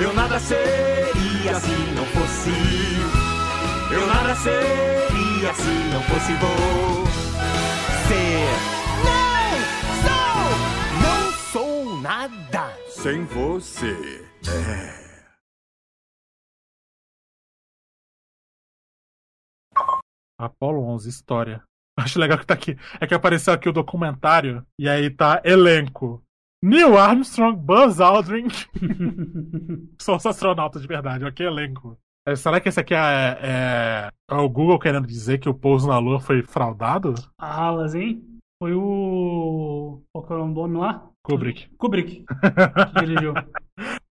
Eu 0.00 0.12
nada 0.14 0.38
seria 0.38 1.54
se 1.58 1.76
não 1.96 2.06
fosse. 2.06 2.50
Eu 3.92 4.06
nada 4.06 4.34
seria 4.36 5.54
se 5.54 5.70
não 5.92 6.02
fosse 6.02 6.32
você. 6.34 7.18
Não 9.04 9.58
sou! 10.04 10.50
Não 11.02 11.32
sou 11.52 12.00
nada! 12.00 12.76
Sem 12.88 13.24
você. 13.24 14.24
É. 14.48 14.98
Apolo 20.38 20.84
11, 20.84 21.08
história. 21.08 21.64
Acho 21.98 22.20
legal 22.20 22.38
que 22.38 22.46
tá 22.46 22.54
aqui. 22.54 22.76
É 23.00 23.06
que 23.06 23.14
apareceu 23.14 23.52
aqui 23.52 23.68
o 23.68 23.72
documentário 23.72 24.64
e 24.78 24.88
aí 24.88 25.10
tá 25.10 25.42
elenco. 25.44 26.22
Neil 26.62 26.96
Armstrong, 26.98 27.56
Buzz 27.56 28.00
Aldrin. 28.00 28.48
São 30.00 30.16
os 30.16 30.26
astronautas 30.26 30.82
de 30.82 30.88
verdade, 30.88 31.24
ok? 31.24 31.46
Elenco. 31.46 31.96
É, 32.26 32.34
Será 32.34 32.60
que 32.60 32.68
esse 32.68 32.80
aqui 32.80 32.94
é, 32.94 33.38
é- 33.42 34.10
é 34.30 34.34
o 34.34 34.48
Google 34.48 34.78
querendo 34.78 35.06
dizer 35.06 35.38
que 35.38 35.48
o 35.48 35.54
pouso 35.54 35.86
na 35.88 35.98
Lua 35.98 36.20
foi 36.20 36.42
fraudado? 36.42 37.14
Alas, 37.38 37.94
hein? 37.94 38.22
Foi 38.60 38.74
o. 38.74 40.02
Qual 40.12 40.26
que 40.26 40.32
é 40.32 40.36
o 40.36 40.48
nome 40.48 40.78
lá? 40.78 41.06
Kubrick. 41.24 41.68
Kubrick. 41.76 42.24
que 42.94 43.00
dirigiu. 43.06 43.34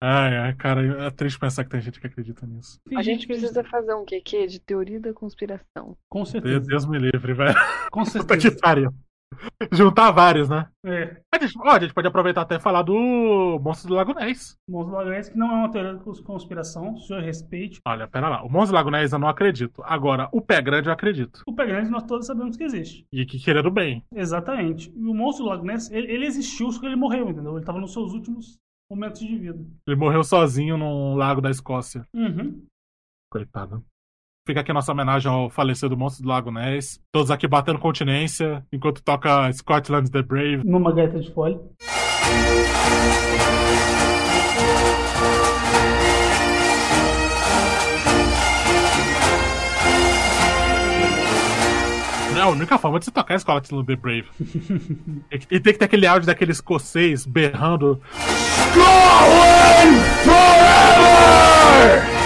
Ai, 0.01 0.37
ai, 0.37 0.55
cara, 0.55 1.07
é 1.07 1.11
triste 1.11 1.39
pensar 1.39 1.65
que 1.65 1.71
tem 1.71 1.81
gente 1.81 1.99
que 1.99 2.07
acredita 2.07 2.47
nisso. 2.47 2.79
A 2.97 3.03
gente 3.03 3.27
precisa 3.27 3.65
fazer 3.65 3.95
um 3.95 4.05
QQ 4.05 4.47
de 4.47 4.61
teoria 4.61 5.01
da 5.01 5.13
conspiração. 5.13 5.97
Com 6.09 6.19
Deus, 6.21 6.29
certeza. 6.31 6.61
Deus 6.61 6.87
me 6.87 6.99
livre, 6.99 7.33
velho. 7.33 7.55
Com 7.91 8.05
Puta 8.05 8.37
que 8.37 8.43
certeza. 8.43 8.59
pariu. 8.61 8.91
Juntar 9.73 10.11
vários, 10.11 10.49
né? 10.49 10.69
É. 10.85 11.21
A 11.35 11.39
gente, 11.39 11.55
ó, 11.59 11.71
a 11.71 11.81
gente 11.81 11.93
pode 11.95 12.07
aproveitar 12.09 12.43
até 12.43 12.59
falar 12.59 12.83
do 12.83 13.59
Monstro 13.63 13.89
do 13.89 13.95
Lago 13.95 14.15
Ness. 14.15 14.57
Monstro 14.69 14.93
do 14.93 14.97
Lago 14.99 15.11
Ness, 15.11 15.29
que 15.29 15.37
não 15.39 15.51
é 15.51 15.55
uma 15.55 15.71
teoria 15.71 15.95
cons- 15.97 16.21
conspiração, 16.21 16.95
o 16.95 16.99
senhor 17.01 17.23
respeite. 17.23 17.81
Olha, 17.87 18.07
pera 18.09 18.29
lá. 18.29 18.43
O 18.43 18.49
Monstro 18.51 18.73
do 18.73 18.75
Lago 18.77 18.91
Ness 18.91 19.13
eu 19.13 19.19
não 19.19 19.29
acredito. 19.29 19.83
Agora, 19.85 20.29
o 20.33 20.41
Pé 20.41 20.61
Grande 20.63 20.89
eu 20.89 20.93
acredito. 20.93 21.43
O 21.47 21.55
Pé 21.55 21.67
Grande 21.67 21.91
nós 21.91 22.05
todos 22.05 22.27
sabemos 22.27 22.57
que 22.57 22.65
existe. 22.65 23.05
E 23.13 23.25
que 23.27 23.39
querendo 23.39 23.71
bem. 23.71 24.05
Exatamente. 24.15 24.93
E 24.95 25.07
o 25.07 25.15
monstro 25.15 25.45
do 25.45 25.51
Lago 25.51 25.65
Ness, 25.65 25.91
ele, 25.91 26.11
ele 26.13 26.27
existiu, 26.27 26.71
só 26.71 26.81
que 26.81 26.87
ele 26.87 26.97
morreu, 26.97 27.29
entendeu? 27.31 27.57
Ele 27.57 27.65
tava 27.67 27.81
nos 27.81 27.93
seus 27.93 28.13
últimos 28.13 28.57
momentos 28.91 29.21
de 29.21 29.37
vida. 29.37 29.59
Ele 29.87 29.97
morreu 29.97 30.23
sozinho 30.23 30.77
num 30.77 31.15
lago 31.17 31.41
da 31.41 31.51
Escócia. 31.51 32.07
Uhum. 32.15 32.65
Coitado. 33.33 33.85
Fica 34.47 34.61
aqui 34.61 34.71
a 34.71 34.75
nossa 34.75 34.93
homenagem 34.93 35.29
ao 35.29 35.51
falecido 35.51 35.97
Monstro 35.97 36.23
do 36.23 36.29
Lago 36.29 36.53
Ness. 36.53 37.01
Todos 37.11 37.33
aqui 37.33 37.49
batendo 37.49 37.81
continência, 37.81 38.65
enquanto 38.73 39.03
toca 39.03 39.53
Scotland 39.53 40.09
the 40.09 40.23
Brave. 40.23 40.63
Numa 40.65 40.93
gaita 40.93 41.19
de 41.19 41.35
folha. 41.35 41.59
Não, 52.33 52.43
a 52.43 52.49
única 52.51 52.79
forma 52.79 53.01
de 53.01 53.07
você 53.07 53.11
tocar 53.11 53.35
é 53.35 53.39
Scotland 53.41 53.85
the 53.85 53.97
Brave. 53.97 54.29
e, 55.29 55.35
e 55.35 55.59
tem 55.59 55.73
que 55.73 55.79
ter 55.81 55.87
aquele 55.87 56.07
áudio 56.07 56.29
daquele 56.29 56.53
escocês 56.53 57.27
berrando. 57.27 58.01
Scotland 58.71 59.99
forever! 60.23 62.26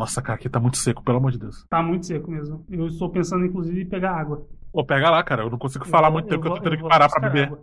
Nossa, 0.00 0.22
cara, 0.22 0.36
aqui 0.36 0.48
tá 0.48 0.58
muito 0.58 0.78
seco, 0.78 1.04
pelo 1.04 1.18
amor 1.18 1.30
de 1.30 1.38
Deus. 1.38 1.66
Tá 1.68 1.82
muito 1.82 2.06
seco 2.06 2.30
mesmo. 2.30 2.64
Eu 2.70 2.86
estou 2.86 3.10
pensando, 3.10 3.44
inclusive, 3.44 3.82
em 3.82 3.86
pegar 3.86 4.12
água. 4.16 4.46
Pô, 4.72 4.82
pega 4.82 5.10
lá, 5.10 5.22
cara. 5.22 5.42
Eu 5.42 5.50
não 5.50 5.58
consigo 5.58 5.84
Eu 5.84 5.90
falar 5.90 6.08
vou- 6.08 6.14
muito 6.14 6.28
tempo 6.28 6.40
que 6.42 6.48
eu 6.48 6.54
tô 6.54 6.60
tendo 6.62 6.74
eu 6.76 6.82
que 6.82 6.88
parar 6.88 7.08
pra 7.10 7.20
beber. 7.28 7.44
água. 7.48 7.60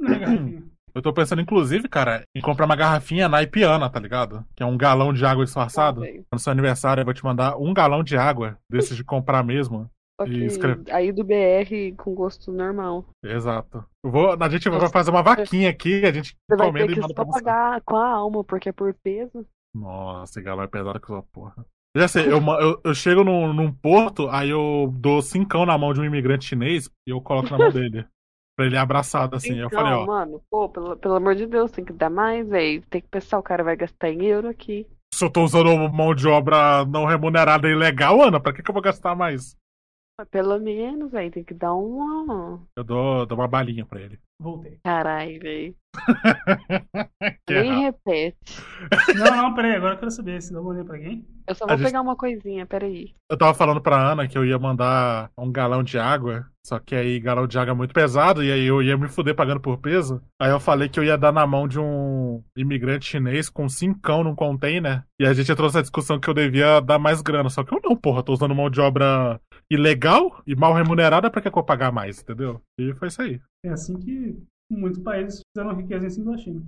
Na 0.00 0.08
minha 0.08 0.18
garrafinha. 0.18 0.62
Eu 0.94 1.02
tô 1.02 1.12
pensando, 1.12 1.40
inclusive, 1.40 1.86
cara, 1.88 2.22
em 2.34 2.40
comprar 2.40 2.64
uma 2.66 2.74
garrafinha 2.74 3.28
na 3.28 3.40
Ipiana, 3.42 3.88
tá 3.88 4.00
ligado? 4.00 4.44
Que 4.56 4.62
é 4.64 4.66
um 4.66 4.76
galão 4.76 5.12
de 5.12 5.24
água 5.24 5.44
disfarçado. 5.44 6.02
No 6.32 6.38
seu 6.40 6.50
aniversário, 6.50 7.02
eu 7.02 7.04
vou 7.04 7.14
te 7.14 7.22
mandar 7.24 7.56
um 7.56 7.72
galão 7.72 8.02
de 8.02 8.16
água, 8.16 8.58
desses 8.68 8.96
de 8.96 9.04
comprar 9.04 9.44
mesmo. 9.44 9.88
Só 10.20 10.26
E 10.26 10.30
que 10.30 10.44
escreve. 10.46 10.90
aí 10.90 11.12
do 11.12 11.22
BR 11.22 11.94
com 11.96 12.12
gosto 12.14 12.50
normal. 12.50 13.04
Exato. 13.24 13.84
Eu 14.04 14.10
vou, 14.10 14.36
a 14.40 14.48
gente 14.48 14.68
vai 14.68 14.88
fazer 14.88 15.10
uma 15.12 15.22
vaquinha 15.22 15.70
aqui, 15.70 16.04
a 16.04 16.10
gente 16.10 16.34
Você 16.50 16.56
vai 16.56 16.66
encomenda 16.66 16.86
ter 16.86 16.92
e 16.92 16.94
que 16.96 17.00
manda 17.00 17.14
só 17.14 17.22
pra 17.22 17.24
você. 17.32 17.44
pagar 17.44 17.80
com 17.82 17.96
a 17.96 18.08
alma, 18.08 18.42
porque 18.42 18.70
é 18.70 18.72
por 18.72 18.92
peso. 18.94 19.46
Nossa, 19.80 20.40
galão 20.40 20.64
é 20.64 20.66
pesado 20.68 21.00
que 21.00 21.12
essa 21.12 21.22
porra. 21.32 21.64
Já 21.96 22.06
sei, 22.08 22.30
eu, 22.30 22.40
ma- 22.40 22.60
eu, 22.60 22.80
eu 22.84 22.94
chego 22.94 23.24
num, 23.24 23.52
num 23.52 23.72
porto, 23.72 24.28
aí 24.28 24.50
eu 24.50 24.92
dou 24.98 25.22
cincão 25.22 25.64
na 25.64 25.76
mão 25.78 25.92
de 25.92 26.00
um 26.00 26.04
imigrante 26.04 26.44
chinês 26.44 26.88
e 27.06 27.10
eu 27.10 27.20
coloco 27.20 27.50
na 27.50 27.58
mão 27.58 27.70
dele. 27.72 28.06
Pra 28.56 28.66
ele 28.66 28.76
abraçado 28.76 29.36
assim. 29.36 29.58
eu 29.58 29.70
Então, 29.70 29.80
falei, 29.80 29.92
ó. 29.92 30.06
mano, 30.06 30.42
pô, 30.50 30.68
pelo, 30.68 30.96
pelo 30.96 31.14
amor 31.14 31.34
de 31.34 31.46
Deus, 31.46 31.70
tem 31.70 31.84
que 31.84 31.92
dar 31.92 32.10
mais, 32.10 32.46
velho. 32.48 32.82
Tem 32.88 33.00
que 33.00 33.08
pensar, 33.08 33.38
o 33.38 33.42
cara 33.42 33.64
vai 33.64 33.76
gastar 33.76 34.10
em 34.10 34.24
euro 34.26 34.48
aqui. 34.48 34.86
Se 35.14 35.24
eu 35.24 35.30
tô 35.30 35.42
usando 35.44 35.76
mão 35.92 36.14
de 36.14 36.28
obra 36.28 36.84
não 36.86 37.04
remunerada 37.04 37.68
e 37.68 37.72
ilegal, 37.72 38.22
Ana, 38.22 38.40
pra 38.40 38.52
que, 38.52 38.62
que 38.62 38.70
eu 38.70 38.74
vou 38.74 38.82
gastar 38.82 39.14
mais? 39.14 39.56
Pelo 40.26 40.58
menos, 40.58 41.12
velho, 41.12 41.30
tem 41.30 41.44
que 41.44 41.54
dar 41.54 41.74
uma. 41.74 42.60
Eu 42.76 42.82
dou, 42.82 43.24
dou 43.24 43.38
uma 43.38 43.46
balinha 43.46 43.86
pra 43.86 44.00
ele. 44.00 44.18
Voltei. 44.40 44.78
Caralho, 44.84 45.40
velho. 45.40 45.74
Nem 47.48 47.66
errado. 47.70 47.80
repete. 47.82 48.62
Não, 49.18 49.36
não, 49.36 49.54
peraí, 49.54 49.74
agora 49.74 49.94
eu 49.94 49.98
quero 49.98 50.10
saber 50.10 50.40
se 50.40 50.52
dá 50.52 50.60
uma 50.60 50.70
olhada 50.70 50.84
pra 50.84 50.98
quem. 50.98 51.26
Eu 51.48 51.54
só 51.54 51.64
A 51.64 51.68
vou 51.68 51.76
gente- 51.78 51.86
pegar 51.86 52.00
uma 52.02 52.14
coisinha, 52.14 52.66
peraí. 52.66 53.14
Eu 53.30 53.36
tava 53.36 53.52
falando 53.54 53.80
pra 53.80 54.12
Ana 54.12 54.28
que 54.28 54.36
eu 54.38 54.44
ia 54.44 54.58
mandar 54.58 55.30
um 55.36 55.50
galão 55.50 55.82
de 55.82 55.98
água, 55.98 56.46
só 56.64 56.78
que 56.78 56.94
aí 56.94 57.18
galão 57.18 57.46
de 57.48 57.58
água 57.58 57.72
é 57.72 57.76
muito 57.76 57.92
pesado 57.94 58.44
e 58.44 58.52
aí 58.52 58.64
eu 58.66 58.80
ia 58.82 58.96
me 58.96 59.08
fuder 59.08 59.34
pagando 59.34 59.60
por 59.60 59.78
peso. 59.78 60.22
Aí 60.40 60.50
eu 60.50 60.60
falei 60.60 60.88
que 60.88 61.00
eu 61.00 61.04
ia 61.04 61.16
dar 61.18 61.32
na 61.32 61.46
mão 61.46 61.66
de 61.66 61.80
um 61.80 62.42
imigrante 62.56 63.06
chinês 63.06 63.48
com 63.50 63.68
cincão 63.68 64.22
num 64.22 64.34
container. 64.36 65.02
E 65.20 65.26
a 65.26 65.32
gente 65.32 65.50
entrou 65.50 65.66
nessa 65.66 65.82
discussão 65.82 66.20
que 66.20 66.28
eu 66.28 66.34
devia 66.34 66.80
dar 66.80 66.98
mais 66.98 67.20
grana. 67.22 67.50
Só 67.50 67.64
que 67.64 67.74
eu 67.74 67.80
não, 67.82 67.96
porra, 67.96 68.22
tô 68.22 68.32
usando 68.34 68.54
mão 68.54 68.70
de 68.70 68.80
obra 68.80 69.40
ilegal 69.70 70.42
e 70.46 70.54
mal 70.56 70.72
remunerada 70.74 71.30
pra 71.30 71.40
que 71.40 71.48
eu 71.48 71.52
vou 71.52 71.64
pagar 71.64 71.92
mais, 71.92 72.20
entendeu? 72.20 72.60
E 72.78 72.92
foi 72.94 73.08
isso 73.08 73.22
aí. 73.22 73.40
É 73.64 73.70
assim 73.70 73.98
que 73.98 74.36
muitos 74.70 75.00
países 75.00 75.40
fizeram 75.54 75.76
riqueza 75.76 76.06
em 76.06 76.10
cima 76.10 76.32
da 76.32 76.38
China. 76.38 76.62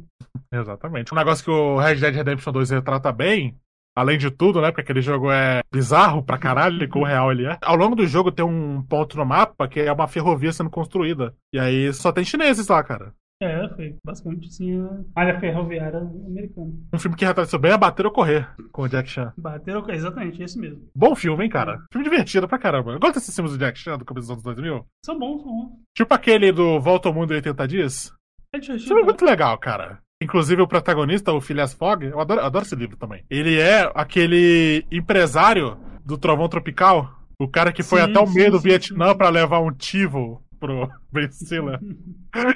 Exatamente. 0.52 1.12
Um 1.12 1.16
negócio 1.16 1.44
que 1.44 1.50
o 1.50 1.78
Red 1.78 1.96
Dead 1.96 2.14
Redemption 2.14 2.52
2 2.52 2.70
retrata 2.70 3.12
bem, 3.12 3.56
além 3.96 4.18
de 4.18 4.30
tudo, 4.30 4.60
né? 4.60 4.70
Porque 4.70 4.82
aquele 4.82 5.02
jogo 5.02 5.30
é 5.30 5.60
bizarro 5.72 6.22
pra 6.22 6.38
caralho, 6.38 6.88
como 6.88 7.04
real 7.04 7.30
ele 7.30 7.46
é. 7.46 7.58
Ao 7.62 7.76
longo 7.76 7.94
do 7.94 8.06
jogo 8.06 8.32
tem 8.32 8.44
um 8.44 8.82
ponto 8.82 9.16
no 9.16 9.24
mapa 9.24 9.68
que 9.68 9.80
é 9.80 9.92
uma 9.92 10.08
ferrovia 10.08 10.52
sendo 10.52 10.70
construída. 10.70 11.34
E 11.52 11.58
aí 11.58 11.92
só 11.92 12.12
tem 12.12 12.24
chineses 12.24 12.68
lá, 12.68 12.82
cara. 12.82 13.14
É, 13.42 13.68
foi 13.74 13.96
basicamente 14.04 14.48
assim 14.48 14.78
a 15.16 15.20
área 15.20 15.40
ferroviária 15.40 15.98
americana. 15.98 16.72
Um 16.92 16.98
filme 16.98 17.16
que 17.16 17.24
retrata 17.24 17.48
isso 17.48 17.58
bem 17.58 17.72
é 17.72 17.78
Bater 17.78 18.04
ou 18.04 18.12
Correr, 18.12 18.46
com 18.70 18.82
o 18.82 18.88
Jack 18.88 19.08
Chan. 19.08 19.32
Bateram, 19.38 19.88
exatamente, 19.88 20.42
esse 20.42 20.58
mesmo. 20.58 20.82
Bom 20.94 21.14
filme, 21.14 21.44
hein, 21.44 21.50
cara? 21.50 21.82
Filme 21.90 22.08
divertido 22.08 22.46
pra 22.46 22.58
caramba. 22.58 22.92
Eu 22.92 23.00
gosto 23.00 23.14
desses 23.14 23.34
filmes 23.34 23.52
do 23.52 23.58
Jack 23.58 23.78
Chan 23.78 23.96
do 23.96 24.04
começo 24.04 24.26
dos 24.26 24.32
anos 24.32 24.44
2000. 24.44 24.84
São 25.06 25.18
bons, 25.18 25.42
são 25.42 25.50
bons. 25.50 25.72
Tipo 25.96 26.12
aquele 26.12 26.52
do 26.52 26.78
Volta 26.80 27.08
ao 27.08 27.14
Mundo 27.14 27.32
em 27.32 27.36
80 27.36 27.66
Dias. 27.66 28.12
É 28.54 28.58
divertido. 28.58 28.88
Filme 28.88 29.04
muito 29.04 29.24
legal, 29.24 29.56
cara. 29.56 30.00
Inclusive 30.22 30.60
o 30.60 30.68
protagonista, 30.68 31.32
o 31.32 31.40
Phileas 31.40 31.72
Fogg, 31.72 32.04
eu 32.04 32.20
adoro, 32.20 32.40
eu 32.40 32.44
adoro 32.44 32.66
esse 32.66 32.76
livro 32.76 32.98
também. 32.98 33.24
Ele 33.30 33.58
é 33.58 33.90
aquele 33.94 34.84
empresário 34.92 35.78
do 36.04 36.18
Trovão 36.18 36.46
Tropical, 36.46 37.10
o 37.40 37.48
cara 37.48 37.72
que 37.72 37.82
foi 37.82 38.02
Sim, 38.02 38.10
até 38.10 38.20
o 38.20 38.28
meio 38.30 38.50
do 38.50 38.60
Vietnã 38.60 39.14
pra 39.14 39.30
levar 39.30 39.60
um 39.60 39.72
tivo 39.72 40.42
pro 40.60 40.88
Ben 41.10 41.30
Stiller. 41.32 41.80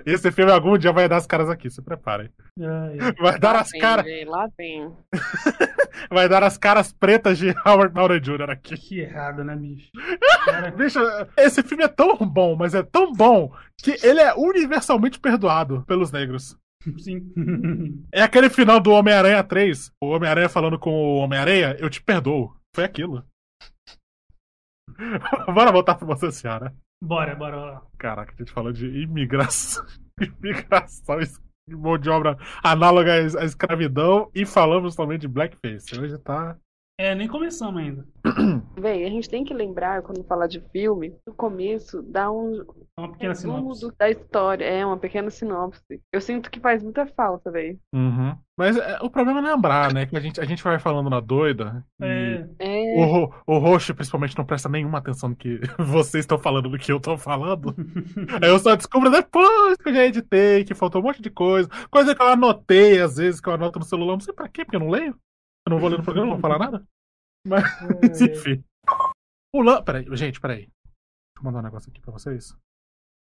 Esse 0.05 0.31
filme 0.31 0.53
algum 0.53 0.77
dia 0.79 0.93
vai 0.93 1.09
dar 1.09 1.17
as 1.17 1.27
caras 1.27 1.49
aqui, 1.49 1.71
se 1.71 1.83
preparem. 1.83 2.29
Ai, 2.61 2.99
ai. 3.01 3.13
Vai 3.19 3.39
dar 3.39 3.57
as 3.57 3.73
caras, 3.73 4.07
Lá 4.27 4.49
vem. 4.57 4.93
vai 6.11 6.29
dar 6.29 6.45
as 6.45 6.59
caras 6.59 6.93
pretas 6.93 7.39
de 7.39 7.55
Howard 7.67 7.95
Downey 7.95 8.21
Jr. 8.21 8.51
aqui. 8.51 8.77
Que 8.77 9.01
errado, 9.01 9.43
né, 9.43 9.57
bicho? 9.57 9.91
Bicho, 10.77 11.01
esse 11.37 11.63
filme 11.63 11.85
é 11.85 11.89
tão 11.89 12.17
bom, 12.19 12.55
mas 12.55 12.75
é 12.75 12.83
tão 12.83 13.13
bom 13.13 13.51
que 13.83 13.97
ele 14.07 14.21
é 14.21 14.35
universalmente 14.35 15.19
perdoado 15.19 15.83
pelos 15.87 16.13
negros. 16.13 16.57
Sim. 16.99 17.33
É 18.13 18.23
aquele 18.23 18.51
final 18.51 18.79
do 18.79 18.91
Homem-Aranha 18.93 19.43
3. 19.43 19.91
O 20.03 20.09
Homem-Aranha 20.09 20.49
falando 20.51 20.79
com 20.79 20.91
o 20.91 21.17
Homem-Aranha, 21.17 21.77
eu 21.79 21.89
te 21.89 22.03
perdoo. 22.03 22.55
Foi 22.75 22.85
aquilo. 22.85 23.25
Bora 25.55 25.73
voltar 25.73 25.95
pra 25.95 26.07
você, 26.07 26.31
Ciara. 26.31 26.75
Bora, 27.05 27.37
bora, 27.37 27.57
bora. 27.59 27.83
Caraca, 27.99 28.33
a 28.33 28.37
gente 28.37 28.51
falou 28.51 28.73
de 28.73 28.87
imigração. 28.87 29.85
imigração, 30.43 31.19
mão 31.69 31.99
de 31.99 32.09
obra 32.09 32.39
análoga 32.63 33.13
à 33.13 33.45
escravidão 33.45 34.31
e 34.35 34.47
falamos 34.47 34.97
também 34.97 35.19
de 35.19 35.29
blackface. 35.29 36.01
Hoje 36.01 36.17
tá. 36.19 36.57
É, 36.97 37.13
nem 37.13 37.27
começamos 37.27 37.83
ainda. 37.83 38.07
Véi, 38.79 39.05
a 39.05 39.11
gente 39.11 39.29
tem 39.29 39.45
que 39.45 39.53
lembrar, 39.53 40.03
quando 40.03 40.23
falar 40.25 40.47
de 40.47 40.61
filme, 40.71 41.13
no 41.27 41.35
começo 41.35 42.01
dá 42.03 42.31
um 42.31 42.65
Uma 42.97 43.11
pequena 43.11 43.35
sinopse. 43.35 43.81
do- 43.81 43.95
da 43.99 44.09
história. 44.09 44.65
É, 44.65 44.87
uma 44.87 44.97
pequena 44.97 45.29
sinopse. 45.29 46.01
Eu 46.13 46.21
sinto 46.21 46.49
que 46.49 46.61
faz 46.61 46.85
muita 46.85 47.05
falta, 47.05 47.51
véi. 47.51 47.77
Uhum. 47.93 48.37
Mas 48.57 48.77
é, 48.77 48.99
o 49.03 49.11
problema 49.11 49.41
é 49.41 49.53
lembrar, 49.55 49.93
né? 49.93 50.07
Que 50.07 50.17
a 50.17 50.21
gente, 50.21 50.41
a 50.41 50.45
gente 50.45 50.63
vai 50.63 50.79
falando 50.79 51.11
na 51.11 51.19
doida. 51.19 51.85
E 52.01 52.05
É. 52.05 52.49
É. 52.61 53.05
o, 53.05 53.29
o 53.45 53.59
roxo, 53.59 53.93
principalmente, 53.93 54.39
não 54.39 54.45
presta 54.47 54.69
nenhuma 54.69 54.99
atenção 54.99 55.31
no 55.31 55.37
que 55.37 55.59
vocês 55.77 56.23
estão 56.23 56.39
falando 56.39 56.69
do 56.69 56.79
que 56.79 56.93
eu 56.93 57.01
tô 57.01 57.19
falando. 57.19 57.75
Aí 58.41 58.49
eu 58.49 58.59
só 58.61 58.77
descubro 58.77 59.11
depois 59.11 59.77
que 59.79 59.89
eu 59.89 59.95
já 59.95 60.05
editei, 60.05 60.63
que 60.65 60.75
faltou 60.75 61.01
um 61.01 61.05
monte 61.05 61.21
de 61.21 61.31
coisa. 61.31 61.69
Coisa 61.91 62.15
que 62.15 62.23
eu 62.23 62.29
anotei, 62.29 63.01
às 63.01 63.17
vezes, 63.17 63.41
que 63.41 63.49
eu 63.49 63.55
anoto 63.55 63.81
no 63.81 63.85
celular. 63.85 64.13
Não 64.13 64.21
sei 64.21 64.33
pra 64.33 64.49
quê, 64.49 64.65
porque 64.65 64.77
eu 64.77 64.81
não 64.81 64.91
leio. 64.91 65.17
Eu 65.67 65.71
não 65.71 65.79
vou 65.79 65.89
ler 65.89 65.99
no 65.99 66.05
programa, 66.05 66.27
não 66.27 66.35
vou 66.35 66.43
falar 66.43 66.59
nada. 66.59 66.87
Mas, 67.47 68.21
enfim. 68.21 68.63
O 69.55 69.63
lan... 69.63 69.83
Peraí, 69.83 70.05
gente, 70.17 70.41
peraí. 70.41 70.61
Deixa 70.61 71.39
eu 71.39 71.43
mandar 71.43 71.61
um 71.61 71.63
negócio 71.63 71.91
aqui 71.91 72.01
pra 72.01 72.13
vocês. 72.13 72.57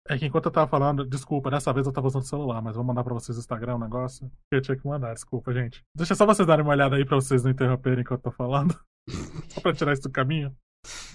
É 0.09 0.17
que 0.17 0.25
enquanto 0.25 0.45
eu 0.45 0.51
tava 0.51 0.67
falando, 0.67 1.05
desculpa, 1.05 1.51
dessa 1.51 1.73
vez 1.73 1.85
eu 1.85 1.91
tava 1.91 2.07
usando 2.07 2.21
o 2.21 2.25
celular, 2.25 2.61
mas 2.61 2.75
vou 2.75 2.85
mandar 2.85 3.03
pra 3.03 3.13
vocês 3.13 3.35
no 3.37 3.41
Instagram 3.41 3.75
um 3.75 3.79
negócio 3.79 4.29
que 4.49 4.55
eu 4.55 4.61
tinha 4.61 4.77
que 4.77 4.87
mandar, 4.87 5.13
desculpa, 5.13 5.51
gente. 5.53 5.83
Deixa 5.95 6.15
só 6.15 6.25
vocês 6.25 6.47
darem 6.47 6.63
uma 6.63 6.71
olhada 6.71 6.95
aí 6.95 7.05
pra 7.05 7.15
vocês 7.17 7.43
não 7.43 7.51
interromperem 7.51 8.01
enquanto 8.01 8.25
eu 8.25 8.31
tô 8.31 8.37
falando. 8.37 8.79
Só 9.49 9.61
pra 9.61 9.73
tirar 9.73 9.93
isso 9.93 10.03
do 10.03 10.11
caminho. 10.11 10.55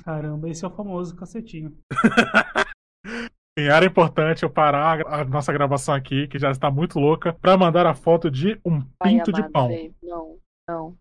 Caramba, 0.05 0.49
esse 0.49 0.65
é 0.65 0.69
o 0.69 0.70
famoso 0.70 1.16
cacetinho. 1.16 1.77
Em 3.59 3.69
área 3.69 3.86
importante 3.86 4.43
eu 4.43 4.51
parar 4.51 5.07
a 5.07 5.24
nossa 5.24 5.53
gravação 5.53 5.94
aqui, 5.94 6.27
que 6.27 6.39
já 6.39 6.51
está 6.51 6.70
muito 6.70 6.99
louca, 6.99 7.35
pra 7.35 7.57
mandar 7.57 7.86
a 7.86 7.94
foto 7.94 8.31
de 8.31 8.59
um 8.65 8.81
Pai 8.99 9.11
pinto 9.11 9.31
de 9.31 9.40
amado, 9.40 9.53
pão. 9.53 9.69
véi. 9.69 9.94
Não, 10.03 10.39
não. 10.69 10.99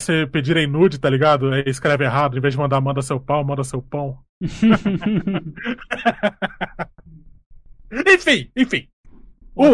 Se 0.00 0.26
pedirem 0.28 0.66
nude, 0.66 0.98
tá 0.98 1.08
ligado? 1.08 1.54
Escreve 1.66 2.04
errado, 2.04 2.36
em 2.36 2.40
vez 2.40 2.54
de 2.54 2.60
mandar 2.60 2.80
manda 2.80 3.00
seu 3.02 3.20
pau, 3.20 3.44
manda 3.44 3.62
seu 3.64 3.82
pão. 3.82 4.24
enfim, 8.06 8.50
enfim. 8.56 8.88
O 9.54 9.64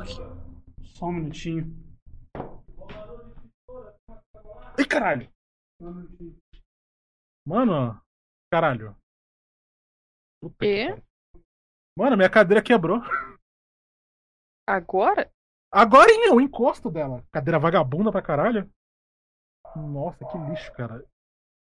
quê? 0.00 0.14
Só 0.82 1.06
um 1.06 1.12
minutinho. 1.12 1.72
Ih, 4.78 4.86
caralho. 4.86 5.30
Mano, 7.46 8.00
caralho. 8.52 8.96
Puta 10.42 10.56
que 10.58 10.66
E? 10.66 11.02
Mano, 11.96 12.16
minha 12.16 12.30
cadeira 12.30 12.62
quebrou. 12.62 13.00
Agora? 14.66 15.30
Agora 15.72 16.10
é 16.10 16.30
o 16.32 16.40
encosto 16.40 16.90
dela. 16.90 17.24
Cadeira 17.30 17.58
vagabunda 17.58 18.10
pra 18.10 18.22
caralho. 18.22 18.68
Nossa, 19.76 20.24
que 20.24 20.38
lixo, 20.38 20.72
cara. 20.72 21.04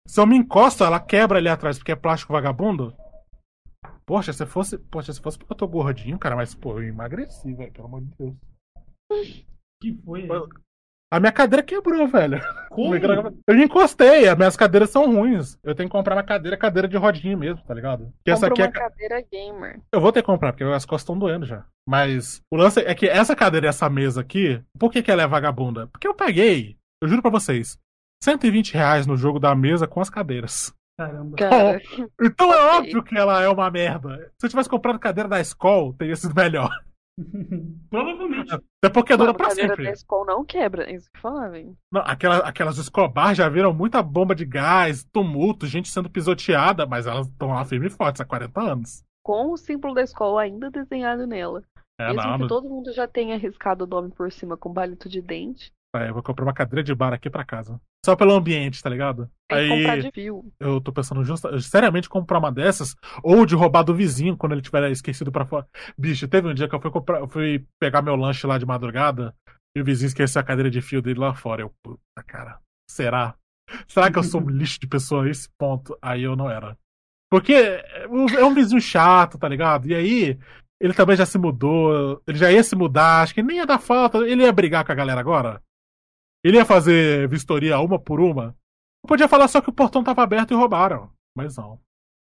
Se 0.07 0.19
eu 0.19 0.25
me 0.25 0.35
encosto, 0.35 0.83
ela 0.83 0.99
quebra 0.99 1.37
ali 1.37 1.47
atrás 1.47 1.77
porque 1.77 1.91
é 1.91 1.95
plástico 1.95 2.33
vagabundo. 2.33 2.95
Poxa, 4.05 4.33
se 4.33 4.45
fosse. 4.45 4.77
Poxa, 4.77 5.13
se 5.13 5.21
fosse 5.21 5.37
porque 5.37 5.53
eu 5.53 5.57
tô 5.57 5.67
gordinho, 5.67 6.17
cara, 6.17 6.35
mas 6.35 6.55
pô, 6.55 6.79
eu 6.79 6.83
emagreci, 6.83 7.53
velho, 7.53 7.71
pelo 7.71 7.87
amor 7.87 8.01
de 8.01 8.15
Deus. 8.17 8.35
que 9.79 9.93
foi? 10.03 10.27
A 11.11 11.19
minha 11.19 11.31
cadeira 11.31 11.63
quebrou, 11.63 12.07
velho. 12.07 12.39
Como? 12.69 12.95
Eu 12.95 13.55
me 13.55 13.63
encostei, 13.63 14.27
as 14.27 14.37
minhas 14.37 14.55
cadeiras 14.55 14.91
são 14.91 15.11
ruins. 15.11 15.57
Eu 15.63 15.73
tenho 15.73 15.89
que 15.89 15.95
comprar 15.95 16.15
uma 16.15 16.23
cadeira, 16.23 16.55
cadeira 16.55 16.87
de 16.87 16.97
rodinha 16.97 17.35
mesmo, 17.35 17.63
tá 17.63 17.73
ligado? 17.73 18.13
Que 18.23 18.29
essa 18.29 18.45
aqui 18.45 18.61
é. 18.61 18.65
uma 18.65 18.71
cadeira 18.71 19.23
gamer. 19.31 19.81
Eu 19.91 19.99
vou 19.99 20.11
ter 20.11 20.21
que 20.21 20.27
comprar, 20.27 20.53
porque 20.53 20.63
as 20.63 20.85
costas 20.85 21.01
estão 21.01 21.17
doendo 21.17 21.47
já. 21.47 21.65
Mas 21.87 22.41
o 22.51 22.55
lance 22.55 22.79
é 22.81 22.93
que 22.93 23.07
essa 23.07 23.35
cadeira 23.35 23.65
e 23.65 23.69
essa 23.69 23.89
mesa 23.89 24.21
aqui, 24.21 24.61
por 24.77 24.91
que, 24.91 25.01
que 25.01 25.09
ela 25.09 25.23
é 25.23 25.27
vagabunda? 25.27 25.87
Porque 25.87 26.07
eu 26.07 26.13
paguei, 26.13 26.77
eu 27.01 27.09
juro 27.09 27.23
pra 27.23 27.31
vocês, 27.31 27.79
120 28.23 28.73
reais 28.75 29.07
no 29.07 29.17
jogo 29.17 29.39
da 29.39 29.55
mesa 29.55 29.87
com 29.87 29.99
as 29.99 30.11
cadeiras. 30.11 30.71
Caramba. 30.95 31.37
Cara. 31.37 31.81
Então 32.21 32.53
é 32.53 32.77
óbvio 32.77 33.01
que 33.01 33.17
ela 33.17 33.41
é 33.41 33.49
uma 33.49 33.71
merda. 33.71 34.31
Se 34.37 34.45
eu 34.45 34.49
tivesse 34.49 34.69
comprado 34.69 34.99
cadeira 34.99 35.29
da 35.29 35.39
escola, 35.39 35.93
teria 35.97 36.15
sido 36.15 36.35
melhor. 36.35 36.69
Provavelmente. 37.89 38.53
Até 38.53 38.93
porque 38.93 39.15
dura 39.15 39.27
Mano, 39.27 39.37
pra 39.37 39.47
cadeira 39.49 39.69
sempre. 39.69 39.85
da 39.85 39.91
escola 39.91 40.25
não 40.25 40.45
quebra. 40.45 40.89
É 40.89 40.95
isso 40.95 41.09
que 41.13 41.19
fala, 41.19 41.49
velho. 41.49 41.75
Não, 41.91 42.01
aquela, 42.05 42.37
aquelas 42.39 42.77
Escobar 42.77 43.33
já 43.35 43.47
viram 43.49 43.73
muita 43.73 44.01
bomba 44.01 44.33
de 44.35 44.45
gás, 44.45 45.03
tumulto, 45.11 45.67
gente 45.67 45.89
sendo 45.89 46.09
pisoteada, 46.09 46.85
mas 46.85 47.05
elas 47.07 47.27
estão 47.27 47.49
lá 47.49 47.63
firme 47.65 47.87
e 47.87 47.89
fortes 47.89 48.21
há 48.21 48.25
40 48.25 48.61
anos. 48.61 49.03
Com 49.23 49.51
o 49.51 49.57
símbolo 49.57 49.93
da 49.93 50.01
escola 50.03 50.41
ainda 50.41 50.71
desenhado 50.71 51.27
nela. 51.27 51.61
É, 51.99 52.07
Mesmo 52.07 52.21
não, 52.23 52.33
que 52.33 52.39
não- 52.41 52.47
todo 52.47 52.69
mundo 52.69 52.93
já 52.93 53.07
tenha 53.07 53.37
riscado 53.37 53.83
o 53.83 53.87
nome 53.87 54.09
por 54.11 54.31
cima 54.31 54.55
com 54.55 54.73
palito 54.73 55.09
de 55.09 55.21
dente. 55.21 55.71
É, 55.95 56.09
eu 56.09 56.13
vou 56.13 56.23
comprar 56.23 56.45
uma 56.45 56.53
cadeira 56.53 56.83
de 56.83 56.93
bar 56.95 57.13
aqui 57.13 57.29
pra 57.29 57.43
casa. 57.43 57.79
Só 58.05 58.15
pelo 58.15 58.33
ambiente, 58.33 58.81
tá 58.81 58.89
ligado? 58.89 59.29
Tem 59.49 59.67
que 59.67 59.75
comprar 59.77 60.01
de 60.01 60.11
fio. 60.11 60.45
eu 60.59 60.79
tô 60.79 60.91
pensando 60.91 61.23
justa, 61.23 61.59
seriamente 61.59 62.07
comprar 62.07 62.37
uma 62.37 62.51
dessas, 62.51 62.95
ou 63.23 63.45
de 63.45 63.55
roubar 63.55 63.83
do 63.83 63.95
vizinho 63.95 64.37
quando 64.37 64.51
ele 64.51 64.61
tiver 64.61 64.91
esquecido 64.91 65.31
pra 65.31 65.45
fora. 65.45 65.67
Bicho, 65.97 66.27
teve 66.27 66.47
um 66.47 66.53
dia 66.53 66.69
que 66.69 66.75
eu 66.75 66.79
fui, 66.79 66.91
comprar, 66.91 67.19
eu 67.19 67.27
fui 67.27 67.65
pegar 67.79 68.03
meu 68.03 68.15
lanche 68.15 68.45
lá 68.45 68.59
de 68.59 68.65
madrugada 68.65 69.33
e 69.75 69.81
o 69.81 69.83
vizinho 69.83 70.07
esqueceu 70.07 70.39
a 70.39 70.43
cadeira 70.43 70.69
de 70.69 70.81
fio 70.81 71.01
dele 71.01 71.19
lá 71.19 71.33
fora. 71.33 71.63
Eu, 71.63 71.73
puta, 71.83 71.99
cara, 72.27 72.59
será? 72.89 73.35
Será 73.87 74.11
que 74.11 74.19
eu 74.19 74.23
sou 74.23 74.41
um 74.41 74.49
lixo 74.49 74.79
de 74.79 74.87
pessoa 74.87 75.25
a 75.25 75.29
esse 75.29 75.49
ponto? 75.57 75.97
Aí 76.01 76.23
eu 76.23 76.35
não 76.35 76.49
era. 76.49 76.77
Porque 77.31 77.53
é 77.53 78.07
um 78.43 78.53
vizinho 78.53 78.81
chato, 78.81 79.37
tá 79.37 79.47
ligado? 79.47 79.87
E 79.87 79.93
aí, 79.93 80.39
ele 80.79 80.93
também 80.93 81.15
já 81.15 81.25
se 81.25 81.37
mudou, 81.37 82.21
ele 82.27 82.37
já 82.37 82.51
ia 82.51 82.63
se 82.63 82.75
mudar, 82.75 83.21
acho 83.21 83.33
que 83.33 83.43
nem 83.43 83.57
ia 83.57 83.65
dar 83.65 83.79
falta, 83.79 84.19
ele 84.19 84.43
ia 84.43 84.51
brigar 84.51 84.85
com 84.85 84.91
a 84.91 84.95
galera 84.95 85.19
agora. 85.19 85.61
Ele 86.43 86.57
ia 86.57 86.65
fazer 86.65 87.27
vistoria 87.27 87.79
uma 87.79 87.99
por 87.99 88.19
uma. 88.19 88.55
Eu 89.03 89.07
podia 89.07 89.27
falar 89.27 89.47
só 89.47 89.61
que 89.61 89.69
o 89.69 89.73
portão 89.73 90.03
tava 90.03 90.21
aberto 90.23 90.51
e 90.51 90.55
roubaram. 90.55 91.09
Mas 91.35 91.57
não. 91.57 91.79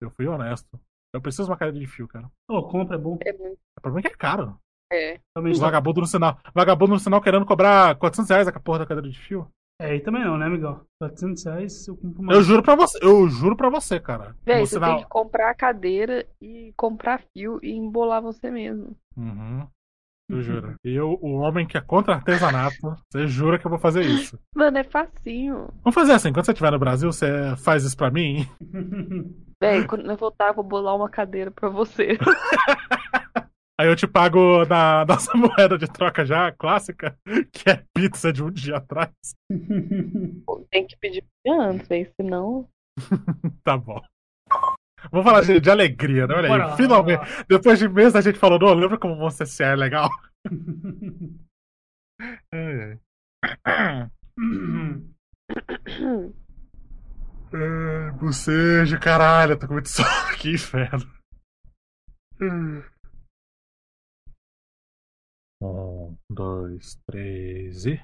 Eu 0.00 0.10
fui 0.10 0.26
honesto. 0.26 0.78
Eu 1.14 1.20
preciso 1.20 1.44
de 1.44 1.50
uma 1.50 1.56
cadeira 1.56 1.78
de 1.78 1.86
fio, 1.86 2.08
cara. 2.08 2.28
Ô, 2.50 2.62
compra, 2.68 2.96
é 2.96 2.98
bom. 2.98 3.18
É 3.22 3.32
muito. 3.32 3.58
O 3.78 3.80
problema 3.80 4.00
é 4.00 4.10
que 4.10 4.14
é 4.14 4.18
caro. 4.18 4.58
É. 4.92 5.20
Também 5.34 5.54
vagabundo 5.54 6.00
no 6.00 6.06
sinal. 6.06 6.38
Vagabundo 6.54 6.92
no 6.94 6.98
sinal 7.00 7.20
querendo 7.20 7.46
cobrar 7.46 7.96
400 7.96 8.30
reais 8.30 8.48
a 8.48 8.60
porra 8.60 8.80
da 8.80 8.86
cadeira 8.86 9.08
de 9.08 9.18
fio. 9.18 9.48
É, 9.80 9.90
aí 9.90 10.00
também 10.00 10.24
não, 10.24 10.36
né, 10.38 10.46
amigão? 10.46 10.84
400 11.00 11.44
reais 11.44 11.88
eu 11.88 11.96
compro 11.96 12.22
uma. 12.22 12.32
Eu 12.32 12.42
juro 12.42 12.62
pra 12.62 12.74
você. 12.76 12.98
Eu 13.02 13.28
juro 13.28 13.56
pra 13.56 13.68
você, 13.70 13.98
cara. 13.98 14.36
Véi, 14.44 14.60
você 14.60 14.74
sinal- 14.74 14.94
tem 14.96 15.02
que 15.04 15.10
comprar 15.10 15.50
a 15.50 15.54
cadeira 15.54 16.26
e 16.40 16.72
comprar 16.76 17.22
fio 17.32 17.58
e 17.62 17.72
embolar 17.72 18.22
você 18.22 18.50
mesmo. 18.50 18.96
Uhum. 19.16 19.66
Eu 20.34 20.42
juro. 20.42 20.74
Eu, 20.82 21.18
o 21.22 21.34
homem 21.34 21.66
que 21.66 21.78
é 21.78 21.80
contra 21.80 22.14
artesanato, 22.14 22.96
você 23.08 23.26
jura 23.26 23.58
que 23.58 23.66
eu 23.66 23.70
vou 23.70 23.78
fazer 23.78 24.04
isso. 24.04 24.38
Mano, 24.54 24.78
é 24.78 24.84
facinho. 24.84 25.68
Vamos 25.82 25.94
fazer 25.94 26.12
assim, 26.12 26.32
quando 26.32 26.44
você 26.44 26.52
estiver 26.52 26.72
no 26.72 26.78
Brasil, 26.78 27.12
você 27.12 27.54
faz 27.58 27.84
isso 27.84 27.96
pra 27.96 28.10
mim. 28.10 28.46
Véi, 29.62 29.86
quando 29.86 30.10
eu 30.10 30.16
voltar, 30.16 30.48
eu 30.48 30.54
vou 30.54 30.64
bolar 30.64 30.96
uma 30.96 31.08
cadeira 31.08 31.50
pra 31.50 31.68
você. 31.68 32.18
Aí 33.80 33.88
eu 33.88 33.96
te 33.96 34.06
pago 34.06 34.64
na 34.66 35.04
nossa 35.08 35.36
moeda 35.36 35.76
de 35.76 35.86
troca 35.86 36.24
já, 36.24 36.52
clássica, 36.52 37.16
que 37.52 37.70
é 37.70 37.82
pizza 37.92 38.32
de 38.32 38.42
um 38.42 38.50
dia 38.50 38.76
atrás. 38.76 39.10
tem 40.70 40.86
que 40.86 40.96
pedir 40.96 41.24
antes, 41.46 41.88
véi, 41.88 42.10
senão. 42.20 42.68
Tá 43.64 43.76
bom. 43.76 44.00
Vamos 45.10 45.24
falar 45.24 45.42
de, 45.42 45.60
de 45.60 45.70
alegria, 45.70 46.26
né? 46.26 46.34
Olha 46.34 46.48
Bora 46.48 46.64
aí, 46.64 46.70
lá, 46.70 46.76
finalmente. 46.76 47.44
Depois 47.48 47.78
de 47.78 47.88
meses 47.88 48.16
a 48.16 48.20
gente 48.20 48.38
falou, 48.38 48.58
não, 48.58 48.74
lembra 48.74 48.98
como 48.98 49.16
você 49.16 49.46
se 49.46 49.62
é 49.62 49.74
legal? 49.74 50.08
Ai, 52.52 52.80
ai. 52.82 52.98
Ai, 57.52 58.12
Bocejo, 58.18 58.98
caralho, 59.00 59.52
eu 59.52 59.58
tô 59.58 59.66
com 59.66 59.74
muito 59.74 59.88
sono 59.90 60.08
aqui, 60.32 60.54
inferno. 60.54 61.04
Um, 65.60 66.16
dois, 66.30 66.98
três 67.06 67.86
e. 67.86 68.00